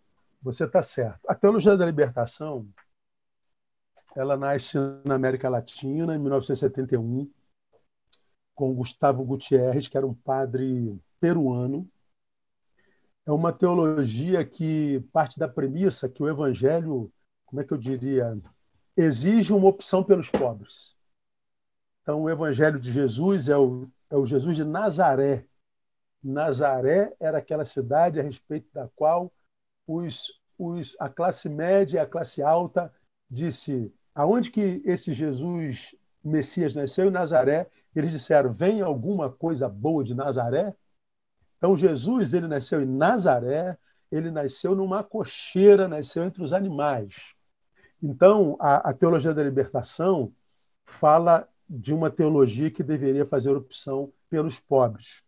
você 0.44 0.66
está 0.66 0.84
certo. 0.84 1.22
A 1.28 1.34
teologia 1.34 1.76
da 1.76 1.88
libertação 1.88 2.68
ela 4.16 4.38
nasce 4.38 4.78
na 5.04 5.16
América 5.16 5.50
Latina 5.50 6.16
em 6.16 6.20
1971 6.20 7.32
com 8.62 8.76
Gustavo 8.76 9.26
Gutierrez, 9.26 9.88
que 9.88 9.98
era 9.98 10.06
um 10.06 10.14
padre 10.14 10.96
peruano. 11.20 11.90
É 13.26 13.32
uma 13.32 13.52
teologia 13.52 14.46
que 14.46 15.00
parte 15.12 15.40
da 15.40 15.50
premissa 15.50 16.08
que 16.08 16.22
o 16.22 16.30
evangelho, 16.30 17.12
como 17.44 17.60
é 17.60 17.66
que 17.66 17.74
eu 17.74 17.78
diria, 17.80 18.40
exige 18.96 19.52
uma 19.52 19.68
opção 19.68 20.04
pelos 20.04 20.30
pobres. 20.30 20.96
Então, 22.04 22.22
o 22.22 22.30
evangelho 22.30 22.80
de 22.80 22.92
Jesus 22.92 23.50
é 23.50 23.58
o, 23.58 23.90
é 24.12 24.16
o 24.16 24.28
Jesus 24.28 24.56
de 24.56 24.64
Nazaré. 24.64 25.44
Nazaré 26.24 27.16
era 27.20 27.40
aquela 27.40 27.66
cidade 27.66 28.20
a 28.20 28.24
respeito 28.24 28.72
da 28.72 28.88
qual 28.96 29.34
os, 29.88 30.40
os, 30.56 30.96
a 31.00 31.10
classe 31.10 31.50
média 31.50 31.98
e 31.98 32.00
a 32.00 32.06
classe 32.06 32.44
alta 32.44 32.94
disse 33.28 33.92
aonde 34.14 34.52
que 34.52 34.84
esse 34.86 35.16
Jesus 35.16 35.96
Messias 36.24 36.76
nasceu 36.76 37.08
em 37.08 37.12
Nazaré, 37.12 37.68
eles 37.96 38.12
disseram: 38.12 38.54
vem 38.54 38.82
alguma 38.82 39.30
coisa 39.30 39.68
boa 39.68 40.04
de 40.04 40.14
Nazaré? 40.14 40.76
Então, 41.58 41.76
Jesus, 41.76 42.34
ele 42.34 42.48
nasceu 42.48 42.82
em 42.82 42.86
Nazaré, 42.86 43.78
ele 44.12 44.32
nasceu 44.32 44.76
numa 44.76 45.04
cocheira, 45.04 45.88
nasceu 45.88 46.24
entre 46.24 46.44
os 46.44 46.54
animais. 46.54 47.34
Então, 48.02 48.58
a, 48.60 48.90
a 48.90 48.94
teologia 48.94 49.34
da 49.34 49.44
libertação 49.44 50.34
fala 50.86 51.48
de 51.70 51.94
uma 51.94 52.10
teologia 52.10 52.72
que 52.72 52.84
deveria 52.84 53.26
fazer 53.26 53.52
opção 53.52 54.12
pelos 54.30 54.60
pobres. 54.60 55.24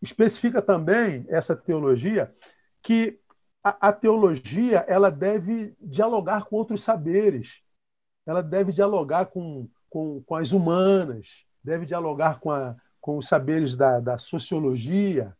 Especifica 0.00 0.62
também 0.62 1.26
essa 1.28 1.54
teologia 1.54 2.34
que 2.82 3.20
a, 3.62 3.88
a 3.88 3.92
teologia 3.92 4.84
ela 4.88 5.10
deve 5.10 5.76
dialogar 5.80 6.46
com 6.46 6.56
outros 6.56 6.82
saberes, 6.82 7.60
ela 8.24 8.42
deve 8.42 8.72
dialogar 8.72 9.26
com 9.26 9.68
com, 9.90 10.22
com 10.22 10.36
as 10.36 10.52
humanas, 10.52 11.44
deve 11.62 11.84
dialogar 11.84 12.38
com, 12.40 12.50
a, 12.50 12.76
com 13.00 13.18
os 13.18 13.28
saberes 13.28 13.76
da, 13.76 14.00
da 14.00 14.16
sociologia. 14.16 15.36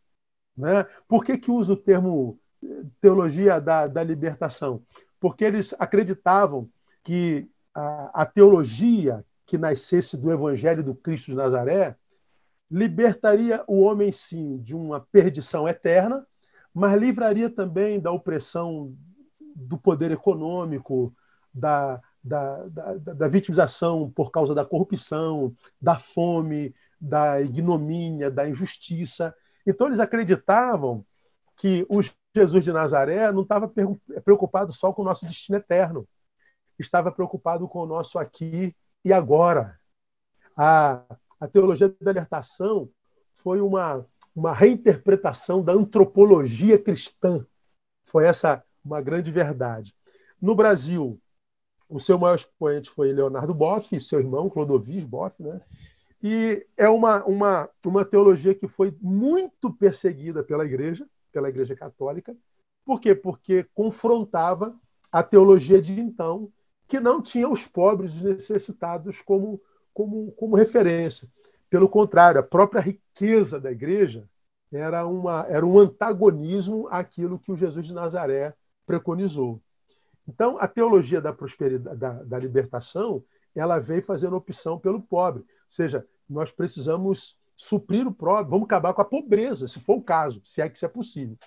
Né? 0.55 0.85
Por 1.07 1.23
que, 1.23 1.37
que 1.37 1.49
usa 1.49 1.73
o 1.73 1.77
termo 1.77 2.37
eh, 2.63 2.83
teologia 2.99 3.59
da, 3.59 3.87
da 3.87 4.03
libertação? 4.03 4.83
Porque 5.19 5.45
eles 5.45 5.73
acreditavam 5.79 6.69
que 7.03 7.49
a, 7.73 8.21
a 8.21 8.25
teologia 8.25 9.25
que 9.45 9.57
nascesse 9.57 10.17
do 10.17 10.31
Evangelho 10.31 10.83
do 10.83 10.93
Cristo 10.93 11.27
de 11.31 11.35
Nazaré 11.35 11.95
libertaria 12.69 13.63
o 13.67 13.81
homem, 13.81 14.11
sim, 14.11 14.57
de 14.57 14.75
uma 14.75 14.99
perdição 14.99 15.67
eterna, 15.67 16.25
mas 16.73 16.99
livraria 16.99 17.49
também 17.49 17.99
da 17.99 18.11
opressão 18.11 18.95
do 19.53 19.77
poder 19.77 20.11
econômico, 20.11 21.13
da, 21.53 22.01
da, 22.23 22.67
da, 22.67 22.93
da, 22.95 23.27
vitimização 23.27 24.11
por 24.11 24.31
causa 24.31 24.53
da 24.53 24.65
corrupção, 24.65 25.55
da 25.81 25.97
fome, 25.97 26.73
da 26.99 27.41
ignomínia, 27.41 28.29
da 28.29 28.47
injustiça. 28.47 29.35
Então, 29.65 29.87
eles 29.87 29.99
acreditavam 29.99 31.05
que 31.57 31.85
o 31.89 32.01
Jesus 32.35 32.63
de 32.63 32.71
Nazaré 32.71 33.31
não 33.31 33.41
estava 33.41 33.71
preocupado 34.23 34.71
só 34.71 34.93
com 34.93 35.01
o 35.01 35.05
nosso 35.05 35.25
destino 35.25 35.57
eterno, 35.57 36.07
estava 36.79 37.11
preocupado 37.11 37.67
com 37.67 37.79
o 37.79 37.85
nosso 37.85 38.17
aqui 38.17 38.75
e 39.03 39.11
agora. 39.11 39.79
A, 40.55 41.03
a 41.39 41.47
teologia 41.47 41.89
da 41.89 42.11
libertação 42.11 42.89
foi 43.33 43.61
uma, 43.61 44.05
uma 44.35 44.53
reinterpretação 44.53 45.63
da 45.63 45.73
antropologia 45.73 46.77
cristã. 46.81 47.45
Foi 48.05 48.25
essa 48.25 48.63
uma 48.83 49.01
grande 49.01 49.31
verdade. 49.31 49.93
No 50.41 50.55
Brasil, 50.55 51.20
o 51.91 51.99
seu 51.99 52.17
maior 52.17 52.35
expoente 52.35 52.89
foi 52.89 53.11
Leonardo 53.11 53.53
Boff, 53.53 53.99
seu 53.99 54.19
irmão 54.19 54.49
Clodovis 54.49 55.03
Boff, 55.03 55.41
né? 55.43 55.61
E 56.23 56.65
é 56.77 56.87
uma, 56.87 57.23
uma, 57.25 57.69
uma 57.85 58.05
teologia 58.05 58.55
que 58.55 58.67
foi 58.67 58.95
muito 59.01 59.73
perseguida 59.73 60.41
pela 60.41 60.65
igreja, 60.65 61.05
pela 61.31 61.49
igreja 61.49 61.75
católica. 61.75 62.35
Por 62.85 63.01
quê? 63.01 63.13
Porque 63.13 63.65
confrontava 63.73 64.75
a 65.11 65.21
teologia 65.21 65.81
de 65.81 65.99
então, 65.99 66.49
que 66.87 66.99
não 66.99 67.21
tinha 67.21 67.49
os 67.49 67.67
pobres 67.67 68.21
e 68.21 68.23
necessitados 68.23 69.21
como, 69.21 69.61
como, 69.93 70.31
como 70.33 70.55
referência. 70.55 71.27
Pelo 71.69 71.89
contrário, 71.89 72.39
a 72.39 72.43
própria 72.43 72.81
riqueza 72.81 73.59
da 73.59 73.71
igreja 73.71 74.29
era, 74.71 75.05
uma, 75.05 75.45
era 75.49 75.65
um 75.65 75.77
antagonismo 75.79 76.87
àquilo 76.89 77.39
que 77.39 77.51
o 77.51 77.57
Jesus 77.57 77.85
de 77.85 77.93
Nazaré 77.93 78.53
preconizou. 78.85 79.61
Então, 80.27 80.57
a 80.59 80.67
teologia 80.67 81.19
da 81.19 81.33
prosperidade, 81.33 81.97
da, 81.97 82.23
da 82.23 82.39
libertação, 82.39 83.23
ela 83.55 83.79
veio 83.79 84.03
fazendo 84.03 84.35
opção 84.35 84.79
pelo 84.79 85.01
pobre. 85.01 85.41
Ou 85.41 85.47
seja, 85.69 86.05
nós 86.29 86.51
precisamos 86.51 87.37
suprir 87.55 88.07
o 88.07 88.13
pobre, 88.13 88.49
vamos 88.49 88.65
acabar 88.65 88.93
com 88.93 89.01
a 89.01 89.05
pobreza, 89.05 89.67
se 89.67 89.79
for 89.79 89.97
o 89.97 90.03
caso, 90.03 90.41
se 90.45 90.61
é 90.61 90.69
que 90.69 90.77
isso 90.77 90.85
é 90.85 90.89
possível. 90.89 91.37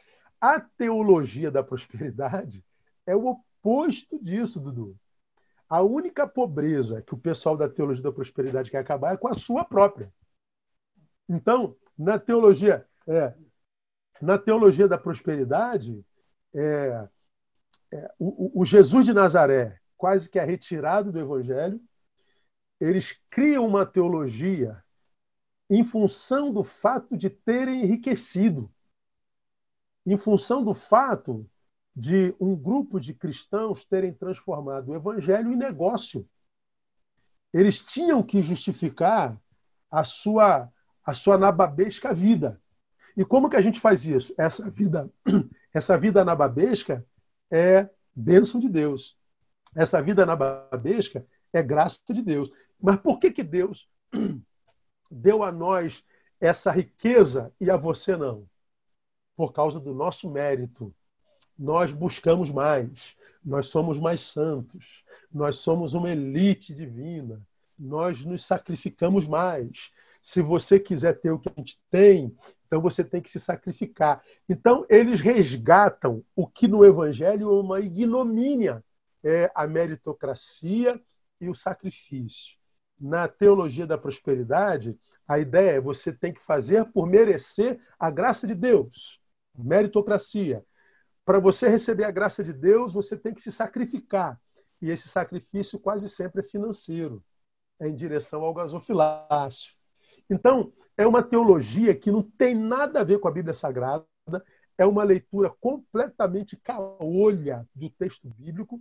A 0.40 0.60
teologia 0.60 1.50
da 1.50 1.62
prosperidade 1.62 2.64
é 3.06 3.16
o 3.16 3.26
oposto 3.26 4.22
disso, 4.22 4.60
Dudu. 4.60 4.96
A 5.68 5.82
única 5.82 6.26
pobreza 6.26 7.02
que 7.02 7.14
o 7.14 7.18
pessoal 7.18 7.56
da 7.56 7.68
teologia 7.68 8.02
da 8.02 8.12
prosperidade 8.12 8.70
quer 8.70 8.78
acabar 8.78 9.14
é 9.14 9.16
com 9.16 9.28
a 9.28 9.34
sua 9.34 9.64
própria. 9.64 10.12
Então, 11.28 11.74
na 11.98 12.18
teologia, 12.18 12.86
é, 13.08 13.34
na 14.20 14.38
teologia 14.38 14.86
da 14.86 14.98
prosperidade, 14.98 16.04
é, 16.54 17.08
é, 17.94 18.12
o, 18.18 18.60
o 18.60 18.64
Jesus 18.64 19.06
de 19.06 19.14
Nazaré, 19.14 19.78
quase 19.96 20.28
que 20.28 20.38
é 20.38 20.44
retirado 20.44 21.12
do 21.12 21.20
Evangelho, 21.20 21.80
eles 22.80 23.16
criam 23.30 23.64
uma 23.66 23.86
teologia 23.86 24.82
em 25.70 25.84
função 25.84 26.52
do 26.52 26.64
fato 26.64 27.16
de 27.16 27.30
terem 27.30 27.82
enriquecido, 27.82 28.70
em 30.04 30.16
função 30.16 30.62
do 30.62 30.74
fato 30.74 31.48
de 31.94 32.34
um 32.40 32.56
grupo 32.56 32.98
de 32.98 33.14
cristãos 33.14 33.84
terem 33.84 34.12
transformado 34.12 34.88
o 34.88 34.96
evangelho 34.96 35.52
em 35.52 35.56
negócio. 35.56 36.28
Eles 37.52 37.80
tinham 37.80 38.22
que 38.22 38.42
justificar 38.42 39.40
a 39.90 40.02
sua 40.02 40.68
a 41.06 41.12
sua 41.12 41.36
nababesca 41.36 42.14
vida. 42.14 42.60
E 43.14 43.24
como 43.24 43.48
que 43.48 43.56
a 43.56 43.60
gente 43.60 43.78
faz 43.78 44.04
isso? 44.04 44.34
Essa 44.36 44.68
vida 44.68 45.08
essa 45.72 45.96
vida 45.96 46.24
nababesca 46.24 47.06
é 47.54 47.88
bênção 48.12 48.60
de 48.60 48.68
Deus. 48.68 49.16
Essa 49.76 50.02
vida 50.02 50.26
nababesca 50.26 51.24
é 51.52 51.62
graça 51.62 52.12
de 52.12 52.20
Deus. 52.20 52.50
Mas 52.80 52.96
por 52.96 53.20
que, 53.20 53.30
que 53.30 53.44
Deus 53.44 53.88
deu 55.08 55.44
a 55.44 55.52
nós 55.52 56.04
essa 56.40 56.72
riqueza 56.72 57.52
e 57.60 57.70
a 57.70 57.76
você 57.76 58.16
não? 58.16 58.44
Por 59.36 59.52
causa 59.52 59.78
do 59.78 59.94
nosso 59.94 60.28
mérito. 60.28 60.92
Nós 61.56 61.92
buscamos 61.92 62.50
mais, 62.50 63.16
nós 63.44 63.68
somos 63.68 64.00
mais 64.00 64.22
santos, 64.22 65.04
nós 65.32 65.56
somos 65.56 65.94
uma 65.94 66.10
elite 66.10 66.74
divina, 66.74 67.40
nós 67.78 68.24
nos 68.24 68.44
sacrificamos 68.44 69.28
mais. 69.28 69.92
Se 70.24 70.42
você 70.42 70.80
quiser 70.80 71.20
ter 71.20 71.30
o 71.30 71.38
que 71.38 71.50
a 71.50 71.54
gente 71.56 71.78
tem, 71.90 72.34
então 72.66 72.80
você 72.80 73.04
tem 73.04 73.20
que 73.20 73.30
se 73.30 73.38
sacrificar. 73.38 74.20
Então, 74.48 74.84
eles 74.88 75.20
resgatam 75.20 76.24
o 76.34 76.46
que 76.46 76.66
no 76.66 76.84
Evangelho 76.84 77.48
é 77.50 77.60
uma 77.60 77.78
ignomínia 77.78 78.82
é 79.24 79.50
a 79.54 79.66
meritocracia 79.66 81.00
e 81.40 81.48
o 81.48 81.54
sacrifício. 81.54 82.58
Na 83.00 83.26
teologia 83.26 83.86
da 83.86 83.98
prosperidade, 83.98 84.98
a 85.26 85.38
ideia 85.38 85.72
é 85.72 85.80
você 85.80 86.12
tem 86.12 86.32
que 86.32 86.42
fazer 86.42 86.84
por 86.92 87.06
merecer 87.06 87.80
a 87.98 88.10
graça 88.10 88.46
de 88.46 88.54
Deus. 88.54 89.20
Meritocracia. 89.56 90.64
Para 91.24 91.40
você 91.40 91.68
receber 91.68 92.04
a 92.04 92.10
graça 92.10 92.44
de 92.44 92.52
Deus, 92.52 92.92
você 92.92 93.16
tem 93.16 93.32
que 93.32 93.40
se 93.40 93.50
sacrificar. 93.50 94.38
E 94.80 94.90
esse 94.90 95.08
sacrifício 95.08 95.78
quase 95.78 96.08
sempre 96.08 96.42
é 96.42 96.44
financeiro, 96.44 97.24
é 97.80 97.88
em 97.88 97.96
direção 97.96 98.42
ao 98.42 98.52
gasofilácio. 98.52 99.74
Então, 100.28 100.72
é 100.96 101.06
uma 101.06 101.22
teologia 101.22 101.94
que 101.94 102.10
não 102.10 102.22
tem 102.22 102.54
nada 102.54 103.00
a 103.00 103.04
ver 103.04 103.18
com 103.18 103.28
a 103.28 103.32
Bíblia 103.32 103.54
Sagrada, 103.54 104.06
é 104.76 104.86
uma 104.86 105.04
leitura 105.04 105.50
completamente 105.60 106.56
caolha 106.56 107.66
do 107.74 107.90
texto 107.90 108.28
bíblico 108.28 108.80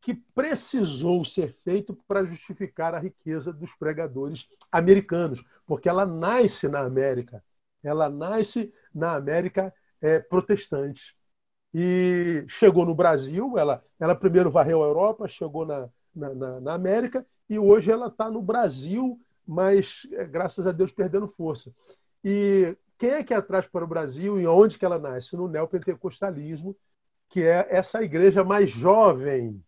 que 0.00 0.14
precisou 0.14 1.24
ser 1.24 1.52
feito 1.52 1.96
para 2.06 2.24
justificar 2.24 2.94
a 2.94 2.98
riqueza 2.98 3.52
dos 3.52 3.74
pregadores 3.74 4.48
americanos, 4.70 5.44
porque 5.66 5.88
ela 5.88 6.06
nasce 6.06 6.68
na 6.68 6.80
América, 6.80 7.42
ela 7.82 8.08
nasce 8.08 8.72
na 8.94 9.14
América 9.14 9.72
é, 10.00 10.20
protestante. 10.20 11.16
E 11.74 12.44
chegou 12.48 12.86
no 12.86 12.94
Brasil, 12.94 13.58
ela, 13.58 13.84
ela 14.00 14.14
primeiro 14.14 14.50
varreu 14.50 14.82
a 14.82 14.86
Europa, 14.86 15.28
chegou 15.28 15.66
na, 15.66 15.88
na, 16.14 16.60
na 16.60 16.74
América, 16.74 17.26
e 17.48 17.58
hoje 17.58 17.90
ela 17.90 18.06
está 18.06 18.30
no 18.30 18.40
Brasil 18.40 19.20
mas 19.48 20.06
é, 20.12 20.26
graças 20.26 20.66
a 20.66 20.72
Deus 20.72 20.92
perdendo 20.92 21.26
força. 21.26 21.74
E 22.22 22.76
quem 22.98 23.10
é 23.10 23.24
que 23.24 23.32
atrás 23.32 23.66
para 23.66 23.84
o 23.84 23.88
Brasil 23.88 24.38
e 24.38 24.46
onde 24.46 24.78
que 24.78 24.84
ela 24.84 24.98
nasce? 24.98 25.34
No 25.34 25.48
neopentecostalismo, 25.48 26.76
que 27.30 27.42
é 27.42 27.66
essa 27.70 28.02
igreja 28.02 28.44
mais 28.44 28.68
jovem, 28.68 29.64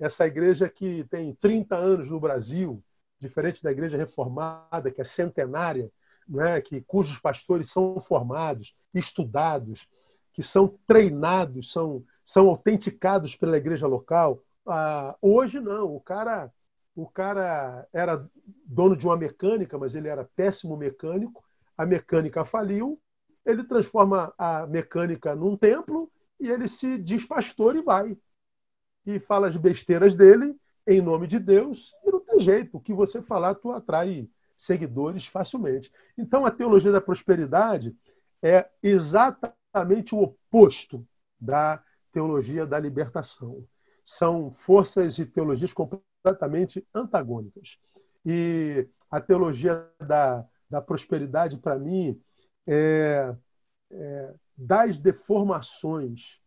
essa 0.00 0.26
igreja 0.26 0.68
que 0.68 1.04
tem 1.04 1.34
30 1.34 1.76
anos 1.76 2.08
no 2.08 2.18
Brasil, 2.18 2.82
diferente 3.20 3.62
da 3.62 3.70
igreja 3.70 3.98
reformada, 3.98 4.90
que 4.90 5.00
é 5.00 5.04
centenária, 5.04 5.90
né, 6.26 6.60
que 6.60 6.80
cujos 6.80 7.18
pastores 7.18 7.70
são 7.70 8.00
formados, 8.00 8.74
estudados, 8.94 9.88
que 10.32 10.42
são 10.42 10.78
treinados, 10.86 11.70
são, 11.70 12.04
são 12.24 12.48
autenticados 12.48 13.36
pela 13.36 13.56
igreja 13.56 13.86
local. 13.86 14.42
Ah, 14.66 15.16
hoje 15.20 15.60
não, 15.60 15.94
o 15.94 16.00
cara 16.00 16.52
o 16.96 17.06
cara 17.06 17.86
era 17.92 18.26
dono 18.64 18.96
de 18.96 19.06
uma 19.06 19.16
mecânica, 19.16 19.78
mas 19.78 19.94
ele 19.94 20.08
era 20.08 20.24
péssimo 20.34 20.76
mecânico. 20.76 21.44
A 21.76 21.84
mecânica 21.84 22.42
faliu, 22.42 22.98
ele 23.44 23.62
transforma 23.62 24.32
a 24.38 24.66
mecânica 24.66 25.36
num 25.36 25.56
templo 25.56 26.10
e 26.40 26.48
ele 26.48 26.66
se 26.66 26.96
diz 26.96 27.26
pastor 27.26 27.76
e 27.76 27.82
vai. 27.82 28.16
E 29.04 29.20
fala 29.20 29.46
as 29.46 29.56
besteiras 29.56 30.16
dele 30.16 30.56
em 30.86 31.02
nome 31.02 31.26
de 31.26 31.38
Deus, 31.38 31.94
e 32.04 32.10
não 32.10 32.20
tem 32.20 32.40
jeito. 32.40 32.76
O 32.76 32.80
que 32.80 32.94
você 32.94 33.20
falar, 33.20 33.56
tu 33.56 33.72
atrai 33.72 34.28
seguidores 34.56 35.26
facilmente. 35.26 35.92
Então, 36.16 36.46
a 36.46 36.50
teologia 36.50 36.92
da 36.92 37.00
prosperidade 37.00 37.94
é 38.40 38.68
exatamente 38.82 40.14
o 40.14 40.22
oposto 40.22 41.06
da 41.38 41.82
teologia 42.12 42.64
da 42.64 42.78
libertação. 42.78 43.66
São 44.04 44.50
forças 44.50 45.18
e 45.18 45.26
teologias 45.26 45.72
completamente 45.72 46.05
completamente 46.26 46.84
antagônicas. 46.92 47.78
E 48.24 48.88
a 49.08 49.20
teologia 49.20 49.88
da, 50.04 50.44
da 50.68 50.82
prosperidade, 50.82 51.56
para 51.56 51.78
mim, 51.78 52.20
é, 52.66 53.34
é, 53.92 54.34
das 54.56 54.98
deformações 54.98 56.40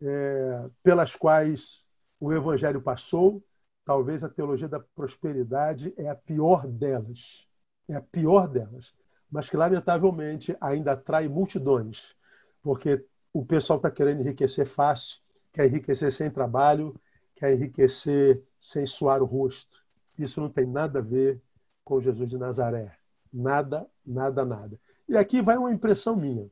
é, 0.00 0.70
pelas 0.82 1.16
quais 1.16 1.84
o 2.20 2.32
Evangelho 2.32 2.80
passou, 2.80 3.42
talvez 3.84 4.22
a 4.22 4.28
teologia 4.28 4.68
da 4.68 4.78
prosperidade 4.78 5.92
é 5.96 6.08
a 6.08 6.14
pior 6.14 6.66
delas. 6.66 7.48
É 7.88 7.96
a 7.96 8.00
pior 8.00 8.46
delas. 8.46 8.94
mas 9.30 9.50
que, 9.50 9.56
lamentavelmente, 9.56 10.56
ainda 10.60 10.92
atrai 10.92 11.26
multidões, 11.26 12.14
porque 12.62 13.04
o 13.32 13.44
pessoal 13.44 13.78
está 13.78 13.90
querendo 13.90 14.20
enriquecer 14.20 14.64
fácil, 14.64 15.18
quer 15.52 15.66
enriquecer 15.66 16.12
sem 16.12 16.30
trabalho, 16.30 16.94
quer 17.34 17.52
enriquecer 17.52 18.40
sem 18.64 18.86
suar 18.86 19.22
o 19.22 19.26
rosto. 19.26 19.84
Isso 20.18 20.40
não 20.40 20.48
tem 20.48 20.64
nada 20.64 21.00
a 21.00 21.02
ver 21.02 21.38
com 21.84 22.00
Jesus 22.00 22.30
de 22.30 22.38
Nazaré. 22.38 22.96
Nada, 23.30 23.86
nada, 24.06 24.42
nada. 24.42 24.80
E 25.06 25.18
aqui 25.18 25.42
vai 25.42 25.58
uma 25.58 25.70
impressão 25.70 26.16
minha. 26.16 26.50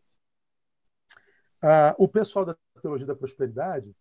Ah, 1.62 1.94
o 1.98 2.06
pessoal 2.06 2.44
da 2.44 2.54
teologia 2.82 3.06
da 3.06 3.16
prosperidade 3.16 3.96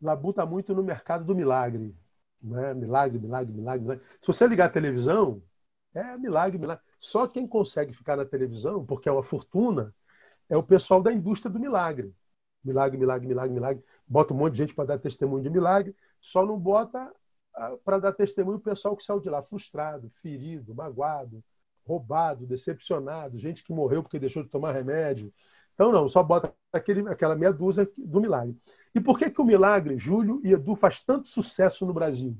labuta 0.00 0.46
muito 0.46 0.72
no 0.72 0.84
mercado 0.84 1.24
do 1.24 1.34
milagre. 1.34 1.96
Né? 2.40 2.72
Milagre, 2.74 3.18
milagre, 3.18 3.52
milagre, 3.52 3.82
milagre. 3.82 4.06
Se 4.20 4.28
você 4.28 4.46
ligar 4.46 4.66
a 4.66 4.72
televisão, 4.72 5.42
é 5.92 6.16
milagre, 6.16 6.58
milagre. 6.58 6.84
Só 6.96 7.26
quem 7.26 7.44
consegue 7.44 7.92
ficar 7.92 8.16
na 8.16 8.24
televisão, 8.24 8.86
porque 8.86 9.08
é 9.08 9.12
uma 9.12 9.24
fortuna, 9.24 9.92
é 10.48 10.56
o 10.56 10.62
pessoal 10.62 11.02
da 11.02 11.12
indústria 11.12 11.50
do 11.50 11.58
milagre. 11.58 12.14
Milagre, 12.62 12.96
milagre, 12.96 13.26
milagre, 13.26 13.52
milagre. 13.52 13.84
Bota 14.06 14.32
um 14.32 14.36
monte 14.36 14.52
de 14.52 14.58
gente 14.58 14.74
para 14.74 14.84
dar 14.84 14.98
testemunho 14.98 15.42
de 15.42 15.50
milagre, 15.50 15.94
só 16.26 16.44
não 16.44 16.58
bota 16.58 17.12
ah, 17.54 17.76
para 17.84 17.98
dar 17.98 18.12
testemunho 18.12 18.58
o 18.58 18.62
pessoal 18.62 18.96
que 18.96 19.04
saiu 19.04 19.20
de 19.20 19.28
lá 19.30 19.42
frustrado, 19.42 20.10
ferido, 20.10 20.74
magoado, 20.74 21.42
roubado, 21.86 22.46
decepcionado, 22.46 23.38
gente 23.38 23.62
que 23.62 23.72
morreu 23.72 24.02
porque 24.02 24.18
deixou 24.18 24.42
de 24.42 24.48
tomar 24.48 24.72
remédio, 24.72 25.32
então, 25.74 25.90
não, 25.90 26.08
só 26.08 26.22
bota 26.22 26.54
aquele, 26.72 27.08
aquela 27.08 27.34
meia 27.34 27.52
dúzia 27.52 27.90
do 27.98 28.20
milagre. 28.20 28.56
E 28.94 29.00
por 29.00 29.18
que, 29.18 29.30
que 29.30 29.40
o 29.40 29.44
milagre, 29.44 29.98
Júlio 29.98 30.40
e 30.44 30.52
Edu, 30.52 30.76
faz 30.76 31.00
tanto 31.00 31.28
sucesso 31.28 31.84
no 31.84 31.92
Brasil? 31.92 32.36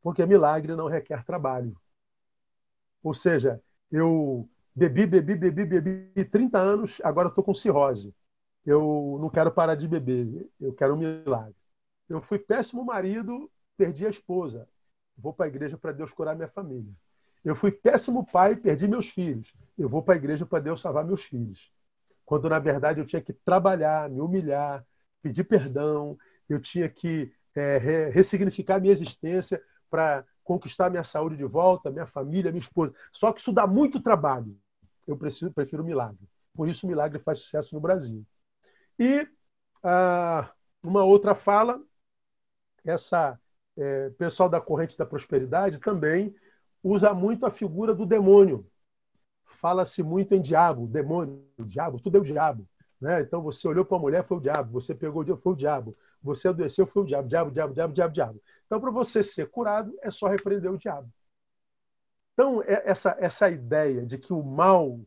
Porque 0.00 0.24
milagre 0.24 0.74
não 0.76 0.86
requer 0.86 1.24
trabalho. 1.24 1.76
Ou 3.02 3.12
seja, 3.12 3.60
eu 3.90 4.48
bebi, 4.74 5.06
bebi, 5.06 5.34
bebi, 5.34 5.64
bebi 5.64 6.24
30 6.24 6.58
anos, 6.58 7.00
agora 7.02 7.28
estou 7.28 7.42
com 7.42 7.52
cirrose. 7.52 8.14
Eu 8.64 9.18
não 9.20 9.28
quero 9.28 9.50
parar 9.50 9.74
de 9.74 9.88
beber, 9.88 10.48
eu 10.60 10.72
quero 10.72 10.94
um 10.94 10.98
milagre. 10.98 11.54
Eu 12.08 12.20
fui 12.20 12.38
péssimo 12.38 12.84
marido, 12.84 13.50
perdi 13.76 14.06
a 14.06 14.10
esposa. 14.10 14.68
Vou 15.16 15.32
para 15.32 15.46
a 15.46 15.48
igreja 15.48 15.76
para 15.76 15.92
Deus 15.92 16.12
curar 16.12 16.36
minha 16.36 16.48
família. 16.48 16.92
Eu 17.44 17.54
fui 17.54 17.70
péssimo 17.70 18.26
pai, 18.26 18.56
perdi 18.56 18.86
meus 18.88 19.08
filhos. 19.08 19.54
Eu 19.78 19.88
vou 19.88 20.02
para 20.02 20.14
a 20.14 20.16
igreja 20.16 20.44
para 20.44 20.60
Deus 20.60 20.80
salvar 20.80 21.04
meus 21.04 21.22
filhos 21.22 21.72
quando 22.26 22.48
na 22.50 22.58
verdade 22.58 23.00
eu 23.00 23.06
tinha 23.06 23.22
que 23.22 23.32
trabalhar, 23.32 24.10
me 24.10 24.20
humilhar, 24.20 24.84
pedir 25.22 25.44
perdão, 25.44 26.18
eu 26.48 26.60
tinha 26.60 26.88
que 26.88 27.32
é, 27.54 27.78
re 27.78 28.10
ressignificar 28.10 28.80
minha 28.80 28.92
existência 28.92 29.62
para 29.88 30.26
conquistar 30.42 30.90
minha 30.90 31.04
saúde 31.04 31.36
de 31.36 31.44
volta, 31.44 31.90
minha 31.90 32.06
família, 32.06 32.50
minha 32.50 32.60
esposa. 32.60 32.92
Só 33.12 33.32
que 33.32 33.40
isso 33.40 33.52
dá 33.52 33.66
muito 33.66 34.02
trabalho. 34.02 34.58
Eu 35.06 35.16
preciso, 35.16 35.52
prefiro 35.52 35.84
milagre. 35.84 36.28
Por 36.52 36.68
isso 36.68 36.84
o 36.84 36.88
milagre 36.88 37.18
faz 37.20 37.38
sucesso 37.38 37.74
no 37.74 37.80
Brasil. 37.80 38.26
E 38.98 39.26
ah, 39.82 40.50
uma 40.82 41.04
outra 41.04 41.34
fala, 41.34 41.80
essa 42.86 43.38
é, 43.76 44.10
pessoal 44.10 44.48
da 44.48 44.60
corrente 44.60 44.96
da 44.96 45.04
prosperidade 45.04 45.78
também 45.80 46.34
usa 46.82 47.12
muito 47.12 47.44
a 47.44 47.50
figura 47.50 47.94
do 47.94 48.06
demônio 48.06 48.66
fala-se 49.56 50.02
muito 50.02 50.34
em 50.34 50.40
diabo, 50.40 50.86
demônio, 50.86 51.44
diabo, 51.58 52.00
tudo 52.00 52.18
é 52.18 52.20
o 52.20 52.24
diabo. 52.24 52.68
Né? 53.00 53.20
Então 53.20 53.42
você 53.42 53.66
olhou 53.66 53.84
para 53.84 53.96
a 53.96 54.00
mulher, 54.00 54.24
foi 54.24 54.38
o 54.38 54.40
diabo. 54.40 54.72
Você 54.72 54.94
pegou 54.94 55.22
o 55.22 55.24
diabo, 55.24 55.40
foi 55.40 55.52
o 55.52 55.56
diabo. 55.56 55.96
Você 56.22 56.48
adoeceu, 56.48 56.86
foi 56.86 57.02
o 57.02 57.06
diabo. 57.06 57.28
Diabo, 57.28 57.50
diabo, 57.50 57.74
diabo, 57.74 57.92
diabo, 57.92 58.12
diabo. 58.12 58.42
Então, 58.64 58.80
para 58.80 58.90
você 58.90 59.22
ser 59.22 59.50
curado, 59.50 59.96
é 60.02 60.10
só 60.10 60.28
repreender 60.28 60.70
o 60.70 60.78
diabo. 60.78 61.10
Então, 62.32 62.62
é, 62.62 62.82
essa, 62.86 63.16
essa 63.18 63.50
ideia 63.50 64.04
de 64.04 64.18
que 64.18 64.32
o 64.32 64.42
mal 64.42 65.00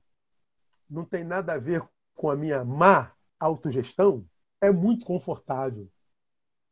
não 0.89 1.05
tem 1.05 1.23
nada 1.23 1.53
a 1.53 1.57
ver 1.57 1.83
com 2.15 2.29
a 2.29 2.35
minha 2.35 2.63
má 2.63 3.11
autogestão 3.39 4.25
é 4.61 4.71
muito 4.71 5.05
confortável. 5.05 5.87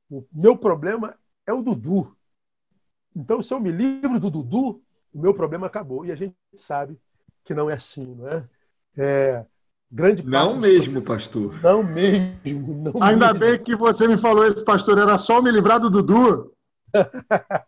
O 0.09 0.25
meu 0.31 0.57
problema 0.57 1.15
é 1.45 1.53
o 1.53 1.61
Dudu. 1.61 2.15
Então, 3.15 3.41
se 3.41 3.53
eu 3.53 3.59
me 3.59 3.71
livro 3.71 4.19
do 4.19 4.29
Dudu, 4.29 4.81
o 5.13 5.19
meu 5.19 5.33
problema 5.33 5.67
acabou. 5.67 6.05
E 6.05 6.11
a 6.11 6.15
gente 6.15 6.35
sabe 6.55 6.99
que 7.43 7.53
não 7.53 7.69
é 7.69 7.73
assim, 7.73 8.15
não 8.15 8.27
é? 8.27 8.43
é 8.97 9.45
grande 9.91 10.23
não 10.23 10.55
mesmo, 10.55 11.01
pastor. 11.01 11.59
Não 11.61 11.81
mesmo. 11.81 12.91
Não 12.93 13.01
Ainda 13.01 13.33
mesmo. 13.33 13.39
bem 13.39 13.59
que 13.59 13.75
você 13.75 14.07
me 14.07 14.17
falou 14.17 14.47
isso, 14.47 14.63
pastor. 14.63 14.97
Era 14.97 15.17
só 15.17 15.41
me 15.41 15.51
livrar 15.51 15.79
do 15.79 15.89
Dudu. 15.89 16.53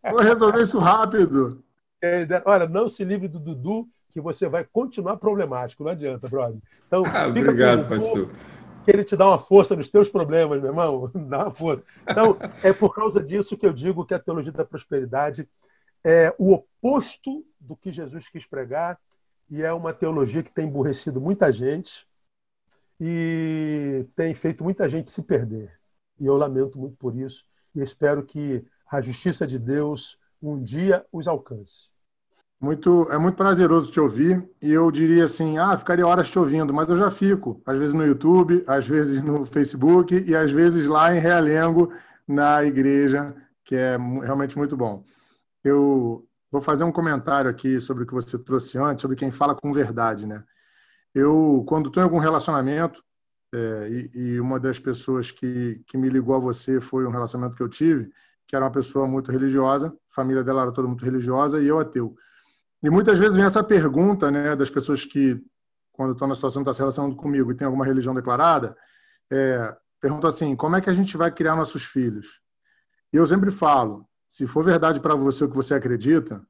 Vou 0.09 0.19
resolver 0.21 0.61
isso 0.61 0.77
rápido. 0.77 1.63
É, 2.01 2.25
olha, 2.45 2.67
não 2.67 2.87
se 2.87 3.03
livre 3.03 3.27
do 3.27 3.39
Dudu, 3.39 3.87
que 4.09 4.21
você 4.21 4.47
vai 4.47 4.63
continuar 4.63 5.17
problemático. 5.17 5.83
Não 5.83 5.91
adianta, 5.91 6.27
brother. 6.27 6.59
Então, 6.87 7.03
ah, 7.05 7.27
obrigado, 7.27 7.87
Dudu, 7.87 7.89
pastor. 7.89 8.29
Que 8.85 8.91
ele 8.91 9.03
te 9.03 9.15
dá 9.15 9.27
uma 9.27 9.39
força 9.39 9.75
nos 9.75 9.89
teus 9.89 10.09
problemas, 10.09 10.59
meu 10.59 10.69
irmão. 10.69 11.11
Dá 11.27 11.43
uma 11.43 11.51
força. 11.51 11.83
Então, 12.07 12.37
é 12.63 12.71
por 12.73 12.93
causa 12.93 13.21
disso 13.21 13.57
que 13.57 13.65
eu 13.65 13.73
digo 13.73 14.05
que 14.05 14.13
a 14.13 14.19
teologia 14.19 14.51
da 14.51 14.65
prosperidade 14.65 15.47
é 16.03 16.33
o 16.37 16.53
oposto 16.53 17.45
do 17.59 17.75
que 17.75 17.91
Jesus 17.91 18.29
quis 18.29 18.45
pregar 18.45 18.97
e 19.49 19.61
é 19.61 19.73
uma 19.73 19.93
teologia 19.93 20.43
que 20.43 20.51
tem 20.51 20.67
emburrecido 20.67 21.19
muita 21.19 21.51
gente 21.51 22.07
e 22.99 24.07
tem 24.15 24.33
feito 24.33 24.63
muita 24.63 24.87
gente 24.87 25.09
se 25.09 25.23
perder. 25.23 25.79
E 26.19 26.25
eu 26.25 26.37
lamento 26.37 26.77
muito 26.77 26.95
por 26.97 27.15
isso 27.15 27.45
e 27.75 27.81
espero 27.81 28.25
que 28.25 28.65
a 28.87 29.01
justiça 29.01 29.45
de 29.45 29.59
Deus 29.59 30.17
um 30.41 30.61
dia 30.61 31.05
os 31.11 31.27
alcance. 31.27 31.89
Muito, 32.61 33.07
é 33.09 33.17
muito 33.17 33.35
prazeroso 33.35 33.89
te 33.89 33.99
ouvir 33.99 34.47
e 34.61 34.69
eu 34.71 34.91
diria 34.91 35.23
assim, 35.23 35.57
ah, 35.57 35.77
ficaria 35.77 36.05
horas 36.05 36.29
te 36.29 36.37
ouvindo, 36.37 36.73
mas 36.73 36.89
eu 36.89 36.95
já 36.97 37.09
fico, 37.09 37.61
às 37.65 37.77
vezes 37.77 37.93
no 37.93 38.05
YouTube, 38.05 38.63
às 38.67 38.85
vezes 38.85 39.21
no 39.21 39.45
Facebook 39.45 40.13
e 40.27 40.35
às 40.35 40.51
vezes 40.51 40.87
lá 40.89 41.15
em 41.15 41.19
Realengo, 41.19 41.93
na 42.27 42.61
igreja, 42.63 43.33
que 43.63 43.75
é 43.75 43.97
realmente 43.97 44.57
muito 44.57 44.75
bom. 44.75 45.05
Eu 45.63 46.29
Vou 46.51 46.61
fazer 46.61 46.83
um 46.83 46.91
comentário 46.91 47.49
aqui 47.49 47.79
sobre 47.79 48.03
o 48.03 48.07
que 48.07 48.13
você 48.13 48.37
trouxe 48.39 48.77
antes, 48.77 49.01
sobre 49.01 49.15
quem 49.15 49.29
fala 49.29 49.53
com 49.53 49.71
verdade, 49.71 50.25
né? 50.25 50.43
Eu, 51.13 51.63
quando 51.67 51.87
estou 51.87 52.01
em 52.01 52.05
algum 52.05 52.17
relacionamento, 52.17 53.03
é, 53.53 53.87
e, 53.89 54.19
e, 54.19 54.39
uma 54.39 54.59
das 54.59 54.79
pessoas 54.79 55.31
que, 55.31 55.81
que 55.87 55.97
me 55.97 56.09
ligou 56.09 56.35
a 56.35 56.39
você 56.39 56.79
foi 56.79 57.05
um 57.05 57.11
relacionamento 57.11 57.55
que 57.55 57.63
eu 57.63 57.69
tive, 57.69 58.11
que 58.47 58.55
era 58.55 58.65
uma 58.65 58.71
pessoa 58.71 59.07
muito 59.07 59.31
religiosa, 59.31 59.89
a 59.89 60.13
família 60.13 60.43
dela 60.43 60.63
era 60.63 60.71
toda 60.71 60.87
muito 60.87 61.05
religiosa, 61.05 61.61
e 61.61 61.67
eu 61.67 61.79
ateu. 61.79 62.15
E 62.81 62.89
muitas 62.89 63.19
vezes 63.19 63.35
vem 63.35 63.45
essa 63.45 63.63
pergunta, 63.63 64.31
né, 64.31 64.55
das 64.55 64.69
pessoas 64.69 65.05
que, 65.05 65.41
quando 65.91 66.13
estão 66.13 66.27
na 66.27 66.35
situação 66.35 66.61
de 66.61 66.69
estar 66.69 66.73
se 66.73 66.79
relacionando 66.79 67.15
comigo 67.15 67.51
e 67.51 67.55
tem 67.55 67.65
alguma 67.65 67.85
religião 67.85 68.15
declarada, 68.15 68.75
é, 69.31 69.75
perguntam 69.99 70.29
assim, 70.29 70.55
como 70.55 70.75
é 70.75 70.81
que 70.81 70.89
a 70.89 70.93
gente 70.93 71.17
vai 71.17 71.31
criar 71.31 71.55
nossos 71.55 71.83
filhos? 71.83 72.41
E 73.11 73.17
eu 73.17 73.27
sempre 73.27 73.51
falo, 73.51 74.07
se 74.27 74.47
for 74.47 74.63
verdade 74.63 74.99
para 74.99 75.15
você 75.15 75.43
o 75.43 75.49
que 75.49 75.55
você 75.55 75.73
acredita, 75.73 76.41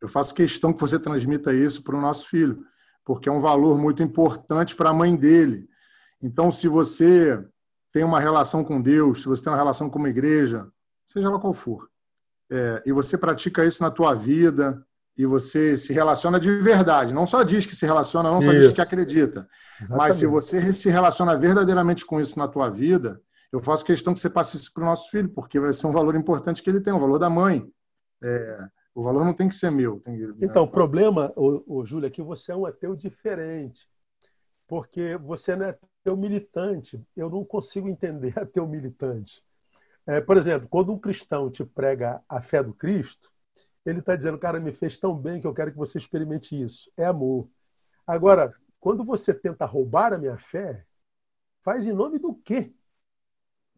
eu 0.00 0.08
faço 0.08 0.34
questão 0.34 0.72
que 0.72 0.80
você 0.80 0.98
transmita 0.98 1.52
isso 1.52 1.82
para 1.82 1.96
o 1.96 2.00
nosso 2.00 2.28
filho, 2.28 2.64
porque 3.04 3.28
é 3.28 3.32
um 3.32 3.40
valor 3.40 3.78
muito 3.78 4.02
importante 4.02 4.74
para 4.74 4.90
a 4.90 4.94
mãe 4.94 5.14
dele. 5.14 5.68
Então, 6.22 6.50
se 6.50 6.68
você 6.68 7.44
tem 7.92 8.04
uma 8.04 8.20
relação 8.20 8.64
com 8.64 8.80
Deus, 8.80 9.22
se 9.22 9.28
você 9.28 9.44
tem 9.44 9.52
uma 9.52 9.58
relação 9.58 9.90
com 9.90 9.98
uma 9.98 10.08
igreja, 10.08 10.66
seja 11.06 11.28
lá 11.30 11.38
qual 11.38 11.52
for, 11.52 11.90
é, 12.50 12.82
e 12.86 12.92
você 12.92 13.18
pratica 13.18 13.64
isso 13.64 13.82
na 13.82 13.90
tua 13.90 14.14
vida, 14.14 14.84
e 15.16 15.24
você 15.24 15.76
se 15.76 15.92
relaciona 15.92 16.40
de 16.40 16.50
verdade, 16.58 17.14
não 17.14 17.26
só 17.26 17.42
diz 17.42 17.66
que 17.66 17.76
se 17.76 17.86
relaciona, 17.86 18.30
não 18.30 18.42
só 18.42 18.52
isso. 18.52 18.62
diz 18.62 18.72
que 18.72 18.80
acredita, 18.80 19.48
Exatamente. 19.76 19.98
mas 19.98 20.14
se 20.16 20.26
você 20.26 20.72
se 20.72 20.90
relaciona 20.90 21.36
verdadeiramente 21.36 22.04
com 22.04 22.20
isso 22.20 22.38
na 22.38 22.48
tua 22.48 22.68
vida, 22.68 23.20
eu 23.52 23.62
faço 23.62 23.84
questão 23.84 24.12
que 24.12 24.18
você 24.18 24.28
passe 24.28 24.56
isso 24.56 24.72
para 24.74 24.82
o 24.82 24.86
nosso 24.86 25.08
filho, 25.10 25.28
porque 25.28 25.60
vai 25.60 25.72
ser 25.72 25.86
um 25.86 25.92
valor 25.92 26.16
importante 26.16 26.60
que 26.60 26.68
ele 26.68 26.80
tem, 26.80 26.92
o 26.92 26.98
valor 26.98 27.18
da 27.18 27.30
mãe. 27.30 27.64
É, 28.20 28.68
o 28.92 29.02
valor 29.02 29.24
não 29.24 29.32
tem 29.32 29.48
que 29.48 29.54
ser 29.54 29.70
meu. 29.70 30.00
Tem, 30.00 30.18
né? 30.18 30.34
Então, 30.40 30.64
o 30.64 30.68
problema, 30.68 31.32
o, 31.36 31.78
o 31.80 31.86
Júlio, 31.86 32.06
é 32.06 32.10
que 32.10 32.22
você 32.22 32.50
é 32.50 32.56
um 32.56 32.66
ateu 32.66 32.96
diferente, 32.96 33.86
porque 34.66 35.16
você 35.16 35.54
não 35.54 35.66
é 35.66 35.78
ateu 36.00 36.16
militante. 36.16 37.00
Eu 37.16 37.30
não 37.30 37.44
consigo 37.44 37.88
entender 37.88 38.34
ateu 38.38 38.66
militante. 38.66 39.40
É, 40.06 40.20
por 40.20 40.36
exemplo, 40.36 40.68
quando 40.68 40.92
um 40.92 40.98
cristão 40.98 41.50
te 41.50 41.64
prega 41.64 42.20
a 42.28 42.40
fé 42.40 42.62
do 42.62 42.74
Cristo, 42.74 43.32
ele 43.84 44.00
está 44.00 44.16
dizendo, 44.16 44.38
cara, 44.38 44.60
me 44.60 44.72
fez 44.72 44.98
tão 44.98 45.16
bem 45.16 45.40
que 45.40 45.46
eu 45.46 45.54
quero 45.54 45.72
que 45.72 45.78
você 45.78 45.98
experimente 45.98 46.60
isso. 46.60 46.90
É 46.96 47.04
amor. 47.04 47.48
Agora, 48.06 48.54
quando 48.80 49.04
você 49.04 49.32
tenta 49.32 49.64
roubar 49.66 50.12
a 50.12 50.18
minha 50.18 50.38
fé, 50.38 50.84
faz 51.62 51.86
em 51.86 51.92
nome 51.92 52.18
do 52.18 52.34
quê? 52.34 52.72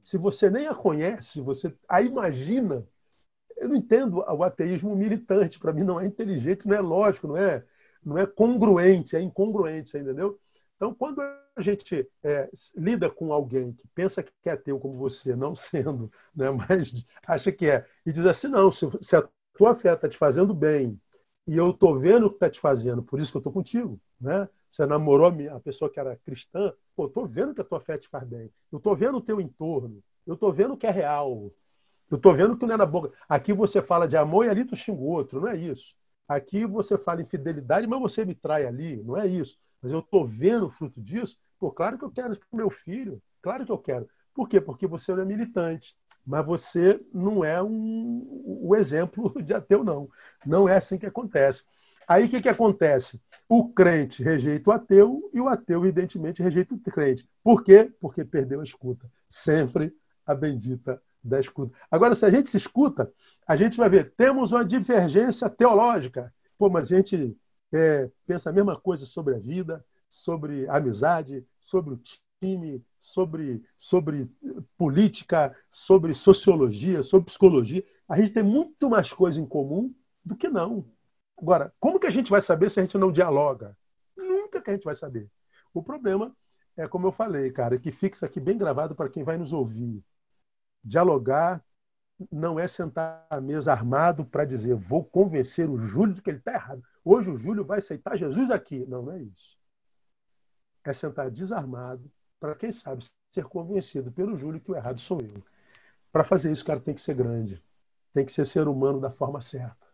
se 0.07 0.17
você 0.17 0.49
nem 0.49 0.69
a 0.69 0.75
conhece, 0.75 1.41
você 1.41 1.75
a 1.89 2.01
imagina. 2.01 2.87
Eu 3.57 3.71
não 3.71 3.75
entendo 3.75 4.19
o 4.19 4.45
ateísmo 4.45 4.95
militante. 4.95 5.59
Para 5.59 5.73
mim, 5.73 5.83
não 5.83 6.01
é 6.01 6.07
inteligente, 6.07 6.69
não 6.69 6.77
é 6.77 6.81
lógico, 6.81 7.27
não 7.27 7.37
é, 7.37 7.65
não 8.05 8.17
é 8.17 8.25
congruente, 8.25 9.17
é 9.17 9.21
incongruente, 9.21 9.99
entendeu? 9.99 10.39
Então, 10.77 10.95
quando 10.95 11.21
a 11.21 11.61
gente 11.61 12.09
é, 12.23 12.49
lida 12.77 13.11
com 13.11 13.33
alguém 13.33 13.73
que 13.73 13.89
pensa 13.89 14.23
que 14.23 14.31
é 14.45 14.53
ateu 14.53 14.79
como 14.79 14.97
você, 14.97 15.35
não 15.35 15.57
sendo, 15.57 16.09
né, 16.33 16.51
mas 16.55 17.05
acha 17.27 17.51
que 17.51 17.69
é, 17.69 17.85
e 18.07 18.13
diz 18.13 18.27
assim: 18.27 18.47
não, 18.47 18.71
se, 18.71 18.87
se 19.03 19.17
a 19.17 19.29
tua 19.57 19.75
fé 19.75 19.95
está 19.95 20.09
te 20.09 20.17
fazendo 20.17 20.55
bem 20.55 21.01
e 21.47 21.57
eu 21.57 21.71
estou 21.71 21.99
vendo 21.99 22.27
o 22.27 22.31
que 22.31 22.37
está 22.37 22.51
te 22.51 22.61
fazendo, 22.61 23.03
por 23.03 23.21
isso 23.21 23.31
que 23.31 23.37
eu 23.37 23.41
estou 23.41 23.53
contigo, 23.53 24.01
né? 24.21 24.49
Você 24.69 24.85
namorou 24.85 25.33
a 25.51 25.61
pessoa 25.61 25.91
que 25.91 25.99
era 25.99 26.17
cristã, 26.17 26.73
pô, 26.95 27.09
tô 27.09 27.25
vendo 27.25 27.55
que 27.55 27.61
a 27.61 27.65
tua 27.65 27.81
fé 27.81 27.97
te 27.97 28.09
faz 28.09 28.27
bem. 28.27 28.51
Eu 28.71 28.79
tô 28.81 28.95
vendo 28.95 29.19
o 29.19 29.23
teu 29.23 29.41
entorno. 29.41 30.03
Eu 30.27 30.37
tô 30.37 30.53
vendo 30.53 30.77
que 30.77 30.87
é 30.87 30.91
real. 30.91 31.51
Eu 32.11 32.19
tô 32.19 32.35
vendo 32.35 32.57
que 32.57 32.67
não 32.67 32.75
é 32.75 32.77
na 32.77 32.85
boca. 32.85 33.13
Aqui 33.29 33.53
você 33.53 33.81
fala 33.81 34.07
de 34.07 34.17
amor 34.17 34.45
e 34.45 34.51
ali 34.51 34.65
tu 34.65 34.77
xinga 34.77 35.01
o 35.01 35.07
outro, 35.07 35.41
não 35.41 35.49
é 35.49 35.57
isso. 35.57 35.95
Aqui 36.29 36.67
você 36.67 36.99
fala 36.99 37.23
em 37.23 37.25
fidelidade, 37.25 37.87
mas 37.87 38.01
você 38.01 38.25
me 38.25 38.35
trai 38.35 38.67
ali, 38.67 39.03
não 39.03 39.17
é 39.17 39.27
isso. 39.27 39.57
Mas 39.81 39.93
eu 39.93 40.03
tô 40.03 40.25
vendo 40.25 40.67
o 40.67 40.71
fruto 40.71 41.01
disso. 41.01 41.39
Pô, 41.59 41.71
claro 41.71 41.97
que 41.97 42.05
eu 42.05 42.11
quero 42.11 42.33
isso 42.33 42.41
pro 42.41 42.57
meu 42.57 42.71
filho. 42.71 43.23
Claro 43.41 43.65
que 43.65 43.73
eu 43.73 43.79
quero. 43.79 44.09
Por 44.35 44.49
quê? 44.49 44.61
Porque 44.61 44.87
você 44.87 45.15
não 45.15 45.23
é 45.23 45.25
militante. 45.25 45.97
Mas 46.27 46.45
você 46.45 47.01
não 47.13 47.45
é 47.45 47.63
um, 47.63 48.27
o 48.45 48.75
exemplo 48.75 49.33
de 49.43 49.55
ateu, 49.55 49.85
não. 49.85 50.09
Não 50.45 50.69
é 50.69 50.77
assim 50.77 50.99
que 50.99 51.07
acontece. 51.07 51.65
Aí 52.09 52.25
o 52.25 52.29
que, 52.29 52.41
que 52.41 52.49
acontece? 52.49 53.21
O 53.49 53.69
crente 53.73 54.23
rejeita 54.23 54.71
o 54.71 54.73
ateu 54.73 55.31
e 55.33 55.41
o 55.41 55.49
ateu, 55.49 55.85
evidentemente, 55.85 56.43
rejeita 56.43 56.75
o 56.75 56.79
crente. 56.79 57.29
Por 57.43 57.63
quê? 57.63 57.93
Porque 58.01 58.25
perdeu 58.25 58.61
a 58.61 58.65
escuta. 58.65 59.11
Sempre 59.29 59.95
a 60.27 60.35
bendita 60.35 61.01
da 61.23 61.41
escuta. 61.41 61.77
Agora, 61.91 62.15
se 62.15 62.25
a 62.25 62.31
gente 62.31 62.49
se 62.49 62.57
escuta, 62.57 63.13
a 63.47 63.57
gente 63.57 63.77
vai 63.77 63.89
ver, 63.89 64.13
temos 64.17 64.53
uma 64.53 64.65
divergência 64.65 65.49
teológica. 65.49 66.33
Pô, 66.59 66.69
mas 66.69 66.91
a 66.91 66.97
gente 66.97 67.37
é, 67.73 68.09
pensa 68.27 68.51
a 68.51 68.53
mesma 68.53 68.79
coisa 68.79 69.05
sobre 69.05 69.35
a 69.35 69.39
vida, 69.39 69.85
sobre 70.09 70.69
a 70.69 70.77
amizade, 70.77 71.45
sobre 71.61 71.95
o 71.95 72.01
time, 72.41 72.85
sobre, 73.07 73.63
sobre 73.77 74.31
política, 74.77 75.57
sobre 75.71 76.13
sociologia, 76.13 77.03
sobre 77.03 77.27
psicologia. 77.27 77.85
A 78.09 78.19
gente 78.19 78.33
tem 78.33 78.43
muito 78.43 78.91
mais 78.91 79.13
coisa 79.13 79.41
em 79.41 79.47
comum 79.47 79.95
do 80.25 80.37
que 80.37 80.49
não. 80.49 80.91
Agora, 81.39 81.73
como 81.79 82.01
que 82.01 82.07
a 82.07 82.11
gente 82.11 82.31
vai 82.31 82.41
saber 82.41 82.71
se 82.71 82.81
a 82.81 82.83
gente 82.83 82.99
não 82.99 83.13
dialoga? 83.13 83.77
Nunca 84.17 84.61
que 84.61 84.71
a 84.71 84.73
gente 84.73 84.85
vai 84.85 84.95
saber. 84.95 85.31
O 85.73 85.83
problema 85.83 86.35
é, 86.77 86.87
como 86.89 87.07
eu 87.07 87.13
falei, 87.13 87.51
cara, 87.51 87.79
que 87.79 87.93
fica 87.93 88.17
isso 88.17 88.25
aqui 88.25 88.41
bem 88.41 88.59
gravado 88.59 88.95
para 88.95 89.09
quem 89.09 89.23
vai 89.23 89.39
nos 89.39 89.53
ouvir. 89.53 90.05
Dialogar 90.85 91.65
não 92.31 92.59
é 92.59 92.67
sentar 92.67 93.27
à 93.31 93.41
mesa 93.41 93.73
armado 93.73 94.25
para 94.25 94.45
dizer 94.45 94.75
vou 94.75 95.05
convencer 95.05 95.71
o 95.71 95.77
Júlio 95.77 96.15
de 96.15 96.23
que 96.23 96.31
ele 96.31 96.39
está 96.39 96.55
errado. 96.55 96.83
Hoje 97.05 97.31
o 97.31 97.37
Júlio 97.37 97.65
vai 97.65 97.79
aceitar 97.79 98.17
Jesus 98.17 98.51
aqui. 98.51 98.85
Não, 98.87 99.03
não 99.03 99.13
é 99.13 99.23
isso. 99.23 99.57
É 100.85 100.93
sentar 100.93 101.31
desarmado 101.31 102.11
para, 102.39 102.55
quem 102.55 102.73
sabe, 102.73 103.07
ser 103.33 103.45
convencido 103.45 104.11
pelo 104.13 104.37
Júlio 104.37 104.61
que 104.61 104.71
o 104.71 104.77
errado 104.77 105.01
sou 105.01 105.21
eu. 105.21 105.43
Para 106.13 106.25
fazer 106.25 106.53
isso, 106.53 106.63
o 106.63 106.67
cara 106.67 106.81
tem 106.81 106.95
que 106.95 107.01
ser 107.01 107.15
grande. 107.15 107.63
Tem 108.13 108.25
que 108.25 108.33
ser 108.33 108.45
ser 108.45 108.69
humano 108.69 109.01
da 109.01 109.11
forma 109.11 109.41
certa. 109.41 109.87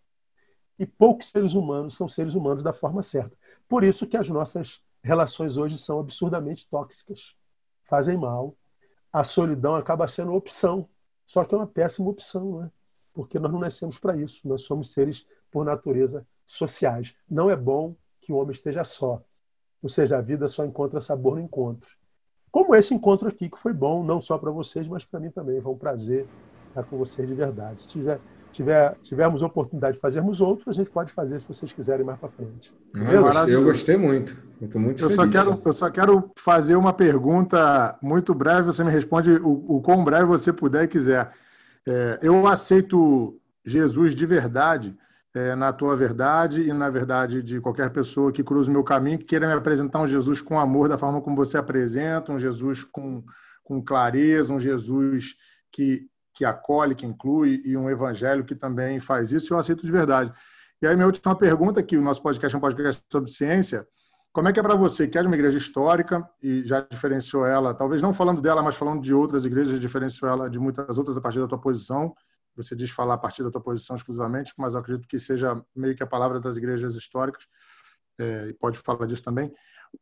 E 0.79 0.87
poucos 0.87 1.29
seres 1.29 1.55
humanos 1.55 1.97
são 1.97 2.09
seres 2.09 2.35
humanos 2.35 2.63
da 2.63 2.73
forma 2.73 3.03
certa. 3.03 3.37
Por 3.69 3.85
isso 3.85 4.07
que 4.07 4.17
as 4.17 4.29
nossas 4.29 4.83
relações 5.03 5.57
hoje 5.57 5.79
são 5.79 5.99
absurdamente 5.99 6.69
tóxicas, 6.69 7.37
fazem 7.83 8.17
mal. 8.17 8.57
A 9.13 9.25
solidão 9.25 9.75
acaba 9.75 10.07
sendo 10.09 10.33
opção, 10.33 10.89
só 11.27 11.45
que 11.45 11.55
é 11.55 11.59
uma 11.59 11.67
péssima 11.67 12.09
opção, 12.09 12.61
né? 12.61 12.71
porque 13.13 13.39
nós 13.39 13.53
não 13.53 13.61
nascemos 13.61 13.99
para 13.99 14.17
isso. 14.17 14.47
Nós 14.49 14.63
somos 14.63 14.93
seres, 14.93 15.27
por 15.51 15.65
natureza, 15.65 16.27
sociais. 16.47 17.15
Não 17.29 17.51
é 17.51 17.57
bom 17.57 17.95
que 18.21 18.33
o 18.33 18.37
homem 18.37 18.53
esteja 18.53 18.85
só. 18.85 19.23
Ou 19.83 19.89
seja, 19.89 20.19
a 20.19 20.23
vida 20.23 20.49
só 20.49 20.65
encontra 20.65 21.01
sabor 21.01 21.35
no 21.35 21.43
encontro. 21.43 21.97
Como 22.53 22.77
esse 22.77 22.95
encontro 22.95 23.29
aqui, 23.29 23.49
que 23.49 23.59
foi 23.59 23.73
bom, 23.73 24.05
não 24.05 24.21
só 24.21 24.39
para 24.39 24.53
vocês, 24.53 24.87
mas 24.87 25.05
para 25.05 25.19
mim 25.19 25.31
também. 25.31 25.61
Foi 25.61 25.73
um 25.73 25.79
prazer 25.79 26.27
estar 26.69 26.85
com 26.85 26.97
vocês 26.97 27.27
de 27.27 27.35
verdade. 27.35 27.83
Se 27.83 27.89
tiver 27.89 28.21
tiver, 28.53 28.95
tivermos 29.03 29.43
oportunidade 29.43 29.95
de 29.97 30.01
fazermos 30.01 30.41
outro, 30.41 30.71
a 30.71 30.73
gente 30.73 30.91
pode 30.91 31.13
fazer 31.13 31.39
se 31.41 31.49
vocês 31.49 31.73
quiserem 31.73 32.05
mais 32.05 32.19
para 32.19 32.29
frente. 32.29 32.73
Ah, 32.95 33.49
eu 33.49 33.63
gostei 33.63 33.97
muito. 33.97 34.37
Estou 34.61 34.81
muito 34.81 35.03
eu 35.03 35.09
feliz. 35.09 35.17
Só 35.17 35.29
quero, 35.29 35.63
eu 35.65 35.73
só 35.73 35.91
quero 35.91 36.31
fazer 36.37 36.77
uma 36.77 36.93
pergunta 36.93 37.99
muito 38.03 38.35
breve, 38.35 38.67
você 38.67 38.85
me 38.85 38.91
responde 38.91 39.33
o, 39.33 39.77
o 39.77 39.81
quão 39.81 40.05
breve 40.05 40.27
você 40.27 40.53
puder 40.53 40.85
e 40.85 40.89
quiser. 40.89 41.33
É, 41.87 42.19
eu 42.23 42.47
aceito 42.47 43.41
Jesus 43.65 44.15
de 44.15 44.27
verdade, 44.27 44.97
é, 45.35 45.55
na 45.55 45.73
tua 45.73 45.97
verdade 45.97 46.63
e 46.63 46.73
na 46.73 46.91
verdade 46.91 47.43
de 47.43 47.61
qualquer 47.61 47.91
pessoa 47.91 48.33
que 48.33 48.45
cruze 48.45 48.69
o 48.69 48.73
meu 48.73 48.85
caminho, 48.85 49.19
que 49.19 49.25
queira 49.25 49.47
me 49.47 49.55
apresentar 49.55 50.01
um 50.01 50.07
Jesus 50.07 50.41
com 50.41 50.59
amor, 50.59 50.89
da 50.89 50.99
forma 50.99 51.21
como 51.21 51.37
você 51.37 51.57
apresenta, 51.57 52.33
um 52.33 52.39
Jesus 52.39 52.85
com, 52.85 53.25
com 53.65 53.83
clareza, 53.83 54.53
um 54.53 54.61
Jesus 54.61 55.37
que 55.71 56.07
que 56.35 56.45
acolhe, 56.45 56.95
que 56.95 57.07
inclui, 57.07 57.61
e 57.65 57.77
um 57.77 57.91
evangelho 57.91 58.45
que 58.45 58.55
também 58.55 58.99
faz 58.99 59.33
isso, 59.33 59.53
eu 59.53 59.59
aceito 59.59 59.85
de 59.85 59.93
verdade. 59.93 60.33
E 60.81 60.87
aí, 60.87 60.95
minha 60.95 61.07
última 61.07 61.37
pergunta, 61.37 61.83
que 61.83 61.97
o 61.97 62.03
nosso 62.03 62.23
podcast 62.23 62.55
é 62.55 62.59
um 62.59 62.61
podcast 62.61 63.05
sobre 63.11 63.31
ciência, 63.31 63.87
como 64.33 64.49
é 64.49 64.53
que 64.53 64.59
é 64.59 64.63
para 64.63 64.75
você, 64.75 65.07
que 65.07 65.19
é 65.19 65.21
de 65.21 65.27
uma 65.27 65.37
igreja 65.37 65.59
histórica 65.59 66.27
e 66.43 66.63
já 66.63 66.81
diferenciou 66.81 67.45
ela, 67.45 67.75
talvez 67.75 68.01
não 68.01 68.15
falando 68.15 68.41
dela, 68.41 68.63
mas 68.63 68.77
falando 68.77 69.03
de 69.03 69.13
outras 69.13 69.45
igrejas, 69.45 69.79
diferenciou 69.79 70.31
ela 70.31 70.49
de 70.49 70.59
muitas 70.59 70.97
outras 70.97 71.19
a 71.19 71.21
partir 71.21 71.39
da 71.39 71.47
tua 71.47 71.61
posição, 71.61 72.15
você 72.55 72.77
diz 72.77 72.91
falar 72.91 73.15
a 73.15 73.19
partir 73.19 73.43
da 73.43 73.51
tua 73.51 73.61
posição 73.61 73.97
exclusivamente, 73.97 74.53
mas 74.57 74.75
eu 74.75 74.81
acredito 74.81 75.09
que 75.09 75.19
seja 75.19 75.63
meio 75.75 75.97
que 75.97 76.03
a 76.03 76.07
palavra 76.07 76.41
das 76.41 76.57
igrejas 76.57 76.95
históricas, 76.95 77.47
é, 78.19 78.49
e 78.49 78.53
pode 78.53 78.79
falar 78.79 79.07
disso 79.07 79.25
também. 79.25 79.53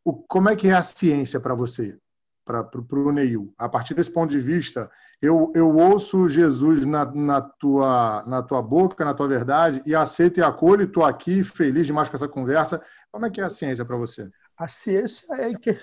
O, 0.05 0.15
como 0.15 0.49
é 0.49 0.57
que 0.57 0.69
é 0.69 0.75
a 0.75 0.83
ciência 0.83 1.41
para 1.41 1.55
você? 1.55 1.99
para 2.45 3.01
o 3.01 3.13
Neil. 3.13 3.53
A 3.57 3.69
partir 3.69 3.95
desse 3.95 4.13
ponto 4.13 4.31
de 4.31 4.41
vista, 4.41 4.91
eu, 5.23 5.53
eu 5.55 5.77
ouço 5.77 6.29
Jesus 6.29 6.85
na, 6.85 7.05
na, 7.05 7.41
tua, 7.41 8.25
na 8.27 8.43
tua 8.43 8.61
boca, 8.61 9.05
na 9.05 9.15
tua 9.15 9.29
verdade, 9.29 9.83
e 9.87 9.95
aceito 9.95 10.41
e 10.41 10.43
acolho, 10.43 10.85
estou 10.85 11.05
aqui 11.05 11.45
feliz 11.45 11.87
demais 11.87 12.09
com 12.09 12.17
essa 12.17 12.29
conversa. 12.29 12.83
Como 13.13 13.27
é 13.27 13.31
que 13.31 13.41
é 13.41 13.45
a 13.45 13.49
ciência 13.49 13.85
para 13.85 13.97
você? 13.97 14.29
A 14.57 14.67
ciência 14.67 15.33
é 15.35 15.55
que 15.55 15.77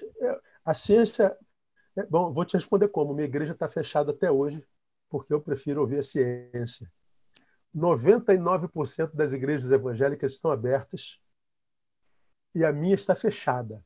a 0.66 0.74
ciência. 0.74 1.36
É, 1.96 2.06
bom, 2.06 2.34
vou 2.34 2.46
te 2.46 2.56
responder 2.56 2.90
como. 2.90 3.14
Minha 3.14 3.28
igreja 3.28 3.54
está 3.54 3.70
fechada 3.70 4.12
até 4.12 4.30
hoje, 4.30 4.64
porque 5.10 5.34
eu 5.34 5.42
prefiro 5.42 5.82
ouvir 5.82 6.00
a 6.00 6.04
ciência. 6.04 6.92
99% 7.76 9.14
das 9.14 9.34
igrejas 9.34 9.72
evangélicas 9.72 10.32
estão 10.34 10.52
abertas 10.52 11.20
e 12.56 12.64
a 12.66 12.72
minha 12.72 12.96
está 12.96 13.16
fechada. 13.16 13.84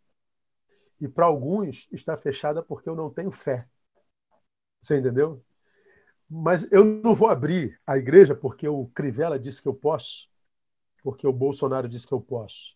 E 1.00 1.08
para 1.08 1.26
alguns 1.26 1.88
está 1.92 2.16
fechada 2.16 2.64
porque 2.64 2.88
eu 2.88 2.96
não 2.96 3.10
tenho 3.10 3.32
fé. 3.32 3.68
Você 4.82 4.98
entendeu? 4.98 5.44
Mas 6.30 6.72
eu 6.72 6.86
não 6.86 7.14
vou 7.14 7.28
abrir 7.28 7.80
a 7.86 7.98
igreja 7.98 8.34
porque 8.34 8.68
o 8.68 8.88
Crivella 8.88 9.38
disse 9.38 9.62
que 9.62 9.68
eu 9.68 9.74
posso, 9.74 10.30
porque 11.04 11.28
o 11.28 11.34
Bolsonaro 11.34 11.90
disse 11.90 12.08
que 12.08 12.14
eu 12.14 12.22
posso. 12.22 12.76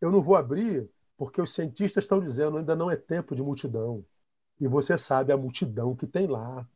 Eu 0.00 0.12
não 0.12 0.22
vou 0.22 0.36
abrir 0.36 0.88
porque 1.16 1.40
os 1.40 1.52
cientistas 1.52 2.04
estão 2.04 2.20
dizendo 2.20 2.58
ainda 2.58 2.76
não 2.76 2.90
é 2.90 2.96
tempo 2.96 3.34
de 3.34 3.42
multidão. 3.42 4.04
E 4.60 4.68
você 4.68 4.96
sabe 4.96 5.32
a 5.32 5.36
multidão 5.36 5.96
que 5.96 6.06
tem 6.06 6.26
lá. 6.26 6.68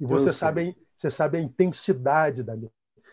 E 0.00 0.06
você 0.06 0.32
sabe, 0.32 0.76
você 0.96 1.10
sabe 1.10 1.38
a 1.38 1.40
intensidade 1.40 2.42
da 2.42 2.56
minha. 2.56 2.70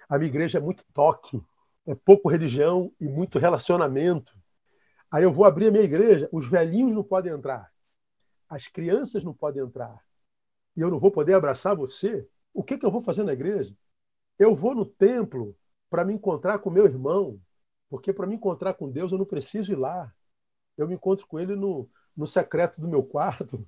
A 0.07 0.17
minha 0.17 0.29
igreja 0.29 0.59
é 0.59 0.61
muito 0.61 0.85
toque, 0.93 1.41
é 1.85 1.95
pouco 1.95 2.29
religião 2.29 2.91
e 2.99 3.07
muito 3.07 3.39
relacionamento. 3.39 4.33
Aí 5.09 5.23
eu 5.23 5.31
vou 5.31 5.45
abrir 5.45 5.67
a 5.67 5.71
minha 5.71 5.83
igreja, 5.83 6.29
os 6.31 6.47
velhinhos 6.47 6.93
não 6.93 7.03
podem 7.03 7.33
entrar, 7.33 7.71
as 8.49 8.67
crianças 8.67 9.23
não 9.23 9.33
podem 9.33 9.63
entrar, 9.63 9.99
e 10.75 10.81
eu 10.81 10.89
não 10.89 10.99
vou 10.99 11.11
poder 11.11 11.33
abraçar 11.33 11.75
você. 11.75 12.27
O 12.53 12.63
que, 12.63 12.77
que 12.77 12.85
eu 12.85 12.91
vou 12.91 13.01
fazer 13.01 13.23
na 13.23 13.33
igreja? 13.33 13.75
Eu 14.37 14.53
vou 14.53 14.75
no 14.75 14.85
templo 14.85 15.55
para 15.89 16.03
me 16.03 16.13
encontrar 16.13 16.59
com 16.59 16.69
meu 16.69 16.85
irmão, 16.85 17.39
porque 17.89 18.11
para 18.11 18.27
me 18.27 18.35
encontrar 18.35 18.73
com 18.73 18.91
Deus 18.91 19.11
eu 19.11 19.17
não 19.17 19.25
preciso 19.25 19.71
ir 19.71 19.77
lá. 19.77 20.13
Eu 20.77 20.87
me 20.87 20.95
encontro 20.95 21.25
com 21.27 21.39
Ele 21.39 21.55
no, 21.55 21.89
no 22.15 22.27
secreto 22.27 22.81
do 22.81 22.87
meu 22.87 23.03
quarto. 23.03 23.65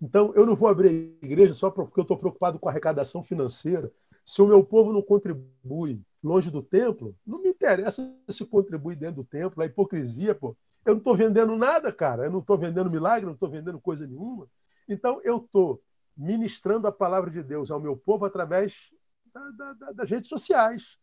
Então, 0.00 0.32
eu 0.34 0.46
não 0.46 0.56
vou 0.56 0.68
abrir 0.68 1.18
a 1.22 1.26
igreja 1.26 1.52
só 1.52 1.70
porque 1.70 2.00
eu 2.00 2.02
estou 2.02 2.16
preocupado 2.16 2.58
com 2.58 2.68
a 2.68 2.72
arrecadação 2.72 3.22
financeira. 3.22 3.92
Se 4.24 4.40
o 4.40 4.46
meu 4.46 4.64
povo 4.64 4.92
não 4.92 5.02
contribui 5.02 6.00
longe 6.22 6.50
do 6.50 6.62
templo, 6.62 7.14
não 7.26 7.42
me 7.42 7.50
interessa 7.50 8.14
se 8.28 8.46
contribui 8.46 8.96
dentro 8.96 9.16
do 9.16 9.24
templo. 9.24 9.62
A 9.62 9.66
hipocrisia, 9.66 10.34
pô, 10.34 10.56
eu 10.86 10.94
não 10.94 10.98
estou 10.98 11.14
vendendo 11.14 11.54
nada, 11.56 11.92
cara. 11.92 12.24
Eu 12.24 12.30
não 12.30 12.40
estou 12.40 12.56
vendendo 12.56 12.90
milagre, 12.90 13.26
não 13.26 13.34
estou 13.34 13.50
vendendo 13.50 13.80
coisa 13.80 14.06
nenhuma. 14.06 14.48
Então, 14.88 15.20
eu 15.22 15.38
estou 15.38 15.82
ministrando 16.16 16.86
a 16.86 16.92
palavra 16.92 17.30
de 17.30 17.42
Deus 17.42 17.70
ao 17.70 17.80
meu 17.80 17.96
povo 17.96 18.24
através 18.24 18.90
da, 19.32 19.50
da, 19.50 19.72
da, 19.74 19.92
das 19.92 20.10
redes 20.10 20.28
sociais. 20.28 20.98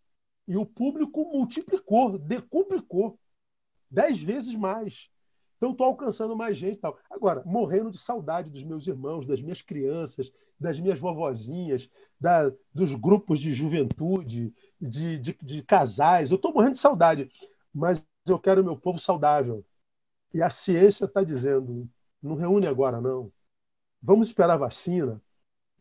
E 0.48 0.58
o 0.58 0.66
público 0.66 1.26
multiplicou, 1.32 2.18
decuplicou. 2.18 3.20
Dez 3.90 4.20
vezes 4.20 4.56
mais. 4.56 5.10
Então, 5.58 5.72
estou 5.72 5.88
alcançando 5.88 6.36
mais 6.36 6.58
gente. 6.58 6.80
Tal. 6.80 6.98
Agora, 7.10 7.44
morrendo 7.46 7.92
de 7.92 7.98
saudade 7.98 8.50
dos 8.50 8.64
meus 8.64 8.88
irmãos, 8.88 9.26
das 9.26 9.42
minhas 9.42 9.62
crianças, 9.62 10.32
das 10.60 10.80
minhas 10.80 11.00
vovozinhas, 11.00 11.90
da, 12.20 12.52
dos 12.74 12.94
grupos 12.96 13.40
de 13.40 13.54
juventude, 13.54 14.54
de, 14.80 15.18
de, 15.20 15.38
de 15.42 15.62
casais. 15.64 16.32
Eu 16.32 16.36
estou 16.36 16.54
morrendo 16.54 16.74
de 16.74 16.80
saudade. 16.80 17.30
Mas 17.74 18.06
eu 18.28 18.40
quero 18.40 18.64
meu 18.64 18.78
povo 18.78 19.00
saudável. 19.00 19.66
E 20.34 20.42
a 20.42 20.50
ciência 20.50 21.06
está 21.06 21.24
dizendo: 21.24 21.90
não 22.22 22.36
reúne 22.36 22.68
agora, 22.68 23.00
não. 23.02 23.32
Vamos 24.02 24.28
esperar 24.28 24.54
a 24.54 24.58
vacina, 24.58 25.22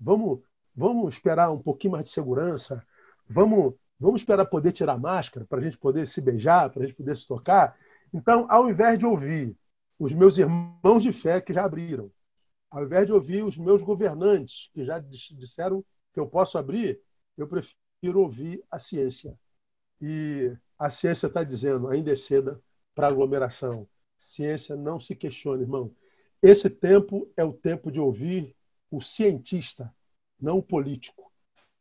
vamos, 0.01 0.41
vamos 0.75 1.15
esperar 1.15 1.51
um 1.53 1.59
pouquinho 1.59 1.93
mais 1.93 2.05
de 2.05 2.11
segurança, 2.11 2.85
vamos, 3.29 3.75
vamos 4.01 4.23
esperar 4.23 4.47
poder 4.47 4.73
tirar 4.73 4.99
máscara 4.99 5.45
para 5.47 5.59
a 5.59 5.63
gente 5.63 5.77
poder 5.77 6.07
se 6.07 6.21
beijar, 6.21 6.71
para 6.71 6.83
a 6.83 6.87
gente 6.87 6.97
poder 6.97 7.15
se 7.17 7.27
tocar. 7.27 7.77
Então, 8.13 8.47
ao 8.49 8.71
invés 8.71 8.99
de 8.99 9.05
ouvir 9.05 9.57
os 9.99 10.13
meus 10.13 10.39
irmãos 10.39 11.03
de 11.03 11.13
fé 11.13 11.41
que 11.41 11.53
já 11.53 11.65
abriram, 11.65 12.11
ao 12.71 12.85
invés 12.85 13.07
de 13.07 13.13
ouvir 13.13 13.43
os 13.45 13.57
meus 13.57 13.83
governantes 13.83 14.71
que 14.73 14.85
já 14.85 14.99
disseram 14.99 15.85
que 16.13 16.21
eu 16.21 16.27
posso 16.27 16.59
abrir, 16.59 17.01
eu 17.37 17.47
prefiro 17.47 18.21
ouvir 18.21 18.63
a 18.71 18.79
ciência. 18.79 19.39
E 20.01 20.55
a 20.79 20.91
ciência 20.91 21.27
está 21.27 21.43
dizendo, 21.43 21.89
ainda 21.89 22.13
é 22.13 22.17
cedo 22.17 22.63
para 22.95 23.09
aglomeração. 23.09 23.89
Ciência 24.19 24.77
não 24.77 24.99
se 24.99 25.15
questiona, 25.15 25.63
irmão. 25.63 25.95
Esse 26.43 26.69
tempo 26.69 27.31
é 27.37 27.45
o 27.45 27.53
tempo 27.53 27.91
de 27.91 28.01
ouvir 28.01 28.55
o 28.91 29.01
cientista, 29.01 29.95
não 30.41 30.59
o 30.59 30.63
político. 30.63 31.33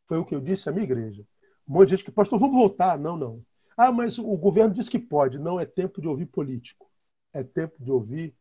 Foi 0.06 0.18
o 0.18 0.24
que 0.24 0.34
eu 0.34 0.40
disse 0.40 0.68
à 0.68 0.72
minha 0.72 0.84
igreja. 0.84 1.26
Um 1.68 1.74
monte 1.74 1.88
de 1.88 1.96
gente 1.96 2.04
que, 2.04 2.12
pastor, 2.12 2.38
vamos 2.38 2.56
voltar. 2.56 2.98
Não, 2.98 3.16
não. 3.16 3.44
Ah, 3.76 3.92
mas 3.92 4.18
o 4.18 4.36
governo 4.36 4.74
diz 4.74 4.88
que 4.88 4.98
pode. 4.98 5.38
Não 5.38 5.60
é 5.60 5.66
tempo 5.66 6.00
de 6.00 6.08
ouvir 6.08 6.26
político. 6.26 6.90
É 7.36 7.44
tempo 7.44 7.74
de 7.78 7.90
ouvir 7.90 8.34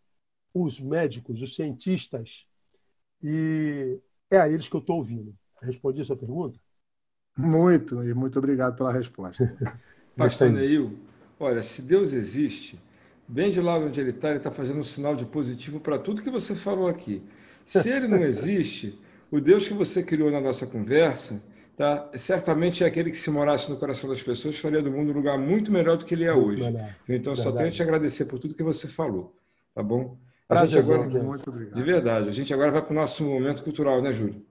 os 0.53 0.79
médicos, 0.79 1.41
os 1.41 1.53
cientistas. 1.53 2.45
E 3.21 3.99
é 4.31 4.37
a 4.37 4.49
eles 4.49 4.69
que 4.69 4.75
eu 4.75 4.79
estou 4.79 4.97
ouvindo. 4.97 5.35
Respondi 5.61 6.01
a 6.01 6.05
sua 6.05 6.15
pergunta? 6.15 6.57
Muito, 7.37 8.01
e 8.03 8.13
muito 8.13 8.39
obrigado 8.39 8.77
pela 8.77 8.93
resposta. 8.93 9.53
Pastor 10.15 10.49
Neil, 10.49 10.97
olha, 11.37 11.61
se 11.61 11.81
Deus 11.81 12.13
existe, 12.13 12.79
bem 13.27 13.51
de 13.51 13.59
lá 13.59 13.77
onde 13.77 13.99
ele 13.99 14.11
está, 14.11 14.29
ele 14.29 14.37
está 14.37 14.49
fazendo 14.49 14.79
um 14.79 14.83
sinal 14.83 15.13
de 15.13 15.25
positivo 15.25 15.81
para 15.81 15.99
tudo 15.99 16.21
que 16.21 16.29
você 16.29 16.55
falou 16.55 16.87
aqui. 16.87 17.21
Se 17.65 17.89
ele 17.89 18.07
não 18.07 18.23
existe, 18.23 18.97
o 19.29 19.41
Deus 19.41 19.67
que 19.67 19.73
você 19.73 20.01
criou 20.01 20.31
na 20.31 20.39
nossa 20.39 20.65
conversa, 20.65 21.43
tá? 21.75 22.09
certamente 22.15 22.83
é 22.83 22.87
aquele 22.87 23.11
que, 23.11 23.17
se 23.17 23.29
morasse 23.29 23.69
no 23.69 23.77
coração 23.77 24.09
das 24.09 24.21
pessoas, 24.21 24.57
faria 24.57 24.81
do 24.81 24.91
mundo 24.91 25.11
um 25.11 25.15
lugar 25.15 25.37
muito 25.37 25.71
melhor 25.71 25.97
do 25.97 26.05
que 26.05 26.13
ele 26.13 26.25
é 26.25 26.33
hoje. 26.33 26.63
Verdade. 26.63 26.95
Então, 27.07 27.35
só 27.35 27.51
tenho 27.51 27.69
a 27.69 27.71
te 27.71 27.81
agradecer 27.81 28.25
por 28.25 28.39
tudo 28.39 28.55
que 28.55 28.63
você 28.63 28.87
falou. 28.87 29.35
Tá 29.73 29.83
bom? 29.83 30.17
A 30.47 30.55
Prazer, 30.55 30.81
gente 30.81 30.93
agora, 30.93 31.23
muito 31.23 31.49
obrigado. 31.49 31.75
De 31.75 31.83
verdade. 31.83 32.29
A 32.29 32.31
gente 32.31 32.53
agora 32.53 32.71
vai 32.71 32.81
para 32.81 32.91
o 32.91 32.95
nosso 32.95 33.23
momento 33.23 33.63
cultural, 33.63 34.01
né, 34.01 34.13
Júlio? 34.13 34.45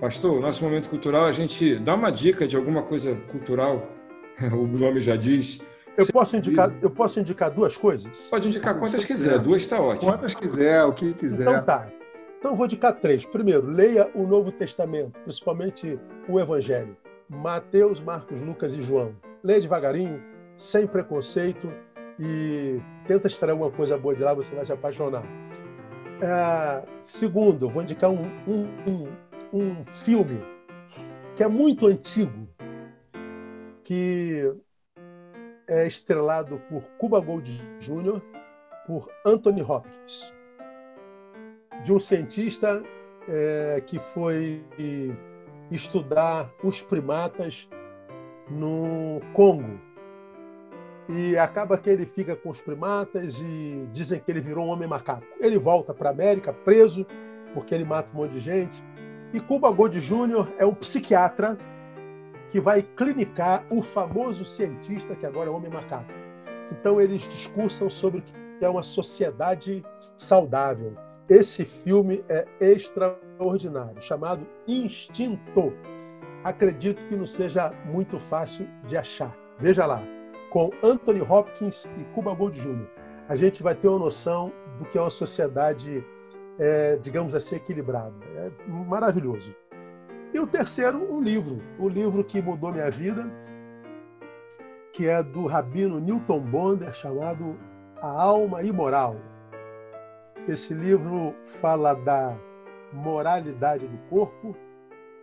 Pastor, 0.00 0.38
nosso 0.38 0.62
momento 0.62 0.90
cultural, 0.90 1.24
a 1.24 1.32
gente 1.32 1.76
dá 1.76 1.94
uma 1.94 2.10
dica 2.10 2.46
de 2.46 2.56
alguma 2.56 2.82
coisa 2.82 3.16
cultural, 3.30 3.88
o 4.52 4.66
nome 4.66 5.00
já 5.00 5.16
diz. 5.16 5.62
Eu 5.96 6.06
posso, 6.06 6.36
indicar, 6.36 6.72
eu 6.82 6.90
posso 6.90 7.20
indicar 7.20 7.50
duas 7.50 7.76
coisas? 7.76 8.28
Pode 8.28 8.48
indicar 8.48 8.74
quantas 8.74 9.04
quiser, 9.04 9.28
quiser. 9.30 9.38
duas 9.38 9.62
está 9.62 9.80
ótimo. 9.80 10.10
Quantas 10.10 10.34
quiser, 10.34 10.84
o 10.84 10.92
que 10.92 11.14
quiser. 11.14 11.42
Então 11.42 11.64
tá. 11.64 11.88
Então 12.38 12.52
eu 12.52 12.56
vou 12.56 12.66
indicar 12.66 12.94
três. 12.94 13.24
Primeiro, 13.24 13.66
leia 13.66 14.10
o 14.14 14.26
Novo 14.26 14.50
Testamento, 14.50 15.18
principalmente 15.20 15.98
o 16.28 16.40
Evangelho. 16.40 16.96
Mateus, 17.28 18.00
Marcos, 18.00 18.40
Lucas 18.40 18.74
e 18.74 18.82
João. 18.82 19.14
Leia 19.42 19.60
devagarinho, 19.60 20.22
sem 20.58 20.86
preconceito 20.86 21.72
e 22.18 22.80
tenta 23.06 23.28
extrair 23.28 23.52
alguma 23.52 23.70
coisa 23.70 23.96
boa 23.96 24.14
de 24.14 24.22
lá, 24.22 24.34
você 24.34 24.54
vai 24.54 24.64
se 24.64 24.72
apaixonar. 24.72 25.22
É, 26.20 26.82
segundo, 27.00 27.68
vou 27.68 27.82
indicar 27.82 28.10
um, 28.10 28.22
um, 28.46 28.68
um, 28.86 29.08
um 29.52 29.84
filme 29.94 30.40
que 31.34 31.42
é 31.42 31.48
muito 31.48 31.86
antigo, 31.86 32.48
que 33.82 34.54
é 35.66 35.86
estrelado 35.86 36.60
por 36.68 36.82
Cuba 36.98 37.20
Gold 37.20 37.50
Jr., 37.80 38.20
por 38.86 39.08
Anthony 39.24 39.62
Hopkins, 39.62 40.32
de 41.82 41.92
um 41.92 41.98
cientista 41.98 42.82
é, 43.28 43.82
que 43.86 43.98
foi 43.98 44.62
estudar 45.70 46.50
os 46.62 46.82
primatas 46.82 47.68
no 48.50 49.20
Congo. 49.32 49.80
E 51.08 51.36
acaba 51.36 51.76
que 51.76 51.90
ele 51.90 52.06
fica 52.06 52.34
com 52.34 52.48
os 52.48 52.60
primatas 52.60 53.40
e 53.40 53.86
dizem 53.92 54.20
que 54.20 54.30
ele 54.30 54.40
virou 54.40 54.66
um 54.66 54.68
homem 54.70 54.88
macaco. 54.88 55.24
Ele 55.38 55.58
volta 55.58 55.92
para 55.92 56.08
a 56.08 56.12
América 56.12 56.52
preso, 56.52 57.06
porque 57.52 57.74
ele 57.74 57.84
mata 57.84 58.08
um 58.14 58.18
monte 58.18 58.32
de 58.32 58.40
gente. 58.40 58.82
E 59.32 59.40
Cuba 59.40 59.70
Gold 59.70 59.98
Jr. 60.00 60.48
é 60.58 60.64
um 60.64 60.74
psiquiatra 60.74 61.58
que 62.54 62.60
vai 62.60 62.82
clinicar 62.82 63.66
o 63.68 63.82
famoso 63.82 64.44
cientista 64.44 65.16
que 65.16 65.26
agora 65.26 65.50
é 65.50 65.52
homem 65.52 65.68
macaco. 65.68 66.12
Então 66.70 67.00
eles 67.00 67.26
discursam 67.26 67.90
sobre 67.90 68.20
o 68.20 68.22
que 68.22 68.64
é 68.64 68.68
uma 68.68 68.84
sociedade 68.84 69.84
saudável. 70.16 70.96
Esse 71.28 71.64
filme 71.64 72.24
é 72.28 72.46
extraordinário, 72.60 74.00
chamado 74.00 74.46
Instinto. 74.68 75.72
Acredito 76.44 77.02
que 77.08 77.16
não 77.16 77.26
seja 77.26 77.72
muito 77.86 78.20
fácil 78.20 78.68
de 78.86 78.96
achar. 78.96 79.36
Veja 79.58 79.84
lá, 79.84 80.00
com 80.48 80.70
Anthony 80.80 81.22
Hopkins 81.22 81.86
e 81.98 82.04
Cuba 82.14 82.32
Gold 82.34 82.60
Jr. 82.60 82.86
A 83.28 83.34
gente 83.34 83.64
vai 83.64 83.74
ter 83.74 83.88
uma 83.88 83.98
noção 83.98 84.52
do 84.78 84.84
que 84.84 84.96
é 84.96 85.00
uma 85.00 85.10
sociedade, 85.10 86.06
é, 86.60 86.98
digamos 87.02 87.34
assim, 87.34 87.56
equilibrada. 87.56 88.14
É 88.36 88.52
maravilhoso. 88.68 89.52
E 90.34 90.40
o 90.40 90.48
terceiro, 90.48 90.98
um 91.14 91.20
livro, 91.20 91.62
o 91.78 91.84
um 91.84 91.88
livro 91.88 92.24
que 92.24 92.42
mudou 92.42 92.72
minha 92.72 92.90
vida, 92.90 93.24
que 94.92 95.06
é 95.06 95.22
do 95.22 95.46
rabino 95.46 96.00
Newton 96.00 96.40
Bonder, 96.40 96.92
chamado 96.92 97.56
A 98.02 98.08
Alma 98.08 98.60
Imoral. 98.64 99.14
Esse 100.48 100.74
livro 100.74 101.36
fala 101.46 101.94
da 101.94 102.36
moralidade 102.92 103.86
do 103.86 103.96
corpo 104.08 104.56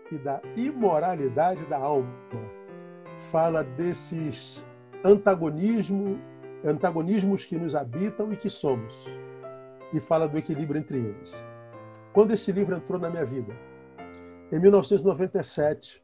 e 0.10 0.18
da 0.18 0.42
imoralidade 0.56 1.66
da 1.66 1.78
alma. 1.78 2.10
Fala 3.18 3.66
desses 3.66 4.66
antagonismo, 5.04 6.22
antagonismos 6.64 7.46
que 7.46 7.58
nos 7.58 7.76
habitam 7.76 8.32
e 8.32 8.38
que 8.38 8.50
somos. 8.50 9.06
E 9.92 10.00
fala 10.00 10.26
do 10.26 10.38
equilíbrio 10.38 10.80
entre 10.80 11.00
eles. 11.00 11.36
Quando 12.14 12.32
esse 12.32 12.50
livro 12.54 12.78
entrou 12.78 12.98
na 12.98 13.10
minha 13.10 13.26
vida, 13.26 13.54
em 14.52 14.60
1997, 14.60 16.04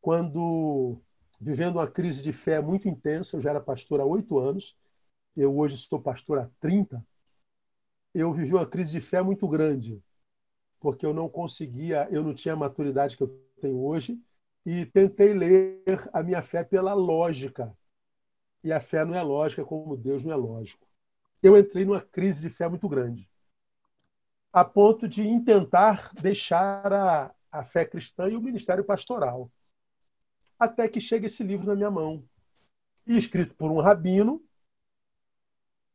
quando, 0.00 0.98
vivendo 1.38 1.76
uma 1.76 1.86
crise 1.86 2.22
de 2.22 2.32
fé 2.32 2.58
muito 2.58 2.88
intensa, 2.88 3.36
eu 3.36 3.40
já 3.42 3.50
era 3.50 3.60
pastor 3.60 4.00
há 4.00 4.04
oito 4.04 4.38
anos, 4.38 4.76
eu 5.36 5.54
hoje 5.56 5.74
estou 5.74 6.00
pastor 6.00 6.38
há 6.38 6.50
30, 6.58 7.04
eu 8.14 8.32
vivi 8.32 8.54
uma 8.54 8.66
crise 8.66 8.92
de 8.92 9.00
fé 9.00 9.20
muito 9.20 9.46
grande, 9.46 10.02
porque 10.80 11.04
eu 11.04 11.12
não 11.12 11.28
conseguia, 11.28 12.08
eu 12.10 12.22
não 12.22 12.32
tinha 12.32 12.54
a 12.54 12.56
maturidade 12.56 13.16
que 13.16 13.22
eu 13.22 13.28
tenho 13.60 13.78
hoje, 13.78 14.18
e 14.64 14.86
tentei 14.86 15.34
ler 15.34 15.82
a 16.12 16.22
minha 16.22 16.40
fé 16.40 16.64
pela 16.64 16.94
lógica. 16.94 17.76
E 18.62 18.72
a 18.72 18.80
fé 18.80 19.04
não 19.04 19.14
é 19.14 19.22
lógica 19.22 19.62
como 19.62 19.94
Deus 19.94 20.24
não 20.24 20.32
é 20.32 20.36
lógico. 20.36 20.88
Eu 21.42 21.58
entrei 21.58 21.84
numa 21.84 22.00
crise 22.00 22.40
de 22.40 22.48
fé 22.48 22.66
muito 22.66 22.88
grande 22.88 23.28
a 24.54 24.64
ponto 24.64 25.08
de 25.08 25.26
intentar 25.26 26.14
deixar 26.14 26.92
a, 26.92 27.34
a 27.50 27.64
fé 27.64 27.84
cristã 27.84 28.28
e 28.28 28.36
o 28.36 28.40
ministério 28.40 28.84
pastoral. 28.84 29.50
Até 30.56 30.86
que 30.86 31.00
chega 31.00 31.26
esse 31.26 31.42
livro 31.42 31.66
na 31.66 31.74
minha 31.74 31.90
mão, 31.90 32.24
escrito 33.04 33.52
por 33.56 33.68
um 33.72 33.80
rabino, 33.80 34.40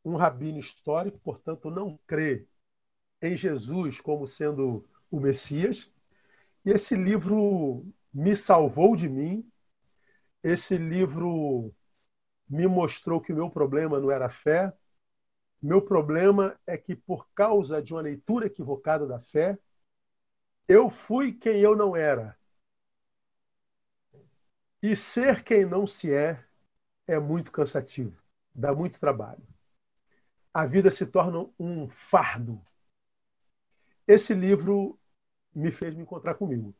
um 0.03 0.17
rabino 0.17 0.59
histórico, 0.59 1.17
portanto, 1.19 1.71
não 1.71 1.97
crê 2.05 2.45
em 3.21 3.37
Jesus 3.37 4.01
como 4.01 4.27
sendo 4.27 4.85
o 5.09 5.21
Messias. 5.21 5.89
E 6.65 6.71
esse 6.71 6.97
livro 6.97 7.85
me 8.13 8.35
salvou 8.35 8.93
de 8.93 9.07
mim. 9.07 9.49
Esse 10.43 10.77
livro 10.77 11.73
me 12.49 12.67
mostrou 12.67 13.21
que 13.21 13.31
o 13.31 13.35
meu 13.37 13.49
problema 13.49 14.01
não 14.01 14.11
era 14.11 14.25
a 14.25 14.29
fé, 14.29 14.73
meu 15.61 15.81
problema 15.81 16.57
é 16.67 16.77
que, 16.77 16.95
por 16.95 17.27
causa 17.33 17.81
de 17.81 17.93
uma 17.93 18.01
leitura 18.01 18.47
equivocada 18.47 19.05
da 19.07 19.19
fé, 19.19 19.57
eu 20.69 20.89
fui 20.89 21.33
quem 21.33 21.59
eu 21.59 21.75
não 21.75 21.95
era. 21.97 22.37
E 24.81 24.93
ser 24.95 25.41
quem 25.43 25.65
não 25.65 25.87
se 25.87 26.13
é 26.13 26.43
é 27.07 27.19
muito 27.19 27.51
cansativo, 27.51 28.21
dá 28.55 28.73
muito 28.75 28.99
trabalho. 28.99 29.43
A 30.53 30.63
vida 30.63 30.91
se 30.91 31.07
torna 31.07 31.49
um 31.59 31.89
fardo. 31.89 32.61
Esse 34.07 34.33
livro 34.33 34.99
me 35.53 35.71
fez 35.71 35.95
me 35.95 36.03
encontrar 36.03 36.35
comigo. 36.35 36.75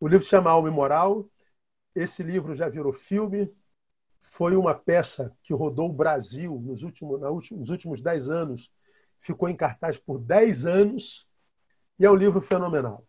O 0.00 0.08
livro 0.08 0.24
se 0.24 0.30
chama 0.30 0.50
Alma 0.50 0.68
e 0.68 0.72
Moral. 0.72 1.28
Esse 1.94 2.22
livro 2.22 2.56
já 2.56 2.68
virou 2.68 2.92
filme, 2.92 3.54
foi 4.20 4.54
uma 4.56 4.74
peça 4.74 5.32
que 5.42 5.54
rodou 5.54 5.88
o 5.88 5.92
Brasil 5.92 6.60
nos 6.64 6.82
últimos, 6.82 7.20
nos 7.52 7.70
últimos 7.70 8.02
dez 8.02 8.28
anos, 8.28 8.70
ficou 9.18 9.48
em 9.48 9.56
cartaz 9.56 9.98
por 9.98 10.18
dez 10.18 10.66
anos 10.66 11.26
e 11.98 12.04
é 12.04 12.10
um 12.10 12.14
livro 12.14 12.40
fenomenal. 12.40 13.04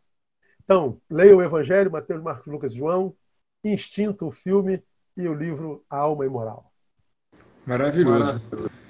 Então, 0.63 0.99
leia 1.09 1.35
o 1.35 1.41
Evangelho, 1.41 1.91
Mateus, 1.91 2.21
Marcos, 2.21 2.47
Lucas 2.47 2.73
e 2.73 2.77
João, 2.77 3.15
Instinto, 3.63 4.27
o 4.27 4.31
filme 4.31 4.81
e 5.15 5.27
o 5.27 5.33
livro 5.33 5.83
A 5.89 5.97
Alma 5.97 6.25
Imoral. 6.25 6.71
Maravilhoso. 7.65 8.41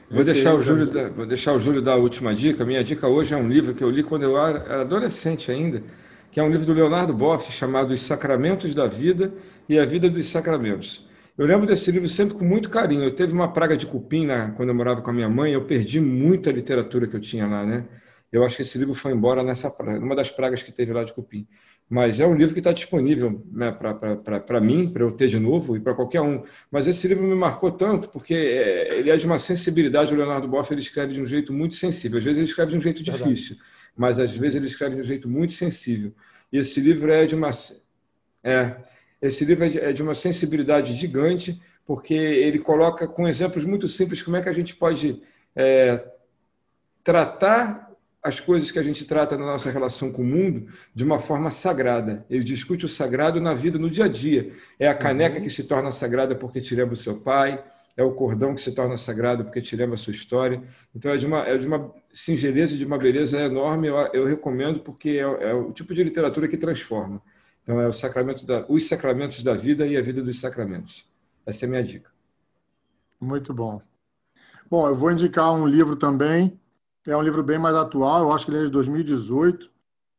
Vou 0.10 0.24
deixar, 0.24 0.54
o 0.54 0.62
Júlio, 0.62 1.14
vou 1.14 1.26
deixar 1.26 1.54
o 1.54 1.60
Júlio 1.60 1.82
dar 1.82 1.94
a 1.94 1.98
última 1.98 2.36
dica. 2.36 2.66
Minha 2.66 2.84
dica 2.84 3.08
hoje 3.08 3.34
é 3.34 3.38
um 3.38 3.48
livro 3.48 3.74
que 3.74 3.84
eu 3.84 3.90
li 3.90 4.04
quando 4.04 4.24
eu 4.24 4.38
era 4.38 4.82
adolescente 4.82 5.52
ainda, 5.52 5.82
que 6.30 6.40
é 6.40 6.44
um 6.44 6.50
livro 6.50 6.66
do 6.66 6.74
Leonardo 6.74 7.14
Boff 7.14 7.52
chamado 7.52 7.94
Os 7.94 8.02
Sacramentos 8.02 8.74
da 8.74 8.88
Vida 8.88 9.34
e 9.68 9.80
a 9.80 9.86
Vida 9.86 10.10
dos 10.10 10.28
Sacramentos. 10.28 11.10
Eu 11.42 11.48
lembro 11.48 11.66
desse 11.66 11.92
livro 11.92 12.08
sempre 12.08 12.36
com 12.36 12.46
muito 12.46 12.70
carinho. 12.70 13.04
Eu 13.04 13.16
teve 13.16 13.34
uma 13.34 13.52
praga 13.52 13.76
de 13.76 13.88
cupim 13.88 14.28
na, 14.28 14.52
quando 14.52 14.70
eu 14.70 14.76
morava 14.76 15.02
com 15.02 15.10
a 15.10 15.14
minha 15.14 15.28
mãe, 15.28 15.54
eu 15.54 15.66
perdi 15.66 16.00
muita 16.00 16.52
literatura 16.52 17.08
que 17.08 17.16
eu 17.16 17.20
tinha 17.20 17.48
lá, 17.48 17.66
né? 17.66 17.84
Eu 18.32 18.46
acho 18.46 18.56
que 18.56 18.62
esse 18.62 18.78
livro 18.78 18.94
foi 18.94 19.12
embora 19.12 19.42
nessa 19.42 19.68
praga, 19.68 20.00
numa 20.00 20.16
das 20.16 20.30
pragas 20.30 20.62
que 20.62 20.72
teve 20.72 20.94
lá 20.94 21.04
de 21.04 21.12
cupim. 21.12 21.48
Mas 21.90 22.20
é 22.20 22.28
um 22.28 22.36
livro 22.36 22.54
que 22.54 22.60
está 22.60 22.72
disponível 22.72 23.44
né, 23.52 23.72
para 23.72 24.62
mim, 24.62 24.88
para 24.88 25.02
eu 25.02 25.12
ter 25.14 25.30
de 25.30 25.40
novo 25.40 25.76
e 25.76 25.80
para 25.80 25.96
qualquer 25.96 26.22
um. 26.22 26.44
Mas 26.70 26.86
esse 26.86 27.08
livro 27.08 27.24
me 27.24 27.34
marcou 27.34 27.72
tanto 27.72 28.10
porque 28.10 28.36
é, 28.36 29.00
ele 29.00 29.10
é 29.10 29.18
de 29.18 29.26
uma 29.26 29.40
sensibilidade. 29.40 30.14
O 30.14 30.18
Leonardo 30.18 30.48
Boff 30.48 30.72
ele 30.72 30.82
escreve 30.82 31.14
de 31.14 31.22
um 31.24 31.26
jeito 31.26 31.52
muito 31.52 31.74
sensível. 31.74 32.20
Às 32.20 32.24
vezes 32.24 32.38
ele 32.38 32.48
escreve 32.48 32.74
de 32.74 32.78
um 32.78 32.82
jeito 32.82 33.02
difícil, 33.02 33.58
mas 33.98 34.20
às 34.20 34.38
vezes 34.38 34.58
ele 34.58 34.68
escreve 34.68 34.94
de 34.94 35.02
um 35.02 35.06
jeito 35.06 35.28
muito 35.28 35.54
sensível. 35.54 36.14
E 36.54 36.60
esse 36.60 36.80
livro 36.80 37.12
é 37.12 37.26
de 37.26 37.34
uma 37.34 37.50
é, 38.44 38.76
esse 39.22 39.46
livro 39.46 39.66
é 39.66 39.70
de, 39.70 39.80
é 39.80 39.94
de 39.94 40.02
uma 40.02 40.14
sensibilidade 40.14 40.94
gigante 40.94 41.62
porque 41.86 42.14
ele 42.14 42.60
coloca 42.60 43.08
com 43.08 43.28
exemplos 43.28 43.66
muito 43.66 43.88
simples 43.88 44.22
como 44.22 44.38
é 44.38 44.42
que 44.42 44.50
a 44.50 44.54
gente 44.54 44.76
pode 44.76 45.22
é, 45.56 46.04
tratar 47.04 47.92
as 48.24 48.40
coisas 48.40 48.70
que 48.70 48.78
a 48.78 48.84
gente 48.84 49.04
trata 49.06 49.36
na 49.36 49.46
nossa 49.46 49.72
relação 49.72 50.12
com 50.12 50.22
o 50.22 50.26
mundo 50.26 50.68
de 50.94 51.04
uma 51.04 51.18
forma 51.18 51.50
sagrada. 51.50 52.24
Ele 52.30 52.44
discute 52.44 52.86
o 52.86 52.90
sagrado 52.90 53.42
na 53.42 53.54
vida, 53.56 53.80
no 53.80 53.90
dia 53.90 54.06
a 54.06 54.08
dia. 54.08 54.52
É 54.80 54.88
a 54.88 54.94
caneca 54.94 55.38
uhum. 55.38 55.42
que 55.42 55.50
se 55.50 55.64
torna 55.64 55.92
sagrada 55.92 56.36
porque 56.36 56.62
te 56.62 56.76
lembra 56.76 56.94
o 56.94 56.98
seu 56.98 57.16
pai, 57.16 57.64
é 57.98 58.04
o 58.04 58.12
cordão 58.12 58.54
que 58.54 58.62
se 58.62 58.74
torna 58.74 58.96
sagrado 58.96 59.44
porque 59.44 59.60
te 59.60 59.76
lembra 59.76 59.96
a 59.96 59.98
sua 59.98 60.12
história. 60.12 60.62
Então 60.96 61.12
é 61.12 61.18
de 61.18 61.26
uma, 61.26 61.40
é 61.48 61.58
de 61.58 61.66
uma 61.66 61.92
singeleza, 62.14 62.78
de 62.78 62.86
uma 62.86 62.98
beleza 62.98 63.40
enorme. 63.40 63.88
Eu, 63.88 63.98
eu 64.14 64.26
recomendo 64.26 64.82
porque 64.82 65.10
é, 65.10 65.50
é, 65.50 65.54
o 65.54 65.72
tipo 65.72 65.94
de 65.94 66.04
literatura 66.04 66.48
que 66.48 66.58
transforma. 66.58 67.22
Então 67.64 67.80
é 67.80 67.88
o 67.88 67.94
sacramento 67.94 68.46
da, 68.46 68.66
os 68.68 68.88
sacramentos 68.88 69.44
da 69.44 69.54
vida 69.54 69.86
e 69.86 69.98
a 69.98 70.02
vida 70.02 70.22
dos 70.22 70.40
sacramentos. 70.40 71.10
Essa 71.46 71.66
é 71.66 71.68
a 71.68 71.70
minha 71.70 71.84
dica. 71.84 72.10
Muito 73.20 73.54
bom. 73.54 73.82
Bom, 74.70 74.88
eu 74.88 74.96
vou 74.96 75.12
indicar 75.12 75.54
um 75.54 75.68
livro 75.68 75.96
também 75.96 76.60
é 77.10 77.18
um 77.18 77.22
livro 77.22 77.42
bem 77.42 77.58
mais 77.58 77.76
atual, 77.76 78.24
eu 78.24 78.32
acho 78.32 78.46
que 78.46 78.52
ele 78.52 78.62
é 78.62 78.66
de 78.66 78.72
2018, 78.72 79.72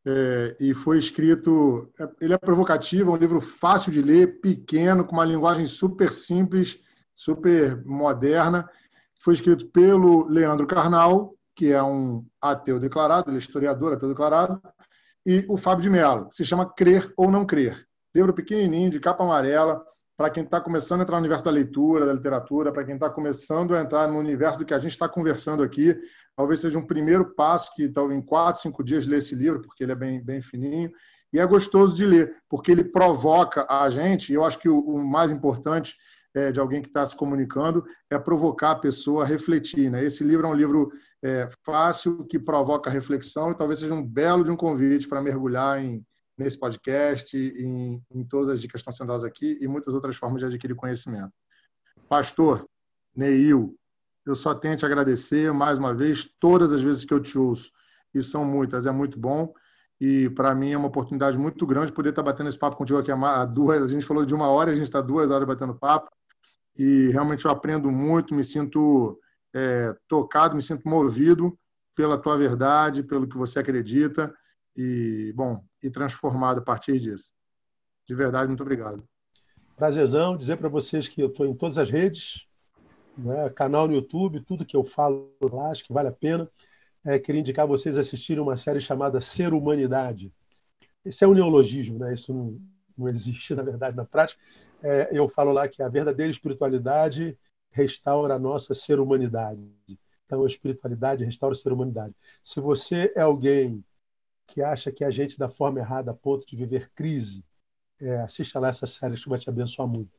é, 0.05 0.57
e 0.59 0.75
foi 0.75 0.99
escrito. 0.99 1.89
É, 1.99 2.09
ele 2.21 2.33
é 2.33 2.39
provocativo, 2.39 3.11
é 3.11 3.15
um 3.15 3.19
livro 3.19 3.41
fácil 3.41 3.93
de 3.93 4.03
ler, 4.03 4.41
pequeno, 4.41 5.05
com 5.05 5.15
uma 5.15 5.25
linguagem 5.25 5.65
super 5.65 6.11
simples, 6.11 6.81
super 7.15 7.85
moderna. 7.85 8.69
Foi 9.21 9.35
escrito 9.35 9.67
pelo 9.69 10.27
Leandro 10.27 10.67
Carnal, 10.67 11.37
que 11.55 11.71
é 11.71 11.81
um 11.81 12.27
ateu 12.41 12.81
declarado, 12.81 13.31
ele 13.31 13.37
é 13.37 13.39
historiador, 13.39 13.93
ateu 13.93 14.09
declarado, 14.09 14.61
e 15.25 15.45
o 15.49 15.57
Fábio 15.57 15.83
de 15.83 15.91
Mello. 15.91 16.29
Se 16.31 16.45
chama 16.45 16.73
Crer 16.73 17.13
ou 17.17 17.31
Não 17.31 17.45
Crer. 17.45 17.87
Livro 18.15 18.33
pequenininho, 18.33 18.91
de 18.91 19.01
capa 19.01 19.25
amarela, 19.25 19.83
para 20.17 20.31
quem 20.31 20.45
está 20.45 20.61
começando 20.61 21.01
a 21.01 21.03
entrar 21.03 21.17
no 21.17 21.23
universo 21.23 21.45
da 21.45 21.51
leitura, 21.51 22.07
da 22.07 22.13
literatura, 22.13 22.71
para 22.71 22.85
quem 22.85 22.95
está 22.95 23.09
começando 23.09 23.75
a 23.75 23.81
entrar 23.81 24.07
no 24.09 24.19
universo 24.19 24.59
do 24.59 24.65
que 24.65 24.75
a 24.75 24.79
gente 24.79 24.93
está 24.93 25.09
conversando 25.09 25.63
aqui, 25.63 25.97
talvez 26.37 26.61
seja 26.61 26.79
um 26.79 26.87
primeiro 26.87 27.35
passo 27.35 27.75
que 27.75 27.89
talvez 27.89 28.19
em 28.19 28.23
quatro, 28.23 28.61
cinco 28.61 28.85
dias 28.85 29.07
ler 29.07 29.19
esse 29.19 29.35
livro, 29.35 29.63
porque 29.63 29.83
ele 29.83 29.93
é 29.93 29.97
bem, 29.97 30.23
bem 30.23 30.41
fininho. 30.41 30.93
E 31.33 31.39
é 31.41 31.47
gostoso 31.47 31.97
de 31.97 32.05
ler, 32.05 32.37
porque 32.49 32.71
ele 32.71 32.85
provoca 32.85 33.67
a 33.69 33.89
gente, 33.89 34.31
e 34.31 34.35
eu 34.35 34.45
acho 34.45 34.59
que 34.59 34.69
o, 34.69 34.79
o 34.79 35.03
mais 35.03 35.33
importante 35.33 35.97
é, 36.35 36.53
de 36.53 36.61
alguém 36.61 36.83
que 36.83 36.89
está 36.89 37.05
se 37.05 37.17
comunicando 37.17 37.85
é 38.11 38.19
provocar 38.19 38.73
a 38.73 38.79
pessoa 38.79 39.25
a 39.25 39.27
refletir. 39.27 39.91
Né? 39.91 40.05
Esse 40.05 40.25
livro 40.25 40.47
é 40.47 40.51
um 40.51 40.55
livro 40.55 40.93
é, 41.23 41.49
fácil, 41.65 42.25
que 42.25 42.39
provoca 42.39 42.91
reflexão, 42.91 43.53
e 43.53 43.57
talvez 43.57 43.79
seja 43.79 43.95
um 43.95 44.05
belo 44.05 44.45
de 44.45 44.51
um 44.51 44.57
convite 44.57 45.09
para 45.09 45.23
mergulhar 45.23 45.83
em, 45.83 46.05
nesse 46.37 46.59
podcast, 46.59 47.37
em, 47.37 48.03
em 48.11 48.25
todas 48.25 48.49
as 48.49 48.61
dicas 48.61 48.81
que 48.81 48.91
estão 48.91 48.93
sendo 48.93 49.09
dadas 49.09 49.25
aqui 49.25 49.57
e 49.61 49.69
muitas 49.69 49.95
outras 49.95 50.17
formas 50.17 50.41
de 50.41 50.47
adquirir 50.47 50.75
conhecimento. 50.75 51.33
Pastor 52.09 52.67
Neil, 53.15 53.77
eu 54.27 54.35
só 54.35 54.55
tenho 54.55 54.77
te 54.77 54.85
agradecer 54.85 55.53
mais 55.53 55.79
uma 55.79 55.95
vez, 55.95 56.25
todas 56.41 56.73
as 56.73 56.83
vezes 56.83 57.05
que 57.05 57.15
eu 57.15 57.21
te 57.21 57.39
ouço, 57.39 57.71
e 58.15 58.21
são 58.23 58.45
muitas, 58.45 58.87
é 58.87 58.91
muito 58.91 59.19
bom. 59.19 59.55
E 60.01 60.29
para 60.31 60.53
mim 60.55 60.73
é 60.73 60.77
uma 60.77 60.89
oportunidade 60.89 61.39
muito 61.39 61.65
grande 61.65 61.93
poder 61.93 62.09
estar 62.09 62.25
batendo 62.25 62.49
esse 62.49 62.59
papo 62.59 62.77
contigo 62.77 62.99
aqui 62.99 63.13
há 63.13 63.45
duas. 63.45 63.85
A 63.85 63.87
gente 63.87 64.05
falou 64.05 64.27
de 64.27 64.35
uma 64.35 64.49
hora 64.49 64.73
a 64.73 64.75
gente 64.75 64.87
está 64.87 65.01
duas 65.01 65.31
horas 65.31 65.47
batendo 65.47 65.77
papo. 65.77 66.11
E 66.77 67.09
realmente 67.11 67.45
eu 67.45 67.51
aprendo 67.51 67.91
muito, 67.91 68.35
me 68.35 68.43
sinto 68.43 69.21
é, 69.55 69.95
tocado, 70.09 70.57
me 70.57 70.63
sinto 70.63 70.89
movido 70.89 71.59
pela 71.95 72.19
tua 72.19 72.37
verdade, 72.37 73.03
pelo 73.03 73.29
que 73.29 73.37
você 73.37 73.59
acredita 73.59 74.35
e, 74.77 75.33
bom, 75.35 75.63
e 75.83 75.91
transformado 75.91 76.59
a 76.59 76.63
partir 76.63 76.99
disso. 76.99 77.35
De 78.07 78.15
verdade, 78.15 78.49
muito 78.49 78.63
obrigado. 78.63 79.05
Prazerzão 79.77 80.37
dizer 80.37 80.57
para 80.57 80.69
vocês 80.69 81.09
que 81.09 81.21
eu 81.21 81.29
estou 81.29 81.47
em 81.47 81.55
todas 81.55 81.79
as 81.79 81.91
redes, 81.91 82.47
né, 83.17 83.51
canal 83.51 83.87
no 83.87 83.95
YouTube, 83.95 84.45
tudo 84.45 84.65
que 84.65 84.77
eu 84.77 84.85
falo 84.85 85.35
lá, 85.43 85.71
acho 85.71 85.85
que 85.85 85.93
vale 85.93 86.09
a 86.09 86.13
pena. 86.13 86.49
É, 87.05 87.19
queria 87.19 87.41
indicar 87.41 87.67
vocês 87.67 87.97
assistirem 87.97 88.43
uma 88.43 88.57
série 88.57 88.81
chamada 88.81 89.21
Ser 89.21 89.53
Humanidade. 89.53 90.33
Esse 91.05 91.25
é 91.25 91.29
um 91.29 91.35
neologismo, 91.35 91.99
né? 91.99 92.15
isso 92.15 92.33
não, 92.33 92.61
não 92.97 93.09
existe, 93.09 93.55
na 93.57 93.63
verdade, 93.63 93.97
na 93.97 94.05
prática. 94.05 94.41
É, 94.83 95.11
eu 95.13 95.29
falo 95.29 95.53
lá 95.53 95.69
que 95.69 95.83
a 95.83 95.89
verdadeira 95.89 96.31
espiritualidade 96.31 97.37
restaura 97.73 98.35
a 98.35 98.39
nossa 98.39 98.75
ser 98.75 99.01
humanidade. 99.01 99.61
Então, 100.27 100.45
a 100.45 100.47
espiritualidade 100.47 101.25
restaura 101.25 101.55
a 101.55 101.57
ser 101.57 101.73
humanidade. 101.73 102.15
Se 102.43 102.61
você 102.61 103.13
é 103.15 103.21
alguém 103.21 103.85
que 104.47 104.63
acha 104.63 104.93
que 104.93 105.05
a 105.05 105.11
gente 105.11 105.39
da 105.39 105.49
forma 105.49 105.79
errada 105.79 106.11
a 106.11 106.15
ponto 106.15 106.47
de 106.47 106.57
viver 106.57 106.91
crise, 106.95 107.45
é, 108.01 108.21
assista 108.21 108.59
lá 108.59 108.69
essa 108.69 108.87
série 108.87 109.17
que 109.17 109.29
vai 109.29 109.39
te 109.39 109.49
abençoar 109.49 109.89
muito. 109.89 110.11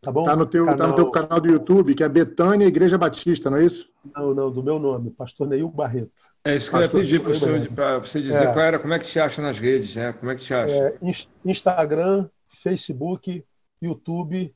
Tá 0.00 0.12
bom? 0.12 0.24
Tá 0.24 0.36
no 0.36 0.46
teu, 0.46 0.64
canal... 0.64 0.78
tá 0.78 0.86
no 0.86 0.94
teu 0.94 1.10
canal 1.10 1.40
do 1.40 1.48
YouTube, 1.48 1.94
que 1.94 2.04
é 2.04 2.08
Betânia 2.08 2.66
Igreja 2.66 2.96
Batista, 2.96 3.50
não 3.50 3.58
é 3.58 3.64
isso? 3.64 3.90
Não, 4.14 4.32
não, 4.32 4.50
do 4.50 4.62
meu 4.62 4.78
nome, 4.78 5.10
Pastor 5.10 5.48
Neil 5.48 5.68
Barreto. 5.68 6.12
É 6.44 6.54
isso 6.54 6.70
que 6.70 6.76
Pastor 6.76 7.00
eu 7.00 7.04
ia 7.04 7.20
pedir 7.20 7.74
para 7.74 7.98
você 7.98 8.20
dizer 8.20 8.48
é. 8.48 8.60
era, 8.60 8.78
como 8.78 8.94
é 8.94 8.98
que 8.98 9.06
te 9.06 9.18
acha 9.18 9.42
nas 9.42 9.58
redes, 9.58 9.96
né? 9.96 10.12
Como 10.12 10.30
é 10.30 10.36
que 10.36 10.44
te 10.44 10.54
acha? 10.54 10.72
É, 10.72 10.98
Instagram, 11.44 12.28
Facebook, 12.46 13.44
YouTube, 13.82 14.54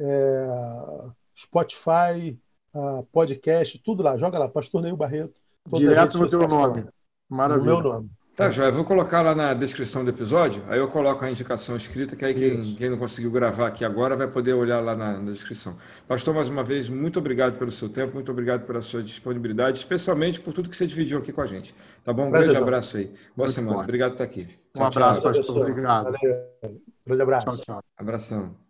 é, 0.00 0.46
Spotify, 1.38 2.36
uh, 2.74 3.04
podcast, 3.12 3.78
tudo 3.78 4.02
lá. 4.02 4.16
Joga 4.16 4.38
lá, 4.38 4.48
Pastor 4.48 4.82
Neil 4.82 4.96
Barreto. 4.96 5.34
Direto 5.72 6.18
no 6.18 6.26
teu 6.26 6.48
nome. 6.48 6.86
Maravilha. 7.28 7.74
No 7.74 7.82
meu 7.82 7.92
nome. 7.92 8.10
Tá, 8.34 8.50
Joia. 8.50 8.70
Vou 8.70 8.84
colocar 8.84 9.20
lá 9.20 9.34
na 9.34 9.52
descrição 9.52 10.04
do 10.04 10.10
episódio, 10.10 10.62
aí 10.68 10.78
eu 10.78 10.86
coloco 10.88 11.24
a 11.24 11.30
indicação 11.30 11.76
escrita, 11.76 12.14
que 12.14 12.24
aí 12.24 12.32
quem, 12.32 12.62
quem, 12.76 12.88
não 12.88 12.96
conseguiu 12.96 13.32
gravar 13.32 13.66
aqui 13.66 13.84
agora 13.84 14.16
vai 14.16 14.28
poder 14.28 14.52
olhar 14.52 14.78
lá 14.78 14.94
na, 14.94 15.18
na, 15.18 15.32
descrição. 15.32 15.76
Pastor, 16.06 16.32
mais 16.32 16.48
uma 16.48 16.62
vez, 16.62 16.88
muito 16.88 17.18
obrigado 17.18 17.58
pelo 17.58 17.72
seu 17.72 17.88
tempo, 17.88 18.14
muito 18.14 18.30
obrigado 18.30 18.64
pela 18.64 18.80
sua 18.80 19.02
disponibilidade, 19.02 19.78
especialmente 19.78 20.40
por 20.40 20.54
tudo 20.54 20.70
que 20.70 20.76
você 20.76 20.86
dividiu 20.86 21.18
aqui 21.18 21.32
com 21.32 21.40
a 21.40 21.46
gente. 21.46 21.74
Tá 22.04 22.12
bom? 22.12 22.28
Um 22.28 22.30
grande 22.30 22.56
abraço 22.56 22.96
aí. 22.96 23.06
Boa 23.06 23.18
muito 23.38 23.50
semana. 23.50 23.76
Bom. 23.78 23.82
Obrigado 23.82 24.10
por 24.10 24.22
estar 24.22 24.24
aqui. 24.24 24.46
Tchau, 24.46 24.84
um 24.84 24.84
abraço, 24.84 25.20
tchau. 25.20 25.32
pastor. 25.32 25.56
Obrigado. 25.56 26.04
Valeu. 26.04 26.82
Grande 27.04 27.22
abraço. 27.22 27.46
Tchau, 27.46 27.56
tchau. 27.56 27.82
Abração. 27.96 28.67